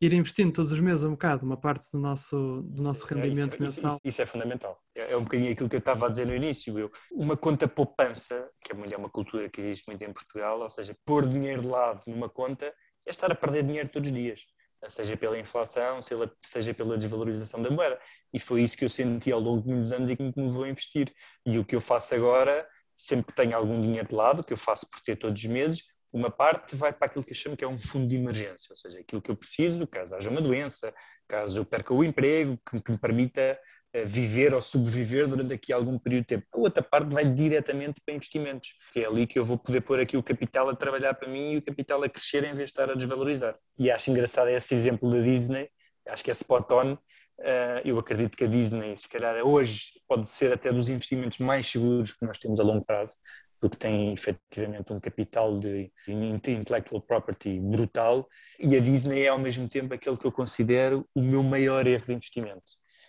ir 0.00 0.12
investindo 0.12 0.52
todos 0.52 0.72
os 0.72 0.80
meses 0.80 1.04
um 1.04 1.12
bocado, 1.12 1.44
uma 1.44 1.56
parte 1.56 1.90
do 1.92 1.98
nosso, 1.98 2.62
do 2.62 2.82
nosso 2.82 3.06
rendimento 3.06 3.54
é, 3.54 3.56
isso, 3.56 3.62
mensal. 3.62 3.92
Isso, 3.96 4.00
isso, 4.04 4.22
é 4.22 4.26
fundamental. 4.26 4.78
É, 4.96 5.12
é, 5.12 5.16
um 5.16 5.24
bocadinho 5.24 5.52
aquilo 5.52 5.68
que 5.68 5.76
eu 5.76 5.80
estava 5.80 6.06
a 6.06 6.08
dizer 6.08 6.26
no 6.26 6.34
início. 6.34 6.78
Eu, 6.78 6.90
uma 7.12 7.36
conta 7.36 7.66
poupança, 7.66 8.48
que 8.62 8.72
é 8.72 8.96
uma 8.96 9.08
cultura 9.08 9.48
que 9.48 9.60
existe 9.60 9.86
muito 9.86 10.02
em 10.02 10.12
Portugal, 10.12 10.60
ou 10.60 10.70
seja, 10.70 10.96
pôr 11.04 11.26
dinheiro 11.26 11.62
de 11.62 11.68
lado 11.68 12.02
numa 12.06 12.28
conta 12.28 12.72
é 13.06 13.10
estar 13.10 13.30
a 13.30 13.34
perder 13.34 13.62
dinheiro 13.62 13.88
todos 13.88 14.10
os 14.10 14.16
dias. 14.16 14.40
seja 14.88 15.16
pela 15.16 15.38
inflação, 15.38 16.00
seja 16.02 16.74
pela 16.74 16.98
desvalorização 16.98 17.62
da 17.62 17.70
moeda. 17.70 17.98
E 18.32 18.38
foi 18.38 18.62
isso 18.62 18.76
que 18.76 18.84
eu 18.84 18.90
senti 18.90 19.32
ao 19.32 19.40
longo 19.40 19.62
de 19.62 19.68
muitos 19.68 19.92
anos 19.92 20.10
e 20.10 20.16
que 20.16 20.22
me 20.22 20.32
levou 20.36 20.64
a 20.64 20.68
investir. 20.68 21.12
E 21.46 21.58
o 21.58 21.64
que 21.64 21.74
eu 21.74 21.80
faço 21.80 22.14
agora, 22.14 22.68
sempre 22.94 23.26
que 23.26 23.34
tenho 23.34 23.56
algum 23.56 23.80
dinheiro 23.80 24.08
de 24.08 24.14
lado, 24.14 24.44
que 24.44 24.52
eu 24.52 24.58
faço 24.58 24.86
por 24.90 25.00
ter 25.00 25.16
todos 25.16 25.42
os 25.42 25.48
meses, 25.48 25.84
uma 26.16 26.30
parte 26.30 26.74
vai 26.76 26.92
para 26.92 27.06
aquilo 27.06 27.24
que 27.24 27.32
eu 27.32 27.36
chamo 27.36 27.56
que 27.56 27.64
é 27.64 27.68
um 27.68 27.78
fundo 27.78 28.06
de 28.06 28.16
emergência, 28.16 28.68
ou 28.70 28.76
seja, 28.76 28.98
aquilo 29.00 29.20
que 29.20 29.30
eu 29.30 29.36
preciso 29.36 29.86
caso 29.86 30.14
haja 30.14 30.30
uma 30.30 30.40
doença, 30.40 30.92
caso 31.28 31.58
eu 31.58 31.64
perca 31.64 31.92
o 31.92 32.02
emprego, 32.02 32.58
que, 32.68 32.80
que 32.80 32.92
me 32.92 32.98
permita 32.98 33.58
viver 34.04 34.52
ou 34.52 34.60
sobreviver 34.60 35.26
durante 35.26 35.54
aqui 35.54 35.72
algum 35.72 35.98
período 35.98 36.22
de 36.22 36.28
tempo. 36.28 36.46
A 36.52 36.58
outra 36.58 36.82
parte 36.82 37.08
vai 37.12 37.24
diretamente 37.24 38.00
para 38.04 38.14
investimentos, 38.14 38.70
que 38.92 39.00
é 39.00 39.06
ali 39.06 39.26
que 39.26 39.38
eu 39.38 39.44
vou 39.44 39.56
poder 39.56 39.80
pôr 39.80 40.00
aqui 40.00 40.16
o 40.16 40.22
capital 40.22 40.68
a 40.68 40.76
trabalhar 40.76 41.14
para 41.14 41.28
mim 41.28 41.52
e 41.52 41.56
o 41.58 41.62
capital 41.62 42.02
a 42.02 42.08
crescer 42.08 42.44
em 42.44 42.54
vez 42.54 42.70
de 42.70 42.72
estar 42.72 42.90
a 42.90 42.94
desvalorizar. 42.94 43.56
E 43.78 43.90
acho 43.90 44.10
engraçado 44.10 44.48
esse 44.48 44.74
exemplo 44.74 45.10
da 45.10 45.20
Disney, 45.20 45.70
acho 46.08 46.22
que 46.22 46.30
é 46.30 46.32
spot 46.32 46.70
on. 46.70 46.98
Eh, 47.38 47.82
eu 47.84 47.98
acredito 47.98 48.36
que 48.36 48.44
a 48.44 48.46
Disney, 48.46 48.96
se 48.96 49.08
calhar 49.08 49.36
hoje, 49.46 50.00
pode 50.08 50.28
ser 50.28 50.52
até 50.52 50.72
dos 50.72 50.88
investimentos 50.88 51.38
mais 51.38 51.66
seguros 51.66 52.12
que 52.12 52.24
nós 52.24 52.38
temos 52.38 52.58
a 52.58 52.62
longo 52.62 52.84
prazo, 52.84 53.14
porque 53.60 53.76
tem 53.76 54.12
efetivamente 54.12 54.92
um 54.92 55.00
capital 55.00 55.58
de 55.58 55.90
intellectual 56.06 57.00
property 57.00 57.58
brutal, 57.58 58.28
e 58.58 58.76
a 58.76 58.80
Disney 58.80 59.22
é 59.22 59.28
ao 59.28 59.38
mesmo 59.38 59.68
tempo 59.68 59.94
aquele 59.94 60.16
que 60.16 60.26
eu 60.26 60.32
considero 60.32 61.08
o 61.14 61.22
meu 61.22 61.42
maior 61.42 61.86
erro 61.86 62.06
de 62.06 62.12
investimento 62.12 62.62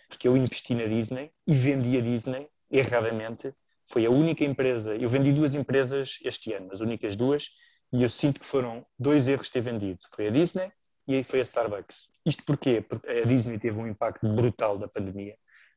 porque 0.08 0.26
eu 0.26 0.36
investi 0.36 0.74
na 0.74 0.86
Disney 0.86 1.30
e 1.46 1.54
vendi 1.54 1.96
a 1.98 2.00
Disney 2.00 2.48
erradamente. 2.70 3.52
Foi 3.86 4.04
a 4.04 4.10
única 4.10 4.44
empresa, 4.44 4.94
eu 4.96 5.08
vendi 5.08 5.32
duas 5.32 5.54
empresas 5.54 6.18
este 6.24 6.52
ano, 6.52 6.72
as 6.72 6.80
únicas 6.80 7.16
duas, 7.16 7.48
e 7.92 8.02
eu 8.02 8.10
sinto 8.10 8.40
que 8.40 8.46
foram 8.46 8.84
dois 8.98 9.28
erros 9.28 9.48
ter 9.48 9.62
vendido. 9.62 10.00
Foi 10.14 10.28
a 10.28 10.30
Disney 10.30 10.70
e 11.06 11.14
aí 11.14 11.24
foi 11.24 11.40
a 11.40 11.42
Starbucks. 11.42 12.08
Isto 12.24 12.44
porquê? 12.44 12.82
Porque 12.82 13.08
a 13.08 13.24
Disney 13.24 13.58
teve 13.58 13.78
um 13.78 13.86
impacto 13.86 14.28
brutal 14.28 14.76
da 14.76 14.88
pandemia. 14.88 15.36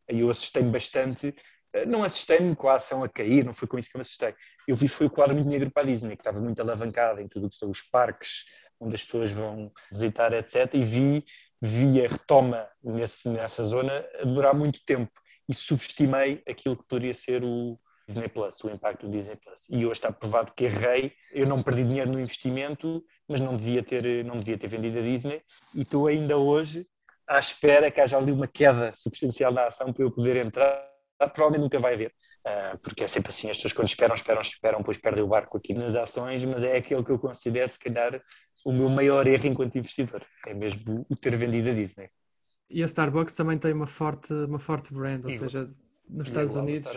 Aí 0.10 0.20
eu 0.20 0.30
assustei-me 0.30 0.72
bastante. 0.72 1.34
Eh, 1.74 1.86
não 1.86 2.04
assustei-me 2.04 2.56
com 2.56 2.70
a 2.70 2.76
ação 2.76 3.04
a 3.04 3.10
cair, 3.10 3.46
não 3.46 3.54
foi 3.54 3.68
com 3.68 3.78
isso 3.78 3.90
que 3.90 3.96
eu 3.96 4.00
me 4.00 4.04
assustei. 4.04 4.34
Eu 4.68 4.76
vi 4.76 4.88
foi 4.88 5.08
o 5.08 5.10
quadro 5.10 5.36
muito 5.36 5.50
negro 5.50 5.72
para 5.72 5.84
a 5.84 5.86
Disney, 5.86 6.16
que 6.16 6.22
estava 6.22 6.40
muito 6.40 6.62
alavancada 6.62 7.22
em 7.22 7.28
tudo 7.28 7.48
o 7.48 7.50
que 7.50 7.56
são 7.56 7.70
os 7.70 7.82
parques, 7.82 8.46
onde 8.80 8.96
as 8.96 9.04
pessoas 9.04 9.32
vão 9.32 9.72
visitar, 9.92 10.34
etc. 10.34 10.74
E 10.74 10.84
vi 10.84 11.26
via 11.62 12.10
retoma 12.10 12.68
nesse, 12.84 13.30
nessa 13.30 13.64
zona 13.64 14.04
a 14.20 14.26
durar 14.26 14.56
muito 14.56 14.84
tempo 14.84 15.12
e 15.48 15.54
subestimei 15.54 16.42
aquilo 16.48 16.76
que 16.76 16.88
poderia 16.88 17.14
ser 17.14 17.44
o 17.44 17.80
Disney 18.08 18.28
Plus, 18.28 18.60
o 18.64 18.70
impacto 18.70 19.08
do 19.08 19.12
Disney 19.12 19.36
Plus. 19.36 19.66
E 19.70 19.86
hoje 19.86 19.94
está 19.94 20.12
provado 20.12 20.54
que 20.54 20.66
errei, 20.66 21.14
eu 21.32 21.46
não 21.46 21.62
perdi 21.62 21.84
dinheiro 21.84 22.12
no 22.12 22.20
investimento, 22.20 23.04
mas 23.28 23.40
não 23.40 23.56
devia 23.56 23.84
ter, 23.84 24.26
não 24.26 24.38
devia 24.38 24.58
ter 24.58 24.68
vendido 24.68 25.00
a 25.00 25.02
Disney 25.02 25.42
e 25.76 25.84
estou 25.84 26.08
ainda 26.08 26.38
hoje 26.38 26.88
à 27.28 27.40
espera 27.40 27.92
que 27.92 28.02
haja 28.02 28.18
ali 28.18 28.32
uma 28.32 28.48
queda 28.48 28.92
substancial 28.96 29.54
na 29.54 29.68
ação 29.68 29.94
para 29.94 30.04
eu 30.04 30.12
poder 30.12 30.36
entrar. 30.36 30.91
Provavelmente 31.28 31.62
nunca 31.62 31.80
vai 31.80 31.94
haver, 31.94 32.14
Uh, 32.42 32.76
porque 32.80 33.04
é 33.04 33.08
sempre 33.08 33.30
assim, 33.30 33.52
as 33.52 33.58
pessoas 33.58 33.74
quando 33.74 33.88
esperam, 33.88 34.16
esperam, 34.16 34.42
esperam, 34.42 34.80
depois 34.80 34.98
perdem 34.98 35.24
o 35.24 35.28
barco 35.28 35.58
aqui 35.58 35.76
nas 35.76 35.94
ações, 35.94 36.44
mas 36.44 36.64
é 36.64 36.78
aquele 36.78 37.04
que 37.04 37.12
eu 37.12 37.20
considero, 37.20 37.72
se 37.72 37.78
calhar, 37.78 38.20
o 38.66 38.72
meu 38.72 38.90
maior 38.90 39.28
erro 39.28 39.46
enquanto 39.46 39.78
investidor, 39.78 40.26
é 40.48 40.54
mesmo 40.54 41.06
o 41.08 41.16
ter 41.16 41.38
vendido 41.38 41.70
a 41.70 41.74
Disney. 41.74 42.10
E 42.68 42.82
a 42.82 42.86
Starbucks 42.86 43.36
também 43.36 43.60
tem 43.60 43.74
uma 43.74 43.86
forte, 43.86 44.34
uma 44.34 44.58
forte 44.58 44.92
brand, 44.92 45.24
ou 45.24 45.32
Sim. 45.32 45.38
seja, 45.38 45.70
nos 46.10 46.30
Estados 46.30 46.56
Unidos. 46.56 46.90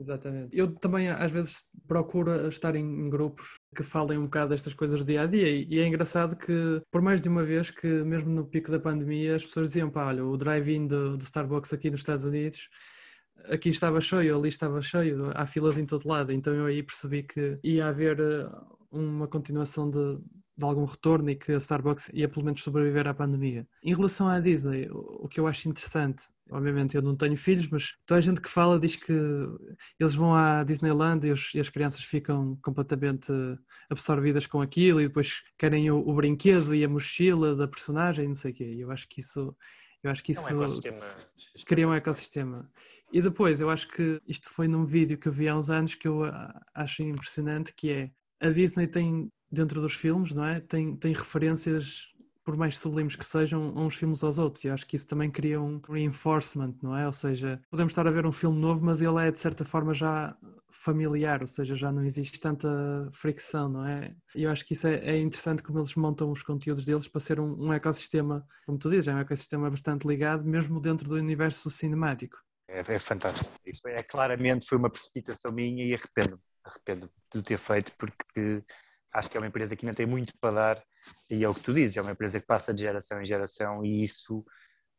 Exatamente. 0.00 0.56
Eu 0.56 0.74
também 0.74 1.10
às 1.10 1.30
vezes 1.30 1.66
procuro 1.86 2.48
estar 2.48 2.74
em 2.74 3.10
grupos 3.10 3.56
que 3.76 3.82
falem 3.82 4.18
um 4.18 4.24
bocado 4.24 4.48
destas 4.48 4.72
coisas 4.72 4.98
do 4.98 5.04
dia 5.06 5.22
a 5.22 5.26
dia 5.26 5.46
e 5.46 5.78
é 5.78 5.86
engraçado 5.86 6.34
que 6.34 6.80
por 6.90 7.02
mais 7.02 7.20
de 7.20 7.28
uma 7.28 7.44
vez 7.44 7.70
que 7.70 7.86
mesmo 8.02 8.30
no 8.30 8.46
pico 8.46 8.70
da 8.70 8.80
pandemia 8.80 9.36
as 9.36 9.44
pessoas 9.44 9.68
diziam 9.68 9.90
pá, 9.90 10.06
olha, 10.06 10.24
o 10.24 10.38
drive-in 10.38 10.86
do, 10.86 11.18
do 11.18 11.22
Starbucks 11.22 11.74
aqui 11.74 11.90
nos 11.90 12.00
Estados 12.00 12.24
Unidos 12.24 12.70
aqui 13.48 13.68
estava 13.68 14.00
cheio, 14.00 14.36
ali 14.36 14.48
estava 14.48 14.80
cheio, 14.82 15.30
há 15.34 15.46
filas 15.46 15.78
em 15.78 15.86
todo 15.86 16.08
lado, 16.08 16.32
então 16.32 16.54
eu 16.54 16.66
aí 16.66 16.82
percebi 16.82 17.22
que 17.22 17.58
ia 17.62 17.88
haver 17.88 18.18
eh, 18.20 18.50
uma 18.90 19.28
continuação 19.28 19.88
de, 19.88 20.20
de 20.60 20.66
algum 20.66 20.84
retorno 20.84 21.30
e 21.30 21.36
que 21.36 21.52
a 21.52 21.56
Starbucks 21.56 22.10
ia 22.12 22.28
pelo 22.28 22.44
menos 22.44 22.62
sobreviver 22.62 23.06
à 23.06 23.14
pandemia. 23.14 23.66
Em 23.82 23.94
relação 23.94 24.28
à 24.28 24.38
Disney, 24.38 24.88
o 24.90 25.26
que 25.26 25.40
eu 25.40 25.46
acho 25.46 25.68
interessante, 25.68 26.24
obviamente 26.50 26.94
eu 26.94 27.02
não 27.02 27.16
tenho 27.16 27.36
filhos, 27.36 27.68
mas 27.68 27.94
toda 28.04 28.18
a 28.18 28.22
gente 28.22 28.40
que 28.40 28.48
fala 28.48 28.78
diz 28.78 28.94
que 28.94 29.12
eles 29.98 30.14
vão 30.14 30.34
à 30.34 30.62
Disneyland 30.62 31.26
e, 31.26 31.32
os, 31.32 31.54
e 31.54 31.60
as 31.60 31.70
crianças 31.70 32.04
ficam 32.04 32.58
completamente 32.62 33.32
absorvidas 33.88 34.46
com 34.46 34.60
aquilo 34.60 35.00
e 35.00 35.08
depois 35.08 35.42
querem 35.58 35.90
o, 35.90 35.98
o 35.98 36.14
brinquedo 36.14 36.74
e 36.74 36.84
a 36.84 36.88
mochila 36.88 37.56
da 37.56 37.66
personagem, 37.66 38.26
não 38.26 38.34
sei 38.34 38.52
o 38.52 38.54
quê. 38.54 38.74
Eu 38.76 38.90
acho 38.90 39.08
que 39.08 39.20
isso 39.20 39.56
eu 40.02 40.10
acho 40.10 40.24
que 40.24 40.32
isso 40.32 40.48
é 40.48 40.54
um 40.54 40.80
cria 41.66 41.88
um 41.88 41.94
ecossistema. 41.94 42.70
E 43.12 43.20
depois, 43.20 43.60
eu 43.60 43.68
acho 43.68 43.88
que 43.88 44.20
isto 44.26 44.48
foi 44.48 44.66
num 44.66 44.84
vídeo 44.84 45.18
que 45.18 45.28
eu 45.28 45.32
vi 45.32 45.48
há 45.48 45.56
uns 45.56 45.68
anos 45.68 45.94
que 45.94 46.08
eu 46.08 46.22
acho 46.74 47.02
impressionante, 47.02 47.74
que 47.74 47.90
é 47.90 48.10
a 48.40 48.48
Disney 48.50 48.86
tem, 48.86 49.30
dentro 49.50 49.80
dos 49.80 49.94
filmes, 49.94 50.32
não 50.32 50.44
é? 50.44 50.60
Tem, 50.60 50.96
tem 50.96 51.12
referências, 51.12 52.12
por 52.44 52.56
mais 52.56 52.78
sublimes 52.78 53.16
que 53.16 53.24
sejam, 53.24 53.72
uns 53.76 53.96
filmes 53.96 54.24
aos 54.24 54.38
outros. 54.38 54.64
E 54.64 54.70
acho 54.70 54.86
que 54.86 54.96
isso 54.96 55.06
também 55.06 55.30
cria 55.30 55.60
um 55.60 55.80
reinforcement, 55.88 56.74
não 56.82 56.96
é? 56.96 57.06
Ou 57.06 57.12
seja, 57.12 57.60
podemos 57.70 57.92
estar 57.92 58.06
a 58.06 58.10
ver 58.10 58.26
um 58.26 58.32
filme 58.32 58.58
novo, 58.58 58.84
mas 58.84 59.00
ele 59.00 59.18
é 59.18 59.30
de 59.30 59.38
certa 59.38 59.64
forma 59.64 59.92
já 59.94 60.36
familiar, 60.72 61.40
ou 61.42 61.48
seja, 61.48 61.74
já 61.74 61.92
não 61.92 62.04
existe 62.04 62.40
tanta 62.40 62.68
fricção, 63.12 63.68
não 63.68 63.86
é? 63.86 64.14
E 64.34 64.44
eu 64.44 64.50
acho 64.50 64.64
que 64.64 64.72
isso 64.72 64.86
é, 64.86 64.94
é, 64.96 65.18
interessante 65.18 65.62
como 65.62 65.78
eles 65.78 65.94
montam 65.94 66.30
os 66.30 66.42
conteúdos 66.42 66.84
deles 66.84 67.08
para 67.08 67.20
ser 67.20 67.40
um, 67.40 67.66
um, 67.66 67.72
ecossistema, 67.72 68.46
como 68.64 68.78
tu 68.78 68.88
dizes, 68.88 69.08
é 69.08 69.14
um 69.14 69.18
ecossistema 69.18 69.70
bastante 69.70 70.06
ligado, 70.06 70.44
mesmo 70.44 70.80
dentro 70.80 71.08
do 71.08 71.16
universo 71.16 71.70
cinemático. 71.70 72.38
É, 72.68 72.80
é 72.80 72.98
fantástico. 72.98 73.50
Isso 73.66 73.86
é 73.86 74.02
claramente 74.02 74.66
foi 74.66 74.78
uma 74.78 74.90
precipitação 74.90 75.52
minha 75.52 75.84
e 75.84 75.94
arrependo, 75.94 76.40
arrependo 76.64 77.10
de 77.34 77.42
ter 77.42 77.58
feito 77.58 77.92
porque 77.98 78.62
acho 79.12 79.30
que 79.30 79.36
é 79.36 79.40
uma 79.40 79.48
empresa 79.48 79.74
que 79.74 79.84
ainda 79.84 79.96
tem 79.96 80.06
muito 80.06 80.32
para 80.40 80.54
dar 80.54 80.84
e 81.28 81.44
é 81.44 81.48
o 81.48 81.54
que 81.54 81.62
tu 81.62 81.72
dizes, 81.72 81.96
é 81.96 82.02
uma 82.02 82.12
empresa 82.12 82.40
que 82.40 82.46
passa 82.46 82.72
de 82.72 82.82
geração 82.82 83.20
em 83.20 83.24
geração 83.24 83.84
e 83.84 84.02
isso 84.02 84.44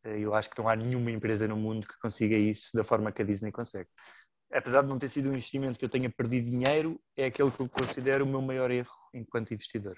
eh, 0.03 0.19
eu 0.19 0.33
acho 0.33 0.49
que 0.49 0.59
não 0.59 0.69
há 0.69 0.75
nenhuma 0.75 1.11
empresa 1.11 1.47
no 1.47 1.57
mundo 1.57 1.87
que 1.87 1.99
consiga 1.99 2.35
isso 2.35 2.69
da 2.73 2.83
forma 2.83 3.11
que 3.11 3.21
a 3.21 3.25
Disney 3.25 3.51
consegue 3.51 3.89
apesar 4.53 4.81
de 4.81 4.89
não 4.89 4.99
ter 4.99 5.09
sido 5.09 5.29
um 5.29 5.33
investimento 5.33 5.79
que 5.79 5.85
eu 5.85 5.89
tenha 5.89 6.09
perdido 6.09 6.49
dinheiro, 6.49 6.99
é 7.15 7.25
aquele 7.25 7.51
que 7.51 7.59
eu 7.61 7.69
considero 7.69 8.25
o 8.25 8.27
meu 8.27 8.41
maior 8.41 8.69
erro 8.69 8.91
enquanto 9.13 9.53
investidor. 9.53 9.97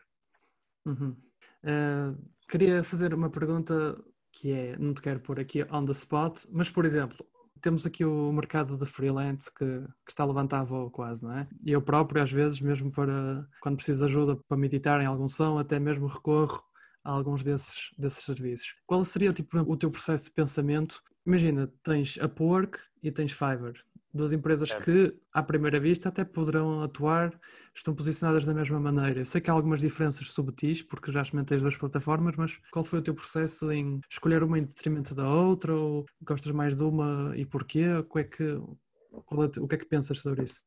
Uhum. 0.86 1.16
Uh, 1.64 2.18
queria 2.48 2.84
fazer 2.84 3.14
uma 3.14 3.30
pergunta 3.30 3.98
que 4.32 4.52
é, 4.52 4.78
não 4.78 4.94
te 4.94 5.02
quero 5.02 5.20
pôr 5.20 5.40
aqui 5.40 5.64
on 5.72 5.86
the 5.86 5.92
spot, 5.92 6.46
mas 6.52 6.70
por 6.70 6.86
exemplo, 6.86 7.26
temos 7.64 7.86
aqui 7.86 8.04
o 8.04 8.32
mercado 8.34 8.78
de 8.78 8.86
freelance 8.86 9.50
que, 9.50 9.66
que 10.06 10.12
está 10.12 10.24
a 10.24 10.28
levantar 10.28 10.66
voo 10.66 10.92
quase, 10.92 11.26
não 11.26 11.32
é? 11.32 11.48
E 11.66 11.72
eu 11.72 11.82
próprio, 11.82 12.22
às 12.22 12.32
vezes, 12.32 12.60
mesmo 12.60 12.92
para 12.92 13.48
quando 13.62 13.78
preciso 13.78 14.06
de 14.06 14.12
ajuda 14.12 14.36
para 14.48 14.58
meditar 14.58 15.02
em 15.02 15.06
algum 15.06 15.30
som, 15.30 15.58
até 15.58 15.80
mesmo 15.80 16.06
recorro 16.06 16.62
a 17.04 17.12
alguns 17.12 17.42
desses, 17.42 17.90
desses 17.98 18.26
serviços. 18.26 18.76
Qual 18.86 19.04
seria 19.06 19.32
tipo, 19.32 19.58
o 19.60 19.78
teu 19.78 19.90
processo 19.90 20.26
de 20.26 20.32
pensamento? 20.32 21.02
Imagina, 21.26 21.72
tens 21.82 22.18
a 22.20 22.26
Upwork 22.26 22.78
e 23.02 23.10
tens 23.10 23.32
Fiverr 23.32 23.82
duas 24.14 24.32
empresas 24.32 24.72
é. 24.72 24.80
que, 24.80 25.16
à 25.32 25.42
primeira 25.42 25.80
vista, 25.80 26.10
até 26.10 26.24
poderão 26.24 26.84
atuar, 26.84 27.38
estão 27.74 27.96
posicionadas 27.96 28.46
da 28.46 28.54
mesma 28.54 28.80
maneira. 28.80 29.22
Eu 29.22 29.26
sei 29.26 29.42
que 29.42 29.50
há 29.50 29.54
algumas 29.54 29.80
diferenças 29.80 30.32
subtis, 30.32 30.82
porque 30.82 31.12
já 31.12 31.22
experimentei 31.22 31.58
as 31.58 31.62
duas 31.64 31.76
plataformas, 31.76 32.36
mas 32.38 32.60
qual 32.72 32.86
foi 32.86 33.00
o 33.00 33.02
teu 33.02 33.16
processo 33.16 33.72
em 33.72 34.00
escolher 34.10 34.44
uma 34.44 34.60
em 34.60 34.64
detrimento 34.64 35.16
da 35.16 35.28
outra, 35.28 35.74
ou 35.74 36.06
gostas 36.22 36.52
mais 36.52 36.76
de 36.76 36.84
uma 36.84 37.34
e 37.36 37.46
porquê? 37.46 37.88
O, 37.88 38.20
é 38.20 38.24
que, 38.24 38.44
é, 38.44 39.60
o 39.60 39.68
que 39.68 39.76
é 39.76 39.78
que 39.78 39.86
pensas 39.86 40.20
sobre 40.20 40.44
isso? 40.44 40.62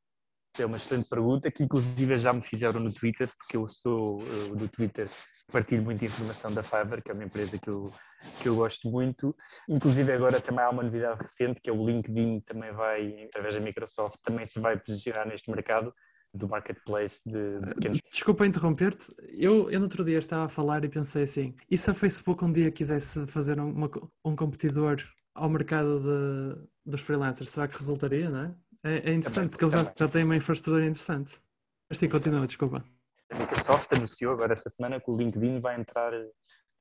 É 0.59 0.64
uma 0.64 0.78
excelente 0.78 1.09
pergunta 1.09 1.51
que 1.51 1.62
inclusive 1.62 2.18
já 2.18 2.32
me 2.32 2.42
fizeram 2.42 2.80
no 2.80 2.92
Twitter, 2.92 3.30
porque 3.36 3.57
eu 3.57 3.68
sou 3.68 4.22
uh, 4.22 4.57
do 4.57 4.68
Twitter 4.68 5.11
partilho 5.53 5.82
muita 5.82 6.05
informação 6.05 6.53
da 6.53 6.62
Fiverr, 6.62 7.03
que 7.03 7.11
é 7.11 7.14
uma 7.14 7.24
empresa 7.24 7.59
que 7.59 7.68
eu, 7.68 7.92
que 8.40 8.49
eu 8.49 8.57
gosto 8.57 8.90
muito. 8.90 9.34
Inclusive 9.68 10.12
agora 10.12 10.40
também 10.40 10.64
há 10.64 10.70
uma 10.70 10.82
novidade 10.82 11.22
recente, 11.22 11.61
que 11.61 11.70
é 11.70 11.72
o 11.72 11.86
LinkedIn 11.86 12.40
também 12.40 12.72
vai, 12.72 13.24
através 13.24 13.55
da 13.55 13.61
Microsoft, 13.61 14.18
também 14.22 14.44
se 14.47 14.61
vai 14.61 14.78
posicionar 14.78 15.26
neste 15.26 15.51
mercado 15.51 15.94
do 16.34 16.49
marketplace 16.49 17.20
de, 17.24 17.61
de 17.61 17.74
pequenos... 17.74 18.01
Desculpa 18.11 18.47
interromper-te, 18.47 19.14
eu, 19.30 19.70
eu 19.70 19.78
no 19.78 19.86
outro 19.86 20.05
dia 20.05 20.18
estava 20.18 20.44
a 20.44 20.49
falar 20.49 20.84
e 20.84 20.88
pensei 20.88 21.22
assim, 21.22 21.55
e 21.70 21.78
se 21.78 21.90
a 21.90 21.94
Facebook 21.94 22.44
um 22.44 22.53
dia 22.53 22.70
quisesse 22.70 23.26
fazer 23.26 23.59
uma, 23.59 23.90
um 24.24 24.36
competidor 24.36 24.97
ao 25.34 25.49
mercado 25.49 26.01
de, 26.01 26.68
dos 26.84 27.01
freelancers, 27.01 27.51
será 27.51 27.68
que 27.68 27.76
resultaria, 27.76 28.28
não 28.28 28.40
é? 28.40 28.55
É, 28.84 29.11
é 29.11 29.14
interessante, 29.14 29.34
também, 29.34 29.51
porque 29.51 29.64
eles 29.64 29.72
já, 29.72 29.92
já 29.97 30.09
têm 30.09 30.24
uma 30.24 30.36
infraestrutura 30.36 30.84
interessante. 30.84 31.40
Mas 31.88 31.99
sim, 31.99 32.09
continua, 32.09 32.47
desculpa. 32.47 32.84
A 33.31 33.35
Microsoft 33.35 33.93
anunciou 33.93 34.33
agora 34.33 34.53
esta 34.53 34.70
semana 34.70 35.01
que 35.01 35.11
o 35.11 35.16
LinkedIn 35.16 35.61
vai 35.61 35.79
entrar, 35.79 36.12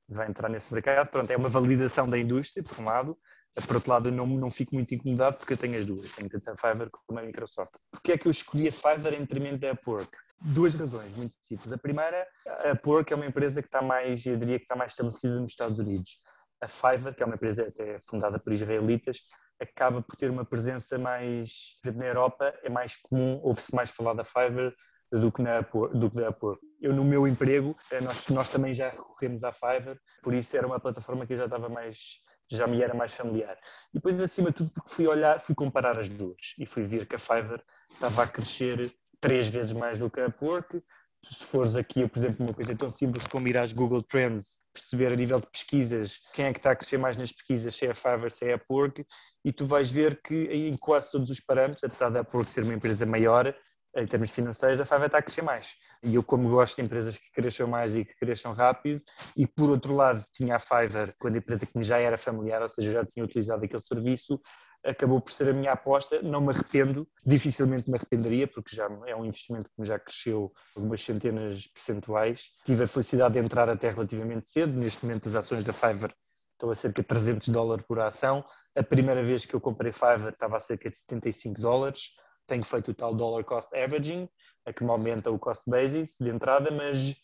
vai 0.08 0.28
entrar 0.28 0.48
nesse 0.48 0.72
mercado. 0.72 1.08
Pronto, 1.08 1.30
é 1.30 1.36
uma 1.36 1.48
validação 1.48 2.08
da 2.08 2.18
indústria, 2.18 2.62
por 2.62 2.78
um 2.80 2.84
lado. 2.84 3.18
Por 3.66 3.76
outro 3.76 3.90
lado, 3.90 4.12
não, 4.12 4.26
não 4.26 4.50
fico 4.50 4.74
muito 4.74 4.94
incomodado 4.94 5.38
porque 5.38 5.54
eu 5.54 5.56
tenho 5.56 5.78
as 5.78 5.86
duas. 5.86 6.12
Tenho 6.12 6.28
tanto 6.28 6.50
a 6.50 6.56
Fiverr 6.56 6.90
como 6.90 7.18
a 7.18 7.22
Microsoft. 7.22 7.72
Porquê 7.90 8.12
é 8.12 8.18
que 8.18 8.28
eu 8.28 8.30
escolhi 8.30 8.68
a 8.68 8.72
Fiverr 8.72 9.14
em 9.14 9.20
detrimento 9.20 9.58
da 9.58 9.72
Upwork? 9.72 10.10
Duas 10.40 10.74
razões 10.74 11.12
muito 11.14 11.34
simples. 11.40 11.72
A 11.72 11.78
primeira, 11.78 12.26
a 12.46 12.72
Upwork 12.72 13.10
é 13.12 13.16
uma 13.16 13.26
empresa 13.26 13.62
que 13.62 13.68
está 13.68 13.80
mais, 13.80 14.24
eu 14.26 14.36
diria 14.36 14.58
que 14.58 14.64
está 14.64 14.76
mais 14.76 14.92
estabelecida 14.92 15.40
nos 15.40 15.50
Estados 15.50 15.78
Unidos. 15.78 16.18
A 16.60 16.68
Fiverr, 16.68 17.14
que 17.14 17.22
é 17.22 17.26
uma 17.26 17.34
empresa 17.34 17.62
até 17.62 17.98
fundada 18.00 18.38
por 18.38 18.52
israelitas, 18.52 19.20
acaba 19.58 20.02
por 20.02 20.16
ter 20.16 20.30
uma 20.30 20.44
presença 20.44 20.98
mais, 20.98 21.76
na 21.82 22.06
Europa 22.06 22.54
é 22.62 22.68
mais 22.68 22.96
comum, 22.96 23.40
ouve-se 23.42 23.74
mais 23.74 23.90
falar 23.90 24.12
da 24.12 24.24
Fiverr 24.24 24.74
do 25.10 25.30
que, 25.30 25.42
na, 25.42 25.60
do 25.60 26.10
que 26.10 26.16
da 26.16 26.30
Upwork. 26.30 26.60
Eu 26.80 26.92
no 26.92 27.04
meu 27.04 27.26
emprego, 27.26 27.76
eh, 27.90 28.00
nós, 28.00 28.26
nós 28.28 28.48
também 28.48 28.72
já 28.72 28.90
recorremos 28.90 29.42
à 29.44 29.52
Fiverr, 29.52 29.98
por 30.22 30.34
isso 30.34 30.56
era 30.56 30.66
uma 30.66 30.80
plataforma 30.80 31.26
que 31.26 31.32
eu 31.32 31.38
já 31.38 31.44
estava 31.44 31.68
mais, 31.68 32.20
já 32.50 32.66
me 32.66 32.82
era 32.82 32.94
mais 32.94 33.12
familiar. 33.12 33.56
E 33.92 33.94
depois, 33.94 34.20
acima 34.20 34.50
de 34.50 34.56
tudo, 34.56 34.70
porque 34.70 34.90
fui 34.90 35.06
olhar, 35.06 35.40
fui 35.40 35.54
comparar 35.54 35.98
as 35.98 36.08
duas 36.08 36.54
e 36.58 36.66
fui 36.66 36.84
ver 36.84 37.06
que 37.06 37.16
a 37.16 37.18
Fiverr 37.18 37.62
estava 37.92 38.22
a 38.22 38.26
crescer 38.26 38.94
três 39.20 39.48
vezes 39.48 39.72
mais 39.72 39.98
do 39.98 40.10
que 40.10 40.20
a 40.20 40.26
Upwork. 40.26 40.82
Se 41.22 41.44
fores 41.44 41.74
aqui, 41.74 42.06
por 42.06 42.18
exemplo, 42.18 42.46
uma 42.46 42.54
coisa 42.54 42.76
tão 42.76 42.90
simples 42.90 43.26
como 43.26 43.48
ir 43.48 43.58
às 43.58 43.72
Google 43.72 44.02
Trends, 44.02 44.60
perceber 44.72 45.12
a 45.12 45.16
nível 45.16 45.40
de 45.40 45.48
pesquisas 45.48 46.20
quem 46.34 46.44
é 46.44 46.52
que 46.52 46.58
está 46.58 46.70
a 46.70 46.76
crescer 46.76 46.98
mais 46.98 47.16
nas 47.16 47.32
pesquisas, 47.32 47.74
se 47.74 47.86
é 47.86 47.90
a 47.90 47.94
Fiverr, 47.94 48.30
se 48.30 48.44
é 48.44 48.52
a 48.52 48.56
Upwork, 48.56 49.04
e 49.44 49.52
tu 49.52 49.66
vais 49.66 49.90
ver 49.90 50.20
que 50.22 50.44
em 50.44 50.76
quase 50.76 51.10
todos 51.10 51.30
os 51.30 51.40
parâmetros, 51.40 51.82
apesar 51.82 52.10
da 52.10 52.20
Upwork 52.20 52.50
ser 52.50 52.62
uma 52.62 52.74
empresa 52.74 53.04
maior, 53.06 53.52
em 53.96 54.06
termos 54.06 54.30
financeiros, 54.30 54.78
a 54.78 54.84
Fiverr 54.84 55.06
está 55.06 55.18
a 55.18 55.22
crescer 55.22 55.42
mais. 55.42 55.74
E 56.02 56.14
eu, 56.14 56.22
como 56.22 56.48
gosto 56.50 56.76
de 56.76 56.82
empresas 56.82 57.16
que 57.16 57.30
cresçam 57.32 57.66
mais 57.66 57.94
e 57.94 58.04
que 58.04 58.14
cresçam 58.16 58.52
rápido, 58.52 59.02
e 59.36 59.46
por 59.46 59.70
outro 59.70 59.94
lado, 59.94 60.24
tinha 60.32 60.56
a 60.56 60.58
Fiverr, 60.58 61.14
quando 61.18 61.36
a 61.36 61.38
empresa 61.38 61.64
que 61.66 61.76
me 61.76 61.82
já 61.82 61.98
era 61.98 62.18
familiar, 62.18 62.62
ou 62.62 62.68
seja, 62.68 62.92
já 62.92 63.04
tinha 63.04 63.24
utilizado 63.24 63.64
aquele 63.64 63.80
serviço, 63.80 64.40
acabou 64.84 65.20
por 65.20 65.32
ser 65.32 65.48
a 65.48 65.52
minha 65.52 65.72
aposta. 65.72 66.22
Não 66.22 66.40
me 66.40 66.50
arrependo, 66.50 67.08
dificilmente 67.24 67.90
me 67.90 67.96
arrependeria, 67.96 68.46
porque 68.46 68.74
já 68.74 68.88
é 69.06 69.16
um 69.16 69.24
investimento 69.24 69.70
que 69.74 69.84
já 69.84 69.98
cresceu 69.98 70.52
algumas 70.74 71.02
centenas 71.02 71.66
percentuais. 71.66 72.50
Tive 72.64 72.84
a 72.84 72.88
felicidade 72.88 73.34
de 73.34 73.40
entrar 73.40 73.68
até 73.68 73.90
relativamente 73.90 74.48
cedo. 74.48 74.72
Neste 74.74 75.04
momento, 75.04 75.28
as 75.28 75.34
ações 75.34 75.64
da 75.64 75.72
Fiverr 75.72 76.14
estão 76.52 76.70
a 76.70 76.74
cerca 76.74 77.02
de 77.02 77.08
300 77.08 77.48
dólares 77.48 77.84
por 77.86 77.98
ação. 77.98 78.44
A 78.74 78.82
primeira 78.82 79.22
vez 79.22 79.44
que 79.44 79.54
eu 79.54 79.60
comprei 79.60 79.92
Fiverr 79.92 80.32
estava 80.32 80.56
a 80.56 80.60
cerca 80.60 80.88
de 80.90 80.96
75 80.96 81.60
dólares 81.60 82.10
tenho 82.46 82.64
feito 82.64 82.90
o 82.90 82.94
tal 82.94 83.14
dollar 83.14 83.44
cost 83.44 83.74
averaging, 83.76 84.28
a 84.64 84.72
que 84.72 84.84
me 84.84 84.90
aumenta 84.90 85.30
o 85.30 85.38
cost 85.38 85.62
basis 85.66 86.16
de 86.20 86.28
entrada, 86.28 86.70
mas, 86.70 87.14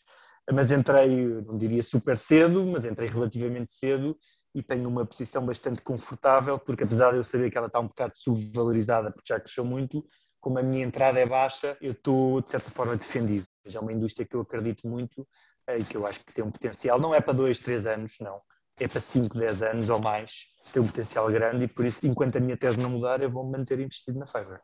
mas 0.51 0.71
entrei, 0.71 1.25
não 1.41 1.57
diria 1.57 1.83
super 1.83 2.17
cedo, 2.17 2.65
mas 2.65 2.85
entrei 2.85 3.09
relativamente 3.09 3.71
cedo 3.71 4.17
e 4.55 4.61
tenho 4.61 4.87
uma 4.87 5.05
posição 5.05 5.45
bastante 5.45 5.81
confortável, 5.81 6.59
porque 6.59 6.83
apesar 6.83 7.11
de 7.11 7.17
eu 7.17 7.23
saber 7.23 7.49
que 7.49 7.57
ela 7.57 7.67
está 7.67 7.79
um 7.79 7.87
bocado 7.87 8.13
subvalorizada, 8.15 9.11
porque 9.11 9.33
já 9.33 9.39
cresceu 9.39 9.65
muito, 9.65 10.05
como 10.39 10.59
a 10.59 10.63
minha 10.63 10.85
entrada 10.85 11.19
é 11.19 11.25
baixa, 11.25 11.77
eu 11.81 11.93
estou 11.93 12.41
de 12.41 12.51
certa 12.51 12.69
forma 12.69 12.95
defendido. 12.95 13.47
Já 13.65 13.79
é 13.79 13.81
uma 13.81 13.93
indústria 13.93 14.27
que 14.27 14.35
eu 14.35 14.41
acredito 14.41 14.87
muito 14.87 15.27
eh, 15.67 15.79
e 15.79 15.85
que 15.85 15.97
eu 15.97 16.05
acho 16.05 16.19
que 16.23 16.33
tem 16.33 16.43
um 16.43 16.51
potencial, 16.51 16.99
não 16.99 17.15
é 17.15 17.21
para 17.21 17.33
dois, 17.33 17.57
três 17.57 17.85
anos, 17.85 18.15
não, 18.19 18.41
é 18.79 18.87
para 18.87 18.99
5, 18.99 19.37
10 19.37 19.61
anos 19.63 19.89
ou 19.89 19.99
mais, 19.99 20.47
tem 20.71 20.81
um 20.81 20.87
potencial 20.87 21.31
grande 21.31 21.65
e 21.65 21.67
por 21.67 21.85
isso, 21.85 22.05
enquanto 22.05 22.37
a 22.37 22.39
minha 22.39 22.57
tese 22.57 22.79
não 22.79 22.89
mudar, 22.89 23.21
eu 23.21 23.29
vou 23.29 23.45
me 23.45 23.57
manter 23.57 23.79
investido 23.79 24.19
na 24.19 24.27
Fiverr. 24.27 24.61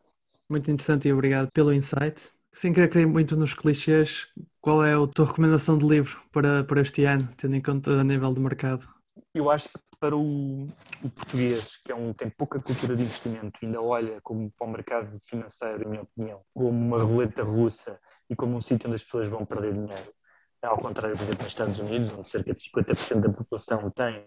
Muito 0.49 0.71
interessante 0.71 1.07
e 1.07 1.13
obrigado 1.13 1.51
pelo 1.51 1.71
insight. 1.71 2.31
Sem 2.51 2.73
querer 2.73 2.89
cair 2.89 3.05
muito 3.05 3.37
nos 3.37 3.53
clichês, 3.53 4.27
qual 4.59 4.83
é 4.83 4.95
a 4.95 5.07
tua 5.07 5.27
recomendação 5.27 5.77
de 5.77 5.85
livro 5.85 6.19
para, 6.31 6.63
para 6.63 6.81
este 6.81 7.05
ano, 7.05 7.29
tendo 7.37 7.55
em 7.55 7.61
conta 7.61 7.91
a 7.91 8.03
nível 8.03 8.33
de 8.33 8.41
mercado? 8.41 8.87
Eu 9.33 9.51
acho 9.51 9.69
que 9.69 9.79
para 9.99 10.15
o, 10.15 10.63
o 11.03 11.09
português, 11.09 11.77
que 11.77 11.91
é 11.91 11.95
um, 11.95 12.13
tem 12.13 12.31
pouca 12.31 12.59
cultura 12.59 12.95
de 12.95 13.03
investimento, 13.03 13.59
ainda 13.61 13.79
olha 13.79 14.19
como 14.21 14.49
para 14.57 14.65
o 14.65 14.71
mercado 14.71 15.19
financeiro, 15.19 15.83
na 15.83 15.89
minha 15.89 16.01
opinião, 16.01 16.41
como 16.53 16.69
uma 16.69 17.03
roleta 17.03 17.43
russa 17.43 17.99
e 18.27 18.35
como 18.35 18.55
um 18.55 18.61
sítio 18.61 18.87
onde 18.87 18.95
as 18.95 19.03
pessoas 19.03 19.27
vão 19.27 19.45
perder 19.45 19.73
dinheiro. 19.73 20.11
Ao 20.63 20.77
contrário, 20.77 21.15
por 21.15 21.23
exemplo, 21.23 21.43
nos 21.43 21.51
Estados 21.51 21.79
Unidos, 21.79 22.11
onde 22.11 22.27
cerca 22.27 22.53
de 22.53 22.61
50% 22.61 23.21
da 23.21 23.31
população 23.31 23.91
tem 23.91 24.25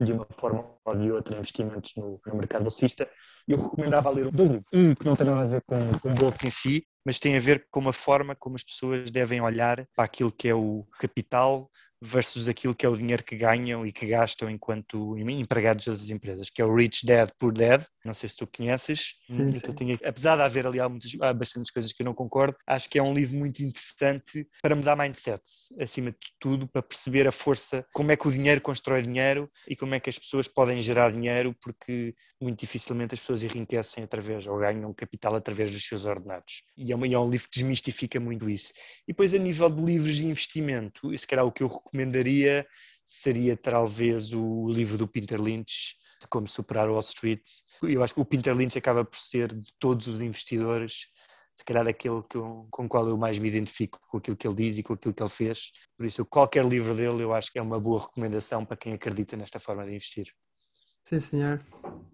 de 0.00 0.12
uma 0.12 0.26
forma 0.36 0.64
ou 0.84 0.96
de 0.96 1.10
outra 1.12 1.36
investimentos 1.36 1.92
no, 1.96 2.20
no 2.26 2.34
mercado 2.36 2.62
bolsista, 2.62 3.08
eu 3.46 3.60
recomendava 3.60 4.10
ler 4.10 4.30
dois 4.30 4.50
livros. 4.50 4.68
Um 4.72 4.94
que 4.94 5.04
não 5.04 5.16
tem 5.16 5.26
nada 5.26 5.42
a 5.42 5.46
ver 5.46 5.62
com, 5.66 5.98
com 5.98 6.12
o 6.12 6.14
bolso 6.14 6.46
em 6.46 6.50
si, 6.50 6.86
mas 7.04 7.18
tem 7.18 7.36
a 7.36 7.40
ver 7.40 7.66
com 7.70 7.88
a 7.88 7.92
forma 7.92 8.34
como 8.34 8.56
as 8.56 8.64
pessoas 8.64 9.10
devem 9.10 9.40
olhar 9.40 9.86
para 9.94 10.04
aquilo 10.04 10.32
que 10.32 10.48
é 10.48 10.54
o 10.54 10.86
capital, 10.98 11.70
versus 12.00 12.48
aquilo 12.48 12.74
que 12.74 12.86
é 12.86 12.88
o 12.88 12.96
dinheiro 12.96 13.22
que 13.22 13.36
ganham 13.36 13.86
e 13.86 13.92
que 13.92 14.06
gastam 14.06 14.48
enquanto 14.48 15.18
empregados 15.18 15.84
das 15.84 16.10
empresas, 16.10 16.48
que 16.48 16.62
é 16.62 16.64
o 16.64 16.74
Rich 16.74 17.04
Dad 17.04 17.30
Poor 17.38 17.52
Dad. 17.52 17.84
Não 18.04 18.14
sei 18.14 18.28
se 18.28 18.36
tu 18.36 18.46
conheces. 18.46 19.14
Sim, 19.28 19.52
sim. 19.52 19.72
Tenho, 19.74 19.98
apesar 20.04 20.36
de 20.36 20.42
haver 20.42 20.66
ali 20.66 20.80
há, 20.80 20.88
muitas, 20.88 21.10
há 21.20 21.32
bastantes 21.32 21.70
coisas 21.70 21.92
que 21.92 22.02
eu 22.02 22.06
não 22.06 22.14
concordo, 22.14 22.56
acho 22.66 22.88
que 22.88 22.98
é 22.98 23.02
um 23.02 23.12
livro 23.12 23.36
muito 23.36 23.62
interessante 23.62 24.48
para 24.62 24.74
mudar 24.74 24.96
mindset, 24.96 25.42
acima 25.78 26.10
de 26.10 26.18
tudo, 26.38 26.66
para 26.66 26.82
perceber 26.82 27.28
a 27.28 27.32
força, 27.32 27.86
como 27.92 28.10
é 28.10 28.16
que 28.16 28.26
o 28.26 28.32
dinheiro 28.32 28.60
constrói 28.60 29.02
dinheiro 29.02 29.50
e 29.68 29.76
como 29.76 29.94
é 29.94 30.00
que 30.00 30.08
as 30.08 30.18
pessoas 30.18 30.48
podem 30.48 30.80
gerar 30.80 31.12
dinheiro, 31.12 31.54
porque 31.62 32.14
muito 32.40 32.60
dificilmente 32.60 33.14
as 33.14 33.20
pessoas 33.20 33.42
enriquecem 33.42 34.02
através 34.02 34.46
ou 34.46 34.58
ganham 34.58 34.92
capital 34.94 35.34
através 35.34 35.70
dos 35.70 35.84
seus 35.84 36.06
ordenados. 36.06 36.62
E 36.76 36.90
é, 36.90 36.96
uma, 36.96 37.06
é 37.06 37.18
um 37.18 37.28
livro 37.28 37.48
que 37.48 37.58
desmistifica 37.58 38.18
muito 38.18 38.48
isso. 38.48 38.72
E 39.06 39.12
depois, 39.12 39.34
a 39.34 39.38
nível 39.38 39.68
de 39.68 39.82
livros 39.82 40.16
de 40.16 40.26
investimento, 40.26 41.12
esse 41.12 41.26
era 41.30 41.44
o 41.44 41.52
que 41.52 41.62
eu 41.62 41.68
recomendaria 41.90 42.66
seria 43.04 43.56
talvez 43.56 44.32
o 44.32 44.68
livro 44.68 44.96
do 44.96 45.08
Peter 45.08 45.40
Lynch, 45.40 45.96
de 46.20 46.28
como 46.28 46.46
superar 46.46 46.88
Wall 46.88 47.00
Street. 47.00 47.42
Eu 47.82 48.02
acho 48.02 48.14
que 48.14 48.20
o 48.20 48.24
Peter 48.24 48.54
Lynch 48.54 48.78
acaba 48.78 49.04
por 49.04 49.18
ser, 49.18 49.52
de 49.52 49.72
todos 49.78 50.06
os 50.06 50.20
investidores, 50.20 51.08
se 51.56 51.64
calhar 51.64 51.86
aquele 51.86 52.22
com, 52.22 52.66
com 52.70 52.84
o 52.84 52.88
qual 52.88 53.08
eu 53.08 53.16
mais 53.16 53.38
me 53.38 53.48
identifico 53.48 53.98
com 54.08 54.18
aquilo 54.18 54.36
que 54.36 54.46
ele 54.46 54.54
diz 54.54 54.78
e 54.78 54.82
com 54.82 54.94
aquilo 54.94 55.12
que 55.12 55.22
ele 55.22 55.30
fez. 55.30 55.72
Por 55.96 56.06
isso, 56.06 56.24
qualquer 56.24 56.64
livro 56.64 56.94
dele 56.94 57.22
eu 57.22 57.34
acho 57.34 57.52
que 57.52 57.58
é 57.58 57.62
uma 57.62 57.80
boa 57.80 58.02
recomendação 58.02 58.64
para 58.64 58.76
quem 58.76 58.92
acredita 58.92 59.36
nesta 59.36 59.58
forma 59.58 59.84
de 59.84 59.90
investir. 59.90 60.32
Sim, 61.02 61.18
senhor. 61.18 61.60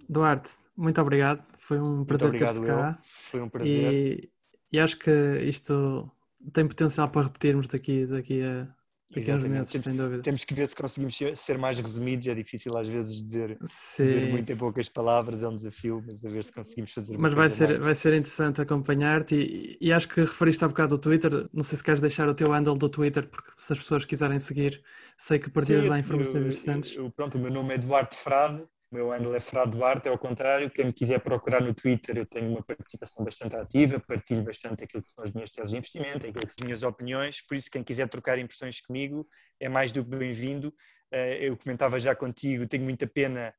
Duarte, 0.08 0.50
muito 0.76 1.00
obrigado. 1.00 1.44
Foi 1.58 1.78
um 1.78 2.04
prazer 2.04 2.30
ter-te 2.30 2.60
cá. 2.62 2.98
Foi 3.30 3.40
um 3.40 3.48
prazer. 3.48 3.92
E, 3.92 4.30
e 4.72 4.80
acho 4.80 4.98
que 4.98 5.10
isto 5.42 6.10
tem 6.52 6.66
potencial 6.66 7.08
para 7.08 7.22
repetirmos 7.22 7.68
daqui, 7.68 8.06
daqui 8.06 8.42
a 8.42 8.68
Pequenos 9.12 9.44
meses, 9.44 9.70
temos, 9.70 9.84
sem 9.84 9.96
dúvida. 9.96 10.22
Temos 10.22 10.44
que 10.44 10.52
ver 10.52 10.66
se 10.66 10.74
conseguimos 10.74 11.16
ser 11.36 11.58
mais 11.58 11.78
resumidos. 11.78 12.26
É 12.26 12.34
difícil 12.34 12.76
às 12.76 12.88
vezes 12.88 13.24
dizer, 13.24 13.56
dizer 13.60 14.30
muito 14.30 14.50
em 14.50 14.56
poucas 14.56 14.88
palavras, 14.88 15.42
é 15.42 15.48
um 15.48 15.54
desafio, 15.54 16.02
mas 16.04 16.24
a 16.24 16.28
ver 16.28 16.44
se 16.44 16.52
conseguimos 16.52 16.92
fazer 16.92 17.16
Mas 17.16 17.32
vai 17.32 17.48
ser, 17.48 17.78
vai 17.78 17.94
ser 17.94 18.14
interessante 18.14 18.60
acompanhar-te 18.60 19.36
e, 19.36 19.78
e, 19.80 19.92
acho 19.92 20.08
que 20.08 20.20
referiste 20.20 20.64
há 20.64 20.68
bocado 20.68 20.96
o 20.96 20.98
Twitter. 20.98 21.48
Não 21.52 21.62
sei 21.62 21.78
se 21.78 21.84
queres 21.84 22.00
deixar 22.00 22.28
o 22.28 22.34
teu 22.34 22.52
handle 22.52 22.76
do 22.76 22.88
Twitter, 22.88 23.28
porque 23.28 23.52
se 23.56 23.72
as 23.72 23.78
pessoas 23.78 24.04
quiserem 24.04 24.40
seguir, 24.40 24.82
sei 25.16 25.38
que 25.38 25.50
partilhas 25.50 25.88
lá 25.88 25.98
informações 25.98 26.34
eu, 26.34 26.40
interessantes. 26.42 26.96
Eu, 26.96 27.10
pronto, 27.10 27.38
o 27.38 27.40
meu 27.40 27.50
nome 27.50 27.74
é 27.74 27.76
Eduardo 27.76 28.14
Frade, 28.14 28.64
o 28.90 28.94
meu 28.94 29.10
handle 29.10 29.34
é 29.34 29.40
Frade 29.40 29.72
Duarte, 29.72 30.08
é 30.08 30.10
ao 30.10 30.18
contrário. 30.18 30.70
Quem 30.70 30.86
me 30.86 30.92
quiser 30.92 31.20
procurar 31.20 31.60
no 31.60 31.74
Twitter, 31.74 32.18
eu 32.18 32.26
tenho 32.26 32.50
uma 32.50 32.62
participação 32.62 33.24
bastante 33.24 33.56
ativa, 33.56 33.98
partilho 33.98 34.42
bastante 34.42 34.84
aquilo 34.84 35.02
que 35.02 35.08
são 35.08 35.24
as 35.24 35.32
minhas 35.32 35.50
teses 35.50 35.70
de 35.70 35.76
investimento, 35.76 36.26
aquilo 36.26 36.46
que 36.46 36.52
são 36.52 36.62
as 36.62 36.66
minhas 36.66 36.82
opiniões. 36.82 37.40
Por 37.46 37.56
isso, 37.56 37.70
quem 37.70 37.82
quiser 37.82 38.08
trocar 38.08 38.38
impressões 38.38 38.80
comigo 38.80 39.26
é 39.58 39.68
mais 39.68 39.90
do 39.90 40.04
que 40.04 40.16
bem-vindo. 40.16 40.72
Eh, 41.10 41.48
eu 41.48 41.56
comentava 41.56 41.98
já 41.98 42.14
contigo, 42.14 42.66
tenho 42.66 42.84
muita 42.84 43.06
pena 43.06 43.52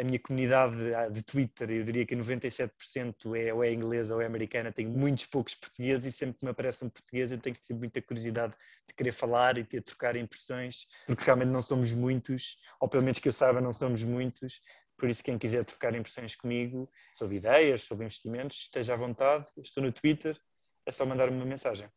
a 0.00 0.04
minha 0.04 0.18
comunidade 0.18 0.76
de 1.12 1.22
Twitter, 1.22 1.70
eu 1.70 1.84
diria 1.84 2.06
que 2.06 2.16
97% 2.16 3.36
é 3.36 3.52
ou 3.52 3.62
é 3.62 3.70
inglesa 3.70 4.14
ou 4.14 4.22
é 4.22 4.26
americana, 4.26 4.72
tenho 4.72 4.90
muitos 4.90 5.26
poucos 5.26 5.54
portugueses 5.54 6.14
e 6.14 6.16
sempre 6.16 6.38
que 6.38 6.44
me 6.44 6.50
aparece 6.50 6.82
um 6.84 6.88
português 6.88 7.30
eu 7.30 7.38
tenho 7.38 7.54
sempre 7.56 7.74
muita 7.74 8.00
curiosidade 8.00 8.54
de 8.88 8.94
querer 8.94 9.12
falar 9.12 9.58
e 9.58 9.62
de 9.62 9.80
trocar 9.82 10.16
impressões, 10.16 10.86
porque 11.06 11.22
realmente 11.22 11.50
não 11.50 11.60
somos 11.60 11.92
muitos, 11.92 12.56
ou 12.80 12.88
pelo 12.88 13.02
menos 13.02 13.18
que 13.18 13.28
eu 13.28 13.32
saiba 13.32 13.60
não 13.60 13.74
somos 13.74 14.02
muitos, 14.02 14.62
por 14.96 15.10
isso 15.10 15.22
quem 15.22 15.36
quiser 15.38 15.64
trocar 15.66 15.94
impressões 15.94 16.34
comigo 16.34 16.90
sobre 17.14 17.36
ideias, 17.36 17.82
sobre 17.82 18.06
investimentos, 18.06 18.56
esteja 18.62 18.94
à 18.94 18.96
vontade, 18.96 19.46
estou 19.58 19.82
no 19.82 19.92
Twitter, 19.92 20.38
é 20.86 20.92
só 20.92 21.04
mandar-me 21.04 21.36
uma 21.36 21.46
mensagem. 21.46 21.88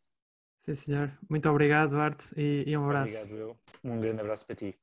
Sim 0.60 0.76
senhor, 0.76 1.18
muito 1.30 1.50
obrigado 1.50 1.98
Arte 1.98 2.34
e, 2.36 2.66
e 2.68 2.78
um 2.78 2.84
abraço. 2.84 3.24
Obrigado 3.24 3.40
eu, 3.40 3.58
um 3.84 4.00
grande 4.00 4.20
abraço 4.20 4.46
para 4.46 4.56
ti. 4.56 4.78